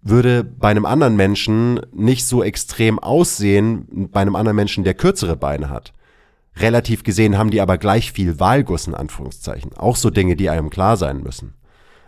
Würde 0.00 0.44
bei 0.44 0.68
einem 0.68 0.86
anderen 0.86 1.16
Menschen 1.16 1.80
nicht 1.92 2.26
so 2.26 2.42
extrem 2.42 2.98
aussehen, 2.98 4.08
bei 4.10 4.20
einem 4.20 4.36
anderen 4.36 4.56
Menschen, 4.56 4.84
der 4.84 4.94
kürzere 4.94 5.36
Beine 5.36 5.68
hat. 5.68 5.92
Relativ 6.56 7.02
gesehen 7.02 7.36
haben 7.36 7.50
die 7.50 7.60
aber 7.60 7.76
gleich 7.76 8.12
viel 8.12 8.40
Wahlguss 8.40 8.86
in 8.86 8.94
Anführungszeichen. 8.94 9.74
Auch 9.74 9.96
so 9.96 10.08
Dinge, 10.10 10.36
die 10.36 10.48
einem 10.48 10.70
klar 10.70 10.96
sein 10.96 11.22
müssen. 11.22 11.54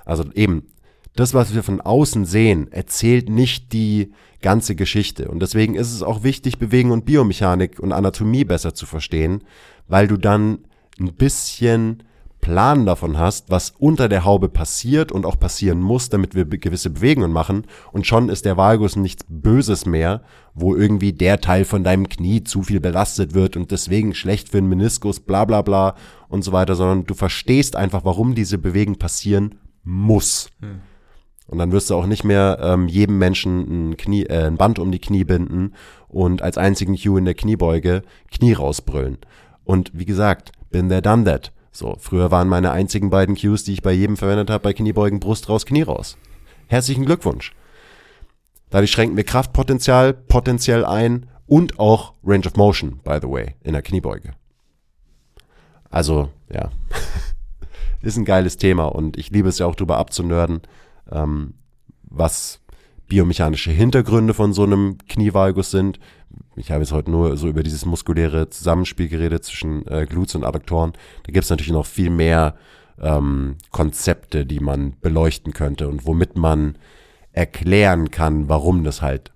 Also 0.06 0.24
eben, 0.32 0.68
das, 1.16 1.34
was 1.34 1.54
wir 1.54 1.62
von 1.62 1.80
außen 1.80 2.24
sehen, 2.24 2.72
erzählt 2.72 3.28
nicht 3.28 3.72
die 3.72 4.12
ganze 4.40 4.74
Geschichte. 4.74 5.28
Und 5.28 5.40
deswegen 5.40 5.74
ist 5.74 5.92
es 5.92 6.02
auch 6.02 6.22
wichtig, 6.22 6.58
Bewegung 6.58 6.92
und 6.92 7.04
Biomechanik 7.04 7.80
und 7.80 7.92
Anatomie 7.92 8.44
besser 8.44 8.74
zu 8.74 8.86
verstehen, 8.86 9.42
weil 9.88 10.06
du 10.06 10.16
dann 10.16 10.58
ein 10.98 11.14
bisschen 11.14 12.02
Plan 12.40 12.86
davon 12.86 13.18
hast, 13.18 13.50
was 13.50 13.74
unter 13.78 14.08
der 14.08 14.24
Haube 14.24 14.48
passiert 14.48 15.10
und 15.10 15.26
auch 15.26 15.38
passieren 15.38 15.80
muss, 15.80 16.08
damit 16.08 16.34
wir 16.34 16.44
gewisse 16.44 16.90
Bewegungen 16.90 17.32
machen. 17.32 17.64
Und 17.92 18.06
schon 18.06 18.28
ist 18.28 18.44
der 18.44 18.56
Valgus 18.56 18.96
nichts 18.96 19.24
Böses 19.28 19.86
mehr, 19.86 20.22
wo 20.54 20.76
irgendwie 20.76 21.12
der 21.12 21.40
Teil 21.40 21.64
von 21.64 21.82
deinem 21.84 22.08
Knie 22.08 22.44
zu 22.44 22.62
viel 22.62 22.80
belastet 22.80 23.34
wird 23.34 23.56
und 23.56 23.70
deswegen 23.70 24.14
schlecht 24.14 24.48
für 24.50 24.58
den 24.58 24.68
Meniskus, 24.68 25.20
bla 25.20 25.44
bla 25.44 25.62
bla 25.62 25.96
und 26.28 26.42
so 26.42 26.52
weiter, 26.52 26.74
sondern 26.74 27.04
du 27.04 27.14
verstehst 27.14 27.76
einfach, 27.76 28.04
warum 28.04 28.34
diese 28.34 28.58
Bewegung 28.58 28.96
passieren 28.96 29.56
muss. 29.82 30.50
Hm. 30.60 30.80
Und 31.48 31.58
dann 31.58 31.72
wirst 31.72 31.88
du 31.90 31.94
auch 31.94 32.06
nicht 32.06 32.24
mehr 32.24 32.58
ähm, 32.60 32.88
jedem 32.88 33.18
Menschen 33.18 33.90
ein, 33.90 33.96
Knie, 33.96 34.24
äh, 34.24 34.46
ein 34.46 34.58
Band 34.58 34.78
um 34.78 34.92
die 34.92 35.00
Knie 35.00 35.24
binden 35.24 35.72
und 36.06 36.42
als 36.42 36.58
einzigen 36.58 36.96
Cue 36.96 37.18
in 37.18 37.24
der 37.24 37.34
Kniebeuge 37.34 38.02
Knie 38.30 38.52
rausbrüllen. 38.52 39.18
Und 39.64 39.90
wie 39.94 40.04
gesagt, 40.04 40.52
bin 40.70 40.88
there, 40.88 41.02
done 41.02 41.24
that. 41.24 41.52
So, 41.72 41.96
früher 41.98 42.30
waren 42.30 42.48
meine 42.48 42.70
einzigen 42.70 43.08
beiden 43.08 43.34
Cues, 43.34 43.64
die 43.64 43.72
ich 43.72 43.82
bei 43.82 43.92
jedem 43.92 44.16
verwendet 44.16 44.50
habe, 44.50 44.62
bei 44.62 44.72
Kniebeugen 44.72 45.20
Brust 45.20 45.48
raus, 45.48 45.64
Knie 45.64 45.82
raus. 45.82 46.18
Herzlichen 46.66 47.06
Glückwunsch. 47.06 47.52
Dadurch 48.68 48.90
schränken 48.90 49.16
wir 49.16 49.24
Kraftpotenzial 49.24 50.12
potenziell 50.12 50.84
ein 50.84 51.26
und 51.46 51.78
auch 51.78 52.12
Range 52.22 52.46
of 52.46 52.56
Motion, 52.56 53.00
by 53.02 53.18
the 53.22 53.28
way, 53.28 53.54
in 53.62 53.72
der 53.72 53.82
Kniebeuge. 53.82 54.32
Also, 55.90 56.28
ja, 56.52 56.70
ist 58.02 58.18
ein 58.18 58.26
geiles 58.26 58.58
Thema 58.58 58.84
und 58.86 59.16
ich 59.16 59.30
liebe 59.30 59.48
es 59.48 59.58
ja 59.58 59.66
auch 59.66 59.74
drüber 59.74 59.96
abzunörden, 59.96 60.60
ähm, 61.10 61.54
was 62.02 62.60
biomechanische 63.06 63.70
Hintergründe 63.70 64.34
von 64.34 64.52
so 64.52 64.64
einem 64.64 64.98
Knievalgus 65.08 65.70
sind, 65.70 65.98
ich 66.56 66.70
habe 66.70 66.80
jetzt 66.80 66.92
heute 66.92 67.10
nur 67.10 67.36
so 67.36 67.48
über 67.48 67.62
dieses 67.62 67.84
muskuläre 67.84 68.50
Zusammenspiel 68.50 69.08
geredet 69.08 69.44
zwischen 69.44 69.86
äh, 69.86 70.06
Glutes 70.06 70.34
und 70.34 70.44
Adduktoren. 70.44 70.92
Da 71.24 71.32
gibt 71.32 71.44
es 71.44 71.50
natürlich 71.50 71.72
noch 71.72 71.86
viel 71.86 72.10
mehr 72.10 72.56
ähm, 73.00 73.56
Konzepte, 73.70 74.44
die 74.44 74.60
man 74.60 74.96
beleuchten 75.00 75.52
könnte 75.52 75.88
und 75.88 76.04
womit 76.04 76.36
man 76.36 76.76
erklären 77.32 78.10
kann, 78.10 78.48
warum 78.48 78.82
das 78.84 79.02
halt 79.02 79.32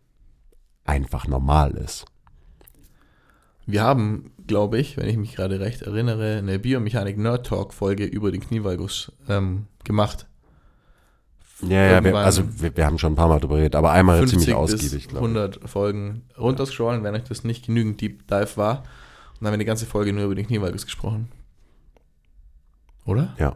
einfach 0.85 1.29
normal 1.29 1.73
ist. 1.73 2.05
Wir 3.64 3.83
haben, 3.83 4.33
glaube 4.49 4.79
ich, 4.79 4.97
wenn 4.97 5.09
ich 5.09 5.16
mich 5.16 5.37
gerade 5.37 5.61
recht 5.61 5.83
erinnere, 5.83 6.39
eine 6.39 6.59
Biomechanik 6.59 7.16
Nerd 7.16 7.47
Talk 7.47 7.73
Folge 7.73 8.05
über 8.05 8.33
den 8.33 8.41
Knievalgus 8.41 9.12
ähm, 9.29 9.66
gemacht. 9.85 10.27
Ja, 11.63 11.85
ja, 11.85 12.05
wir, 12.05 12.17
also 12.17 12.43
wir, 12.61 12.77
wir, 12.77 12.87
haben 12.87 12.99
schon 12.99 13.13
ein 13.13 13.17
paar 13.17 13.29
Mal 13.29 13.39
drüber 13.39 13.57
geredet, 13.57 13.77
aber 13.77 13.93
einmal 13.93 14.27
ziemlich 14.27 14.53
ausgiebig, 14.53 15.09
glaube 15.09 15.27
ich. 15.27 15.37
100 15.37 15.71
Folgen 15.71 16.23
runterscrollen, 16.37 17.05
wenn 17.05 17.15
euch 17.15 17.25
das 17.25 17.45
nicht 17.45 17.67
genügend 17.67 18.01
Deep 18.01 18.27
Dive 18.27 18.57
war. 18.57 18.79
Und 18.79 18.87
dann 19.41 19.49
haben 19.49 19.55
wir 19.55 19.59
die 19.59 19.65
ganze 19.65 19.87
Folge 19.87 20.13
nur 20.13 20.25
über 20.25 20.35
den 20.35 20.47
Knievalgus 20.47 20.85
gesprochen. 20.85 21.29
Oder? 23.05 23.35
Ja. 23.39 23.55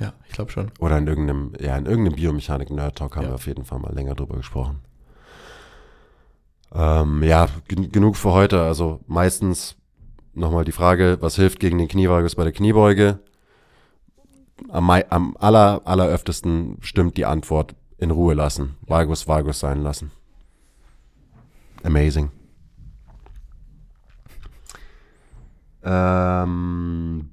Ja, 0.00 0.12
ich 0.28 0.32
glaube 0.32 0.52
schon. 0.52 0.70
Oder 0.78 0.98
in 0.98 1.08
irgendeinem, 1.08 1.52
ja, 1.58 1.76
in 1.76 1.86
irgendeinem 1.86 2.14
Biomechanik-Nerd-Talk 2.14 3.16
haben 3.16 3.24
ja. 3.24 3.30
wir 3.30 3.34
auf 3.34 3.46
jeden 3.46 3.64
Fall 3.64 3.80
mal 3.80 3.92
länger 3.92 4.14
drüber 4.14 4.36
gesprochen. 4.36 4.80
Ähm, 6.72 7.22
ja, 7.24 7.48
genug 7.66 8.16
für 8.16 8.32
heute. 8.32 8.62
Also 8.62 9.00
meistens 9.06 9.76
nochmal 10.34 10.64
die 10.64 10.72
Frage, 10.72 11.18
was 11.20 11.36
hilft 11.36 11.58
gegen 11.58 11.78
den 11.78 11.88
Knievalgus 11.88 12.36
bei 12.36 12.44
der 12.44 12.52
Kniebeuge? 12.52 13.18
Am, 14.68 14.90
am 14.90 15.36
aller, 15.38 15.82
alleröftesten 15.84 16.78
stimmt 16.80 17.16
die 17.16 17.26
Antwort 17.26 17.74
in 17.98 18.10
Ruhe 18.10 18.34
lassen. 18.34 18.76
Valgus, 18.82 19.28
Valgus 19.28 19.60
sein 19.60 19.82
lassen. 19.82 20.10
Amazing. 21.82 22.30
Ähm, 25.82 27.30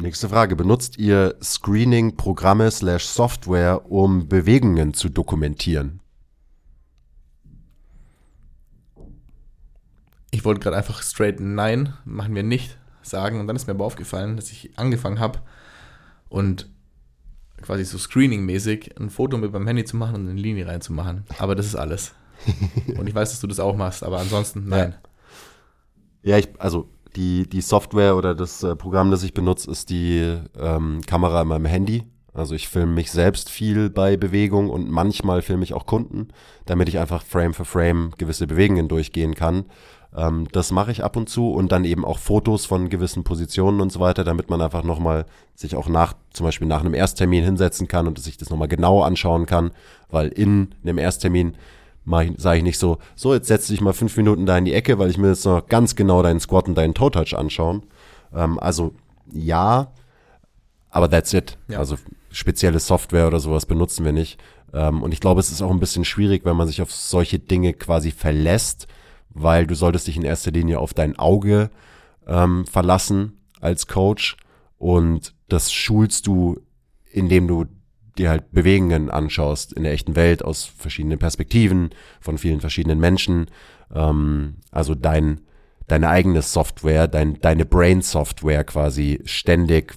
Nächste 0.00 0.30
Frage. 0.30 0.56
Benutzt 0.56 0.96
ihr 0.96 1.34
Screening-Programme 1.42 2.70
slash 2.70 3.04
Software, 3.04 3.90
um 3.92 4.28
Bewegungen 4.28 4.94
zu 4.94 5.10
dokumentieren? 5.10 6.00
Ich 10.30 10.42
wollte 10.46 10.60
gerade 10.60 10.78
einfach 10.78 11.02
straight 11.02 11.38
Nein, 11.38 11.92
machen 12.06 12.34
wir 12.34 12.42
nicht 12.42 12.78
sagen. 13.02 13.40
Und 13.40 13.46
dann 13.46 13.56
ist 13.56 13.66
mir 13.66 13.74
aber 13.74 13.84
aufgefallen, 13.84 14.36
dass 14.36 14.50
ich 14.50 14.70
angefangen 14.78 15.20
habe 15.20 15.40
und 16.30 16.70
quasi 17.60 17.84
so 17.84 17.98
Screening-mäßig 17.98 18.98
ein 18.98 19.10
Foto 19.10 19.36
mit 19.36 19.52
meinem 19.52 19.66
Handy 19.66 19.84
zu 19.84 19.98
machen 19.98 20.14
und 20.14 20.28
eine 20.30 20.40
Linie 20.40 20.66
reinzumachen. 20.66 21.24
Aber 21.38 21.54
das 21.54 21.66
ist 21.66 21.76
alles. 21.76 22.14
und 22.98 23.06
ich 23.06 23.14
weiß, 23.14 23.30
dass 23.30 23.40
du 23.40 23.46
das 23.46 23.60
auch 23.60 23.76
machst, 23.76 24.02
aber 24.02 24.18
ansonsten 24.18 24.66
nein. 24.66 24.94
Ja, 26.22 26.38
ich, 26.38 26.48
also 26.58 26.88
die, 27.16 27.48
die 27.48 27.60
Software 27.60 28.16
oder 28.16 28.34
das 28.34 28.62
äh, 28.62 28.76
Programm, 28.76 29.10
das 29.10 29.22
ich 29.22 29.34
benutze, 29.34 29.70
ist 29.70 29.90
die 29.90 30.38
ähm, 30.58 31.00
Kamera 31.06 31.42
in 31.42 31.48
meinem 31.48 31.66
Handy. 31.66 32.04
Also 32.32 32.54
ich 32.54 32.68
filme 32.68 32.92
mich 32.92 33.10
selbst 33.10 33.50
viel 33.50 33.90
bei 33.90 34.16
Bewegung 34.16 34.70
und 34.70 34.88
manchmal 34.88 35.42
filme 35.42 35.64
ich 35.64 35.74
auch 35.74 35.84
Kunden, 35.84 36.28
damit 36.64 36.88
ich 36.88 36.98
einfach 36.98 37.24
Frame 37.24 37.54
für 37.54 37.64
Frame 37.64 38.12
gewisse 38.16 38.46
Bewegungen 38.46 38.88
durchgehen 38.88 39.34
kann. 39.34 39.64
Ähm, 40.16 40.48
das 40.52 40.72
mache 40.72 40.90
ich 40.90 41.04
ab 41.04 41.16
und 41.16 41.28
zu 41.28 41.50
und 41.52 41.70
dann 41.72 41.84
eben 41.84 42.04
auch 42.04 42.18
Fotos 42.18 42.66
von 42.66 42.88
gewissen 42.88 43.24
Positionen 43.24 43.80
und 43.80 43.92
so 43.92 44.00
weiter, 44.00 44.24
damit 44.24 44.50
man 44.50 44.60
einfach 44.60 44.82
nochmal 44.82 45.26
sich 45.54 45.76
auch 45.76 45.88
nach, 45.88 46.14
zum 46.32 46.46
Beispiel 46.46 46.66
nach 46.66 46.80
einem 46.80 46.94
Ersttermin 46.94 47.44
hinsetzen 47.44 47.86
kann 47.86 48.06
und 48.06 48.18
sich 48.18 48.36
das 48.36 48.50
nochmal 48.50 48.68
genau 48.68 49.02
anschauen 49.02 49.46
kann, 49.46 49.70
weil 50.10 50.28
in 50.28 50.74
einem 50.82 50.98
Ersttermin 50.98 51.54
sage 52.38 52.58
ich 52.58 52.64
nicht 52.64 52.78
so, 52.78 52.98
so 53.14 53.34
jetzt 53.34 53.46
setz 53.46 53.68
dich 53.68 53.80
mal 53.80 53.92
fünf 53.92 54.16
Minuten 54.16 54.46
da 54.46 54.58
in 54.58 54.64
die 54.64 54.72
Ecke, 54.72 54.98
weil 54.98 55.10
ich 55.10 55.18
mir 55.18 55.28
jetzt 55.28 55.44
noch 55.44 55.66
ganz 55.66 55.94
genau 55.94 56.22
deinen 56.22 56.40
Squat 56.40 56.66
und 56.66 56.74
deinen 56.74 56.94
Toe 56.94 57.10
Touch 57.10 57.36
anschauen. 57.36 57.84
Ähm, 58.34 58.58
also 58.58 58.94
ja, 59.32 59.92
aber 60.90 61.08
that's 61.08 61.32
it. 61.32 61.56
Ja. 61.68 61.78
Also 61.78 61.96
spezielle 62.32 62.80
Software 62.80 63.28
oder 63.28 63.38
sowas 63.38 63.66
benutzen 63.66 64.04
wir 64.04 64.12
nicht. 64.12 64.40
Ähm, 64.72 65.02
und 65.02 65.12
ich 65.12 65.20
glaube, 65.20 65.40
es 65.40 65.52
ist 65.52 65.62
auch 65.62 65.70
ein 65.70 65.78
bisschen 65.78 66.04
schwierig, 66.04 66.44
wenn 66.44 66.56
man 66.56 66.66
sich 66.66 66.82
auf 66.82 66.92
solche 66.92 67.38
Dinge 67.38 67.74
quasi 67.74 68.10
verlässt 68.10 68.88
weil 69.30 69.66
du 69.66 69.74
solltest 69.74 70.06
dich 70.06 70.16
in 70.16 70.24
erster 70.24 70.50
Linie 70.50 70.78
auf 70.78 70.94
dein 70.94 71.18
Auge 71.18 71.70
ähm, 72.26 72.66
verlassen 72.66 73.38
als 73.60 73.86
Coach 73.86 74.36
und 74.78 75.34
das 75.48 75.72
schulst 75.72 76.26
du, 76.26 76.60
indem 77.10 77.48
du 77.48 77.66
dir 78.18 78.30
halt 78.30 78.52
Bewegungen 78.52 79.10
anschaust 79.10 79.72
in 79.72 79.84
der 79.84 79.92
echten 79.92 80.16
Welt 80.16 80.44
aus 80.44 80.64
verschiedenen 80.64 81.18
Perspektiven 81.18 81.90
von 82.20 82.38
vielen 82.38 82.60
verschiedenen 82.60 82.98
Menschen. 82.98 83.46
Ähm, 83.94 84.56
also 84.70 84.94
dein 84.94 85.40
deine 85.90 86.08
eigene 86.08 86.42
Software, 86.42 87.08
dein, 87.08 87.40
deine 87.40 87.64
Brain-Software 87.64 88.64
quasi 88.64 89.20
ständig 89.24 89.94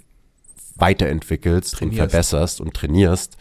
weiterentwickelst 0.76 1.76
trainierst. 1.76 2.02
und 2.02 2.10
verbesserst 2.10 2.62
und 2.62 2.74
trainierst, 2.74 3.38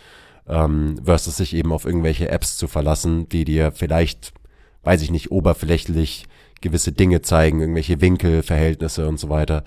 ähm, 0.47 1.01
versus 1.03 1.39
sich 1.39 1.55
eben 1.55 1.73
auf 1.73 1.87
irgendwelche 1.87 2.29
Apps 2.29 2.57
zu 2.57 2.69
verlassen, 2.69 3.29
die 3.29 3.45
dir 3.45 3.73
vielleicht 3.73 4.35
weiß 4.83 5.03
ich 5.03 5.11
nicht, 5.11 5.31
oberflächlich 5.31 6.27
gewisse 6.61 6.93
Dinge 6.93 7.23
zeigen, 7.23 7.61
irgendwelche 7.61 8.01
Winkelverhältnisse 8.01 9.09
und 9.09 9.19
so 9.19 9.29
weiter. 9.29 9.65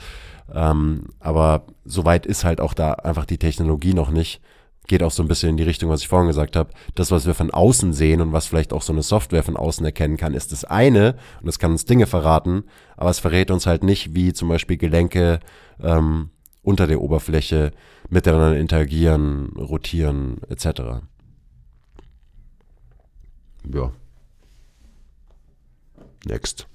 Ähm, 0.53 1.07
aber 1.19 1.65
soweit 1.83 2.25
ist 2.25 2.43
halt 2.43 2.61
auch 2.61 2.73
da 2.73 2.93
einfach 2.93 3.25
die 3.25 3.37
Technologie 3.37 3.93
noch 3.93 4.09
nicht. 4.09 4.41
Geht 4.87 5.01
auch 5.01 5.11
so 5.11 5.23
ein 5.23 5.27
bisschen 5.27 5.49
in 5.49 5.57
die 5.57 5.63
Richtung, 5.63 5.89
was 5.89 6.01
ich 6.01 6.07
vorhin 6.07 6.27
gesagt 6.27 6.55
habe. 6.55 6.69
Das, 6.93 7.09
was 7.09 7.25
wir 7.25 7.33
von 7.33 7.49
außen 7.49 7.91
sehen 7.91 8.21
und 8.21 8.33
was 8.33 8.45
vielleicht 8.45 8.71
auch 8.71 8.83
so 8.83 8.93
eine 8.93 9.01
Software 9.01 9.43
von 9.43 9.57
außen 9.57 9.83
erkennen 9.85 10.17
kann, 10.17 10.35
ist 10.35 10.51
das 10.51 10.63
eine 10.63 11.15
und 11.41 11.49
es 11.49 11.57
kann 11.57 11.71
uns 11.71 11.85
Dinge 11.85 12.05
verraten, 12.05 12.65
aber 12.95 13.09
es 13.09 13.19
verrät 13.19 13.49
uns 13.49 13.65
halt 13.65 13.83
nicht, 13.83 14.13
wie 14.13 14.33
zum 14.33 14.47
Beispiel 14.47 14.77
Gelenke 14.77 15.39
ähm, 15.81 16.29
unter 16.61 16.85
der 16.85 17.01
Oberfläche 17.01 17.71
miteinander 18.09 18.57
interagieren, 18.57 19.53
rotieren 19.57 20.37
etc. 20.49 21.01
Ja. 23.73 23.91
Next. 26.25 26.67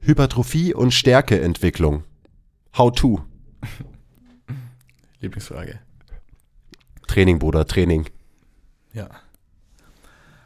Hypertrophie 0.00 0.74
und 0.74 0.92
Stärkeentwicklung. 0.92 2.04
How 2.76 2.92
to? 2.92 3.24
Lieblingsfrage. 5.20 5.80
Training, 7.08 7.38
Bruder, 7.38 7.66
Training. 7.66 8.06
Ja. 8.92 9.08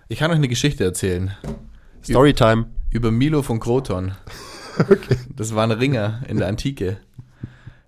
Ich 0.09 0.21
kann 0.21 0.31
euch 0.31 0.37
eine 0.37 0.49
Geschichte 0.49 0.85
erzählen. 0.85 1.35
Storytime. 2.05 2.67
Über 2.91 3.11
Milo 3.11 3.43
von 3.43 3.59
Kroton. 3.59 4.15
okay. 4.79 5.17
Das 5.35 5.55
war 5.55 5.65
ein 5.65 5.73
Ringer 5.73 6.23
in 6.29 6.39
der 6.39 6.47
Antike. 6.47 6.99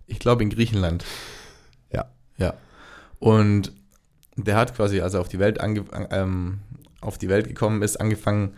Ich 0.06 0.18
glaube 0.18 0.42
in 0.42 0.50
Griechenland. 0.50 1.04
Ja. 1.92 2.10
Ja. 2.36 2.54
Und 3.20 3.72
der 4.36 4.56
hat 4.56 4.74
quasi, 4.74 5.00
als 5.00 5.14
er 5.14 5.20
auf 5.20 5.28
die 5.28 5.38
Welt, 5.38 5.58
ähm, 6.10 6.58
auf 7.00 7.16
die 7.16 7.28
Welt 7.28 7.46
gekommen 7.46 7.82
ist, 7.82 7.96
angefangen, 8.00 8.56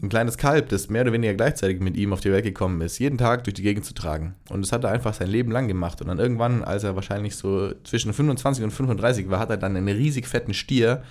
ein 0.00 0.08
kleines 0.08 0.38
Kalb, 0.38 0.68
das 0.68 0.88
mehr 0.88 1.02
oder 1.02 1.12
weniger 1.12 1.34
gleichzeitig 1.34 1.80
mit 1.80 1.96
ihm 1.96 2.12
auf 2.12 2.20
die 2.20 2.32
Welt 2.32 2.44
gekommen 2.44 2.80
ist, 2.80 2.98
jeden 2.98 3.18
Tag 3.18 3.44
durch 3.44 3.54
die 3.54 3.62
Gegend 3.62 3.84
zu 3.84 3.94
tragen. 3.94 4.34
Und 4.48 4.62
das 4.62 4.72
hat 4.72 4.84
er 4.84 4.90
einfach 4.90 5.14
sein 5.14 5.28
Leben 5.28 5.52
lang 5.52 5.68
gemacht. 5.68 6.00
Und 6.00 6.08
dann 6.08 6.18
irgendwann, 6.18 6.64
als 6.64 6.84
er 6.84 6.96
wahrscheinlich 6.96 7.36
so 7.36 7.72
zwischen 7.84 8.12
25 8.12 8.64
und 8.64 8.70
35 8.70 9.30
war, 9.30 9.38
hat 9.38 9.50
er 9.50 9.56
dann 9.56 9.76
einen 9.76 9.88
riesig 9.88 10.26
fetten 10.26 10.54
Stier 10.54 11.02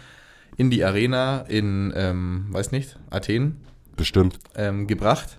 in 0.58 0.70
die 0.70 0.84
Arena 0.84 1.42
in, 1.42 1.94
ähm, 1.96 2.48
weiß 2.50 2.72
nicht, 2.72 2.98
Athen. 3.10 3.62
Bestimmt. 3.96 4.40
Ähm, 4.56 4.88
gebracht, 4.88 5.38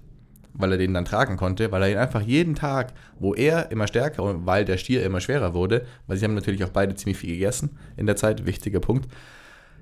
weil 0.55 0.73
er 0.73 0.79
den 0.79 0.95
dann 0.95 1.05
tragen 1.05 1.37
konnte, 1.37 1.73
weil 1.73 1.83
er 1.83 1.91
ihn 1.91 1.99
einfach 1.99 2.23
jeden 2.23 2.55
Tag, 2.55 2.93
wo 3.19 3.35
er 3.35 3.71
immer 3.71 3.87
stärker 3.87 4.23
und 4.23 4.47
weil 4.47 4.65
der 4.65 4.79
Stier 4.79 5.05
immer 5.05 5.21
schwerer 5.21 5.53
wurde, 5.53 5.85
weil 6.07 6.17
sie 6.17 6.25
haben 6.25 6.35
natürlich 6.35 6.65
auch 6.65 6.71
beide 6.71 6.95
ziemlich 6.95 7.19
viel 7.19 7.33
gegessen 7.33 7.79
in 7.97 8.07
der 8.07 8.17
Zeit, 8.17 8.47
wichtiger 8.47 8.81
Punkt, 8.81 9.09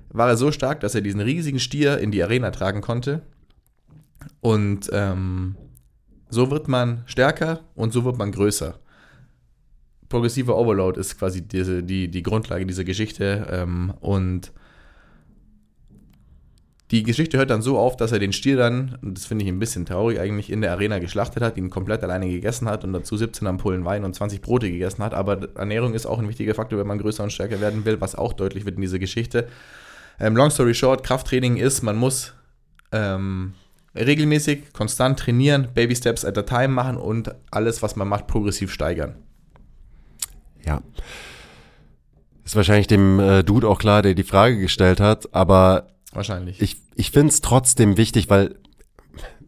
war 0.09 0.27
er 0.27 0.35
so 0.35 0.51
stark, 0.51 0.81
dass 0.81 0.95
er 0.95 1.01
diesen 1.01 1.21
riesigen 1.21 1.59
Stier 1.59 1.99
in 1.99 2.11
die 2.11 2.21
Arena 2.21 2.51
tragen 2.51 2.81
konnte 2.81 3.21
und 4.39 4.89
ähm, 4.91 5.55
so 6.29 6.49
wird 6.49 6.67
man 6.67 7.03
stärker 7.05 7.61
und 7.75 7.93
so 7.93 8.05
wird 8.05 8.17
man 8.17 8.31
größer. 8.31 8.79
Progressiver 10.09 10.57
Overload 10.57 10.99
ist 10.99 11.17
quasi 11.17 11.41
diese, 11.41 11.83
die, 11.83 12.09
die 12.09 12.23
Grundlage 12.23 12.65
dieser 12.65 12.83
Geschichte. 12.83 13.47
Ähm, 13.49 13.93
und 14.01 14.51
die 16.91 17.03
Geschichte 17.03 17.37
hört 17.37 17.49
dann 17.49 17.61
so 17.61 17.77
auf, 17.77 17.95
dass 17.95 18.11
er 18.11 18.19
den 18.19 18.33
Stier 18.33 18.57
dann, 18.57 18.97
und 19.01 19.17
das 19.17 19.25
finde 19.25 19.45
ich 19.45 19.49
ein 19.49 19.59
bisschen 19.59 19.85
traurig, 19.85 20.19
eigentlich 20.19 20.49
in 20.49 20.59
der 20.59 20.73
Arena 20.73 20.99
geschlachtet 20.99 21.41
hat, 21.41 21.55
ihn 21.55 21.69
komplett 21.69 22.03
alleine 22.03 22.27
gegessen 22.27 22.67
hat 22.67 22.83
und 22.83 22.91
dazu 22.91 23.15
17 23.15 23.47
Ampullen 23.47 23.85
Wein 23.85 24.03
und 24.03 24.13
20 24.13 24.41
Brote 24.41 24.69
gegessen 24.69 25.01
hat. 25.01 25.13
Aber 25.13 25.47
Ernährung 25.55 25.93
ist 25.93 26.05
auch 26.05 26.19
ein 26.19 26.27
wichtiger 26.27 26.53
Faktor, 26.53 26.79
wenn 26.79 26.87
man 26.87 26.99
größer 26.99 27.23
und 27.23 27.31
stärker 27.31 27.61
werden 27.61 27.85
will, 27.85 28.01
was 28.01 28.15
auch 28.15 28.33
deutlich 28.33 28.65
wird 28.65 28.75
in 28.75 28.81
dieser 28.81 28.99
Geschichte. 28.99 29.47
Ähm, 30.19 30.35
long 30.35 30.49
story 30.49 30.73
short, 30.73 31.03
Krafttraining 31.03 31.55
ist, 31.55 31.81
man 31.81 31.95
muss 31.95 32.33
ähm, 32.91 33.53
regelmäßig, 33.95 34.73
konstant 34.73 35.19
trainieren, 35.19 35.69
Baby 35.73 35.95
Steps 35.95 36.25
at 36.25 36.37
a 36.37 36.43
time 36.43 36.69
machen 36.69 36.97
und 36.97 37.33
alles, 37.51 37.81
was 37.81 37.95
man 37.95 38.07
macht, 38.07 38.27
progressiv 38.27 38.71
steigern. 38.71 39.15
Ja. 40.65 40.81
Ist 42.45 42.55
wahrscheinlich 42.55 42.87
dem 42.87 43.19
äh, 43.19 43.43
Dude 43.43 43.67
auch 43.67 43.79
klar, 43.79 44.01
der 44.01 44.13
die 44.13 44.23
Frage 44.23 44.59
gestellt 44.59 44.99
hat, 44.99 45.33
aber 45.33 45.87
wahrscheinlich. 46.11 46.61
Ich, 46.61 46.77
ich 46.95 47.11
finde 47.11 47.29
es 47.29 47.41
trotzdem 47.41 47.97
wichtig, 47.97 48.29
weil 48.29 48.55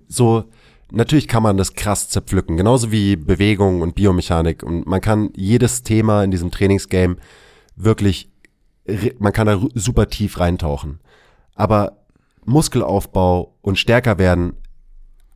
so, 0.07 0.45
natürlich 0.91 1.27
kann 1.27 1.43
man 1.43 1.57
das 1.57 1.73
krass 1.73 2.09
zerpflücken, 2.09 2.57
genauso 2.57 2.91
wie 2.91 3.15
Bewegung 3.15 3.81
und 3.81 3.95
Biomechanik. 3.95 4.63
Und 4.63 4.85
man 4.85 5.01
kann 5.01 5.31
jedes 5.35 5.83
Thema 5.83 6.23
in 6.23 6.31
diesem 6.31 6.51
Trainingsgame 6.51 7.17
wirklich, 7.75 8.29
man 9.19 9.33
kann 9.33 9.47
da 9.47 9.59
super 9.73 10.07
tief 10.07 10.39
reintauchen. 10.39 10.99
Aber 11.55 12.02
Muskelaufbau 12.45 13.55
und 13.61 13.77
stärker 13.77 14.17
werden, 14.17 14.53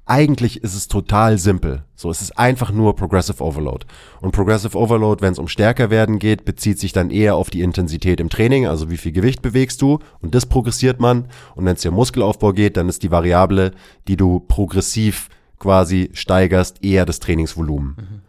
eigentlich 0.07 0.63
ist 0.63 0.73
es 0.73 0.87
total 0.87 1.37
simpel. 1.37 1.83
So, 1.95 2.09
es 2.09 2.21
ist 2.21 2.39
einfach 2.39 2.71
nur 2.71 2.95
Progressive 2.95 3.43
Overload. 3.43 3.85
Und 4.21 4.31
Progressive 4.31 4.77
Overload, 4.77 5.21
wenn 5.21 5.33
es 5.33 5.39
um 5.39 5.49
stärker 5.49 5.89
werden 5.89 6.17
geht, 6.17 6.45
bezieht 6.45 6.79
sich 6.79 6.93
dann 6.93 7.09
eher 7.09 7.35
auf 7.35 7.49
die 7.49 7.61
Intensität 7.61 8.21
im 8.21 8.29
Training, 8.29 8.67
also 8.67 8.89
wie 8.89 8.97
viel 8.97 9.11
Gewicht 9.11 9.41
bewegst 9.41 9.81
du 9.81 9.99
und 10.21 10.33
das 10.33 10.45
progressiert 10.45 11.01
man. 11.01 11.25
Und 11.55 11.65
wenn 11.65 11.75
es 11.75 11.81
dir 11.81 11.91
Muskelaufbau 11.91 12.53
geht, 12.53 12.77
dann 12.77 12.87
ist 12.87 13.03
die 13.03 13.11
Variable, 13.11 13.71
die 14.07 14.15
du 14.15 14.39
progressiv 14.39 15.29
quasi 15.59 16.09
steigerst, 16.13 16.83
eher 16.83 17.05
das 17.05 17.19
Trainingsvolumen. 17.19 17.95
Mhm. 17.97 18.21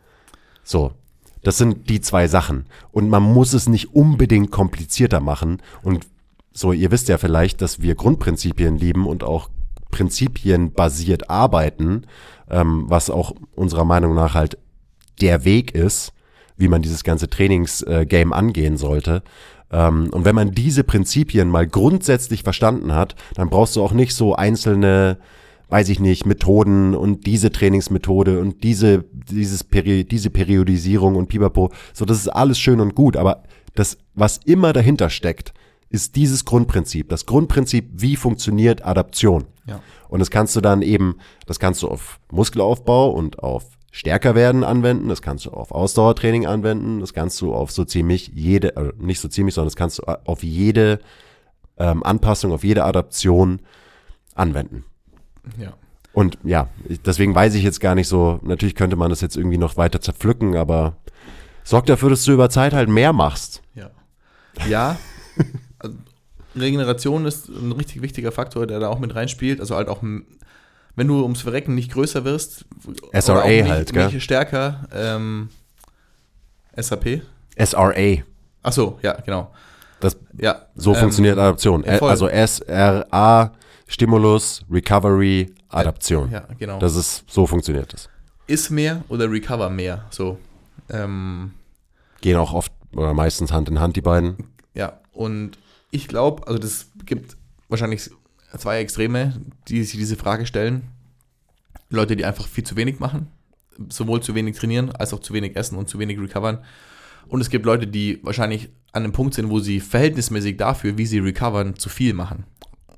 So, 0.65 0.93
das 1.43 1.59
sind 1.59 1.89
die 1.89 2.01
zwei 2.01 2.27
Sachen. 2.27 2.67
Und 2.91 3.09
man 3.09 3.23
muss 3.23 3.53
es 3.53 3.69
nicht 3.69 3.95
unbedingt 3.95 4.51
komplizierter 4.51 5.21
machen. 5.21 5.63
Und 5.83 6.07
so, 6.53 6.73
ihr 6.73 6.91
wisst 6.91 7.09
ja 7.09 7.19
vielleicht, 7.19 7.63
dass 7.63 7.81
wir 7.81 7.95
Grundprinzipien 7.95 8.77
lieben 8.77 9.07
und 9.07 9.25
auch 9.25 9.51
prinzipienbasiert 9.91 11.31
arbeiten, 11.31 12.07
ähm, 12.51 12.85
was 12.89 13.11
auch 13.11 13.35
unserer 13.55 13.85
Meinung 13.85 14.15
nach 14.15 14.35
halt 14.35 14.59
der 15.21 15.45
Weg 15.45 15.75
ist, 15.75 16.13
wie 16.57 16.69
man 16.69 16.83
dieses 16.83 17.05
ganze 17.05 17.31
Trainingsgame 17.31 18.33
äh, 18.33 18.37
angehen 18.37 18.77
sollte. 18.77 19.23
Ähm, 19.71 20.11
und 20.13 20.25
wenn 20.25 20.35
man 20.35 20.53
diese 20.53 20.85
Prinzipien 20.85 21.49
mal 21.49 21.67
grundsätzlich 21.67 22.43
verstanden 22.43 22.95
hat, 22.95 23.15
dann 23.35 23.51
brauchst 23.51 23.77
du 23.77 23.83
auch 23.83 23.93
nicht 23.93 24.15
so 24.15 24.35
einzelne 24.35 25.19
weiß 25.69 25.91
ich 25.91 26.01
nicht, 26.01 26.25
Methoden 26.27 26.95
und 26.95 27.27
diese 27.27 27.53
Trainingsmethode 27.53 28.41
und 28.41 28.63
diese, 28.65 29.05
dieses 29.13 29.65
Peri 29.65 30.05
diese 30.05 30.31
Periodisierung 30.31 31.17
und 31.17 31.29
Pipapo. 31.29 31.71
So, 31.93 32.05
das 32.05 32.19
ist 32.19 32.29
alles 32.29 32.59
schön 32.59 32.81
und 32.81 32.95
gut, 32.95 33.17
aber 33.17 33.43
das, 33.75 33.99
was 34.15 34.39
immer 34.39 34.73
dahinter 34.73 35.11
steckt, 35.11 35.53
ist 35.91 36.17
dieses 36.17 36.45
Grundprinzip. 36.45 37.09
Das 37.09 37.27
Grundprinzip, 37.27 37.89
wie 37.95 38.17
funktioniert 38.17 38.85
Adaption. 38.85 39.47
Ja. 39.67 39.81
Und 40.09 40.21
das 40.21 40.31
kannst 40.31 40.57
du 40.57 40.61
dann 40.61 40.83
eben, 40.83 41.17
das 41.47 41.59
kannst 41.59 41.83
du 41.83 41.89
auf 41.89 42.21
Muskelaufbau 42.31 43.11
und 43.11 43.39
auf 43.41 43.65
stärker 43.91 44.35
werden 44.35 44.65
anwenden, 44.65 45.09
das 45.09 45.23
kannst 45.23 45.47
du 45.47 45.51
auf 45.51 45.73
Ausdauertraining 45.73 46.47
anwenden, 46.47 47.01
das 47.01 47.15
kannst 47.15 47.41
du 47.41 47.55
auf 47.55 47.71
so 47.71 47.85
ziemlich 47.85 48.31
jede, 48.35 48.77
äh, 48.77 48.93
nicht 48.99 49.21
so 49.21 49.29
ziemlich, 49.29 49.55
sondern 49.55 49.69
das 49.69 49.77
kannst 49.77 49.99
du 49.99 50.05
auf 50.05 50.43
jede 50.43 51.01
ähm, 51.79 52.03
Anpassung, 52.03 52.53
auf 52.53 52.65
jede 52.65 52.85
Adaption 52.85 53.61
anwenden. 54.35 54.85
Ja. 55.59 55.73
Und 56.13 56.39
ja, 56.43 56.69
deswegen 57.07 57.35
weiß 57.35 57.55
ich 57.55 57.63
jetzt 57.63 57.81
gar 57.81 57.95
nicht 57.95 58.09
so, 58.09 58.41
natürlich 58.43 58.75
könnte 58.75 58.97
man 58.97 59.11
das 59.11 59.21
jetzt 59.21 59.37
irgendwie 59.37 59.59
noch 59.59 59.77
weiter 59.77 60.01
zerpflücken, 60.01 60.57
aber 60.57 60.97
sorgt 61.65 61.89
dafür, 61.89 62.11
dass 62.11 62.25
du 62.25 62.33
über 62.33 62.51
Zeit 62.51 62.73
halt 62.73 62.89
mehr 62.89 63.13
machst. 63.13 63.63
Ja. 63.75 63.91
Ja. 64.69 64.97
Regeneration 66.57 67.27
ist 67.27 67.49
ein 67.49 67.73
richtig 67.73 68.03
wichtiger 68.03 68.33
Faktor, 68.33 68.67
der 68.67 68.81
da 68.81 68.89
auch 68.89 68.99
mit 68.99 69.15
reinspielt. 69.15 69.61
Also 69.61 69.77
halt 69.77 69.89
auch, 69.89 70.03
wenn 70.03 71.07
du 71.09 71.23
ums 71.23 71.41
Verrecken 71.43 71.75
nicht 71.75 71.93
größer 71.93 72.25
wirst, 72.25 72.65
SRA 73.13 73.47
nicht, 73.47 73.69
halt, 73.69 73.93
gell? 73.93 74.07
Nicht 74.11 74.23
stärker, 74.25 74.87
ähm, 74.93 75.51
SAP. 76.77 77.23
SRA. 77.57 78.23
Ach 78.63 78.73
so, 78.73 78.99
ja, 79.03 79.13
genau. 79.21 79.53
Das, 80.01 80.17
Ja. 80.37 80.67
so 80.75 80.93
ähm, 80.95 81.01
funktioniert 81.01 81.39
Adaption. 81.39 81.85
voll. 81.85 82.11
also 82.11 82.29
SRA, 82.29 83.53
Stimulus, 83.87 84.63
Recovery, 84.71 85.53
Adaption. 85.71 86.31
Ja, 86.31 86.47
genau. 86.59 86.79
Das 86.79 86.95
ist, 86.97 87.25
so 87.29 87.47
funktioniert 87.47 87.93
das. 87.93 88.09
ist 88.47 88.71
mehr 88.71 89.03
oder 89.09 89.31
recover 89.31 89.71
mehr. 89.71 90.05
So. 90.11 90.39
Ähm, 90.91 91.53
Gehen 92.21 92.37
auch 92.37 92.53
oft 92.55 92.73
oder 92.95 93.13
meistens 93.15 93.53
Hand 93.53 93.69
in 93.69 93.81
Hand, 93.81 93.97
die 93.97 94.01
beiden. 94.01 94.37
Ja, 94.75 95.01
und 95.13 95.59
ich 95.91 96.09
glaube, 96.09 96.47
also 96.47 96.59
das 96.59 96.89
gibt 97.05 97.37
wahrscheinlich 97.69 98.11
zwei 98.57 98.81
Extreme, 98.81 99.41
die 99.69 99.85
sich 99.85 99.99
diese 99.99 100.17
Frage 100.17 100.47
stellen. 100.47 100.83
Leute, 101.91 102.17
die 102.17 102.25
einfach 102.25 102.47
viel 102.47 102.65
zu 102.65 102.77
wenig 102.77 102.99
machen, 103.01 103.29
sowohl 103.89 104.23
zu 104.23 104.35
wenig 104.35 104.57
trainieren, 104.59 104.91
als 104.91 105.15
auch 105.15 105.21
zu 105.21 105.33
wenig 105.33 105.57
essen 105.57 105.77
und 105.77 105.89
zu 105.89 105.99
wenig 105.99 106.19
recovern. 106.21 106.59
Und 107.29 107.41
es 107.41 107.51
gibt 107.51 107.67
Leute, 107.67 107.87
die 107.87 108.21
wahrscheinlich 108.23 108.69
an 108.93 109.05
einem 109.05 109.13
Punkt 109.13 109.35
sind, 109.35 109.51
wo 109.51 109.59
sie 109.61 109.81
verhältnismäßig 109.81 110.57
dafür, 110.57 110.97
wie 110.99 111.07
sie 111.07 111.19
recovern, 111.19 111.77
zu 111.77 111.89
viel 111.89 112.15
machen. 112.15 112.45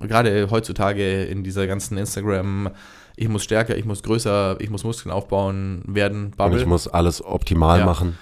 Gerade 0.01 0.49
heutzutage 0.51 1.25
in 1.25 1.45
dieser 1.45 1.67
ganzen 1.67 1.99
Instagram, 1.99 2.71
ich 3.17 3.29
muss 3.29 3.45
stärker, 3.45 3.77
ich 3.77 3.85
muss 3.85 4.03
größer, 4.03 4.57
ich 4.61 4.71
muss 4.71 4.83
Muskeln 4.85 5.13
aufbauen 5.13 5.83
werden, 5.87 6.27
Und 6.27 6.37
Bubble. 6.37 6.61
ich 6.61 6.67
muss 6.67 6.89
alles 6.89 7.23
optimal 7.25 7.81
Ja. 7.81 7.85
machen. 7.87 8.17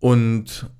Und 0.00 0.70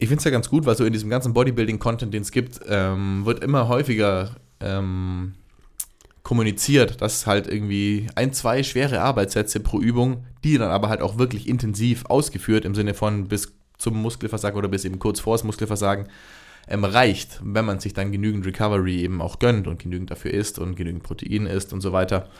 ich 0.00 0.08
finde 0.08 0.18
es 0.18 0.24
ja 0.24 0.30
ganz 0.30 0.48
gut, 0.48 0.64
weil 0.64 0.76
so 0.76 0.84
in 0.84 0.94
diesem 0.94 1.10
ganzen 1.10 1.34
Bodybuilding-Content, 1.34 2.12
den 2.12 2.22
es 2.22 2.32
gibt, 2.32 2.60
ähm, 2.66 3.26
wird 3.26 3.44
immer 3.44 3.68
häufiger 3.68 4.30
ähm, 4.58 5.34
kommuniziert, 6.22 7.02
dass 7.02 7.26
halt 7.26 7.46
irgendwie 7.46 8.08
ein, 8.14 8.32
zwei 8.32 8.62
schwere 8.62 9.02
Arbeitssätze 9.02 9.60
pro 9.60 9.78
Übung, 9.78 10.24
die 10.42 10.56
dann 10.56 10.70
aber 10.70 10.88
halt 10.88 11.02
auch 11.02 11.18
wirklich 11.18 11.46
intensiv 11.46 12.06
ausgeführt 12.06 12.64
im 12.64 12.74
Sinne 12.74 12.94
von 12.94 13.28
bis 13.28 13.52
zum 13.76 14.00
Muskelversagen 14.00 14.58
oder 14.58 14.68
bis 14.68 14.86
eben 14.86 14.98
kurz 14.98 15.20
vor 15.20 15.34
das 15.34 15.44
Muskelversagen 15.44 16.08
ähm, 16.66 16.84
reicht, 16.84 17.38
wenn 17.44 17.66
man 17.66 17.78
sich 17.78 17.92
dann 17.92 18.10
genügend 18.10 18.46
Recovery 18.46 19.02
eben 19.02 19.20
auch 19.20 19.38
gönnt 19.38 19.66
und 19.66 19.82
genügend 19.82 20.10
dafür 20.10 20.32
isst 20.32 20.58
und 20.58 20.76
genügend 20.76 21.02
Protein 21.02 21.44
isst 21.44 21.74
und 21.74 21.82
so 21.82 21.92
weiter. 21.92 22.30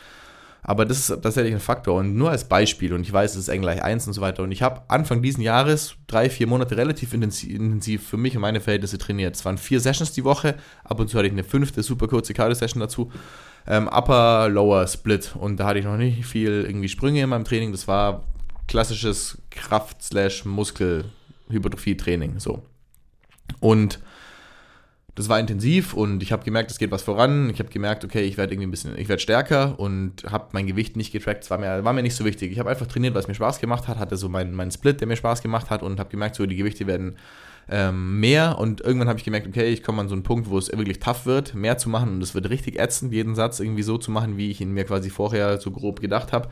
Aber 0.63 0.85
das 0.85 0.99
ist 0.99 1.07
tatsächlich 1.07 1.53
ein 1.53 1.59
Faktor 1.59 1.99
und 1.99 2.15
nur 2.15 2.29
als 2.29 2.47
Beispiel 2.47 2.93
und 2.93 3.01
ich 3.01 3.11
weiß, 3.11 3.31
es 3.31 3.37
ist 3.37 3.49
N 3.49 3.61
gleich 3.61 3.83
1 3.83 4.05
und 4.05 4.13
so 4.13 4.21
weiter 4.21 4.43
und 4.43 4.51
ich 4.51 4.61
habe 4.61 4.83
Anfang 4.89 5.23
diesen 5.23 5.41
Jahres 5.41 5.95
drei, 6.05 6.29
vier 6.29 6.45
Monate 6.45 6.77
relativ 6.77 7.13
intensiv, 7.13 8.07
für 8.07 8.17
mich 8.17 8.35
und 8.35 8.41
meine 8.41 8.61
Verhältnisse 8.61 8.99
trainiert. 8.99 9.35
Es 9.35 9.43
waren 9.43 9.57
vier 9.57 9.79
Sessions 9.79 10.13
die 10.13 10.23
Woche, 10.23 10.53
ab 10.83 10.99
und 10.99 11.09
zu 11.09 11.17
hatte 11.17 11.25
ich 11.27 11.33
eine 11.33 11.43
fünfte 11.43 11.81
super 11.81 12.07
kurze 12.07 12.35
Cardio-Session 12.35 12.79
dazu. 12.79 13.11
Ähm, 13.67 13.87
Upper, 13.87 14.49
Lower, 14.49 14.87
Split 14.87 15.35
und 15.35 15.57
da 15.57 15.65
hatte 15.65 15.79
ich 15.79 15.85
noch 15.85 15.97
nicht 15.97 16.23
viel 16.25 16.63
irgendwie 16.67 16.89
Sprünge 16.89 17.23
in 17.23 17.29
meinem 17.29 17.45
Training. 17.45 17.71
Das 17.71 17.87
war 17.87 18.23
klassisches 18.67 19.39
Kraft-Muskel-Hypertrophie-Training 19.49 22.39
so. 22.39 22.61
Und 23.59 23.99
das 25.21 25.29
war 25.29 25.39
intensiv 25.39 25.93
und 25.93 26.23
ich 26.23 26.31
habe 26.31 26.43
gemerkt, 26.43 26.71
es 26.71 26.79
geht 26.79 26.91
was 26.91 27.03
voran. 27.03 27.49
Ich 27.49 27.59
habe 27.59 27.69
gemerkt, 27.69 28.03
okay, 28.03 28.23
ich 28.23 28.37
werde 28.37 28.53
irgendwie 28.53 28.67
ein 28.67 28.71
bisschen, 28.71 28.97
ich 28.97 29.07
werde 29.07 29.21
stärker 29.21 29.79
und 29.79 30.23
habe 30.29 30.47
mein 30.53 30.67
Gewicht 30.67 30.97
nicht 30.97 31.11
getrackt. 31.11 31.43
Es 31.43 31.51
war 31.51 31.57
mir, 31.57 31.83
war 31.83 31.93
mir 31.93 32.01
nicht 32.01 32.15
so 32.15 32.25
wichtig. 32.25 32.51
Ich 32.51 32.59
habe 32.59 32.69
einfach 32.69 32.87
trainiert, 32.87 33.15
es 33.15 33.27
mir 33.27 33.35
Spaß 33.35 33.59
gemacht 33.59 33.87
hat, 33.87 33.99
hatte 33.99 34.17
so 34.17 34.29
meinen 34.29 34.53
meinen 34.53 34.71
Split, 34.71 34.99
der 34.99 35.07
mir 35.07 35.15
Spaß 35.15 35.41
gemacht 35.41 35.69
hat 35.69 35.83
und 35.83 35.99
habe 35.99 36.09
gemerkt, 36.09 36.35
so 36.35 36.45
die 36.45 36.55
Gewichte 36.55 36.87
werden 36.87 37.17
ähm, 37.69 38.19
mehr 38.19 38.57
und 38.57 38.81
irgendwann 38.81 39.07
habe 39.07 39.19
ich 39.19 39.25
gemerkt, 39.25 39.47
okay, 39.47 39.69
ich 39.71 39.83
komme 39.83 40.01
an 40.01 40.09
so 40.09 40.15
einen 40.15 40.23
Punkt, 40.23 40.49
wo 40.49 40.57
es 40.57 40.71
wirklich 40.71 40.99
tough 40.99 41.25
wird, 41.25 41.53
mehr 41.53 41.77
zu 41.77 41.89
machen 41.89 42.15
und 42.15 42.23
es 42.23 42.33
wird 42.33 42.49
richtig 42.49 42.79
ätzend, 42.79 43.13
jeden 43.13 43.35
Satz 43.35 43.59
irgendwie 43.59 43.83
so 43.83 43.97
zu 43.97 44.11
machen, 44.11 44.37
wie 44.37 44.49
ich 44.49 44.59
ihn 44.59 44.73
mir 44.73 44.85
quasi 44.85 45.09
vorher 45.09 45.59
so 45.59 45.71
grob 45.71 46.01
gedacht 46.01 46.33
habe. 46.33 46.49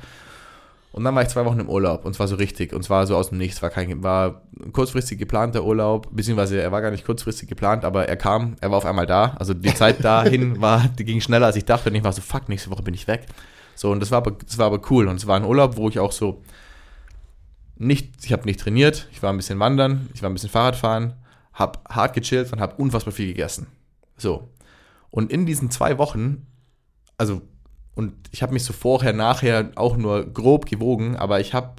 Und 0.92 1.04
dann 1.04 1.14
war 1.14 1.22
ich 1.22 1.30
zwei 1.30 1.46
Wochen 1.46 1.60
im 1.60 1.70
Urlaub 1.70 2.04
und 2.04 2.16
zwar 2.16 2.28
so 2.28 2.36
richtig 2.36 2.74
und 2.74 2.84
zwar 2.84 3.06
so 3.06 3.16
aus 3.16 3.30
dem 3.30 3.38
Nichts. 3.38 3.62
War 3.62 3.70
kein, 3.70 4.02
war 4.02 4.42
ein 4.60 4.74
kurzfristig 4.74 5.20
geplanter 5.20 5.64
Urlaub, 5.64 6.08
beziehungsweise 6.12 6.60
er 6.62 6.72
war 6.72 6.82
gar 6.82 6.90
nicht 6.90 7.06
kurzfristig 7.06 7.48
geplant, 7.48 7.86
aber 7.86 8.08
er 8.08 8.18
kam, 8.18 8.56
er 8.60 8.72
war 8.72 8.78
auf 8.80 8.86
einmal 8.86 9.06
da. 9.06 9.36
Also 9.40 9.54
die 9.54 9.74
Zeit 9.74 10.04
dahin 10.04 10.60
war, 10.62 10.88
die 10.98 11.06
ging 11.06 11.22
schneller 11.22 11.46
als 11.46 11.56
ich 11.56 11.66
dachte 11.66 11.90
und 11.90 11.96
ich 11.96 12.04
war 12.04 12.12
so, 12.12 12.22
fuck, 12.22 12.50
nächste 12.50 12.72
Woche 12.72 12.82
bin 12.82 12.96
ich 12.96 13.08
weg. 13.08 13.28
So 13.76 13.92
und 13.92 14.00
das 14.00 14.10
war 14.10 14.18
aber, 14.18 14.32
das 14.32 14.58
war 14.58 14.66
aber 14.66 14.82
cool 14.90 15.08
und 15.08 15.18
es 15.18 15.28
war 15.28 15.36
ein 15.36 15.46
Urlaub, 15.46 15.78
wo 15.78 15.90
ich 15.90 16.00
auch 16.00 16.12
so 16.12 16.42
nicht, 17.76 18.26
ich 18.26 18.34
habe 18.34 18.46
nicht 18.46 18.60
trainiert, 18.60 19.08
ich 19.12 19.22
war 19.22 19.32
ein 19.32 19.38
bisschen 19.38 19.60
wandern, 19.60 20.10
ich 20.14 20.24
war 20.24 20.30
ein 20.30 20.34
bisschen 20.34 20.50
Fahrradfahren, 20.50 21.14
habe 21.54 21.80
hart 21.88 22.14
gechillt 22.14 22.52
und 22.52 22.60
habe 22.60 22.76
unfassbar 22.76 23.14
viel 23.14 23.28
gegessen. 23.28 23.68
So 24.18 24.50
und 25.12 25.32
in 25.32 25.46
diesen 25.46 25.72
zwei 25.72 25.98
Wochen, 25.98 26.46
also 27.18 27.42
und 28.00 28.14
ich 28.32 28.42
habe 28.42 28.54
mich 28.54 28.64
so 28.64 28.72
vorher, 28.72 29.12
nachher 29.12 29.72
auch 29.76 29.98
nur 29.98 30.24
grob 30.24 30.68
gewogen, 30.68 31.18
aber 31.18 31.42
ich 31.42 31.54
habe, 31.54 31.74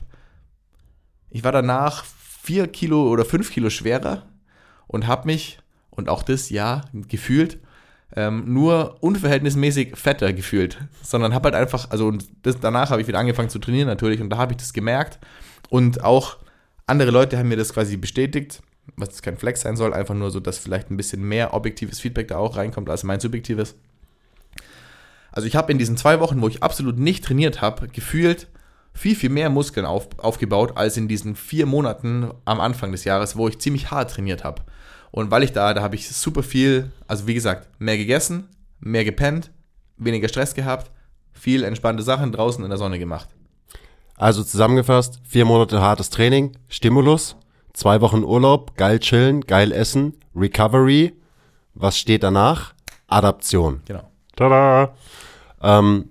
ich 1.31 1.45
war 1.45 1.51
danach 1.51 2.05
vier 2.05 2.67
Kilo 2.69 3.09
oder 3.09 3.25
fünf 3.25 3.51
Kilo 3.51 3.71
schwerer 3.71 4.27
und 4.87 5.07
habe 5.07 5.25
mich, 5.25 5.61
und 5.89 6.11
auch 6.11 6.23
das 6.23 6.51
ja, 6.51 6.83
gefühlt, 6.93 7.59
ähm, 8.15 8.53
nur 8.53 9.03
unverhältnismäßig 9.03 9.97
fetter 9.97 10.35
gefühlt, 10.35 10.77
sondern 11.03 11.33
habe 11.33 11.47
halt 11.47 11.55
einfach, 11.55 11.91
also 11.91 12.09
und 12.09 12.29
das, 12.43 12.61
danach 12.61 12.91
habe 12.91 13.01
ich 13.01 13.09
wieder 13.09 13.19
angefangen 13.19 13.49
zu 13.49 13.59
trainieren 13.59 13.89
natürlich 13.89 14.21
und 14.21 14.29
da 14.29 14.37
habe 14.37 14.53
ich 14.53 14.59
das 14.59 14.75
gemerkt 14.75 15.19
und 15.71 16.05
auch 16.05 16.37
andere 16.87 17.13
Leute 17.13 17.39
haben 17.39 17.49
mir 17.49 17.57
das 17.57 17.73
quasi 17.73 17.97
bestätigt, 17.97 18.61
was 18.95 19.23
kein 19.23 19.39
Flex 19.39 19.63
sein 19.63 19.77
soll, 19.77 19.95
einfach 19.95 20.15
nur 20.15 20.31
so, 20.31 20.39
dass 20.39 20.59
vielleicht 20.59 20.91
ein 20.91 20.99
bisschen 20.99 21.23
mehr 21.23 21.55
objektives 21.55 21.99
Feedback 21.99 22.29
da 22.29 22.37
auch 22.37 22.57
reinkommt 22.57 22.91
als 22.91 23.05
mein 23.05 23.21
subjektives. 23.21 23.75
Also 25.33 25.47
ich 25.47 25.57
habe 25.57 25.73
in 25.73 25.79
diesen 25.79 25.97
zwei 25.97 26.21
Wochen, 26.21 26.41
wo 26.41 26.49
ich 26.49 26.63
absolut 26.63 26.99
nicht 26.99 27.25
trainiert 27.25 27.61
habe, 27.61 27.89
gefühlt 27.89 28.49
viel, 28.93 29.15
viel 29.15 29.31
mehr 29.31 29.51
Muskeln 29.51 29.87
auf, 29.87 30.09
aufgebaut 30.19 30.77
als 30.77 30.97
in 30.97 31.09
diesen 31.09 31.37
vier 31.37 31.67
Monaten 31.67 32.31
am 32.45 32.61
Anfang 32.61 32.93
des 32.93 33.05
Jahres, 33.05 33.37
wo 33.37 33.49
ich 33.49 33.59
ziemlich 33.59 33.91
hart 33.91 34.11
trainiert 34.11 34.45
habe. 34.45 34.63
Und 35.11 35.31
weil 35.31 35.43
ich 35.43 35.53
da, 35.53 35.75
da 35.75 35.83
habe 35.83 35.95
ich 35.95 36.09
super 36.09 36.43
viel, 36.43 36.91
also 37.07 37.27
wie 37.27 37.35
gesagt, 37.35 37.69
mehr 37.81 37.97
gegessen, 37.97 38.49
mehr 38.81 39.05
gepennt, 39.05 39.51
weniger 39.97 40.29
Stress 40.29 40.55
gehabt, 40.55 40.91
viel 41.33 41.65
entspannte 41.65 42.03
Sachen 42.03 42.33
draußen 42.33 42.63
in 42.63 42.71
der 42.71 42.79
Sonne 42.79 42.99
gemacht. 42.99 43.29
Also 44.17 44.45
zusammengefasst, 44.45 45.21
vier 45.27 45.45
Monate 45.45 45.81
hartes 45.81 46.11
Training, 46.11 46.53
Stimulus, 46.69 47.37
zwei 47.73 48.01
Wochen 48.01 48.23
Urlaub, 48.23 48.77
geil 48.77 48.99
chillen, 48.99 49.41
geil 49.43 49.73
essen, 49.73 50.15
Recovery. 50.37 51.15
Was 51.75 51.99
steht 51.99 52.23
danach? 52.23 52.75
Adaption. 53.07 53.81
Genau. 53.87 54.10
Tada! 54.41 54.95
Ähm, 55.63 56.09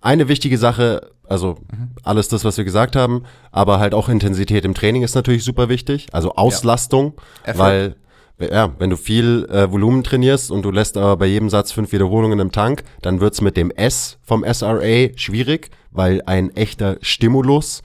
eine 0.00 0.28
wichtige 0.28 0.56
Sache, 0.56 1.10
also 1.28 1.58
alles 2.04 2.28
das, 2.28 2.44
was 2.44 2.56
wir 2.56 2.64
gesagt 2.64 2.94
haben, 2.94 3.24
aber 3.50 3.80
halt 3.80 3.92
auch 3.92 4.08
Intensität 4.08 4.64
im 4.64 4.72
Training 4.72 5.02
ist 5.02 5.16
natürlich 5.16 5.42
super 5.42 5.68
wichtig. 5.68 6.06
Also 6.12 6.36
Auslastung, 6.36 7.14
Effort. 7.42 7.58
weil 7.58 7.96
ja, 8.38 8.72
wenn 8.78 8.90
du 8.90 8.96
viel 8.96 9.48
äh, 9.50 9.70
Volumen 9.70 10.04
trainierst 10.04 10.52
und 10.52 10.64
du 10.64 10.70
lässt 10.70 10.96
aber 10.96 11.16
bei 11.16 11.26
jedem 11.26 11.50
Satz 11.50 11.72
fünf 11.72 11.90
Wiederholungen 11.90 12.38
im 12.38 12.52
Tank, 12.52 12.84
dann 13.00 13.20
wird's 13.20 13.40
mit 13.40 13.56
dem 13.56 13.72
S 13.72 14.18
vom 14.22 14.44
SRA 14.44 15.08
schwierig, 15.16 15.70
weil 15.90 16.22
ein 16.26 16.54
echter 16.54 16.98
Stimulus 17.00 17.82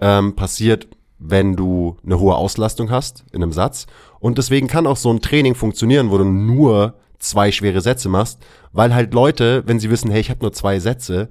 ähm, 0.00 0.34
passiert, 0.34 0.88
wenn 1.18 1.54
du 1.54 1.96
eine 2.04 2.18
hohe 2.18 2.34
Auslastung 2.34 2.90
hast 2.90 3.24
in 3.30 3.42
einem 3.42 3.52
Satz. 3.52 3.86
Und 4.18 4.38
deswegen 4.38 4.66
kann 4.66 4.88
auch 4.88 4.96
so 4.96 5.10
ein 5.12 5.22
Training 5.22 5.54
funktionieren, 5.54 6.10
wo 6.10 6.18
du 6.18 6.24
nur 6.24 6.94
zwei 7.20 7.52
schwere 7.52 7.80
Sätze 7.80 8.08
machst, 8.08 8.40
weil 8.72 8.94
halt 8.94 9.14
Leute, 9.14 9.62
wenn 9.66 9.78
sie 9.78 9.90
wissen, 9.90 10.10
hey, 10.10 10.20
ich 10.20 10.30
habe 10.30 10.42
nur 10.42 10.52
zwei 10.52 10.80
Sätze, 10.80 11.28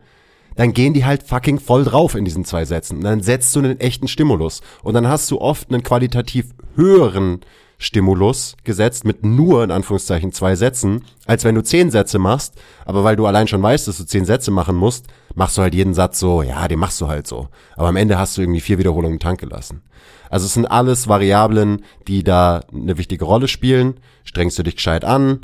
dann 0.56 0.74
gehen 0.74 0.94
die 0.94 1.06
halt 1.06 1.24
fucking 1.24 1.60
voll 1.60 1.84
drauf 1.84 2.16
in 2.16 2.26
diesen 2.26 2.46
zwei 2.46 2.66
Sätzen. 2.66 2.98
Und 2.98 3.04
dann 3.04 3.22
setzt 3.22 3.56
du 3.56 3.60
einen 3.60 3.80
echten 3.80 4.08
Stimulus. 4.08 4.62
Und 4.84 4.94
dann 4.94 5.08
hast 5.08 5.30
du 5.32 5.40
oft 5.40 5.72
einen 5.72 5.84
qualitativ 5.84 6.48
höheren 6.76 7.42
Stimulus 7.78 8.58
gesetzt 8.66 9.06
mit 9.06 9.24
nur 9.24 9.64
in 9.64 9.72
Anführungszeichen 9.72 10.34
zwei 10.34 10.56
Sätzen, 10.56 11.06
als 11.26 11.46
wenn 11.46 11.56
du 11.56 11.64
zehn 11.64 11.90
Sätze 11.92 12.20
machst, 12.20 12.56
aber 12.86 13.06
weil 13.06 13.16
du 13.16 13.26
allein 13.26 13.48
schon 13.48 13.64
weißt, 13.64 13.88
dass 13.88 13.98
du 13.98 14.06
zehn 14.06 14.26
Sätze 14.26 14.52
machen 14.52 14.76
musst, 14.76 15.08
machst 15.34 15.58
du 15.58 15.62
halt 15.62 15.74
jeden 15.74 15.94
Satz 15.94 16.20
so, 16.20 16.42
ja, 16.42 16.68
den 16.68 16.78
machst 16.78 17.00
du 17.00 17.08
halt 17.08 17.26
so. 17.26 17.48
Aber 17.78 17.88
am 17.88 17.96
Ende 17.96 18.20
hast 18.20 18.38
du 18.38 18.42
irgendwie 18.42 18.60
vier 18.60 18.80
Wiederholungen 18.80 19.20
Tank 19.20 19.40
gelassen. 19.40 19.82
Also 20.30 20.46
es 20.46 20.54
sind 20.54 20.66
alles 20.66 21.08
Variablen, 21.08 21.86
die 22.08 22.24
da 22.26 22.62
eine 22.74 22.98
wichtige 22.98 23.24
Rolle 23.24 23.48
spielen. 23.48 23.96
Strengst 24.26 24.60
du 24.60 24.64
dich 24.64 24.76
gescheit 24.76 25.06
an, 25.06 25.40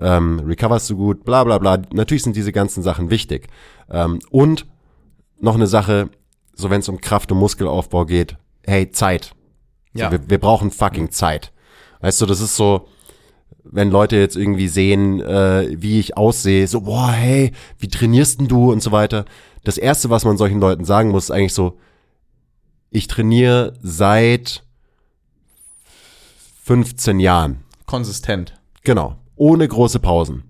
ähm, 0.00 0.40
recoverst 0.40 0.90
du 0.90 0.96
gut, 0.96 1.24
bla 1.24 1.44
bla 1.44 1.58
bla. 1.58 1.82
Natürlich 1.92 2.22
sind 2.22 2.36
diese 2.36 2.52
ganzen 2.52 2.82
Sachen 2.82 3.10
wichtig. 3.10 3.48
Ähm, 3.90 4.18
und 4.30 4.66
noch 5.40 5.54
eine 5.54 5.66
Sache, 5.66 6.10
so 6.54 6.70
wenn 6.70 6.80
es 6.80 6.88
um 6.88 7.00
Kraft- 7.00 7.32
und 7.32 7.38
Muskelaufbau 7.38 8.04
geht, 8.06 8.36
hey, 8.64 8.90
Zeit. 8.90 9.34
Ja. 9.94 10.06
So, 10.06 10.12
wir, 10.12 10.30
wir 10.30 10.38
brauchen 10.38 10.70
fucking 10.70 11.10
Zeit. 11.10 11.52
Weißt 12.00 12.20
du, 12.20 12.26
das 12.26 12.40
ist 12.40 12.56
so, 12.56 12.88
wenn 13.64 13.90
Leute 13.90 14.16
jetzt 14.16 14.36
irgendwie 14.36 14.68
sehen, 14.68 15.20
äh, 15.20 15.68
wie 15.70 16.00
ich 16.00 16.16
aussehe, 16.16 16.66
so, 16.66 16.82
boah, 16.82 17.10
hey, 17.10 17.52
wie 17.78 17.88
trainierst 17.88 18.40
denn 18.40 18.48
du 18.48 18.72
und 18.72 18.82
so 18.82 18.92
weiter. 18.92 19.24
Das 19.64 19.78
erste, 19.78 20.10
was 20.10 20.24
man 20.24 20.36
solchen 20.36 20.60
Leuten 20.60 20.84
sagen 20.84 21.10
muss, 21.10 21.24
ist 21.24 21.30
eigentlich 21.30 21.54
so, 21.54 21.78
ich 22.90 23.06
trainiere 23.06 23.74
seit 23.82 24.64
15 26.64 27.20
Jahren. 27.20 27.64
Konsistent. 27.86 28.54
Genau. 28.82 29.16
Ohne 29.38 29.66
große 29.66 30.00
Pausen. 30.00 30.42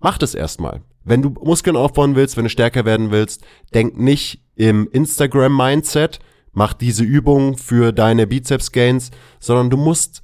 Mach 0.00 0.16
das 0.18 0.34
erstmal. 0.34 0.80
Wenn 1.04 1.22
du 1.22 1.30
Muskeln 1.30 1.76
aufbauen 1.76 2.14
willst, 2.14 2.36
wenn 2.36 2.44
du 2.44 2.50
stärker 2.50 2.84
werden 2.84 3.10
willst, 3.10 3.42
denk 3.74 3.98
nicht 3.98 4.42
im 4.54 4.88
Instagram-Mindset, 4.90 6.18
mach 6.52 6.72
diese 6.72 7.04
Übung 7.04 7.56
für 7.56 7.92
deine 7.92 8.26
Bizeps-Gains, 8.26 9.10
sondern 9.40 9.70
du 9.70 9.76
musst 9.76 10.22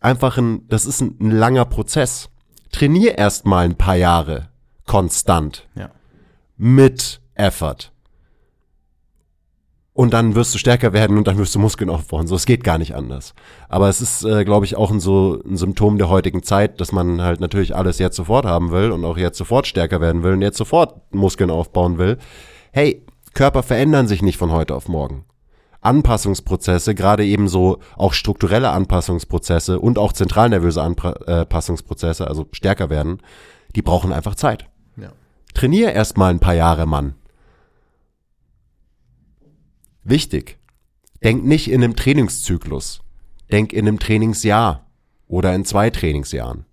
einfach 0.00 0.38
ein, 0.38 0.66
das 0.68 0.86
ist 0.86 1.00
ein, 1.00 1.16
ein 1.20 1.30
langer 1.30 1.64
Prozess. 1.64 2.30
Trainier 2.72 3.16
erstmal 3.16 3.64
ein 3.64 3.76
paar 3.76 3.96
Jahre 3.96 4.48
konstant 4.86 5.66
Ja. 5.74 5.90
mit 6.56 7.20
Effort. 7.34 7.92
Und 9.98 10.14
dann 10.14 10.36
wirst 10.36 10.54
du 10.54 10.58
stärker 10.58 10.92
werden 10.92 11.18
und 11.18 11.26
dann 11.26 11.38
wirst 11.38 11.56
du 11.56 11.58
Muskeln 11.58 11.90
aufbauen. 11.90 12.28
So, 12.28 12.36
es 12.36 12.46
geht 12.46 12.62
gar 12.62 12.78
nicht 12.78 12.94
anders. 12.94 13.34
Aber 13.68 13.88
es 13.88 14.00
ist, 14.00 14.22
äh, 14.22 14.44
glaube 14.44 14.64
ich, 14.64 14.76
auch 14.76 14.92
ein, 14.92 15.00
so 15.00 15.42
ein 15.44 15.56
Symptom 15.56 15.98
der 15.98 16.08
heutigen 16.08 16.44
Zeit, 16.44 16.80
dass 16.80 16.92
man 16.92 17.20
halt 17.20 17.40
natürlich 17.40 17.74
alles 17.74 17.98
jetzt 17.98 18.14
sofort 18.14 18.46
haben 18.46 18.70
will 18.70 18.92
und 18.92 19.04
auch 19.04 19.18
jetzt 19.18 19.36
sofort 19.36 19.66
stärker 19.66 20.00
werden 20.00 20.22
will 20.22 20.34
und 20.34 20.42
jetzt 20.42 20.56
sofort 20.56 21.12
Muskeln 21.12 21.50
aufbauen 21.50 21.98
will. 21.98 22.16
Hey, 22.70 23.04
Körper 23.34 23.64
verändern 23.64 24.06
sich 24.06 24.22
nicht 24.22 24.36
von 24.36 24.52
heute 24.52 24.76
auf 24.76 24.86
morgen. 24.86 25.24
Anpassungsprozesse, 25.80 26.94
gerade 26.94 27.26
eben 27.26 27.48
so 27.48 27.78
auch 27.96 28.12
strukturelle 28.12 28.70
Anpassungsprozesse 28.70 29.80
und 29.80 29.98
auch 29.98 30.12
zentralnervöse 30.12 30.80
Anpassungsprozesse, 30.80 32.28
also 32.28 32.46
stärker 32.52 32.88
werden, 32.88 33.20
die 33.74 33.82
brauchen 33.82 34.12
einfach 34.12 34.36
Zeit. 34.36 34.66
Ja. 34.96 35.08
Trainier 35.54 35.92
erst 35.92 36.16
mal 36.16 36.30
ein 36.30 36.38
paar 36.38 36.54
Jahre, 36.54 36.86
Mann. 36.86 37.14
Wichtig. 40.08 40.58
Denk 41.22 41.44
nicht 41.44 41.70
in 41.70 41.84
einem 41.84 41.96
Trainingszyklus. 41.96 43.00
Denk 43.50 43.72
in 43.72 43.86
einem 43.86 43.98
Trainingsjahr 43.98 44.86
oder 45.26 45.54
in 45.54 45.64
zwei 45.64 45.90
Trainingsjahren. 45.90 46.64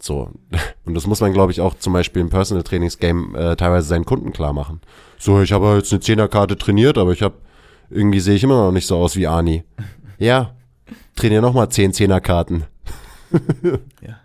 So. 0.00 0.30
Und 0.84 0.94
das 0.94 1.06
muss 1.06 1.20
man, 1.20 1.32
glaube 1.32 1.52
ich, 1.52 1.60
auch 1.60 1.74
zum 1.74 1.92
Beispiel 1.92 2.22
im 2.22 2.30
Personal 2.30 2.62
Trainings 2.62 2.98
Game 2.98 3.34
äh, 3.34 3.56
teilweise 3.56 3.88
seinen 3.88 4.04
Kunden 4.06 4.32
klar 4.32 4.52
machen. 4.52 4.80
So, 5.18 5.42
ich 5.42 5.52
habe 5.52 5.76
jetzt 5.76 5.92
eine 5.92 6.00
Zehnerkarte 6.00 6.56
trainiert, 6.56 6.96
aber 6.96 7.12
ich 7.12 7.22
habe 7.22 7.34
irgendwie 7.90 8.20
sehe 8.20 8.36
ich 8.36 8.44
immer 8.44 8.64
noch 8.64 8.72
nicht 8.72 8.86
so 8.86 8.96
aus 8.96 9.16
wie 9.16 9.26
Ani. 9.26 9.64
Ja, 10.18 10.56
trainier 11.14 11.42
noch 11.42 11.52
mal 11.52 11.68
zehn 11.68 11.92
Zehnerkarten. 11.92 12.64
Ja. 14.00 14.20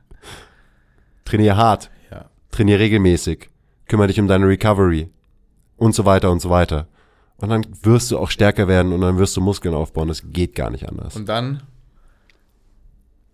Trainier 1.26 1.58
hart. 1.58 1.92
Ja. 2.10 2.30
Trainier 2.52 2.80
regelmäßig. 2.80 3.50
Kümmere 3.88 4.08
dich 4.08 4.20
um 4.22 4.28
deine 4.30 4.48
Recovery. 4.48 5.10
Und 5.76 5.94
so 5.94 6.06
weiter 6.06 6.32
und 6.32 6.42
so 6.42 6.50
weiter. 6.50 6.88
Und 7.42 7.50
dann 7.50 7.66
wirst 7.84 8.12
du 8.12 8.20
auch 8.20 8.30
stärker 8.30 8.68
werden 8.68 8.94
und 8.94 9.02
dann 9.02 9.18
wirst 9.18 9.36
du 9.36 9.42
Muskeln 9.42 9.74
aufbauen. 9.74 10.08
Das 10.08 10.22
geht 10.32 10.56
gar 10.56 10.70
nicht 10.70 10.88
anders. 10.88 11.16
Und 11.16 11.28
dann 11.28 11.64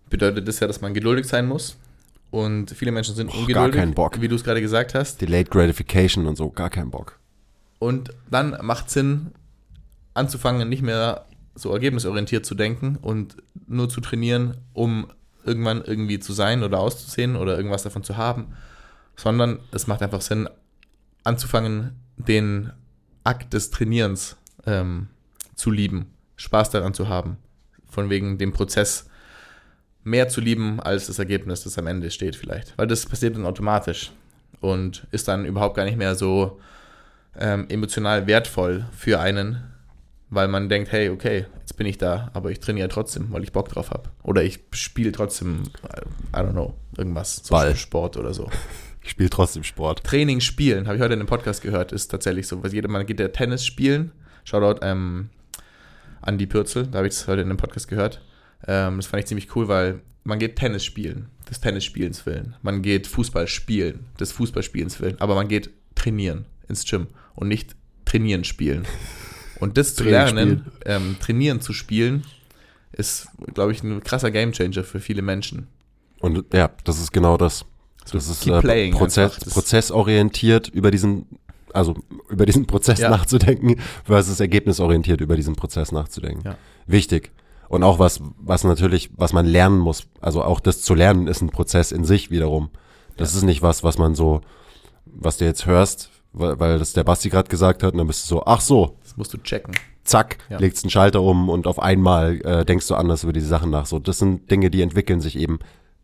bedeutet 0.08 0.48
das 0.48 0.60
ja, 0.60 0.66
dass 0.66 0.80
man 0.80 0.94
geduldig 0.94 1.26
sein 1.26 1.46
muss. 1.46 1.76
Und 2.30 2.70
viele 2.70 2.92
Menschen 2.92 3.14
sind 3.14 3.30
gar 3.30 3.38
ungeduldig, 3.40 3.80
keinen 3.80 3.94
Bock. 3.94 4.20
wie 4.20 4.28
du 4.28 4.34
es 4.34 4.44
gerade 4.44 4.60
gesagt 4.60 4.94
hast. 4.94 5.20
Delayed 5.20 5.50
Gratification 5.50 6.26
und 6.26 6.36
so, 6.36 6.50
gar 6.50 6.70
keinen 6.70 6.90
Bock. 6.90 7.18
Und 7.78 8.10
dann 8.30 8.56
macht 8.62 8.90
Sinn, 8.90 9.32
anzufangen, 10.14 10.68
nicht 10.68 10.82
mehr 10.82 11.24
so 11.54 11.72
ergebnisorientiert 11.72 12.44
zu 12.44 12.54
denken 12.54 12.96
und 13.00 13.36
nur 13.66 13.88
zu 13.88 14.00
trainieren, 14.00 14.56
um 14.72 15.08
irgendwann 15.44 15.82
irgendwie 15.82 16.18
zu 16.18 16.32
sein 16.32 16.62
oder 16.62 16.80
auszusehen 16.80 17.36
oder 17.36 17.56
irgendwas 17.56 17.82
davon 17.82 18.04
zu 18.04 18.16
haben, 18.16 18.48
sondern 19.16 19.58
es 19.72 19.86
macht 19.86 20.02
einfach 20.02 20.20
Sinn, 20.20 20.48
anzufangen, 21.24 21.96
den 22.16 22.72
Akt 23.28 23.52
des 23.52 23.70
Trainierens 23.70 24.36
ähm, 24.66 25.08
zu 25.54 25.70
lieben, 25.70 26.06
Spaß 26.36 26.70
daran 26.70 26.94
zu 26.94 27.08
haben, 27.08 27.36
von 27.86 28.08
wegen 28.08 28.38
dem 28.38 28.54
Prozess 28.54 29.10
mehr 30.02 30.28
zu 30.28 30.40
lieben 30.40 30.80
als 30.80 31.08
das 31.08 31.18
Ergebnis, 31.18 31.64
das 31.64 31.76
am 31.76 31.86
Ende 31.86 32.10
steht 32.10 32.36
vielleicht, 32.36 32.76
weil 32.78 32.86
das 32.86 33.04
passiert 33.04 33.36
dann 33.36 33.44
automatisch 33.44 34.12
und 34.60 35.06
ist 35.10 35.28
dann 35.28 35.44
überhaupt 35.44 35.76
gar 35.76 35.84
nicht 35.84 35.98
mehr 35.98 36.14
so 36.14 36.58
ähm, 37.38 37.66
emotional 37.68 38.26
wertvoll 38.26 38.86
für 38.96 39.20
einen, 39.20 39.62
weil 40.30 40.48
man 40.48 40.70
denkt, 40.70 40.90
hey, 40.92 41.10
okay, 41.10 41.44
jetzt 41.60 41.76
bin 41.76 41.86
ich 41.86 41.98
da, 41.98 42.30
aber 42.32 42.50
ich 42.50 42.60
trainiere 42.60 42.88
trotzdem, 42.88 43.30
weil 43.30 43.44
ich 43.44 43.52
Bock 43.52 43.68
drauf 43.68 43.90
habe. 43.90 44.08
Oder 44.22 44.42
ich 44.42 44.60
spiele 44.72 45.12
trotzdem, 45.12 45.64
I 46.34 46.38
don't 46.38 46.52
know, 46.52 46.74
irgendwas, 46.96 47.42
zum 47.42 47.56
Ball. 47.56 47.76
Sport 47.76 48.16
oder 48.16 48.32
so. 48.32 48.50
Ich 49.08 49.12
spiele 49.12 49.30
trotzdem 49.30 49.64
Sport. 49.64 50.04
Training 50.04 50.40
spielen, 50.40 50.86
habe 50.86 50.98
ich 50.98 51.02
heute 51.02 51.14
in 51.14 51.20
einem 51.20 51.28
Podcast 51.28 51.62
gehört, 51.62 51.92
ist 51.92 52.08
tatsächlich 52.08 52.46
so. 52.46 52.62
Weil 52.62 52.74
jeder, 52.74 52.90
man 52.90 53.06
geht 53.06 53.18
ja 53.18 53.28
Tennis 53.28 53.64
spielen. 53.64 54.12
Shoutout 54.44 54.80
ähm, 54.82 55.30
an 56.20 56.36
die 56.36 56.46
Pürzel, 56.46 56.86
da 56.86 56.98
habe 56.98 57.08
ich 57.08 57.14
es 57.14 57.26
heute 57.26 57.40
in 57.40 57.48
einem 57.48 57.56
Podcast 57.56 57.88
gehört. 57.88 58.20
Ähm, 58.66 58.96
das 58.98 59.06
fand 59.06 59.22
ich 59.22 59.26
ziemlich 59.26 59.56
cool, 59.56 59.66
weil 59.66 60.02
man 60.24 60.38
geht 60.38 60.56
Tennis 60.56 60.84
spielen, 60.84 61.30
des 61.48 61.58
Tennisspielens 61.58 62.26
willen. 62.26 62.54
Man 62.60 62.82
geht 62.82 63.06
Fußball 63.06 63.46
spielen, 63.46 64.04
des 64.20 64.30
Fußballspielens 64.32 65.00
willen. 65.00 65.18
Aber 65.20 65.34
man 65.34 65.48
geht 65.48 65.70
trainieren 65.94 66.44
ins 66.68 66.84
Gym 66.84 67.06
und 67.34 67.48
nicht 67.48 67.76
trainieren 68.04 68.44
spielen. 68.44 68.86
Und 69.58 69.78
das 69.78 69.94
zu 69.94 70.04
lernen, 70.04 70.66
ähm, 70.84 71.16
trainieren 71.18 71.62
zu 71.62 71.72
spielen, 71.72 72.24
ist, 72.92 73.28
glaube 73.54 73.72
ich, 73.72 73.82
ein 73.82 74.02
krasser 74.04 74.30
Gamechanger 74.30 74.84
für 74.84 75.00
viele 75.00 75.22
Menschen. 75.22 75.66
Und 76.20 76.52
ja, 76.52 76.70
das 76.84 77.00
ist 77.00 77.10
genau 77.10 77.38
das. 77.38 77.64
Das 78.12 78.28
ist 78.28 78.46
äh, 78.46 78.90
Prozess, 78.90 79.34
einfach. 79.38 79.52
Prozessorientiert 79.52 80.68
über 80.68 80.90
diesen, 80.90 81.26
also 81.72 81.94
über 82.28 82.46
diesen 82.46 82.66
Prozess 82.66 82.98
Ja. 83.00 83.10
nachzudenken, 83.10 83.76
versus 84.04 84.40
ergebnisorientiert 84.40 85.20
über 85.20 85.36
diesen 85.36 85.56
Prozess 85.56 85.92
nachzudenken. 85.92 86.42
Ja. 86.44 86.56
Wichtig. 86.86 87.32
Und 87.68 87.82
auch 87.82 87.98
was, 87.98 88.20
was 88.38 88.64
natürlich, 88.64 89.10
was 89.16 89.32
man 89.34 89.44
lernen 89.44 89.78
muss, 89.78 90.04
also 90.20 90.42
auch 90.42 90.60
das 90.60 90.80
zu 90.82 90.94
lernen, 90.94 91.26
ist 91.26 91.42
ein 91.42 91.50
Prozess 91.50 91.92
in 91.92 92.04
sich 92.04 92.30
wiederum. 92.30 92.70
Das 93.18 93.34
ist 93.34 93.42
nicht 93.42 93.60
was, 93.62 93.84
was 93.84 93.98
man 93.98 94.14
so, 94.14 94.40
was 95.04 95.36
du 95.36 95.44
jetzt 95.44 95.66
hörst, 95.66 96.10
weil, 96.32 96.58
weil 96.60 96.78
das 96.78 96.92
der 96.94 97.04
Basti 97.04 97.28
gerade 97.28 97.48
gesagt 97.50 97.82
hat, 97.82 97.92
und 97.92 97.98
dann 97.98 98.06
bist 98.06 98.24
du 98.24 98.28
so, 98.36 98.44
ach 98.46 98.60
so, 98.62 98.96
Das 99.02 99.16
musst 99.18 99.34
du 99.34 99.38
checken. 99.38 99.74
zack, 100.04 100.38
Ja. 100.48 100.58
legst 100.58 100.84
einen 100.84 100.90
Schalter 100.90 101.20
um 101.20 101.50
und 101.50 101.66
auf 101.66 101.78
einmal 101.78 102.40
äh, 102.42 102.64
denkst 102.64 102.86
du 102.88 102.94
anders 102.94 103.24
über 103.24 103.32
diese 103.34 103.48
Sachen 103.48 103.70
nach. 103.70 103.84
So, 103.84 103.98
das 103.98 104.18
sind 104.18 104.50
Dinge, 104.50 104.70
die 104.70 104.80
entwickeln 104.80 105.20
sich 105.20 105.36
eben 105.36 105.58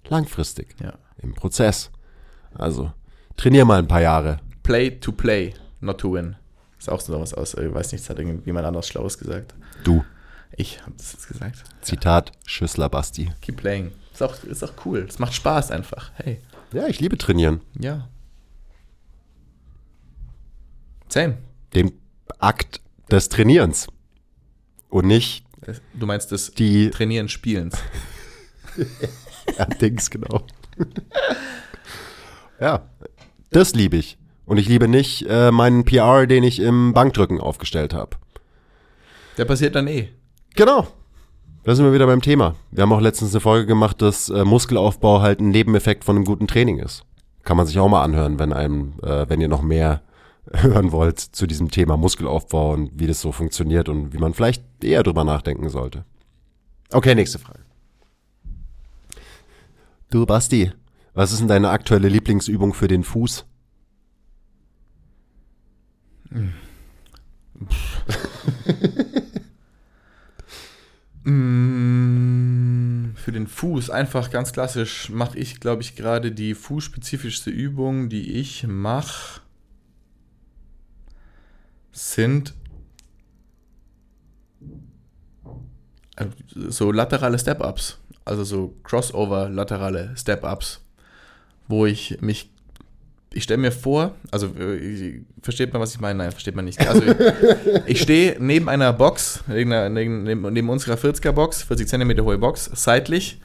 langfristig 0.08 0.74
Ja. 0.82 0.94
im 1.22 1.32
Prozess. 1.34 1.90
Also 2.54 2.92
trainier 3.36 3.64
mal 3.64 3.78
ein 3.78 3.88
paar 3.88 4.00
Jahre. 4.00 4.38
Play 4.62 4.90
to 4.90 5.12
play, 5.12 5.54
not 5.80 5.98
to 5.98 6.12
win. 6.14 6.36
Ist 6.78 6.90
auch 6.90 7.00
so 7.00 7.18
was 7.20 7.34
aus, 7.34 7.54
ich 7.54 7.72
weiß 7.72 7.92
nicht, 7.92 8.04
das 8.04 8.10
hat 8.10 8.18
irgendjemand 8.18 8.66
anderes 8.66 8.88
Schlaues 8.88 9.18
gesagt. 9.18 9.54
Du, 9.84 10.04
Ich 10.56 10.80
habe 10.82 10.92
das 10.96 11.12
jetzt 11.12 11.28
gesagt. 11.28 11.64
Zitat 11.80 12.32
Schüssler 12.46 12.88
Basti. 12.88 13.32
Keep 13.40 13.56
playing. 13.56 13.92
Ist 14.12 14.22
auch, 14.22 14.42
ist 14.44 14.62
auch 14.62 14.72
cool. 14.84 15.06
Es 15.08 15.18
macht 15.18 15.34
Spaß 15.34 15.70
einfach. 15.70 16.12
Hey. 16.14 16.40
Ja, 16.72 16.86
ich 16.86 17.00
liebe 17.00 17.18
trainieren. 17.18 17.60
Ja. 17.78 18.08
Same. 21.08 21.38
Den 21.74 21.92
Akt 22.38 22.80
des 23.10 23.28
Trainierens. 23.28 23.88
Und 24.88 25.06
nicht 25.06 25.44
Du 25.94 26.06
meinst 26.06 26.32
das 26.32 26.50
die 26.52 26.90
Trainieren 26.90 27.28
Spielens. 27.28 27.76
ja, 29.58 29.64
Dings, 29.66 30.10
genau. 30.10 30.46
ja, 32.64 32.80
das 33.50 33.74
liebe 33.74 33.98
ich. 33.98 34.16
Und 34.46 34.56
ich 34.56 34.68
liebe 34.68 34.88
nicht 34.88 35.26
äh, 35.28 35.50
meinen 35.50 35.84
PR, 35.84 36.26
den 36.26 36.44
ich 36.44 36.60
im 36.60 36.94
Bankdrücken 36.94 37.40
aufgestellt 37.40 37.92
habe. 37.92 38.16
Der 39.36 39.44
passiert 39.44 39.74
dann 39.74 39.86
eh. 39.86 40.08
Genau. 40.54 40.86
Da 41.64 41.74
sind 41.74 41.84
wir 41.84 41.92
wieder 41.92 42.06
beim 42.06 42.22
Thema. 42.22 42.54
Wir 42.70 42.82
haben 42.82 42.92
auch 42.92 43.00
letztens 43.00 43.34
eine 43.34 43.40
Folge 43.40 43.66
gemacht, 43.66 44.00
dass 44.00 44.30
äh, 44.30 44.44
Muskelaufbau 44.44 45.20
halt 45.20 45.40
ein 45.40 45.50
Nebeneffekt 45.50 46.04
von 46.04 46.16
einem 46.16 46.24
guten 46.24 46.46
Training 46.46 46.78
ist. 46.78 47.04
Kann 47.42 47.56
man 47.58 47.66
sich 47.66 47.78
auch 47.78 47.88
mal 47.88 48.02
anhören, 48.02 48.38
wenn 48.38 48.52
einem, 48.52 48.94
äh, 49.02 49.28
wenn 49.28 49.40
ihr 49.42 49.48
noch 49.48 49.62
mehr 49.62 50.02
hören 50.52 50.92
wollt 50.92 51.18
zu 51.20 51.46
diesem 51.46 51.70
Thema 51.70 51.98
Muskelaufbau 51.98 52.72
und 52.72 52.92
wie 52.94 53.06
das 53.06 53.20
so 53.20 53.30
funktioniert 53.30 53.90
und 53.90 54.14
wie 54.14 54.18
man 54.18 54.32
vielleicht 54.32 54.64
eher 54.82 55.02
drüber 55.02 55.24
nachdenken 55.24 55.68
sollte. 55.68 56.04
Okay, 56.92 57.14
nächste 57.14 57.38
Frage. 57.38 57.60
Du, 60.10 60.24
Basti, 60.26 60.72
was 61.14 61.32
ist 61.32 61.40
denn 61.40 61.48
deine 61.48 61.70
aktuelle 61.70 62.08
Lieblingsübung 62.08 62.74
für 62.74 62.88
den 62.88 63.04
Fuß? 63.04 63.44
Mm, 71.24 73.14
Für 73.16 73.32
den 73.32 73.46
Fuß, 73.46 73.88
einfach 73.90 74.30
ganz 74.30 74.52
klassisch, 74.52 75.08
mache 75.10 75.38
ich, 75.38 75.60
glaube 75.60 75.82
ich, 75.82 75.96
gerade 75.96 76.32
die 76.32 76.54
fußspezifischste 76.54 77.50
Übung, 77.50 78.08
die 78.10 78.32
ich 78.34 78.66
mache, 78.66 79.40
sind 81.92 82.54
äh, 86.16 86.26
so 86.54 86.92
laterale 86.92 87.38
Step-Ups. 87.38 87.98
Also 88.24 88.44
so 88.44 88.74
Crossover-laterale 88.84 90.16
Step-Ups, 90.16 90.83
wo 91.68 91.86
ich 91.86 92.18
mich 92.20 92.50
ich 93.34 93.42
stelle 93.42 93.58
mir 93.58 93.72
vor, 93.72 94.14
also 94.30 94.46
äh, 94.46 95.20
versteht 95.42 95.72
man, 95.72 95.82
was 95.82 95.92
ich 95.92 96.00
meine? 96.00 96.18
Nein, 96.18 96.30
versteht 96.30 96.54
man 96.54 96.64
nicht. 96.64 96.80
Also 96.86 97.02
ich, 97.02 97.16
ich 97.86 98.00
stehe 98.00 98.36
neben 98.38 98.68
einer 98.68 98.92
Box, 98.92 99.42
neben, 99.48 99.92
neben, 99.92 100.52
neben 100.52 100.68
unserer 100.68 100.94
40er 100.94 101.32
Box, 101.32 101.64
40 101.64 101.88
cm 101.88 102.24
hohe 102.24 102.38
Box, 102.38 102.70
seitlich. 102.72 103.40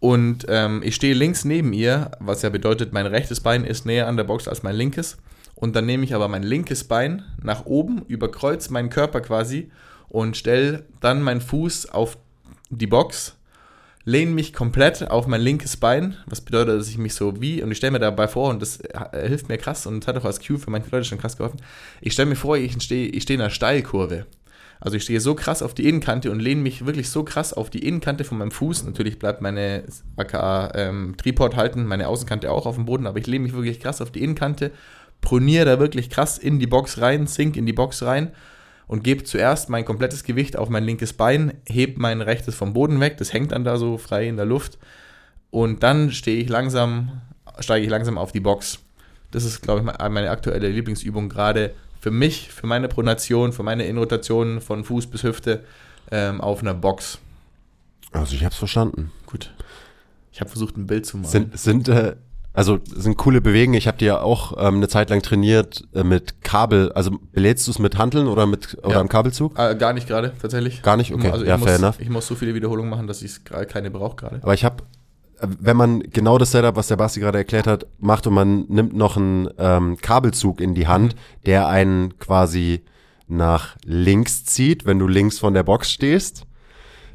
Und 0.00 0.46
ähm, 0.48 0.82
ich 0.82 0.94
stehe 0.94 1.14
links 1.14 1.44
neben 1.44 1.72
ihr, 1.72 2.10
was 2.18 2.42
ja 2.42 2.48
bedeutet, 2.48 2.92
mein 2.92 3.06
rechtes 3.06 3.40
Bein 3.40 3.64
ist 3.64 3.86
näher 3.86 4.08
an 4.08 4.16
der 4.16 4.24
Box 4.24 4.48
als 4.48 4.62
mein 4.62 4.74
linkes. 4.74 5.18
Und 5.54 5.76
dann 5.76 5.86
nehme 5.86 6.04
ich 6.04 6.14
aber 6.14 6.28
mein 6.28 6.42
linkes 6.42 6.84
Bein 6.84 7.22
nach 7.42 7.66
oben, 7.66 8.02
überkreuz 8.08 8.70
meinen 8.70 8.90
Körper 8.90 9.20
quasi 9.20 9.70
und 10.08 10.36
stelle 10.36 10.84
dann 11.00 11.22
meinen 11.22 11.40
Fuß 11.40 11.90
auf 11.90 12.18
die 12.70 12.86
Box 12.86 13.36
lehne 14.06 14.30
mich 14.30 14.52
komplett 14.52 15.10
auf 15.10 15.26
mein 15.26 15.40
linkes 15.40 15.76
Bein, 15.76 16.16
was 16.26 16.40
bedeutet, 16.40 16.78
dass 16.78 16.88
ich 16.88 16.96
mich 16.96 17.14
so 17.14 17.40
wie, 17.42 17.60
und 17.62 17.72
ich 17.72 17.76
stelle 17.76 17.90
mir 17.90 17.98
dabei 17.98 18.28
vor, 18.28 18.50
und 18.50 18.62
das 18.62 18.78
äh, 18.80 19.28
hilft 19.28 19.48
mir 19.48 19.58
krass 19.58 19.84
und 19.84 20.06
hat 20.06 20.16
auch 20.16 20.24
als 20.24 20.40
Cue 20.40 20.58
für 20.58 20.70
manche 20.70 20.88
Leute 20.90 21.04
schon 21.04 21.18
krass 21.18 21.36
geholfen, 21.36 21.60
ich 22.00 22.12
stelle 22.12 22.30
mir 22.30 22.36
vor, 22.36 22.56
ich 22.56 22.80
stehe 22.80 23.08
ich 23.08 23.24
steh 23.24 23.34
in 23.34 23.40
einer 23.40 23.50
Steilkurve. 23.50 24.26
Also 24.78 24.96
ich 24.96 25.02
stehe 25.02 25.20
so 25.20 25.34
krass 25.34 25.62
auf 25.62 25.74
die 25.74 25.88
Innenkante 25.88 26.30
und 26.30 26.38
lehne 26.38 26.60
mich 26.60 26.86
wirklich 26.86 27.08
so 27.10 27.24
krass 27.24 27.52
auf 27.52 27.68
die 27.70 27.84
Innenkante 27.84 28.24
von 28.24 28.38
meinem 28.38 28.50
Fuß. 28.50 28.84
Natürlich 28.84 29.18
bleibt 29.18 29.40
meine 29.40 29.84
aka 30.16 30.70
ähm, 30.74 31.16
Tripod 31.16 31.56
halten, 31.56 31.86
meine 31.86 32.06
Außenkante 32.06 32.50
auch 32.52 32.66
auf 32.66 32.74
dem 32.76 32.84
Boden, 32.84 33.06
aber 33.06 33.18
ich 33.18 33.26
lehne 33.26 33.44
mich 33.44 33.54
wirklich 33.54 33.80
krass 33.80 34.02
auf 34.02 34.12
die 34.12 34.22
Innenkante, 34.22 34.70
proniere 35.22 35.64
da 35.64 35.80
wirklich 35.80 36.10
krass 36.10 36.38
in 36.38 36.60
die 36.60 36.66
Box 36.66 37.00
rein, 37.00 37.26
sink 37.26 37.56
in 37.56 37.66
die 37.66 37.72
Box 37.72 38.02
rein 38.02 38.32
und 38.86 39.04
gebe 39.04 39.24
zuerst 39.24 39.68
mein 39.68 39.84
komplettes 39.84 40.24
Gewicht 40.24 40.56
auf 40.56 40.68
mein 40.68 40.84
linkes 40.84 41.12
Bein, 41.12 41.54
heb 41.68 41.98
mein 41.98 42.20
rechtes 42.20 42.54
vom 42.54 42.72
Boden 42.72 43.00
weg, 43.00 43.16
das 43.18 43.32
hängt 43.32 43.52
dann 43.52 43.64
da 43.64 43.76
so 43.76 43.98
frei 43.98 44.28
in 44.28 44.36
der 44.36 44.46
Luft 44.46 44.78
und 45.50 45.82
dann 45.82 46.12
stehe 46.12 46.38
ich 46.42 46.48
langsam, 46.48 47.20
steige 47.60 47.84
ich 47.84 47.90
langsam 47.90 48.18
auf 48.18 48.32
die 48.32 48.40
Box. 48.40 48.80
Das 49.30 49.44
ist, 49.44 49.60
glaube 49.60 49.80
ich, 49.80 50.08
meine 50.08 50.30
aktuelle 50.30 50.68
Lieblingsübung 50.68 51.28
gerade 51.28 51.74
für 52.00 52.10
mich, 52.10 52.50
für 52.52 52.66
meine 52.66 52.88
Pronation, 52.88 53.52
für 53.52 53.62
meine 53.62 53.86
Inrotation 53.86 54.60
von 54.60 54.84
Fuß 54.84 55.08
bis 55.08 55.24
Hüfte 55.24 55.64
ähm, 56.10 56.40
auf 56.40 56.60
einer 56.60 56.74
Box. 56.74 57.18
Also 58.12 58.34
ich 58.34 58.44
habe 58.44 58.52
es 58.52 58.58
verstanden. 58.58 59.10
Gut. 59.26 59.52
Ich 60.32 60.40
habe 60.40 60.50
versucht, 60.50 60.76
ein 60.76 60.86
Bild 60.86 61.06
zu 61.06 61.16
machen. 61.16 61.30
Sind, 61.30 61.58
sind 61.58 61.88
äh, 61.88 62.14
also 62.56 62.78
sind 62.86 63.16
coole 63.16 63.40
Bewegungen. 63.40 63.76
Ich 63.78 63.86
habe 63.86 63.98
die 63.98 64.06
ja 64.06 64.20
auch 64.20 64.54
ähm, 64.58 64.76
eine 64.76 64.88
Zeit 64.88 65.10
lang 65.10 65.22
trainiert 65.22 65.84
äh, 65.94 66.02
mit 66.02 66.42
Kabel. 66.42 66.90
Also 66.92 67.12
belädst 67.32 67.66
du 67.66 67.70
es 67.70 67.78
mit 67.78 67.96
Hanteln 67.98 68.26
oder 68.26 68.46
mit 68.46 68.76
oder 68.82 68.94
Ja. 68.96 69.00
im 69.00 69.08
Kabelzug? 69.08 69.58
äh, 69.58 69.76
gar 69.76 69.92
nicht 69.92 70.08
gerade, 70.08 70.32
tatsächlich. 70.40 70.82
Gar 70.82 70.96
nicht? 70.96 71.14
Okay. 71.14 71.30
Also 71.30 71.44
ich, 71.44 71.48
Ja, 71.48 71.58
fair 71.58 71.72
muss, 71.74 71.78
enough. 71.82 72.00
ich 72.00 72.08
muss 72.08 72.26
so 72.26 72.34
viele 72.34 72.54
Wiederholungen 72.54 72.90
machen, 72.90 73.06
dass 73.06 73.22
ich 73.22 73.44
keine 73.44 73.90
brauche 73.90 74.16
gerade. 74.16 74.40
Aber 74.42 74.54
ich 74.54 74.64
habe, 74.64 74.82
wenn 75.42 75.76
man 75.76 76.00
genau 76.00 76.38
das 76.38 76.50
Setup, 76.52 76.76
was 76.76 76.88
der 76.88 76.96
Basti 76.96 77.20
gerade 77.20 77.38
erklärt 77.38 77.66
hat, 77.66 77.86
macht 77.98 78.26
und 78.26 78.34
man 78.34 78.64
nimmt 78.68 78.94
noch 78.96 79.16
einen 79.18 79.48
ähm, 79.58 79.98
Kabelzug 79.98 80.60
in 80.60 80.74
die 80.74 80.88
Hand, 80.88 81.14
der 81.44 81.68
einen 81.68 82.18
quasi 82.18 82.82
nach 83.28 83.76
links 83.84 84.44
zieht, 84.44 84.86
wenn 84.86 84.98
du 84.98 85.06
links 85.08 85.38
von 85.38 85.52
der 85.52 85.62
Box 85.62 85.90
stehst. 85.90 86.44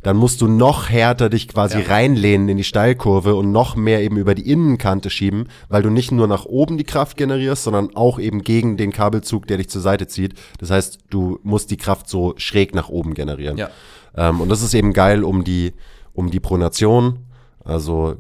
Dann 0.04 0.18
musst 0.18 0.42
du 0.42 0.48
noch 0.48 0.90
härter 0.90 1.30
dich 1.30 1.48
quasi 1.48 1.80
Ja. 1.80 1.86
reinlehnen 1.88 2.50
in 2.50 2.58
die 2.58 2.64
Steilkurve 2.64 3.36
und 3.36 3.52
noch 3.52 3.76
mehr 3.76 4.02
eben 4.02 4.18
über 4.18 4.34
die 4.34 4.50
Innenkante 4.50 5.10
schieben, 5.10 5.48
weil 5.70 5.84
du 5.84 5.90
nicht 5.90 6.12
nur 6.12 6.28
nach 6.28 6.46
oben 6.46 6.78
die 6.78 6.84
Kraft 6.84 7.18
generierst, 7.18 7.64
sondern 7.64 7.96
auch 7.96 8.20
eben 8.20 8.42
gegen 8.44 8.78
den 8.78 8.92
Kabelzug, 8.92 9.48
der 9.48 9.58
dich 9.58 9.70
zur 9.70 9.82
Seite 9.82 10.08
zieht. 10.08 10.34
Das 10.60 10.72
heißt, 10.72 11.00
du 11.10 11.40
musst 11.44 11.70
die 11.72 11.78
Kraft 11.78 12.10
so 12.10 12.34
schräg 12.38 12.74
nach 12.74 12.90
oben 12.90 13.14
generieren. 13.14 13.58
Ja. 13.58 13.70
Ähm, 14.16 14.42
und 14.42 14.50
das 14.50 14.62
ist 14.62 14.74
eben 14.74 14.94
geil, 14.94 15.24
um 15.24 15.44
die, 15.44 15.74
um 16.14 16.32
die 16.32 16.40
Pronation, 16.40 17.20
also 17.64 18.16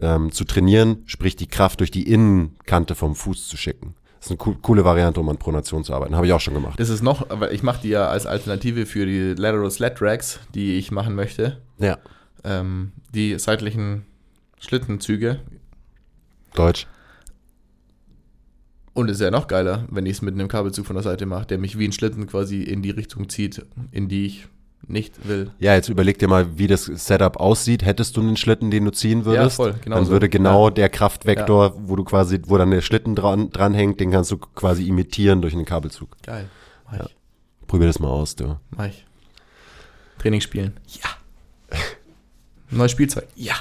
ähm, 0.00 0.32
zu 0.32 0.44
trainieren, 0.44 1.04
sprich 1.06 1.36
die 1.36 1.46
Kraft 1.46 1.80
durch 1.80 1.90
die 1.92 2.10
Innenkante 2.10 2.94
vom 2.96 3.14
Fuß 3.14 3.46
zu 3.48 3.56
schicken. 3.56 3.94
Das 4.24 4.30
ist 4.30 4.40
eine 4.40 4.54
co 4.54 4.56
coole 4.62 4.86
Variante, 4.86 5.20
um 5.20 5.28
an 5.28 5.36
Pronation 5.36 5.84
zu 5.84 5.92
arbeiten. 5.92 6.16
Habe 6.16 6.24
ich 6.24 6.32
auch 6.32 6.40
schon 6.40 6.54
gemacht. 6.54 6.80
Das 6.80 6.88
ist 6.88 7.02
noch, 7.02 7.28
aber 7.28 7.52
ich 7.52 7.62
mache 7.62 7.82
die 7.82 7.90
ja 7.90 8.08
als 8.08 8.24
Alternative 8.24 8.86
für 8.86 9.04
die 9.04 9.34
Lateral 9.38 9.70
Sled 9.70 10.00
Racks, 10.00 10.40
die 10.54 10.78
ich 10.78 10.90
machen 10.90 11.14
möchte. 11.14 11.60
Ja, 11.76 11.98
Ähm, 12.42 12.92
die 13.14 13.38
seitlichen 13.38 14.06
Schlittenzüge. 14.58 15.40
Deutsch. 16.54 16.86
Und 18.94 19.10
es 19.10 19.18
ist 19.18 19.22
ja 19.22 19.30
noch 19.30 19.46
geiler, 19.46 19.84
wenn 19.90 20.06
ich 20.06 20.12
es 20.12 20.22
mit 20.22 20.32
einem 20.32 20.48
Kabelzug 20.48 20.86
von 20.86 20.96
der 20.96 21.02
Seite 21.02 21.26
mache, 21.26 21.44
der 21.44 21.58
mich 21.58 21.78
wie 21.78 21.86
ein 21.86 21.92
Schlitten 21.92 22.26
quasi 22.26 22.62
in 22.62 22.80
die 22.80 22.90
Richtung 22.92 23.28
zieht, 23.28 23.62
in 23.90 24.08
die 24.08 24.24
ich 24.24 24.46
nicht 24.88 25.26
will. 25.28 25.50
Ja, 25.58 25.74
jetzt 25.74 25.88
überleg 25.88 26.18
dir 26.18 26.28
mal, 26.28 26.58
wie 26.58 26.66
das 26.66 26.84
Setup 26.84 27.36
aussieht. 27.38 27.84
Hättest 27.84 28.16
du 28.16 28.20
einen 28.20 28.36
Schlitten, 28.36 28.70
den 28.70 28.84
du 28.84 28.90
ziehen 28.92 29.24
würdest, 29.24 29.58
Ja, 29.58 29.64
voll, 29.64 29.74
genau 29.82 29.96
dann 29.96 30.04
so. 30.06 30.10
würde 30.12 30.28
genau 30.28 30.66
Ja. 30.68 30.70
der 30.74 30.88
Kraftvektor, 30.88 31.74
wo 31.88 31.96
du 31.96 32.04
quasi, 32.04 32.40
wo 32.46 32.58
dann 32.58 32.70
der 32.70 32.80
Schlitten 32.80 33.14
dran, 33.14 33.50
dranhängt, 33.50 34.00
den 34.00 34.10
kannst 34.10 34.30
du 34.30 34.38
quasi 34.38 34.86
imitieren 34.86 35.42
durch 35.42 35.54
einen 35.54 35.64
Kabelzug. 35.64 36.16
Geil. 36.22 36.48
Mach 36.90 37.06
ich. 37.06 37.16
Probier 37.66 37.86
das 37.86 37.98
mal 37.98 38.08
aus, 38.08 38.36
du. 38.36 38.58
Mach 38.76 38.86
ich. 38.86 39.04
Training 40.18 40.40
spielen. 40.40 40.74
Ja. 41.02 41.78
Neues 42.70 42.92
Spielzeug. 42.92 43.26
Ja. 43.34 43.54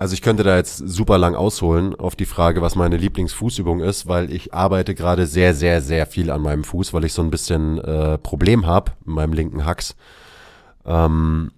Also 0.00 0.14
ich 0.14 0.22
könnte 0.22 0.44
da 0.44 0.56
jetzt 0.56 0.78
super 0.78 1.18
lang 1.18 1.34
ausholen 1.34 1.94
auf 1.94 2.16
die 2.16 2.24
Frage, 2.24 2.62
was 2.62 2.74
meine 2.74 2.96
Lieblingsfußübung 2.96 3.80
ist, 3.80 4.06
weil 4.06 4.32
ich 4.32 4.54
arbeite 4.54 4.94
gerade 4.94 5.26
sehr, 5.26 5.52
sehr, 5.52 5.82
sehr 5.82 6.06
viel 6.06 6.30
an 6.30 6.40
meinem 6.40 6.64
Fuß, 6.64 6.94
weil 6.94 7.04
ich 7.04 7.12
so 7.12 7.20
ein 7.20 7.30
bisschen 7.30 7.76
äh, 7.76 8.16
Problem 8.16 8.64
habe 8.64 8.92
mit 9.04 9.14
meinem 9.16 9.34
linken 9.34 9.66
Hax. 9.66 9.96
Ähm, 10.86 11.50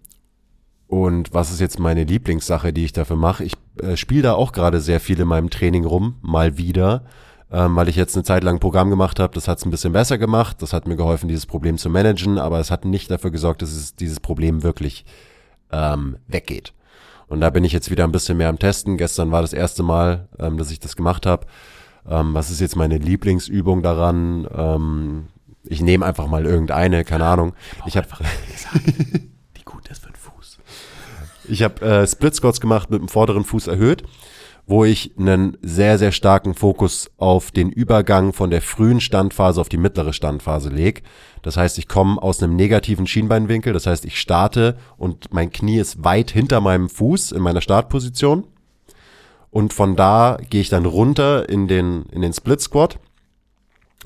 und 0.89 1.33
was 1.33 1.53
ist 1.53 1.61
jetzt 1.61 1.79
meine 1.79 2.03
Lieblingssache, 2.03 2.73
die 2.73 2.85
ich 2.85 2.93
dafür 2.93 3.15
mache? 3.15 3.45
Ich 3.45 3.53
äh, 3.81 3.97
spiele 3.97 4.23
da 4.23 4.33
auch 4.35 4.51
gerade 4.51 4.81
sehr 4.81 4.99
viel 4.99 5.21
in 5.21 5.29
meinem 5.29 5.49
Training 5.49 5.85
rum, 5.85 6.17
mal 6.21 6.59
wieder, 6.59 7.05
ähm, 7.53 7.77
weil 7.77 7.89
ich 7.89 7.95
jetzt 7.95 8.17
eine 8.17 8.25
Zeit 8.25 8.43
lang 8.43 8.57
ein 8.57 8.61
Programm 8.61 8.91
gemacht 8.91 9.21
habe. 9.21 9.35
Das 9.35 9.47
hat 9.47 9.59
es 9.59 9.65
ein 9.65 9.71
bisschen 9.71 9.93
besser 9.93 10.19
gemacht. 10.19 10.57
Das 10.63 10.73
hat 10.73 10.89
mir 10.89 10.97
geholfen, 10.97 11.29
dieses 11.29 11.47
Problem 11.47 11.79
zu 11.79 11.91
managen, 11.91 12.39
aber 12.39 12.59
es 12.59 12.73
hat 12.73 12.87
nicht 12.87 13.09
dafür 13.09 13.31
gesorgt, 13.31 13.63
dass 13.63 13.71
es 13.71 13.95
dieses 13.95 14.19
Problem 14.19 14.65
wirklich 14.65 15.05
ähm, 15.71 16.17
weggeht. 16.27 16.73
Und 17.33 17.41
da 17.41 17.49
bin 17.49 17.65
ich 17.65 17.73
jetzt 17.73 17.91
wieder 17.91 18.05
ein 18.05 18.13
bisschen 18.13 18.37
mehr 18.37 18.51
am 18.51 18.59
Testen. 18.59 18.99
Gestern 18.99 19.33
war 19.33 19.41
das 19.41 19.55
erste 19.55 19.83
Mal, 19.83 20.29
ähm, 20.39 20.59
dass 20.59 20.71
ich 20.71 20.81
das 20.81 20.97
gemacht 20.97 21.25
habe. 21.25 21.47
Ähm, 22.07 22.35
was 22.35 22.51
ist 22.51 22.61
jetzt 22.61 22.77
meine 22.77 22.99
Lieblingsübung 22.99 23.83
daran? 23.83 24.47
Ähm, 24.55 25.29
ich 25.65 25.81
nehme 25.81 26.05
einfach 26.05 26.27
mal 26.27 26.45
irgendeine, 26.45 27.07
keine 27.07 27.25
Ahnung. 27.25 27.55
Ich 27.87 27.97
habe 27.97 28.07
Die 29.57 29.65
gut 29.65 29.89
ist 29.89 30.03
für 30.03 30.11
den 30.11 30.17
Fuß. 30.17 30.59
ich 31.49 31.63
hab, 31.63 31.81
äh, 31.81 32.07
Split 32.07 32.35
Squats 32.35 32.61
gemacht 32.61 32.91
mit 32.91 33.01
dem 33.01 33.09
vorderen 33.09 33.45
Fuß 33.45 33.67
erhöht, 33.67 34.03
wo 34.67 34.85
ich 34.85 35.13
einen 35.19 35.59
sehr, 35.61 35.99
sehr 35.99 36.13
starken 36.13 36.55
Fokus 36.55 37.11
auf 37.19 37.51
den 37.51 37.71
Übergang 37.71 38.33
von 38.33 38.51
der 38.51 38.63
frühen 38.63 39.01
Standphase 39.01 39.61
auf 39.61 39.69
die 39.69 39.77
mittlere 39.77 40.13
Standphase 40.13 40.69
leg. 40.69 41.03
Das 41.43 41.57
heißt, 41.57 41.79
ich 41.79 41.89
komme 41.89 42.23
aus 42.23 42.43
einem 42.43 42.55
negativen 42.55 43.07
Schienbeinwinkel. 43.07 43.73
Das 43.73 43.87
heißt, 43.87 44.05
ich 44.05 44.21
starte 44.21 44.77
und 44.97 45.33
mein 45.33 45.51
Knie 45.51 45.79
ist 45.79 46.05
weit 46.05 46.31
hinter 46.31 46.61
meinem 46.61 46.89
Fuß 46.89 47.33
in 47.33 47.43
meiner 47.43 47.61
Startposition. 47.61 48.45
Und 49.51 49.73
von 49.73 49.97
da 49.97 50.39
gehe 50.49 50.61
ich 50.61 50.69
dann 50.69 50.87
runter 50.87 51.49
in 51.49 51.69
den, 51.69 52.05
in 52.13 52.23
den 52.23 52.33
Split 52.33 52.61
Squat. 52.61 52.99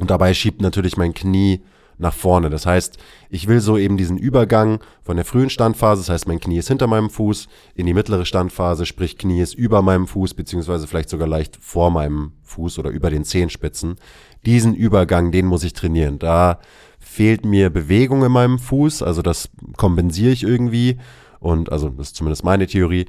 Und 0.01 0.11
dabei 0.11 0.35
schiebt 0.35 0.61
natürlich 0.61 0.97
mein 0.97 1.15
Knie 1.15 1.63
nach 1.99 2.15
vorne. 2.15 2.51
Das 2.51 2.67
heißt, 2.67 2.99
ich 3.31 3.49
will 3.49 3.61
so 3.61 3.79
eben 3.79 3.97
diesen 3.97 4.19
Übergang 4.19 4.81
von 5.03 5.17
der 5.17 5.25
frühen 5.25 5.51
Standphase, 5.51 6.03
das 6.03 6.11
heißt, 6.11 6.29
mein 6.29 6.41
Knie 6.41 6.59
ist 6.59 6.69
hinter 6.69 6.87
meinem 6.87 7.11
Fuß, 7.11 7.49
in 7.75 7.87
die 7.87 7.95
mittlere 7.95 8.25
Standphase, 8.25 8.87
sprich 8.87 9.19
Knie 9.19 9.41
ist 9.41 9.55
über 9.55 9.83
meinem 9.83 10.07
Fuß, 10.07 10.35
beziehungsweise 10.35 10.87
vielleicht 10.87 11.09
sogar 11.09 11.29
leicht 11.29 11.57
vor 11.61 11.91
meinem 11.91 12.33
Fuß 12.43 12.79
oder 12.79 12.91
über 12.91 13.11
den 13.11 13.25
Zehenspitzen. 13.25 13.97
Diesen 14.45 14.75
Übergang, 14.75 15.33
den 15.33 15.47
muss 15.47 15.65
ich 15.65 15.73
trainieren. 15.73 16.19
Da 16.19 16.61
fehlt 16.99 17.45
mir 17.45 17.71
Bewegung 17.71 18.25
in 18.25 18.33
meinem 18.33 18.59
Fuß, 18.59 19.03
also 19.03 19.23
das 19.23 19.49
kompensiere 19.77 20.33
ich 20.33 20.43
irgendwie. 20.43 20.99
Und 21.39 21.71
also, 21.71 21.89
das 21.91 22.09
ist 22.09 22.17
zumindest 22.17 22.45
meine 22.45 22.67
Theorie. 22.67 23.07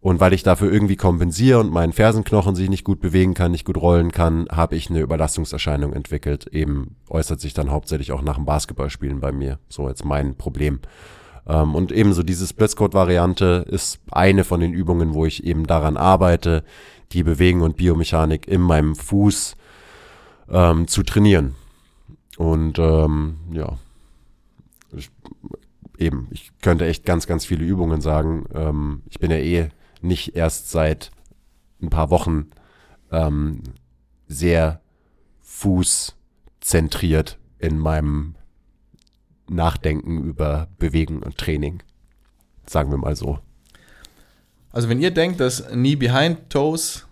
Und 0.00 0.20
weil 0.20 0.32
ich 0.32 0.42
dafür 0.42 0.72
irgendwie 0.72 0.96
kompensiere 0.96 1.58
und 1.58 1.72
mein 1.72 1.92
Fersenknochen 1.92 2.54
sich 2.54 2.68
nicht 2.68 2.84
gut 2.84 3.00
bewegen 3.00 3.34
kann, 3.34 3.50
nicht 3.50 3.64
gut 3.64 3.76
rollen 3.76 4.12
kann, 4.12 4.46
habe 4.50 4.76
ich 4.76 4.88
eine 4.88 5.00
Überlastungserscheinung 5.00 5.92
entwickelt. 5.92 6.46
Eben 6.48 6.96
äußert 7.08 7.40
sich 7.40 7.54
dann 7.54 7.70
hauptsächlich 7.70 8.12
auch 8.12 8.22
nach 8.22 8.36
dem 8.36 8.44
Basketballspielen 8.44 9.20
bei 9.20 9.32
mir. 9.32 9.58
So 9.68 9.88
jetzt 9.88 10.04
mein 10.04 10.36
Problem. 10.36 10.80
Ähm, 11.46 11.74
und 11.74 11.92
ebenso 11.92 12.22
diese 12.22 12.46
Splitscode-Variante 12.46 13.66
ist 13.68 14.00
eine 14.10 14.44
von 14.44 14.60
den 14.60 14.72
Übungen, 14.72 15.14
wo 15.14 15.26
ich 15.26 15.44
eben 15.44 15.66
daran 15.66 15.96
arbeite, 15.96 16.64
die 17.12 17.22
Bewegung 17.22 17.62
und 17.62 17.76
Biomechanik 17.76 18.46
in 18.48 18.60
meinem 18.60 18.94
Fuß 18.94 19.56
ähm, 20.50 20.88
zu 20.88 21.02
trainieren. 21.02 21.54
Und 22.36 22.78
ähm, 22.78 23.36
ja, 23.52 23.78
ich, 24.92 25.10
eben, 25.98 26.28
ich 26.30 26.52
könnte 26.62 26.86
echt 26.86 27.04
ganz, 27.04 27.26
ganz 27.26 27.44
viele 27.46 27.64
Übungen 27.64 28.00
sagen. 28.00 28.44
Ähm, 28.54 29.02
ich 29.08 29.18
bin 29.18 29.30
ja 29.30 29.38
eh 29.38 29.68
nicht 30.06 30.36
erst 30.36 30.70
seit 30.70 31.10
ein 31.82 31.90
paar 31.90 32.10
Wochen 32.10 32.50
ähm, 33.10 33.62
sehr 34.26 34.80
fußzentriert 35.40 37.38
in 37.58 37.78
meinem 37.78 38.34
Nachdenken 39.48 40.24
über 40.24 40.68
Bewegen 40.78 41.22
und 41.22 41.38
Training. 41.38 41.82
Sagen 42.66 42.90
wir 42.90 42.98
mal 42.98 43.14
so. 43.14 43.38
Also 44.72 44.88
wenn 44.88 45.00
ihr 45.00 45.12
denkt, 45.12 45.40
dass 45.40 45.66
Knee 45.68 45.96
Behind 45.96 46.50
Toes 46.50 47.06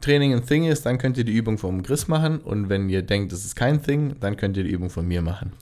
Training 0.00 0.34
ein 0.34 0.44
Thing 0.44 0.64
ist, 0.64 0.84
dann 0.84 0.98
könnt 0.98 1.16
ihr 1.16 1.24
die 1.24 1.32
Übung 1.32 1.56
vom 1.56 1.82
Chris 1.82 2.08
machen. 2.08 2.38
Und 2.40 2.68
wenn 2.68 2.88
ihr 2.90 3.02
denkt, 3.02 3.32
das 3.32 3.44
ist 3.44 3.56
kein 3.56 3.82
Thing, 3.82 4.16
dann 4.20 4.36
könnt 4.36 4.56
ihr 4.56 4.64
die 4.64 4.70
Übung 4.70 4.90
von 4.90 5.06
mir 5.06 5.22
machen. 5.22 5.52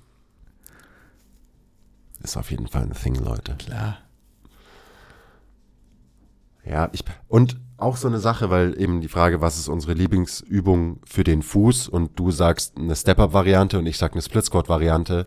Ist 2.22 2.36
auf 2.36 2.50
jeden 2.50 2.66
Fall 2.66 2.82
ein 2.82 2.94
Thing, 2.94 3.14
Leute. 3.16 3.54
Klar. 3.58 3.98
Ja, 6.66 6.88
ich, 6.92 7.04
und 7.28 7.60
auch 7.76 7.96
so 7.96 8.08
eine 8.08 8.18
Sache, 8.18 8.50
weil 8.50 8.80
eben 8.80 9.00
die 9.00 9.08
Frage, 9.08 9.40
was 9.40 9.58
ist 9.58 9.68
unsere 9.68 9.92
Lieblingsübung 9.92 11.00
für 11.04 11.24
den 11.24 11.42
Fuß? 11.42 11.88
Und 11.88 12.18
du 12.18 12.30
sagst 12.30 12.76
eine 12.78 12.96
Step-Up-Variante 12.96 13.78
und 13.78 13.86
ich 13.86 13.98
sag 13.98 14.12
eine 14.12 14.22
Split-Squat-Variante 14.22 15.26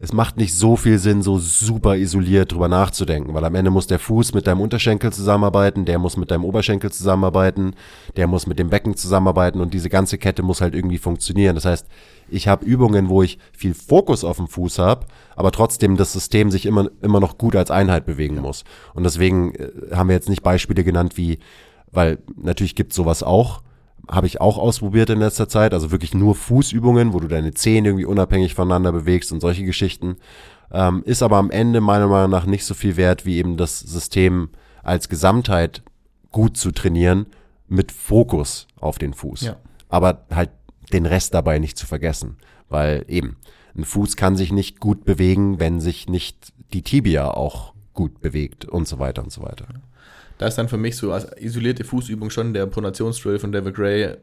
es 0.00 0.12
macht 0.12 0.36
nicht 0.36 0.54
so 0.54 0.76
viel 0.76 0.98
Sinn, 0.98 1.22
so 1.22 1.38
super 1.38 1.96
isoliert 1.96 2.52
drüber 2.52 2.68
nachzudenken, 2.68 3.32
weil 3.32 3.44
am 3.44 3.54
Ende 3.54 3.70
muss 3.70 3.86
der 3.86 4.00
Fuß 4.00 4.34
mit 4.34 4.46
deinem 4.46 4.60
Unterschenkel 4.60 5.12
zusammenarbeiten, 5.12 5.84
der 5.84 5.98
muss 5.98 6.16
mit 6.16 6.30
deinem 6.30 6.44
Oberschenkel 6.44 6.90
zusammenarbeiten, 6.90 7.74
der 8.16 8.26
muss 8.26 8.46
mit 8.46 8.58
dem 8.58 8.70
Becken 8.70 8.96
zusammenarbeiten 8.96 9.60
und 9.60 9.72
diese 9.72 9.88
ganze 9.88 10.18
Kette 10.18 10.42
muss 10.42 10.60
halt 10.60 10.74
irgendwie 10.74 10.98
funktionieren. 10.98 11.54
Das 11.54 11.64
heißt, 11.64 11.86
ich 12.28 12.48
habe 12.48 12.64
Übungen, 12.64 13.08
wo 13.08 13.22
ich 13.22 13.38
viel 13.52 13.72
Fokus 13.74 14.24
auf 14.24 14.38
dem 14.38 14.48
Fuß 14.48 14.78
habe, 14.78 15.06
aber 15.36 15.52
trotzdem 15.52 15.96
das 15.96 16.12
System 16.12 16.50
sich 16.50 16.66
immer, 16.66 16.90
immer 17.00 17.20
noch 17.20 17.38
gut 17.38 17.54
als 17.54 17.70
Einheit 17.70 18.04
bewegen 18.04 18.40
muss. 18.40 18.64
Und 18.94 19.04
deswegen 19.04 19.54
äh, 19.54 19.70
haben 19.92 20.08
wir 20.08 20.16
jetzt 20.16 20.28
nicht 20.28 20.42
Beispiele 20.42 20.82
genannt 20.82 21.16
wie, 21.16 21.38
weil 21.92 22.18
natürlich 22.36 22.74
gibt 22.74 22.92
sowas 22.92 23.22
auch, 23.22 23.62
habe 24.10 24.26
ich 24.26 24.40
auch 24.40 24.58
ausprobiert 24.58 25.10
in 25.10 25.18
letzter 25.18 25.48
Zeit. 25.48 25.74
Also 25.74 25.90
wirklich 25.90 26.14
nur 26.14 26.34
Fußübungen, 26.34 27.12
wo 27.12 27.20
du 27.20 27.28
deine 27.28 27.54
Zehen 27.54 27.84
irgendwie 27.84 28.04
unabhängig 28.04 28.54
voneinander 28.54 28.92
bewegst 28.92 29.32
und 29.32 29.40
solche 29.40 29.64
Geschichten. 29.64 30.16
Ähm, 30.72 31.02
ist 31.04 31.22
aber 31.22 31.36
am 31.36 31.50
Ende 31.50 31.80
meiner 31.80 32.08
Meinung 32.08 32.30
nach 32.30 32.46
nicht 32.46 32.64
so 32.64 32.74
viel 32.74 32.96
wert, 32.96 33.26
wie 33.26 33.36
eben 33.36 33.56
das 33.56 33.80
System 33.80 34.50
als 34.82 35.08
Gesamtheit 35.08 35.82
gut 36.30 36.56
zu 36.56 36.72
trainieren 36.72 37.26
mit 37.68 37.92
Fokus 37.92 38.66
auf 38.80 38.98
den 38.98 39.14
Fuß. 39.14 39.42
Ja. 39.42 39.56
Aber 39.88 40.24
halt 40.30 40.50
den 40.92 41.06
Rest 41.06 41.34
dabei 41.34 41.58
nicht 41.58 41.78
zu 41.78 41.86
vergessen. 41.86 42.36
Weil 42.68 43.04
eben, 43.08 43.36
ein 43.76 43.84
Fuß 43.84 44.16
kann 44.16 44.36
sich 44.36 44.52
nicht 44.52 44.80
gut 44.80 45.04
bewegen, 45.04 45.60
wenn 45.60 45.80
sich 45.80 46.08
nicht 46.08 46.52
die 46.72 46.82
Tibia 46.82 47.30
auch 47.30 47.72
gut 47.92 48.20
bewegt 48.20 48.64
und 48.64 48.88
so 48.88 48.98
weiter 48.98 49.22
und 49.22 49.32
so 49.32 49.42
weiter. 49.42 49.66
Da 50.38 50.46
ist 50.46 50.56
dann 50.56 50.68
für 50.68 50.76
mich 50.76 50.96
so 50.96 51.12
als 51.12 51.26
isolierte 51.36 51.84
Fußübung 51.84 52.30
schon 52.30 52.54
der 52.54 52.66
Pronationsdrill 52.66 53.38
von 53.38 53.52
David 53.52 53.74
Gray 53.74 54.16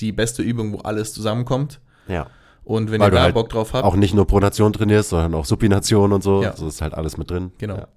die 0.00 0.12
beste 0.12 0.42
Übung, 0.42 0.72
wo 0.72 0.78
alles 0.78 1.12
zusammenkommt. 1.12 1.80
Ja. 2.08 2.26
Und 2.64 2.90
wenn 2.90 3.00
Weil 3.00 3.08
ihr 3.08 3.16
da 3.16 3.22
halt 3.22 3.34
Bock 3.34 3.48
drauf 3.48 3.72
habt. 3.72 3.84
Auch 3.84 3.96
nicht 3.96 4.14
nur 4.14 4.26
Pronation 4.26 4.72
trainierst, 4.72 5.10
sondern 5.10 5.34
auch 5.34 5.44
Supination 5.44 6.12
und 6.12 6.22
so. 6.22 6.42
Ja. 6.42 6.56
So 6.56 6.68
ist 6.68 6.80
halt 6.80 6.94
alles 6.94 7.16
mit 7.16 7.30
drin. 7.30 7.52
Genau. 7.58 7.76
Ja. 7.76 7.88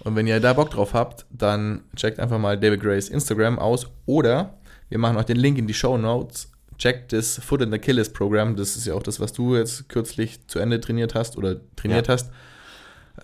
Und 0.00 0.16
wenn 0.16 0.26
ihr 0.26 0.40
da 0.40 0.52
Bock 0.52 0.70
drauf 0.70 0.94
habt, 0.94 1.26
dann 1.30 1.82
checkt 1.96 2.20
einfach 2.20 2.38
mal 2.38 2.58
David 2.58 2.80
Grays 2.80 3.08
Instagram 3.08 3.58
aus 3.58 3.88
oder 4.06 4.58
wir 4.88 4.98
machen 4.98 5.16
euch 5.16 5.26
den 5.26 5.36
Link 5.36 5.58
in 5.58 5.66
die 5.66 5.74
Show 5.74 5.98
Notes. 5.98 6.50
Checkt 6.78 7.12
das 7.12 7.40
Foot 7.44 7.62
and 7.62 7.74
Achilles 7.74 8.12
Programm. 8.12 8.54
Das 8.54 8.76
ist 8.76 8.86
ja 8.86 8.94
auch 8.94 9.02
das, 9.02 9.18
was 9.18 9.32
du 9.32 9.56
jetzt 9.56 9.88
kürzlich 9.88 10.46
zu 10.46 10.60
Ende 10.60 10.80
trainiert 10.80 11.14
hast 11.14 11.36
oder 11.36 11.56
trainiert 11.74 12.06
ja. 12.06 12.14
hast. 12.14 12.30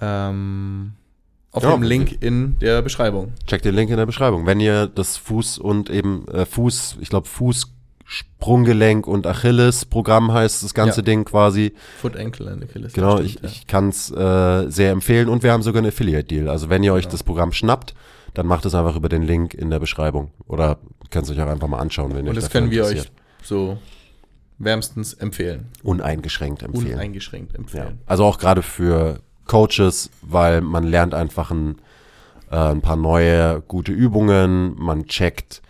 Ähm, 0.01 0.95
auf 1.55 1.63
ja, 1.63 1.73
dem 1.73 1.83
Link 1.83 2.21
in 2.21 2.59
der 2.59 2.83
Beschreibung. 2.83 3.33
Checkt 3.47 3.65
den 3.65 3.75
Link 3.75 3.89
in 3.91 3.97
der 3.97 4.07
Beschreibung. 4.07 4.45
Wenn 4.45 4.59
ihr 4.59 4.89
das 4.89 5.17
Fuß 5.17 5.59
und 5.59 5.89
eben 5.89 6.27
äh, 6.29 6.45
Fuß, 6.47 6.99
ich 7.01 7.09
glaube 7.09 7.29
Fuß, 7.29 7.71
Sprunggelenk 8.05 9.07
und 9.07 9.27
Achilles 9.27 9.85
Programm 9.85 10.33
heißt 10.33 10.63
das 10.63 10.75
ganze 10.75 11.01
ja. 11.01 11.05
Ding 11.05 11.25
quasi. 11.25 11.73
Foot, 12.01 12.17
Ankle 12.17 12.51
and 12.51 12.65
Achilles. 12.65 12.93
Genau, 12.93 13.17
stimmt, 13.17 13.29
ich, 13.29 13.35
ja. 13.37 13.49
ich 13.49 13.67
kann 13.67 13.89
es 13.89 14.11
äh, 14.11 14.69
sehr 14.69 14.91
empfehlen 14.91 15.29
und 15.29 15.43
wir 15.43 15.53
haben 15.53 15.63
sogar 15.63 15.81
einen 15.81 15.89
Affiliate-Deal. 15.89 16.49
Also 16.49 16.69
wenn 16.69 16.83
ihr 16.83 16.93
euch 16.93 17.05
genau. 17.05 17.13
das 17.13 17.23
Programm 17.23 17.53
schnappt, 17.53 17.95
dann 18.35 18.47
macht 18.47 18.67
es 18.67 18.75
einfach 18.75 18.97
über 18.97 19.09
den 19.09 19.23
Link 19.23 19.55
in 19.55 19.71
der 19.71 19.79
Beschreibung. 19.79 20.33
Oder 20.49 20.79
könnt 21.11 21.25
es 21.25 21.31
euch 21.31 21.41
auch 21.41 21.47
einfach 21.47 21.69
mal 21.69 21.79
anschauen, 21.79 22.15
wenn 22.15 22.27
ihr 22.27 22.31
Und 22.31 22.37
das 22.37 22.51
können 22.51 22.73
wir 22.73 22.85
euch 22.85 23.11
so 23.43 23.79
wärmstens 24.59 25.15
empfehlen. 25.15 25.69
Uneingeschränkt 25.85 26.65
empfehlen. 26.65 26.95
Uneingeschränkt 26.95 27.55
empfehlen. 27.55 27.99
Ja. 28.01 28.07
Also 28.07 28.25
auch 28.25 28.39
gerade 28.39 28.63
für 28.63 29.21
Coaches, 29.47 30.11
weil 30.23 30.61
man 30.61 30.85
lernt 30.85 31.15
einfach 31.15 31.51
ein, 31.51 31.77
äh, 32.51 32.57
ein 32.57 32.81
paar 32.81 32.97
neue 32.97 33.63
gute 33.67 33.93
Übungen, 33.93 34.75
man 34.79 35.07
checkt, 35.07 35.63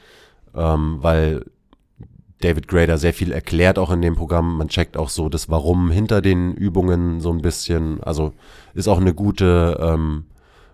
ähm, 0.55 0.99
weil 1.01 1.45
David 2.41 2.69
Grader 2.69 2.99
sehr 2.99 3.15
viel 3.15 3.33
erklärt 3.33 3.79
auch 3.79 3.91
in 3.91 4.03
dem 4.03 4.17
Programm. 4.17 4.59
Man 4.59 4.69
checkt 4.69 4.97
auch 4.97 5.09
so 5.09 5.29
das 5.29 5.49
Warum 5.49 5.91
hinter 5.91 6.21
den 6.21 6.53
Übungen 6.53 7.21
so 7.21 7.31
ein 7.31 7.41
bisschen. 7.41 8.03
Also 8.03 8.33
ist 8.75 8.89
auch 8.89 9.01
eine 9.01 9.15
gute 9.15 9.79
ähm, 9.81 10.27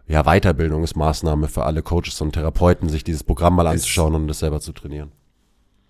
ja, 0.09 0.25
Weiterbildungsmaßnahme 0.25 1.47
für 1.47 1.65
alle 1.65 1.83
Coaches 1.83 2.21
und 2.21 2.33
Therapeuten, 2.33 2.89
sich 2.89 3.05
dieses 3.05 3.23
Programm 3.23 3.55
mal 3.55 3.69
anzuschauen 3.69 4.17
und 4.17 4.27
das 4.27 4.41
selber 4.41 4.61
zu 4.61 4.73
trainieren 4.73 5.13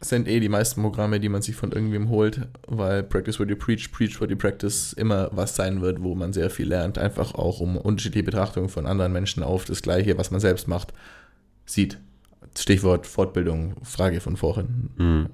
sind 0.00 0.28
eh 0.28 0.40
die 0.40 0.48
meisten 0.48 0.80
Programme, 0.82 1.20
die 1.20 1.28
man 1.28 1.42
sich 1.42 1.54
von 1.54 1.72
irgendwem 1.72 2.08
holt, 2.08 2.48
weil 2.66 3.02
Practice 3.02 3.38
what 3.38 3.50
you 3.50 3.56
preach, 3.56 3.92
preach 3.92 4.20
what 4.20 4.30
you 4.30 4.36
practice 4.36 4.94
immer 4.94 5.28
was 5.32 5.56
sein 5.56 5.82
wird, 5.82 6.02
wo 6.02 6.14
man 6.14 6.32
sehr 6.32 6.48
viel 6.48 6.68
lernt, 6.68 6.96
einfach 6.96 7.34
auch 7.34 7.60
um 7.60 7.76
unterschiedliche 7.76 8.24
Betrachtungen 8.24 8.70
von 8.70 8.86
anderen 8.86 9.12
Menschen 9.12 9.42
auf 9.42 9.66
das 9.66 9.82
Gleiche, 9.82 10.16
was 10.16 10.30
man 10.30 10.40
selbst 10.40 10.68
macht, 10.68 10.94
sieht. 11.66 11.98
Stichwort 12.58 13.06
Fortbildung, 13.06 13.76
Frage 13.84 14.20
von 14.20 14.36
vorhin. 14.36 14.90
Hm. 14.96 15.28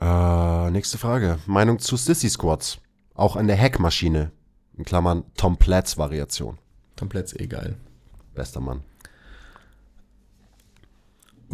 Äh, 0.00 0.70
nächste 0.70 0.98
Frage. 0.98 1.38
Meinung 1.46 1.78
zu 1.78 1.96
Sissy 1.96 2.28
Squats. 2.28 2.78
Auch 3.14 3.36
an 3.36 3.46
der 3.46 3.58
Hackmaschine. 3.58 4.30
In 4.76 4.84
Klammern 4.84 5.24
Tom 5.36 5.56
Platz 5.56 5.98
Variation. 5.98 6.58
Tom 6.96 7.08
Platz 7.08 7.34
eh 7.34 7.46
geil. 7.46 7.76
Bester 8.34 8.60
Mann. 8.60 8.82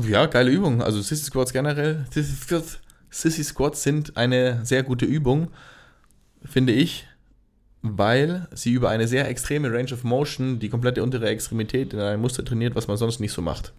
Ja, 0.08 0.26
geile 0.26 0.50
Übung. 0.50 0.82
Also 0.82 1.00
Sissy 1.00 1.24
Squats 1.24 1.52
generell. 1.52 2.04
Sissy 2.10 2.34
Squats, 2.36 2.78
Sissy 3.10 3.44
Squats 3.44 3.82
sind 3.82 4.16
eine 4.16 4.64
sehr 4.64 4.82
gute 4.82 5.04
Übung, 5.04 5.48
finde 6.44 6.72
ich, 6.72 7.06
weil 7.82 8.48
sie 8.54 8.72
über 8.72 8.90
eine 8.90 9.08
sehr 9.08 9.28
extreme 9.28 9.72
Range 9.72 9.92
of 9.92 10.04
Motion 10.04 10.58
die 10.58 10.68
komplette 10.68 11.02
untere 11.02 11.28
Extremität 11.28 11.92
in 11.92 12.00
einem 12.00 12.20
Muster 12.20 12.44
trainiert, 12.44 12.74
was 12.74 12.88
man 12.88 12.96
sonst 12.96 13.20
nicht 13.20 13.32
so 13.32 13.42
macht. 13.42 13.72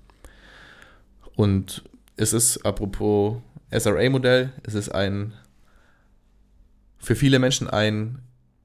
Und 1.36 1.84
es 2.18 2.34
ist, 2.34 2.66
apropos 2.66 3.38
SRA-Modell, 3.72 4.52
es 4.64 4.74
ist 4.74 4.90
ein 4.90 5.34
für 7.02 7.16
viele 7.16 7.40
Menschen 7.40 7.70
ein 7.70 8.20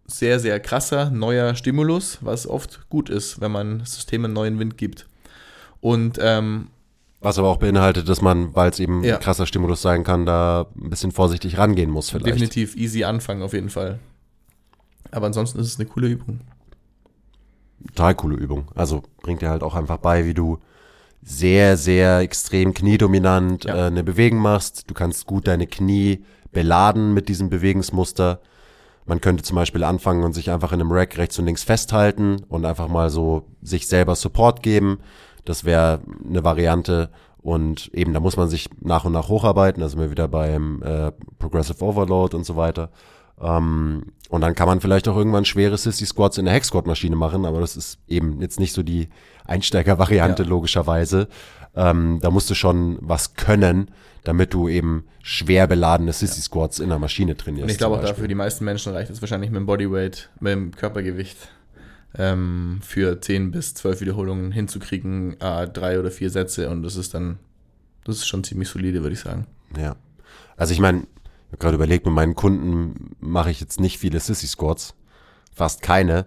sehr, 0.07 0.39
sehr 0.39 0.61
krasser 0.61 1.11
neuer 1.11 1.55
Stimulus, 1.55 2.19
was 2.21 2.47
oft 2.47 2.89
gut 2.91 3.09
ist, 3.09 3.41
wenn 3.41 3.51
man 3.51 3.85
Systemen 3.85 4.33
neuen 4.33 4.59
Wind 4.59 4.77
gibt. 4.77 5.07
Und 5.81 6.19
ähm, 6.21 6.69
was 7.27 7.39
aber 7.41 7.49
auch 7.49 7.57
beinhaltet, 7.57 8.09
dass 8.09 8.23
man, 8.23 8.55
weil 8.55 8.71
es 8.71 8.79
eben 8.79 9.03
ja. 9.03 9.17
ein 9.17 9.21
krasser 9.21 9.47
Stimulus 9.47 9.83
sein 9.83 10.05
kann, 10.05 10.27
da 10.27 10.69
ein 10.81 10.91
bisschen 10.91 11.11
vorsichtig 11.11 11.59
rangehen 11.59 11.91
muss 11.91 12.09
vielleicht. 12.09 12.27
Definitiv 12.27 12.77
easy 12.77 13.03
anfangen 13.03 13.43
auf 13.43 13.53
jeden 13.53 13.69
Fall. 13.69 13.99
Aber 15.11 15.27
ansonsten 15.27 15.59
ist 15.59 15.67
es 15.67 15.79
eine 15.79 15.89
coole 15.89 16.07
Übung. 16.07 16.41
Total 17.89 18.15
coole 18.15 18.37
Übung. 18.37 18.69
Also 18.77 19.03
bringt 19.23 19.43
dir 19.43 19.51
halt 19.51 19.65
auch 19.65 19.75
einfach 19.75 19.97
bei, 19.97 20.25
wie 20.25 20.35
du 20.35 20.59
sehr, 21.21 21.77
sehr 21.77 22.21
extrem 22.21 22.73
kniedominant 22.73 23.65
ja. 23.65 23.75
äh, 23.75 23.87
eine 23.87 24.05
Bewegung 24.05 24.39
machst. 24.39 24.89
Du 24.89 24.95
kannst 24.95 25.27
gut 25.27 25.49
deine 25.49 25.67
Knie 25.67 26.25
beladen 26.53 27.13
mit 27.13 27.29
diesem 27.29 27.51
Bewegungsmuster. 27.51 28.41
Man 29.05 29.21
könnte 29.21 29.43
zum 29.43 29.57
Beispiel 29.57 29.83
anfangen 29.83 30.23
und 30.23 30.33
sich 30.33 30.53
einfach 30.53 30.73
in 30.73 30.81
einem 30.81 30.93
Rack 30.93 31.19
rechts 31.19 31.37
und 31.41 31.47
links 31.47 31.65
festhalten 31.65 32.45
und 32.49 32.65
einfach 32.65 32.87
mal 32.87 33.11
so 33.11 33.49
sich 33.63 33.89
selber 33.89 34.15
Support 34.15 34.63
geben. 34.63 35.01
Das 35.49 35.65
wäre 35.65 36.01
eine 36.29 36.45
Variante. 36.45 37.11
Und 37.39 37.89
eben, 37.95 38.13
da 38.13 38.21
muss 38.21 38.37
man 38.37 38.49
sich 38.49 38.69
nach 38.81 39.05
und 39.05 39.13
nach 39.13 39.29
hocharbeiten. 39.29 39.83
Also 39.83 39.99
wir 39.99 40.11
wieder 40.11 40.27
beim 40.29 40.83
äh, 40.83 41.13
Progressive 41.39 41.83
Overload 41.85 42.37
und 42.37 42.45
so 42.45 42.57
weiter. 42.57 42.91
Ähm, 43.41 44.13
und 44.29 44.41
dann 44.41 44.55
kann 44.55 44.67
man 44.67 44.81
vielleicht 44.81 45.07
auch 45.09 45.17
irgendwann 45.17 45.45
schwere 45.45 45.77
Sissy 45.79 46.07
Squats 46.07 46.39
in 46.39 46.47
der 46.47 46.55
Hex 46.55 46.69
Squat 46.69 46.87
Maschine 46.87 47.15
machen, 47.17 47.45
aber 47.45 47.61
das 47.61 47.77
ist 47.77 47.99
eben 48.09 48.41
jetzt 48.41 48.59
nicht 48.59 48.73
so 48.73 48.83
die 48.83 49.09
Einsteiger-Variante 49.45 50.43
Ja. 50.43 50.49
logischerweise. 50.49 51.29
Ähm, 51.75 52.19
da 52.21 52.31
musst 52.31 52.51
du 52.51 52.55
schon 52.55 52.99
was 53.01 53.35
können, 53.35 53.91
damit 54.25 54.53
du 54.55 54.69
eben 54.69 55.05
schwer 55.23 55.67
beladene 55.67 56.13
Sissy 56.13 56.41
Squats 56.41 56.81
in 56.81 56.89
der 56.89 56.99
Maschine 56.99 57.37
trainierst. 57.37 57.65
Und 57.65 57.71
ich 57.71 57.79
glaube 57.79 57.97
auch 57.97 58.03
dafür, 58.03 58.27
die 58.27 58.35
meisten 58.35 58.65
Menschen 58.65 58.93
reicht 58.93 59.11
es 59.11 59.21
wahrscheinlich 59.21 59.51
mit 59.51 59.59
dem 59.61 59.67
Bodyweight, 59.67 60.31
mit 60.41 60.53
dem 60.53 60.75
Körpergewicht 60.75 61.37
ähm, 62.19 62.81
für 62.83 63.21
10 63.21 63.51
bis 63.51 63.75
12 63.75 64.01
Wiederholungen 64.01 64.53
hinzukriegen, 64.53 65.41
äh, 65.41 65.69
drei 65.69 65.99
oder 65.99 66.11
vier 66.11 66.31
Sätze 66.31 66.71
und 66.71 66.83
das 66.83 66.97
ist 66.97 67.15
dann, 67.15 67.39
das 68.05 68.17
ist 68.17 68.27
schon 68.27 68.45
ziemlich 68.45 68.69
solide, 68.69 69.03
würde 69.03 69.15
ich 69.15 69.21
sagen. 69.21 69.47
Ja. 69.77 69.97
Also 70.57 70.73
ich 70.73 70.81
meine, 70.81 71.01
ich 71.01 71.53
habe 71.53 71.59
gerade 71.59 71.75
überlegt, 71.77 72.07
mit 72.07 72.15
meinen 72.15 72.35
Kunden 72.35 73.17
mache 73.21 73.51
ich 73.51 73.61
jetzt 73.61 73.81
nicht 73.81 73.99
viele 73.99 74.21
Sissy 74.21 74.47
Squats. 74.47 74.95
Fast 75.55 75.83
keine. 75.83 76.27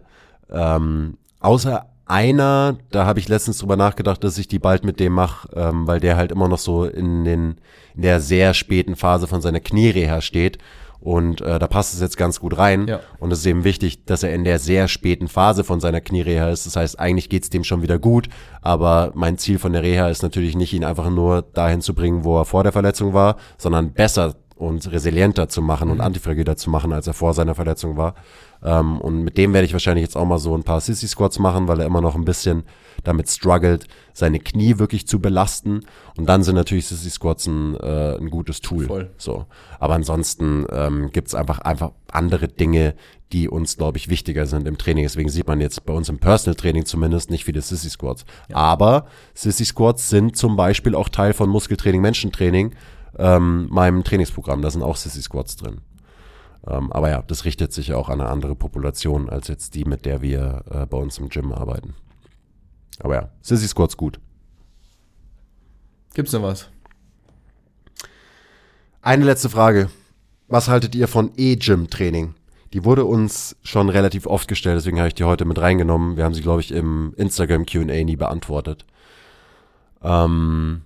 Ähm, 0.49 1.17
außer 1.39 1.87
einer, 2.05 2.77
da 2.89 3.05
habe 3.05 3.19
ich 3.19 3.27
letztens 3.27 3.59
drüber 3.59 3.75
nachgedacht, 3.75 4.23
dass 4.23 4.37
ich 4.37 4.47
die 4.47 4.57
bald 4.57 4.83
mit 4.83 4.99
dem 4.99 5.13
mache, 5.13 5.47
ähm, 5.55 5.85
weil 5.85 5.99
der 5.99 6.17
halt 6.17 6.31
immer 6.31 6.47
noch 6.47 6.57
so 6.57 6.85
in, 6.85 7.23
den, 7.23 7.61
in 7.95 8.01
der 8.01 8.19
sehr 8.19 8.53
späten 8.55 8.95
Phase 8.95 9.27
von 9.27 9.41
seiner 9.41 9.59
Kniereha 9.59 10.21
steht. 10.21 10.57
Und 11.01 11.41
äh, 11.41 11.59
da 11.59 11.67
passt 11.67 11.93
es 11.93 12.01
jetzt 12.01 12.17
ganz 12.17 12.39
gut 12.39 12.57
rein. 12.57 12.87
Ja. 12.87 12.99
Und 13.19 13.31
es 13.31 13.39
ist 13.39 13.45
eben 13.45 13.63
wichtig, 13.63 14.05
dass 14.05 14.23
er 14.23 14.33
in 14.33 14.43
der 14.43 14.59
sehr 14.59 14.87
späten 14.87 15.27
Phase 15.27 15.63
von 15.63 15.79
seiner 15.79 16.01
Kniereha 16.01 16.49
ist. 16.49 16.65
Das 16.65 16.75
heißt, 16.75 16.99
eigentlich 16.99 17.29
geht's 17.29 17.49
dem 17.49 17.63
schon 17.63 17.81
wieder 17.81 17.99
gut. 17.99 18.27
Aber 18.61 19.11
mein 19.15 19.37
Ziel 19.37 19.59
von 19.59 19.71
der 19.71 19.83
Reha 19.83 20.09
ist 20.09 20.23
natürlich 20.23 20.55
nicht, 20.55 20.73
ihn 20.73 20.83
einfach 20.83 21.09
nur 21.09 21.41
dahin 21.41 21.81
zu 21.81 21.93
bringen, 21.93 22.25
wo 22.25 22.37
er 22.37 22.45
vor 22.45 22.63
der 22.63 22.73
Verletzung 22.73 23.13
war, 23.13 23.37
sondern 23.57 23.93
besser 23.93 24.35
und 24.59 24.91
resilienter 24.91 25.47
zu 25.47 25.61
machen 25.61 25.89
und 25.89 26.01
antifragiler 26.01 26.57
zu 26.57 26.69
machen, 26.69 26.91
als 26.91 27.07
er 27.07 27.13
vor 27.13 27.33
seiner 27.33 27.55
Verletzung 27.55 27.95
war. 27.95 28.13
Ähm, 28.61 28.99
und 28.99 29.23
mit 29.23 29.37
dem 29.37 29.53
werde 29.53 29.65
ich 29.65 29.71
wahrscheinlich 29.71 30.03
jetzt 30.03 30.17
auch 30.17 30.25
mal 30.25 30.37
so 30.37 30.53
ein 30.53 30.63
paar 30.63 30.81
Sissy 30.81 31.07
Squats 31.07 31.39
machen, 31.39 31.69
weil 31.69 31.79
er 31.79 31.85
immer 31.85 32.01
noch 32.01 32.15
ein 32.15 32.25
bisschen 32.25 32.63
damit 33.03 33.29
struggelt, 33.29 33.87
seine 34.13 34.39
Knie 34.39 34.79
wirklich 34.79 35.07
zu 35.07 35.19
belasten. 35.19 35.81
Und 36.17 36.27
dann 36.27 36.43
sind 36.43 36.55
natürlich 36.55 36.87
Sissy 36.87 37.09
Squats 37.09 37.47
ein, 37.47 37.75
äh, 37.75 38.17
ein 38.17 38.29
gutes 38.29 38.61
Tool. 38.61 38.85
Voll. 38.85 39.09
So. 39.17 39.45
Aber 39.79 39.95
ansonsten 39.95 40.65
ähm, 40.71 41.11
gibt's 41.11 41.35
einfach, 41.35 41.59
einfach 41.59 41.91
andere 42.11 42.47
Dinge, 42.47 42.95
die 43.31 43.47
uns, 43.47 43.77
glaube 43.77 43.97
ich, 43.97 44.09
wichtiger 44.09 44.45
sind 44.45 44.67
im 44.67 44.77
Training. 44.77 45.05
Deswegen 45.05 45.29
sieht 45.29 45.47
man 45.47 45.61
jetzt 45.61 45.85
bei 45.85 45.93
uns 45.93 46.09
im 46.09 46.19
Personal 46.19 46.55
Training 46.55 46.85
zumindest 46.85 47.29
nicht 47.29 47.45
viele 47.45 47.61
Sissy 47.61 47.89
Squats. 47.89 48.25
Aber 48.51 49.05
Sissy 49.33 49.65
Squats 49.65 50.09
sind 50.09 50.35
zum 50.35 50.55
Beispiel 50.55 50.95
auch 50.95 51.09
Teil 51.09 51.33
von 51.33 51.49
Muskeltraining, 51.49 52.01
Menschentraining, 52.01 52.75
ähm, 53.17 53.67
meinem 53.69 54.03
Trainingsprogramm. 54.03 54.61
Da 54.61 54.71
sind 54.71 54.81
auch 54.81 54.95
Sissy 54.95 55.21
Squats 55.21 55.55
drin. 55.57 55.81
Ähm, 56.67 56.91
aber 56.91 57.09
ja, 57.09 57.21
das 57.21 57.45
richtet 57.45 57.71
sich 57.71 57.93
auch 57.93 58.09
an 58.09 58.21
eine 58.21 58.29
andere 58.29 58.55
Population 58.55 59.29
als 59.29 59.47
jetzt 59.47 59.75
die, 59.75 59.85
mit 59.85 60.05
der 60.05 60.21
wir 60.21 60.63
äh, 60.69 60.85
bei 60.85 60.97
uns 60.97 61.17
im 61.17 61.29
Gym 61.29 61.51
arbeiten. 61.51 61.93
Aber 62.99 63.15
ja, 63.15 63.29
Sissy 63.41 63.67
Squats 63.67 63.97
gut. 63.97 64.19
Gibt's 66.13 66.33
noch 66.33 66.43
was? 66.43 66.69
Eine 69.01 69.25
letzte 69.25 69.49
Frage. 69.49 69.89
Was 70.47 70.67
haltet 70.67 70.95
ihr 70.95 71.07
von 71.07 71.31
E-Gym-Training? 71.37 72.35
Die 72.73 72.83
wurde 72.85 73.05
uns 73.05 73.55
schon 73.63 73.89
relativ 73.89 74.27
oft 74.27 74.47
gestellt, 74.47 74.77
deswegen 74.77 74.99
habe 74.99 75.07
ich 75.07 75.15
die 75.15 75.23
heute 75.23 75.45
mit 75.45 75.59
reingenommen. 75.59 76.17
Wir 76.17 76.23
haben 76.23 76.33
sie, 76.33 76.41
glaube 76.41 76.61
ich, 76.61 76.71
im 76.71 77.13
Instagram 77.17 77.65
QA 77.65 78.03
nie 78.03 78.15
beantwortet. 78.15 78.85
Ähm, 80.03 80.81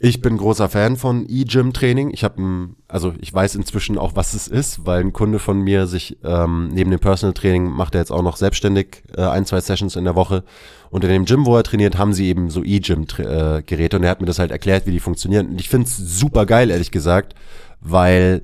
ich 0.00 0.22
bin 0.22 0.36
großer 0.36 0.68
Fan 0.68 0.96
von 0.96 1.26
E-Gym-Training. 1.28 2.10
Ich 2.12 2.22
habe, 2.22 2.68
also 2.86 3.14
ich 3.20 3.34
weiß 3.34 3.56
inzwischen 3.56 3.98
auch, 3.98 4.14
was 4.14 4.34
es 4.34 4.46
ist, 4.46 4.86
weil 4.86 5.00
ein 5.00 5.12
Kunde 5.12 5.40
von 5.40 5.60
mir 5.60 5.88
sich 5.88 6.18
ähm, 6.22 6.68
neben 6.68 6.90
dem 6.90 7.00
Personal 7.00 7.34
Training 7.34 7.68
macht 7.68 7.96
er 7.96 8.02
jetzt 8.02 8.12
auch 8.12 8.22
noch 8.22 8.36
selbstständig 8.36 9.02
äh, 9.16 9.22
ein, 9.22 9.44
zwei 9.44 9.60
Sessions 9.60 9.96
in 9.96 10.04
der 10.04 10.14
Woche. 10.14 10.44
Und 10.90 11.02
in 11.02 11.10
dem 11.10 11.24
Gym, 11.24 11.46
wo 11.46 11.56
er 11.56 11.64
trainiert, 11.64 11.98
haben 11.98 12.12
sie 12.12 12.28
eben 12.28 12.48
so 12.48 12.62
E-Gym-Geräte 12.62 13.96
und 13.96 14.04
er 14.04 14.10
hat 14.10 14.20
mir 14.20 14.26
das 14.26 14.38
halt 14.38 14.52
erklärt, 14.52 14.86
wie 14.86 14.92
die 14.92 15.00
funktionieren. 15.00 15.48
Und 15.48 15.60
ich 15.60 15.68
finde 15.68 15.88
es 15.88 15.96
super 15.96 16.46
geil, 16.46 16.70
ehrlich 16.70 16.92
gesagt, 16.92 17.34
weil 17.80 18.42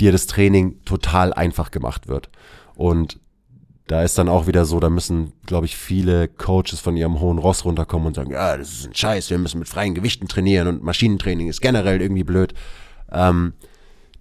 dir 0.00 0.12
das 0.12 0.28
Training 0.28 0.84
total 0.84 1.32
einfach 1.32 1.72
gemacht 1.72 2.06
wird. 2.06 2.30
Und 2.76 3.18
da 3.86 4.02
ist 4.02 4.18
dann 4.18 4.28
auch 4.28 4.46
wieder 4.46 4.64
so, 4.64 4.80
da 4.80 4.90
müssen, 4.90 5.32
glaube 5.46 5.66
ich, 5.66 5.76
viele 5.76 6.26
Coaches 6.26 6.80
von 6.80 6.96
ihrem 6.96 7.20
hohen 7.20 7.38
Ross 7.38 7.64
runterkommen 7.64 8.08
und 8.08 8.14
sagen, 8.14 8.32
ja, 8.32 8.56
das 8.56 8.72
ist 8.72 8.86
ein 8.88 8.94
Scheiß, 8.94 9.30
wir 9.30 9.38
müssen 9.38 9.60
mit 9.60 9.68
freien 9.68 9.94
Gewichten 9.94 10.26
trainieren 10.26 10.66
und 10.66 10.82
Maschinentraining 10.82 11.48
ist 11.48 11.60
generell 11.60 12.02
irgendwie 12.02 12.24
blöd. 12.24 12.52
Ähm, 13.12 13.52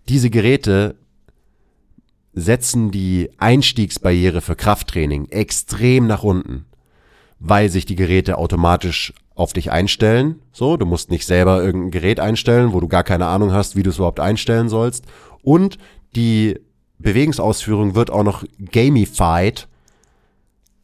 diese 0.07 0.29
Geräte 0.29 0.95
setzen 2.33 2.91
die 2.91 3.31
Einstiegsbarriere 3.37 4.41
für 4.41 4.55
Krafttraining 4.55 5.29
extrem 5.29 6.05
nach 6.05 6.23
unten, 6.23 6.65
weil 7.39 7.69
sich 7.69 7.85
die 7.85 7.95
Geräte 7.95 8.37
automatisch 8.37 9.13
auf 9.33 9.53
dich 9.53 9.71
einstellen. 9.71 10.41
So, 10.51 10.77
du 10.77 10.85
musst 10.85 11.09
nicht 11.09 11.25
selber 11.25 11.63
irgendein 11.63 11.91
Gerät 11.91 12.19
einstellen, 12.19 12.71
wo 12.73 12.81
du 12.81 12.87
gar 12.87 13.03
keine 13.03 13.25
Ahnung 13.27 13.51
hast, 13.51 13.75
wie 13.75 13.83
du 13.83 13.89
es 13.89 13.97
überhaupt 13.97 14.19
einstellen 14.19 14.69
sollst. 14.69 15.05
Und 15.41 15.77
die 16.15 16.59
Bewegungsausführung 16.99 17.95
wird 17.95 18.09
auch 18.09 18.23
noch 18.23 18.43
gamified. 18.71 19.67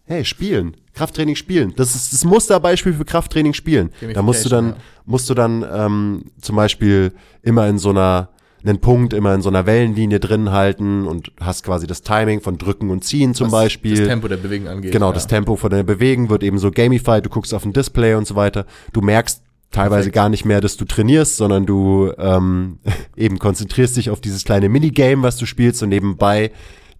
Hey, 0.06 0.26
spielen. 0.26 0.76
Krafttraining 0.94 1.36
spielen. 1.36 1.74
Das 1.78 1.96
ist 1.96 2.12
das 2.12 2.26
Musterbeispiel 2.26 2.94
für 2.94 3.06
Krafttraining 3.06 3.54
spielen. 3.54 3.92
Da 4.14 4.22
musst 4.22 4.44
du 4.44 4.50
dann, 4.50 4.72
Gamification, 4.72 5.06
musst 5.06 5.30
du 5.30 5.34
dann 5.34 5.66
ähm, 5.72 6.26
zum 6.42 6.56
Beispiel 6.58 7.14
immer 7.42 7.68
in 7.68 7.78
so 7.78 7.92
einer, 7.92 8.30
einen 8.64 8.80
Punkt 8.80 9.14
immer 9.14 9.34
in 9.34 9.42
so 9.42 9.50
einer 9.50 9.66
Wellenlinie 9.66 10.20
drin 10.20 10.52
halten 10.52 11.08
und 11.08 11.32
hast 11.40 11.64
quasi 11.64 11.88
das 11.88 12.02
Timing 12.02 12.42
von 12.42 12.58
Drücken 12.58 12.90
und 12.90 13.04
Ziehen 13.06 13.34
zum 13.34 13.48
Was 13.48 13.64
Beispiel. 13.64 13.98
Das 13.98 14.08
Tempo 14.08 14.28
der 14.28 14.38
Bewegung 14.38 14.68
angeht. 14.68 14.92
Genau, 14.92 15.08
ja. 15.08 15.14
das 15.14 15.28
Tempo 15.28 15.56
von 15.56 15.70
der 15.72 15.84
Bewegung 15.84 16.30
wird 16.30 16.44
eben 16.44 16.60
so 16.60 16.72
gamified, 16.72 17.26
du 17.26 17.30
guckst 17.30 17.54
auf 17.54 17.66
ein 17.66 17.74
Display 17.74 18.16
und 18.16 18.28
so 18.28 18.36
weiter. 18.36 18.66
Du 18.92 19.02
merkst 19.02 19.42
teilweise 19.72 20.10
Perfekt. 20.10 20.16
gar 20.16 20.30
nicht 20.30 20.46
mehr, 20.46 20.62
dass 20.62 20.78
du 20.78 20.86
trainierst, 20.86 21.38
sondern 21.38 21.66
du 21.66 22.12
ähm, 22.18 22.80
eben 23.16 23.40
konzentrierst 23.40 23.98
dich 23.98 24.10
auf 24.10 24.22
dieses 24.22 24.44
kleine 24.44 24.70
Minigame, 24.70 25.24
was 25.24 25.38
du 25.38 25.46
spielst 25.46 25.82
und 25.82 25.90
nebenbei 25.90 26.52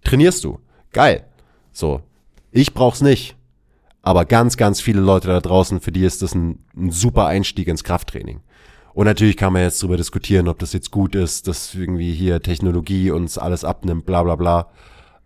trainierst 0.04 0.42
du. 0.44 0.58
Geil. 0.92 1.24
So. 1.72 2.00
Ich 2.50 2.74
brauch's 2.74 3.00
nicht. 3.00 3.36
Aber 4.02 4.24
ganz, 4.24 4.56
ganz 4.56 4.80
viele 4.80 5.00
Leute 5.00 5.28
da 5.28 5.40
draußen, 5.40 5.80
für 5.80 5.92
die 5.92 6.04
ist 6.04 6.22
das 6.22 6.34
ein, 6.34 6.58
ein 6.76 6.90
super 6.90 7.26
Einstieg 7.26 7.68
ins 7.68 7.84
Krafttraining. 7.84 8.40
Und 8.94 9.06
natürlich 9.06 9.36
kann 9.36 9.52
man 9.52 9.62
jetzt 9.62 9.82
drüber 9.82 9.96
diskutieren, 9.96 10.48
ob 10.48 10.58
das 10.58 10.72
jetzt 10.72 10.90
gut 10.90 11.14
ist, 11.14 11.48
dass 11.48 11.74
irgendwie 11.74 12.12
hier 12.12 12.42
Technologie 12.42 13.10
uns 13.10 13.38
alles 13.38 13.64
abnimmt, 13.64 14.04
bla 14.04 14.22
bla 14.22 14.36
bla. 14.36 14.70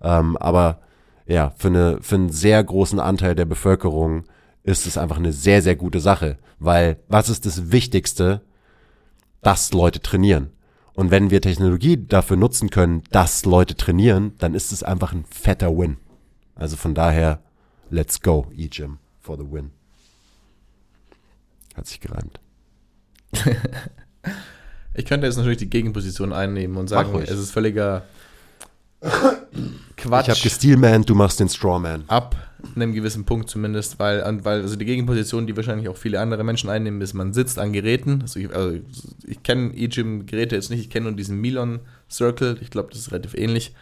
Ähm, 0.02 0.36
aber 0.36 0.80
ja, 1.26 1.52
für, 1.56 1.68
eine, 1.68 1.98
für 2.00 2.14
einen 2.14 2.30
sehr 2.30 2.62
großen 2.62 3.00
Anteil 3.00 3.34
der 3.34 3.46
Bevölkerung 3.46 4.24
ist 4.66 4.86
es 4.86 4.98
einfach 4.98 5.16
eine 5.16 5.32
sehr, 5.32 5.62
sehr 5.62 5.76
gute 5.76 6.00
Sache. 6.00 6.38
Weil 6.58 6.98
was 7.08 7.28
ist 7.28 7.46
das 7.46 7.70
Wichtigste? 7.70 8.42
Dass 9.40 9.72
Leute 9.72 10.00
trainieren. 10.00 10.50
Und 10.92 11.10
wenn 11.10 11.30
wir 11.30 11.40
Technologie 11.40 11.96
dafür 11.96 12.36
nutzen 12.36 12.70
können, 12.70 13.02
dass 13.10 13.44
Leute 13.44 13.76
trainieren, 13.76 14.32
dann 14.38 14.54
ist 14.54 14.72
es 14.72 14.82
einfach 14.82 15.12
ein 15.12 15.24
fetter 15.30 15.76
Win. 15.76 15.98
Also 16.54 16.76
von 16.76 16.94
daher, 16.94 17.42
let's 17.90 18.20
go, 18.20 18.50
E-Gym 18.56 18.98
for 19.20 19.36
the 19.36 19.44
win. 19.50 19.70
Hat 21.74 21.86
sich 21.86 22.00
gereimt. 22.00 22.40
Ich 24.98 25.04
könnte 25.04 25.26
jetzt 25.26 25.36
natürlich 25.36 25.58
die 25.58 25.68
Gegenposition 25.68 26.32
einnehmen 26.32 26.78
und 26.78 26.88
sagen, 26.88 27.20
es 27.20 27.38
ist 27.38 27.50
völliger 27.50 28.04
Ich 29.96 30.12
habe 30.12 30.24
Quatsch. 30.24 30.42
gesteelman, 30.42 31.02
du 31.02 31.14
machst 31.14 31.40
den 31.40 31.48
Strawman. 31.48 32.04
ab 32.06 32.36
einem 32.74 32.92
gewissen 32.92 33.24
Punkt 33.24 33.48
zumindest, 33.48 33.98
weil, 33.98 34.22
weil 34.44 34.62
also 34.62 34.76
die 34.76 34.84
Gegenposition, 34.84 35.46
die 35.46 35.56
wahrscheinlich 35.56 35.88
auch 35.88 35.96
viele 35.96 36.20
andere 36.20 36.44
Menschen 36.44 36.70
einnehmen, 36.70 37.00
ist, 37.00 37.14
man 37.14 37.32
sitzt 37.32 37.58
an 37.58 37.72
Geräten. 37.72 38.22
Also 38.22 38.40
ich, 38.40 38.54
also 38.54 38.78
ich 39.26 39.42
kenne 39.42 39.74
E-Gym-Geräte 39.74 40.54
jetzt 40.54 40.70
nicht, 40.70 40.80
ich 40.80 40.90
kenne 40.90 41.06
nur 41.06 41.16
diesen 41.16 41.40
Milon 41.40 41.80
Circle, 42.10 42.58
ich 42.60 42.70
glaube, 42.70 42.88
das 42.90 43.00
ist 43.00 43.12
relativ 43.12 43.34
ähnlich. 43.34 43.74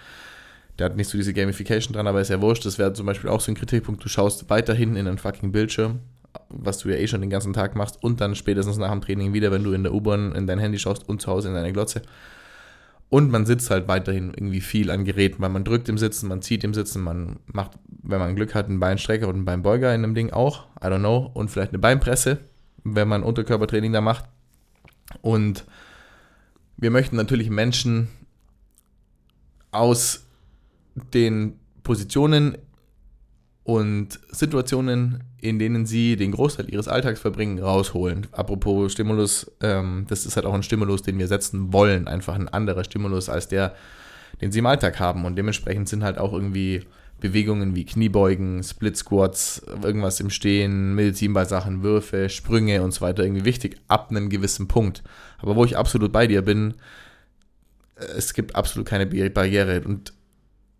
Der 0.78 0.86
hat 0.86 0.96
nicht 0.96 1.08
so 1.08 1.16
diese 1.16 1.32
Gamification 1.32 1.92
dran, 1.92 2.06
aber 2.06 2.20
ist 2.20 2.30
ja 2.30 2.40
wurscht. 2.40 2.66
Das 2.66 2.78
wäre 2.78 2.92
zum 2.92 3.06
Beispiel 3.06 3.30
auch 3.30 3.40
so 3.40 3.52
ein 3.52 3.54
Kritikpunkt. 3.54 4.04
Du 4.04 4.08
schaust 4.08 4.50
weiterhin 4.50 4.96
in 4.96 5.06
einen 5.06 5.18
fucking 5.18 5.52
Bildschirm, 5.52 6.00
was 6.48 6.78
du 6.78 6.88
ja 6.88 6.96
eh 6.96 7.06
schon 7.06 7.20
den 7.20 7.30
ganzen 7.30 7.52
Tag 7.52 7.76
machst 7.76 8.02
und 8.02 8.20
dann 8.20 8.34
spätestens 8.34 8.76
nach 8.76 8.90
dem 8.90 9.00
Training 9.00 9.32
wieder, 9.32 9.52
wenn 9.52 9.62
du 9.62 9.72
in 9.72 9.84
der 9.84 9.94
U-Bahn 9.94 10.32
in 10.34 10.48
dein 10.48 10.58
Handy 10.58 10.78
schaust 10.78 11.08
und 11.08 11.22
zu 11.22 11.30
Hause 11.30 11.48
in 11.48 11.54
deine 11.54 11.72
Glotze. 11.72 12.02
Und 13.14 13.30
man 13.30 13.46
sitzt 13.46 13.70
halt 13.70 13.86
weiterhin 13.86 14.34
irgendwie 14.34 14.60
viel 14.60 14.90
an 14.90 15.04
Geräten, 15.04 15.40
weil 15.40 15.48
man 15.48 15.62
drückt 15.62 15.88
im 15.88 15.98
Sitzen, 15.98 16.26
man 16.26 16.42
zieht 16.42 16.64
im 16.64 16.74
Sitzen, 16.74 17.00
man 17.00 17.38
macht, 17.46 17.78
wenn 18.02 18.18
man 18.18 18.34
Glück 18.34 18.56
hat, 18.56 18.66
einen 18.66 18.80
Beinstrecker 18.80 19.28
und 19.28 19.36
einen 19.36 19.44
Beinbeuger 19.44 19.94
in 19.94 20.02
einem 20.02 20.16
Ding 20.16 20.32
auch, 20.32 20.66
I 20.82 20.86
don't 20.86 20.98
know, 20.98 21.30
und 21.32 21.48
vielleicht 21.48 21.70
eine 21.70 21.78
Beinpresse, 21.78 22.40
wenn 22.82 23.06
man 23.06 23.22
Unterkörpertraining 23.22 23.92
da 23.92 24.00
macht. 24.00 24.24
Und 25.22 25.64
wir 26.76 26.90
möchten 26.90 27.14
natürlich 27.14 27.50
Menschen 27.50 28.08
aus 29.70 30.26
den 30.96 31.60
Positionen 31.84 32.58
und 33.62 34.18
Situationen, 34.32 35.22
in 35.44 35.58
denen 35.58 35.84
sie 35.84 36.16
den 36.16 36.32
Großteil 36.32 36.72
ihres 36.72 36.88
Alltags 36.88 37.20
verbringen, 37.20 37.58
rausholen. 37.58 38.28
Apropos 38.32 38.92
Stimulus, 38.92 39.52
ähm, 39.60 40.06
das 40.08 40.24
ist 40.24 40.36
halt 40.36 40.46
auch 40.46 40.54
ein 40.54 40.62
Stimulus, 40.62 41.02
den 41.02 41.18
wir 41.18 41.28
setzen 41.28 41.70
wollen. 41.70 42.08
Einfach 42.08 42.34
ein 42.34 42.48
anderer 42.48 42.82
Stimulus 42.82 43.28
als 43.28 43.46
der, 43.48 43.74
den 44.40 44.52
sie 44.52 44.60
im 44.60 44.66
Alltag 44.66 44.98
haben. 44.98 45.26
Und 45.26 45.36
dementsprechend 45.36 45.90
sind 45.90 46.02
halt 46.02 46.16
auch 46.16 46.32
irgendwie 46.32 46.84
Bewegungen 47.20 47.76
wie 47.76 47.84
Kniebeugen, 47.84 48.62
Split 48.62 48.96
Squats, 48.96 49.60
irgendwas 49.82 50.18
im 50.18 50.30
Stehen, 50.30 50.94
Medizinballsachen, 50.94 51.82
Würfe, 51.82 52.30
Sprünge 52.30 52.82
und 52.82 52.94
so 52.94 53.02
weiter 53.02 53.22
irgendwie 53.22 53.44
wichtig, 53.44 53.76
ab 53.86 54.08
einem 54.08 54.30
gewissen 54.30 54.66
Punkt. 54.66 55.02
Aber 55.40 55.56
wo 55.56 55.66
ich 55.66 55.76
absolut 55.76 56.10
bei 56.10 56.26
dir 56.26 56.40
bin, 56.40 56.72
äh, 57.96 58.06
es 58.16 58.32
gibt 58.32 58.56
absolut 58.56 58.88
keine 58.88 59.04
Barriere. 59.04 59.82
Und 59.82 60.14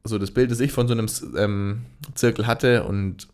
so 0.05 0.17
das 0.19 0.31
Bild, 0.31 0.51
das 0.51 0.61
ich 0.61 0.73
von 0.73 0.89
so 0.89 0.95
einem 0.95 1.07
ähm, 1.37 1.83
Zirkel 2.15 2.47
hatte 2.47 2.85
und 2.85 3.29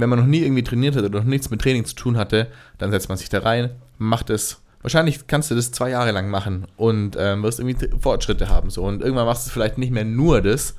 wenn 0.00 0.08
man 0.08 0.18
noch 0.18 0.26
nie 0.26 0.40
irgendwie 0.40 0.62
trainiert 0.62 0.96
hat 0.96 1.04
oder 1.04 1.20
noch 1.20 1.26
nichts 1.26 1.50
mit 1.50 1.60
Training 1.60 1.84
zu 1.84 1.94
tun 1.94 2.16
hatte, 2.16 2.48
dann 2.78 2.90
setzt 2.90 3.08
man 3.08 3.18
sich 3.18 3.28
da 3.28 3.40
rein, 3.40 3.70
macht 3.98 4.30
es. 4.30 4.60
Wahrscheinlich 4.82 5.26
kannst 5.26 5.50
du 5.50 5.54
das 5.54 5.72
zwei 5.72 5.90
Jahre 5.90 6.12
lang 6.12 6.30
machen 6.30 6.66
und 6.76 7.16
ähm, 7.18 7.42
wirst 7.42 7.58
irgendwie 7.58 7.88
Fortschritte 7.98 8.48
haben. 8.48 8.70
So. 8.70 8.84
Und 8.84 9.02
irgendwann 9.02 9.26
machst 9.26 9.46
du 9.46 9.50
vielleicht 9.50 9.78
nicht 9.78 9.92
mehr 9.92 10.04
nur 10.04 10.40
das, 10.40 10.74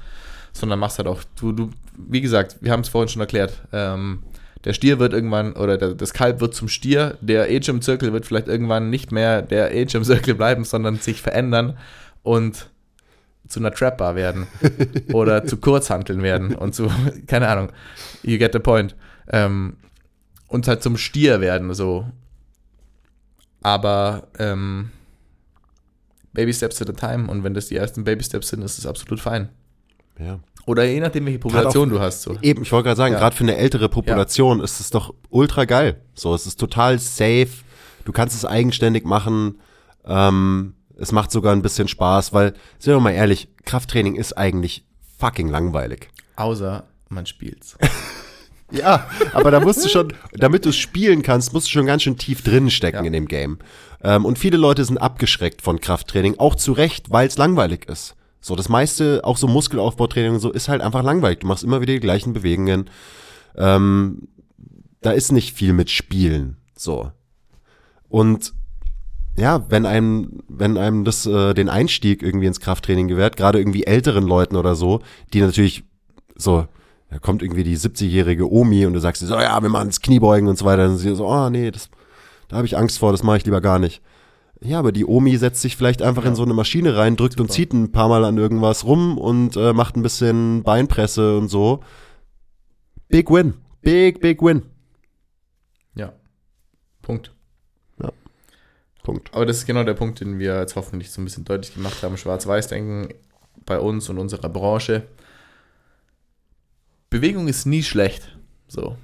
sondern 0.54 0.80
machst 0.80 0.98
halt 0.98 1.08
auch, 1.08 1.22
du, 1.40 1.52
du 1.52 1.70
wie 1.96 2.22
gesagt, 2.22 2.58
wir 2.62 2.72
haben 2.72 2.82
es 2.82 2.90
vorhin 2.90 3.10
schon 3.10 3.22
erklärt, 3.22 3.62
ähm, 3.74 4.24
der 4.66 4.74
Stier 4.74 5.00
wird 5.00 5.14
irgendwann, 5.14 5.54
oder 5.54 5.78
der, 5.78 5.94
das 5.94 6.14
Kalb 6.14 6.42
wird 6.42 6.54
zum 6.54 6.68
Stier, 6.68 7.18
der 7.22 7.46
Age 7.46 7.70
im 7.70 7.82
Zirkel 7.82 8.12
wird 8.12 8.26
vielleicht 8.26 8.48
irgendwann 8.48 8.90
nicht 8.90 9.12
mehr 9.12 9.42
der 9.42 9.72
Age 9.72 9.96
im 9.96 10.04
Zirkel 10.04 10.36
bleiben, 10.36 10.64
sondern 10.64 10.98
sich 10.98 11.22
verändern 11.22 11.78
und 12.24 12.70
zu 13.48 13.60
einer 13.60 13.72
Trapbar 13.72 14.16
werden 14.16 14.48
oder 15.14 15.46
zu 15.46 15.58
Kurzhanteln 15.58 16.22
werden 16.22 16.56
und 16.56 16.76
zu, 16.76 16.92
keine 17.28 17.48
Ahnung, 17.48 17.72
you 18.24 18.38
get 18.38 18.54
the 18.54 18.60
point. 18.60 18.96
Ähm, 19.30 19.78
und 20.48 20.68
halt 20.68 20.82
zum 20.84 20.98
Stier 20.98 21.42
werden, 21.42 21.74
so. 21.74 22.06
Aber 23.62 24.28
ähm, 24.40 24.92
Baby 26.34 26.54
Steps 26.54 26.82
at 26.82 26.90
a 26.90 26.94
time 26.94 27.30
und 27.30 27.44
wenn 27.44 27.54
das 27.54 27.68
die 27.68 27.76
ersten 27.76 28.04
Baby 28.04 28.24
Steps 28.24 28.50
sind, 28.50 28.62
ist 28.62 28.78
es 28.78 28.86
absolut 28.86 29.20
fein. 29.20 29.50
Ja. 30.18 30.40
Oder 30.66 30.84
je 30.86 31.00
nachdem, 31.00 31.26
welche 31.26 31.40
Population 31.40 31.90
auch, 31.90 31.94
du 31.94 32.00
hast. 32.00 32.22
So. 32.22 32.38
Eben, 32.42 32.62
ich 32.64 32.72
wollte 32.72 32.86
gerade 32.88 32.98
sagen, 32.98 33.14
Ja. 33.14 33.20
gerade 33.20 33.36
für 33.36 33.44
eine 33.44 33.58
ältere 33.58 33.90
Population 33.90 34.60
ist 34.62 34.80
es 34.80 34.90
doch 34.90 35.14
ultra 35.30 35.66
geil. 35.66 36.02
So, 36.14 36.34
es 36.36 36.46
ist 36.46 36.60
total 36.60 37.00
safe. 37.00 37.50
Du 38.06 38.12
kannst 38.12 38.36
es 38.36 38.46
eigenständig 38.46 39.06
machen. 39.06 39.60
Ähm, 40.06 40.76
es 40.98 41.12
macht 41.12 41.32
sogar 41.32 41.54
ein 41.54 41.62
bisschen 41.62 41.88
Spaß, 41.88 42.34
weil, 42.34 42.54
sind 42.78 42.94
wir 42.94 43.00
mal 43.00 43.12
ehrlich, 43.12 43.50
Krafttraining 43.66 44.16
ist 44.16 44.34
eigentlich 44.38 44.86
fucking 45.18 45.48
langweilig. 45.48 46.10
Außer 46.36 46.86
man 47.10 47.26
spielt's. 47.26 47.78
Ja, 48.72 49.08
aber 49.34 49.52
da 49.52 49.60
musst 49.60 49.84
du 49.84 49.90
schon, 49.90 50.14
damit 50.34 50.66
du 50.66 50.70
es 50.70 50.78
spielen 50.78 51.24
kannst, 51.24 51.54
musst 51.54 51.68
du 51.68 51.72
schon 51.72 51.86
ganz 51.86 52.04
schön 52.04 52.18
tief 52.18 52.44
drin 52.44 52.70
stecken 52.70 52.98
Ja. 53.00 53.04
in 53.04 53.14
dem 53.14 53.28
Game. 53.28 53.60
Ähm, 54.04 54.26
und 54.26 54.38
viele 54.38 54.58
Leute 54.58 54.86
sind 54.86 54.98
abgeschreckt 54.98 55.62
von 55.62 55.80
Krafttraining, 55.82 56.36
auch 56.38 56.56
zu 56.56 56.72
Recht, 56.74 57.10
weil 57.12 57.28
es 57.28 57.38
langweilig 57.38 57.86
ist. 57.90 58.16
So, 58.42 58.56
das 58.56 58.70
meiste, 58.70 59.22
auch 59.24 59.38
so 59.38 59.48
Muskelaufbautraining 59.48 60.34
und 60.34 60.40
so, 60.40 60.52
ist 60.52 60.70
halt 60.70 60.82
einfach 60.82 61.04
langweilig. 61.04 61.40
Du 61.40 61.48
machst 61.48 61.64
immer 61.64 61.82
wieder 61.82 61.94
die 61.94 62.00
gleichen 62.00 62.34
Bewegungen. 62.34 62.90
Ähm, 63.58 64.28
da 65.02 65.12
ist 65.12 65.32
nicht 65.32 65.56
viel 65.56 65.74
mit 65.74 65.90
Spielen. 65.90 66.58
So. 66.78 67.12
Und 68.08 68.54
ja, 69.36 69.66
wenn 69.70 69.86
einem, 69.86 70.42
wenn 70.48 70.78
einem 70.78 71.04
das 71.06 71.26
äh, 71.26 71.54
den 71.54 71.70
Einstieg 71.70 72.22
irgendwie 72.24 72.48
ins 72.48 72.60
Krafttraining 72.60 73.08
gewährt, 73.08 73.36
gerade 73.38 73.60
irgendwie 73.60 73.86
älteren 73.86 74.26
Leuten 74.26 74.56
oder 74.56 74.76
so, 74.76 75.02
die 75.34 75.42
natürlich 75.42 75.84
so, 76.36 76.68
da 77.10 77.20
kommt 77.20 77.42
irgendwie 77.42 77.64
die 77.64 77.78
70-jährige 77.78 78.52
Omi 78.52 78.86
und 78.86 78.94
du 78.94 79.00
sagst 79.00 79.22
so, 79.22 79.34
ja, 79.36 79.62
wir 79.62 79.70
machen 79.70 79.90
das 79.90 80.02
Kniebeugen 80.02 80.48
und 80.48 80.58
so 80.58 80.66
weiter. 80.66 80.86
Und 80.86 80.98
sie 80.98 81.16
so, 81.16 81.28
oh 81.28 81.50
nee, 81.50 81.72
das, 81.72 81.90
da 82.48 82.58
habe 82.58 82.68
ich 82.68 82.78
Angst 82.78 83.00
vor, 83.00 83.12
das 83.12 83.24
mache 83.24 83.38
ich 83.38 83.46
lieber 83.46 83.62
gar 83.62 83.80
nicht. 83.80 84.02
Ja, 84.62 84.80
aber 84.80 84.92
die 84.92 85.06
Omi 85.06 85.38
setzt 85.38 85.62
sich 85.62 85.78
vielleicht 85.78 86.02
einfach 86.02 86.26
in 86.26 86.36
so 86.36 86.44
eine 86.44 86.54
Maschine 86.54 86.98
rein, 86.98 87.16
drückt 87.16 87.40
und 87.40 87.48
Super. 87.48 87.54
zieht 87.54 87.74
ein 87.74 87.92
paar 87.92 88.10
Mal 88.10 88.26
an 88.26 88.38
irgendwas 88.38 88.86
rum 88.86 89.18
und 89.18 89.56
äh, 89.56 89.74
macht 89.74 89.96
ein 89.96 90.04
bisschen 90.04 90.64
Beinpresse 90.64 91.38
und 91.38 91.48
so. 91.48 91.82
Big 93.08 93.30
win. 93.32 93.54
Big, 93.82 94.20
big 94.20 94.42
win. 94.42 94.64
Ja. 95.96 96.12
Punkt. 97.02 97.32
Punkt. 99.10 99.34
Aber 99.34 99.46
das 99.46 99.58
ist 99.58 99.66
genau 99.66 99.84
der 99.84 99.96
Punkt, 99.96 100.20
den 100.20 100.38
wir 100.38 100.60
jetzt 100.60 100.76
hoffentlich 100.76 101.10
so 101.12 101.20
ein 101.20 101.26
bisschen 101.26 101.46
deutlich 101.46 101.74
gemacht 101.74 102.04
haben. 102.04 102.16
Schwarz-Weiß-Denken 102.16 103.14
bei 103.66 103.80
uns 103.80 104.08
und 104.10 104.20
unserer 104.20 104.50
Branche. 104.50 105.08
Bewegung 107.10 107.48
ist 107.48 107.66
nie 107.66 107.84
schlecht. 107.84 108.38
So. 108.68 108.98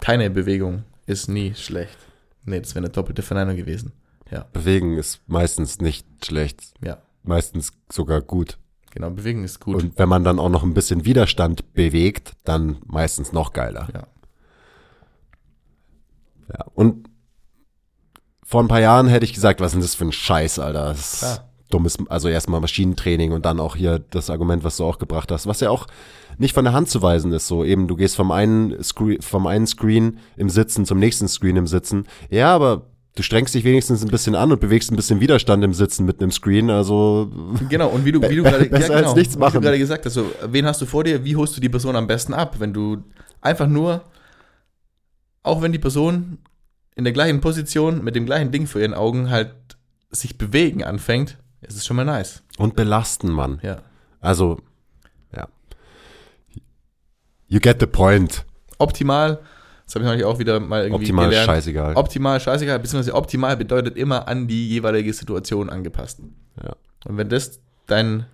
Keine 0.00 0.30
Bewegung 0.30 0.84
ist 1.06 1.28
nie 1.28 1.54
schlecht. 1.54 1.96
Nee, 2.44 2.60
das 2.60 2.74
wäre 2.74 2.84
eine 2.84 2.92
doppelte 2.92 3.22
Verneinung 3.22 3.56
gewesen. 3.56 3.92
Ja, 4.30 4.46
Bewegen 4.52 4.96
ist 4.96 5.20
meistens 5.26 5.80
nicht 5.80 6.06
schlecht, 6.24 6.74
ja. 6.82 6.98
meistens 7.22 7.72
sogar 7.90 8.20
gut. 8.20 8.58
Genau, 8.90 9.10
Bewegen 9.10 9.44
ist 9.44 9.60
gut. 9.60 9.76
Und 9.76 9.98
wenn 9.98 10.08
man 10.08 10.24
dann 10.24 10.38
auch 10.38 10.48
noch 10.48 10.62
ein 10.62 10.74
bisschen 10.74 11.04
Widerstand 11.04 11.74
bewegt, 11.74 12.32
dann 12.44 12.78
meistens 12.86 13.32
noch 13.32 13.52
geiler. 13.52 13.88
ja. 13.92 14.06
Ja. 16.48 16.66
Und 16.74 17.08
vor 18.44 18.62
ein 18.62 18.68
paar 18.68 18.80
Jahren 18.80 19.08
hätte 19.08 19.24
ich 19.24 19.32
gesagt, 19.32 19.60
was 19.60 19.68
ist 19.68 19.72
denn 19.74 19.80
das 19.80 19.94
für 19.94 20.04
ein 20.04 20.12
Scheiß, 20.12 20.58
Alter? 20.58 20.88
Das 20.88 21.22
ist 21.22 21.42
dummes, 21.70 21.98
also 22.08 22.28
erstmal 22.28 22.60
Maschinentraining 22.60 23.32
und 23.32 23.46
dann 23.46 23.58
auch 23.58 23.76
hier 23.76 23.98
das 23.98 24.30
Argument, 24.30 24.62
was 24.62 24.76
du 24.76 24.84
auch 24.84 24.98
gebracht 24.98 25.32
hast, 25.32 25.46
was 25.46 25.60
ja 25.60 25.70
auch 25.70 25.86
nicht 26.38 26.54
von 26.54 26.64
der 26.64 26.72
Hand 26.72 26.88
zu 26.88 27.02
weisen 27.02 27.32
ist. 27.32 27.46
So 27.46 27.64
eben, 27.64 27.88
du 27.88 27.96
gehst 27.96 28.16
vom 28.16 28.30
einen, 28.30 28.82
Screen, 28.82 29.20
vom 29.20 29.46
einen 29.46 29.66
Screen 29.66 30.18
im 30.36 30.48
Sitzen 30.48 30.84
zum 30.84 30.98
nächsten 30.98 31.28
Screen 31.28 31.56
im 31.56 31.66
Sitzen. 31.66 32.06
Ja, 32.30 32.54
aber 32.54 32.86
du 33.14 33.22
strengst 33.22 33.54
dich 33.54 33.64
wenigstens 33.64 34.02
ein 34.02 34.08
bisschen 34.08 34.34
an 34.34 34.52
und 34.52 34.60
bewegst 34.60 34.90
ein 34.90 34.96
bisschen 34.96 35.20
Widerstand 35.20 35.62
im 35.64 35.72
Sitzen 35.72 36.04
mit 36.04 36.20
einem 36.20 36.30
Screen. 36.30 36.70
Also 36.70 37.30
Genau, 37.68 37.88
und 37.88 38.04
wie 38.04 38.12
du, 38.12 38.20
wie 38.22 38.36
du 38.36 38.42
gerade 38.42 38.64
ja, 38.70 39.00
genau, 39.00 39.16
wie 39.16 39.22
du 39.22 39.60
gerade 39.60 39.78
gesagt 39.78 40.04
hast, 40.06 40.14
so, 40.14 40.30
wen 40.46 40.66
hast 40.66 40.80
du 40.80 40.86
vor 40.86 41.04
dir, 41.04 41.24
wie 41.24 41.36
holst 41.36 41.56
du 41.56 41.60
die 41.60 41.68
Person 41.68 41.96
am 41.96 42.06
besten 42.06 42.34
ab? 42.34 42.56
Wenn 42.58 42.72
du 42.72 43.02
einfach 43.40 43.68
nur, 43.68 44.02
auch 45.42 45.62
wenn 45.62 45.72
die 45.72 45.78
Person 45.78 46.38
in 46.96 47.04
der 47.04 47.12
gleichen 47.12 47.40
Position 47.40 48.02
mit 48.04 48.14
dem 48.14 48.26
gleichen 48.26 48.52
Ding 48.52 48.66
vor 48.66 48.80
ihren 48.80 48.94
Augen 48.94 49.30
halt 49.30 49.54
sich 50.10 50.38
bewegen 50.38 50.84
anfängt, 50.84 51.38
ist 51.60 51.76
es 51.76 51.86
schon 51.86 51.96
mal 51.96 52.04
nice. 52.04 52.42
und 52.58 52.76
belasten, 52.76 53.30
Mann. 53.30 53.58
Ja. 53.62 53.78
Also. 54.20 54.58
You 57.54 57.60
get 57.60 57.78
the 57.78 57.86
point. 57.86 58.44
Optimal, 58.78 59.38
das 59.84 59.94
habe 59.94 60.04
ich 60.04 60.08
neulich 60.08 60.24
auch 60.24 60.40
wieder 60.40 60.58
mal 60.58 60.82
irgendwie 60.82 61.04
Optimal 61.04 61.28
gelernt. 61.28 61.46
scheißegal. 61.46 61.94
Optimal, 61.94 62.40
scheißegal, 62.40 62.80
beziehungsweise 62.80 63.14
optimal 63.14 63.56
bedeutet 63.56 63.96
immer 63.96 64.26
an 64.26 64.48
die 64.48 64.68
jeweilige 64.70 65.12
Situation 65.12 65.70
angepasst. 65.70 66.18
Ja. 66.60 66.74
Und 67.04 67.16
wenn 67.16 67.28
das 67.28 67.60
dein 67.86 68.26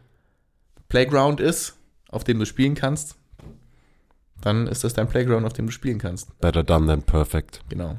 Playground 0.88 1.38
ist, 1.38 1.76
auf 2.08 2.24
dem 2.24 2.38
du 2.38 2.46
spielen 2.46 2.74
kannst, 2.74 3.16
dann 4.40 4.66
ist 4.66 4.84
das 4.84 4.94
dein 4.94 5.06
Playground, 5.06 5.44
auf 5.44 5.52
dem 5.52 5.66
du 5.66 5.72
spielen 5.72 5.98
kannst. 5.98 6.40
Better 6.40 6.62
done 6.64 6.86
than 6.86 7.02
perfect. 7.02 7.60
Genau. 7.68 7.98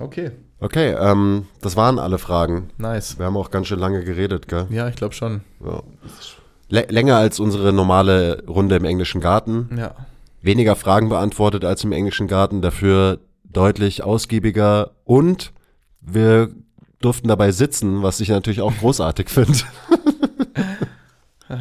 Okay, 0.00 0.32
Okay, 0.58 0.96
ähm, 0.98 1.46
das 1.60 1.76
waren 1.76 2.00
alle 2.00 2.18
Fragen. 2.18 2.70
nice. 2.78 3.16
Wir 3.16 3.26
haben 3.26 3.36
auch 3.36 3.52
ganz 3.52 3.68
schön 3.68 3.78
lange 3.78 4.02
geredet, 4.02 4.48
gell? 4.48 4.66
Ja, 4.70 4.88
ich 4.88 4.96
glaube 4.96 5.14
schon. 5.14 5.42
Ja. 5.64 5.84
Lä- 6.74 6.90
länger 6.90 7.16
als 7.16 7.38
unsere 7.38 7.72
normale 7.72 8.42
Runde 8.48 8.74
im 8.76 8.84
englischen 8.84 9.20
Garten. 9.20 9.70
Ja. 9.78 9.94
Weniger 10.42 10.74
Fragen 10.74 11.08
beantwortet 11.08 11.64
als 11.64 11.84
im 11.84 11.92
englischen 11.92 12.26
Garten, 12.26 12.62
dafür 12.62 13.20
deutlich 13.44 14.02
ausgiebiger 14.02 14.90
und 15.04 15.52
wir 16.00 16.50
durften 17.00 17.28
dabei 17.28 17.52
sitzen, 17.52 18.02
was 18.02 18.18
ich 18.20 18.28
natürlich 18.28 18.60
auch 18.60 18.74
großartig 18.76 19.28
finde. 19.28 19.58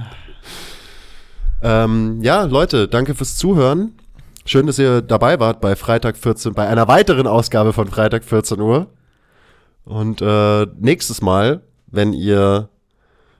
ähm, 1.61 2.19
ja, 2.23 2.43
Leute, 2.45 2.87
danke 2.87 3.13
fürs 3.13 3.37
Zuhören. 3.37 3.93
Schön, 4.45 4.65
dass 4.65 4.79
ihr 4.79 5.01
dabei 5.01 5.39
wart 5.39 5.61
bei 5.61 5.75
Freitag 5.75 6.17
14, 6.17 6.53
bei 6.53 6.67
einer 6.67 6.87
weiteren 6.87 7.27
Ausgabe 7.27 7.71
von 7.71 7.87
Freitag 7.87 8.23
14 8.23 8.59
Uhr. 8.59 8.87
Und 9.85 10.21
äh, 10.21 10.65
nächstes 10.79 11.21
Mal, 11.21 11.61
wenn 11.87 12.13
ihr 12.13 12.69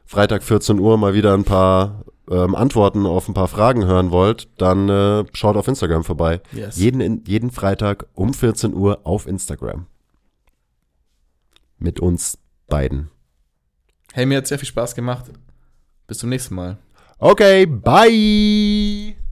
Freitag 0.05 0.43
14 0.43 0.80
Uhr 0.80 0.97
mal 0.97 1.13
wieder 1.13 1.34
ein 1.34 1.43
paar 1.43 2.03
ähm, 2.30 2.55
Antworten 2.55 3.05
auf 3.05 3.27
ein 3.27 3.34
paar 3.34 3.47
Fragen 3.47 3.85
hören 3.85 4.11
wollt, 4.11 4.49
dann 4.57 4.89
äh, 4.89 5.25
schaut 5.34 5.57
auf 5.57 5.67
Instagram 5.67 6.03
vorbei. 6.03 6.41
Yes. 6.51 6.77
Jeden, 6.77 7.23
jeden 7.25 7.51
Freitag 7.51 8.05
um 8.13 8.34
14 8.34 8.73
Uhr 8.73 9.01
auf 9.03 9.27
Instagram. 9.27 9.88
Mit 11.80 11.99
uns 11.99 12.38
beiden. 12.67 13.09
Hey, 14.13 14.25
mir 14.25 14.38
hat 14.38 14.47
sehr 14.47 14.59
viel 14.59 14.67
Spaß 14.67 14.95
gemacht. 14.95 15.25
Bis 16.07 16.19
zum 16.19 16.30
nächsten 16.30 16.55
Mal. 16.55 16.77
Okay, 17.17 17.65
bye! 17.65 19.22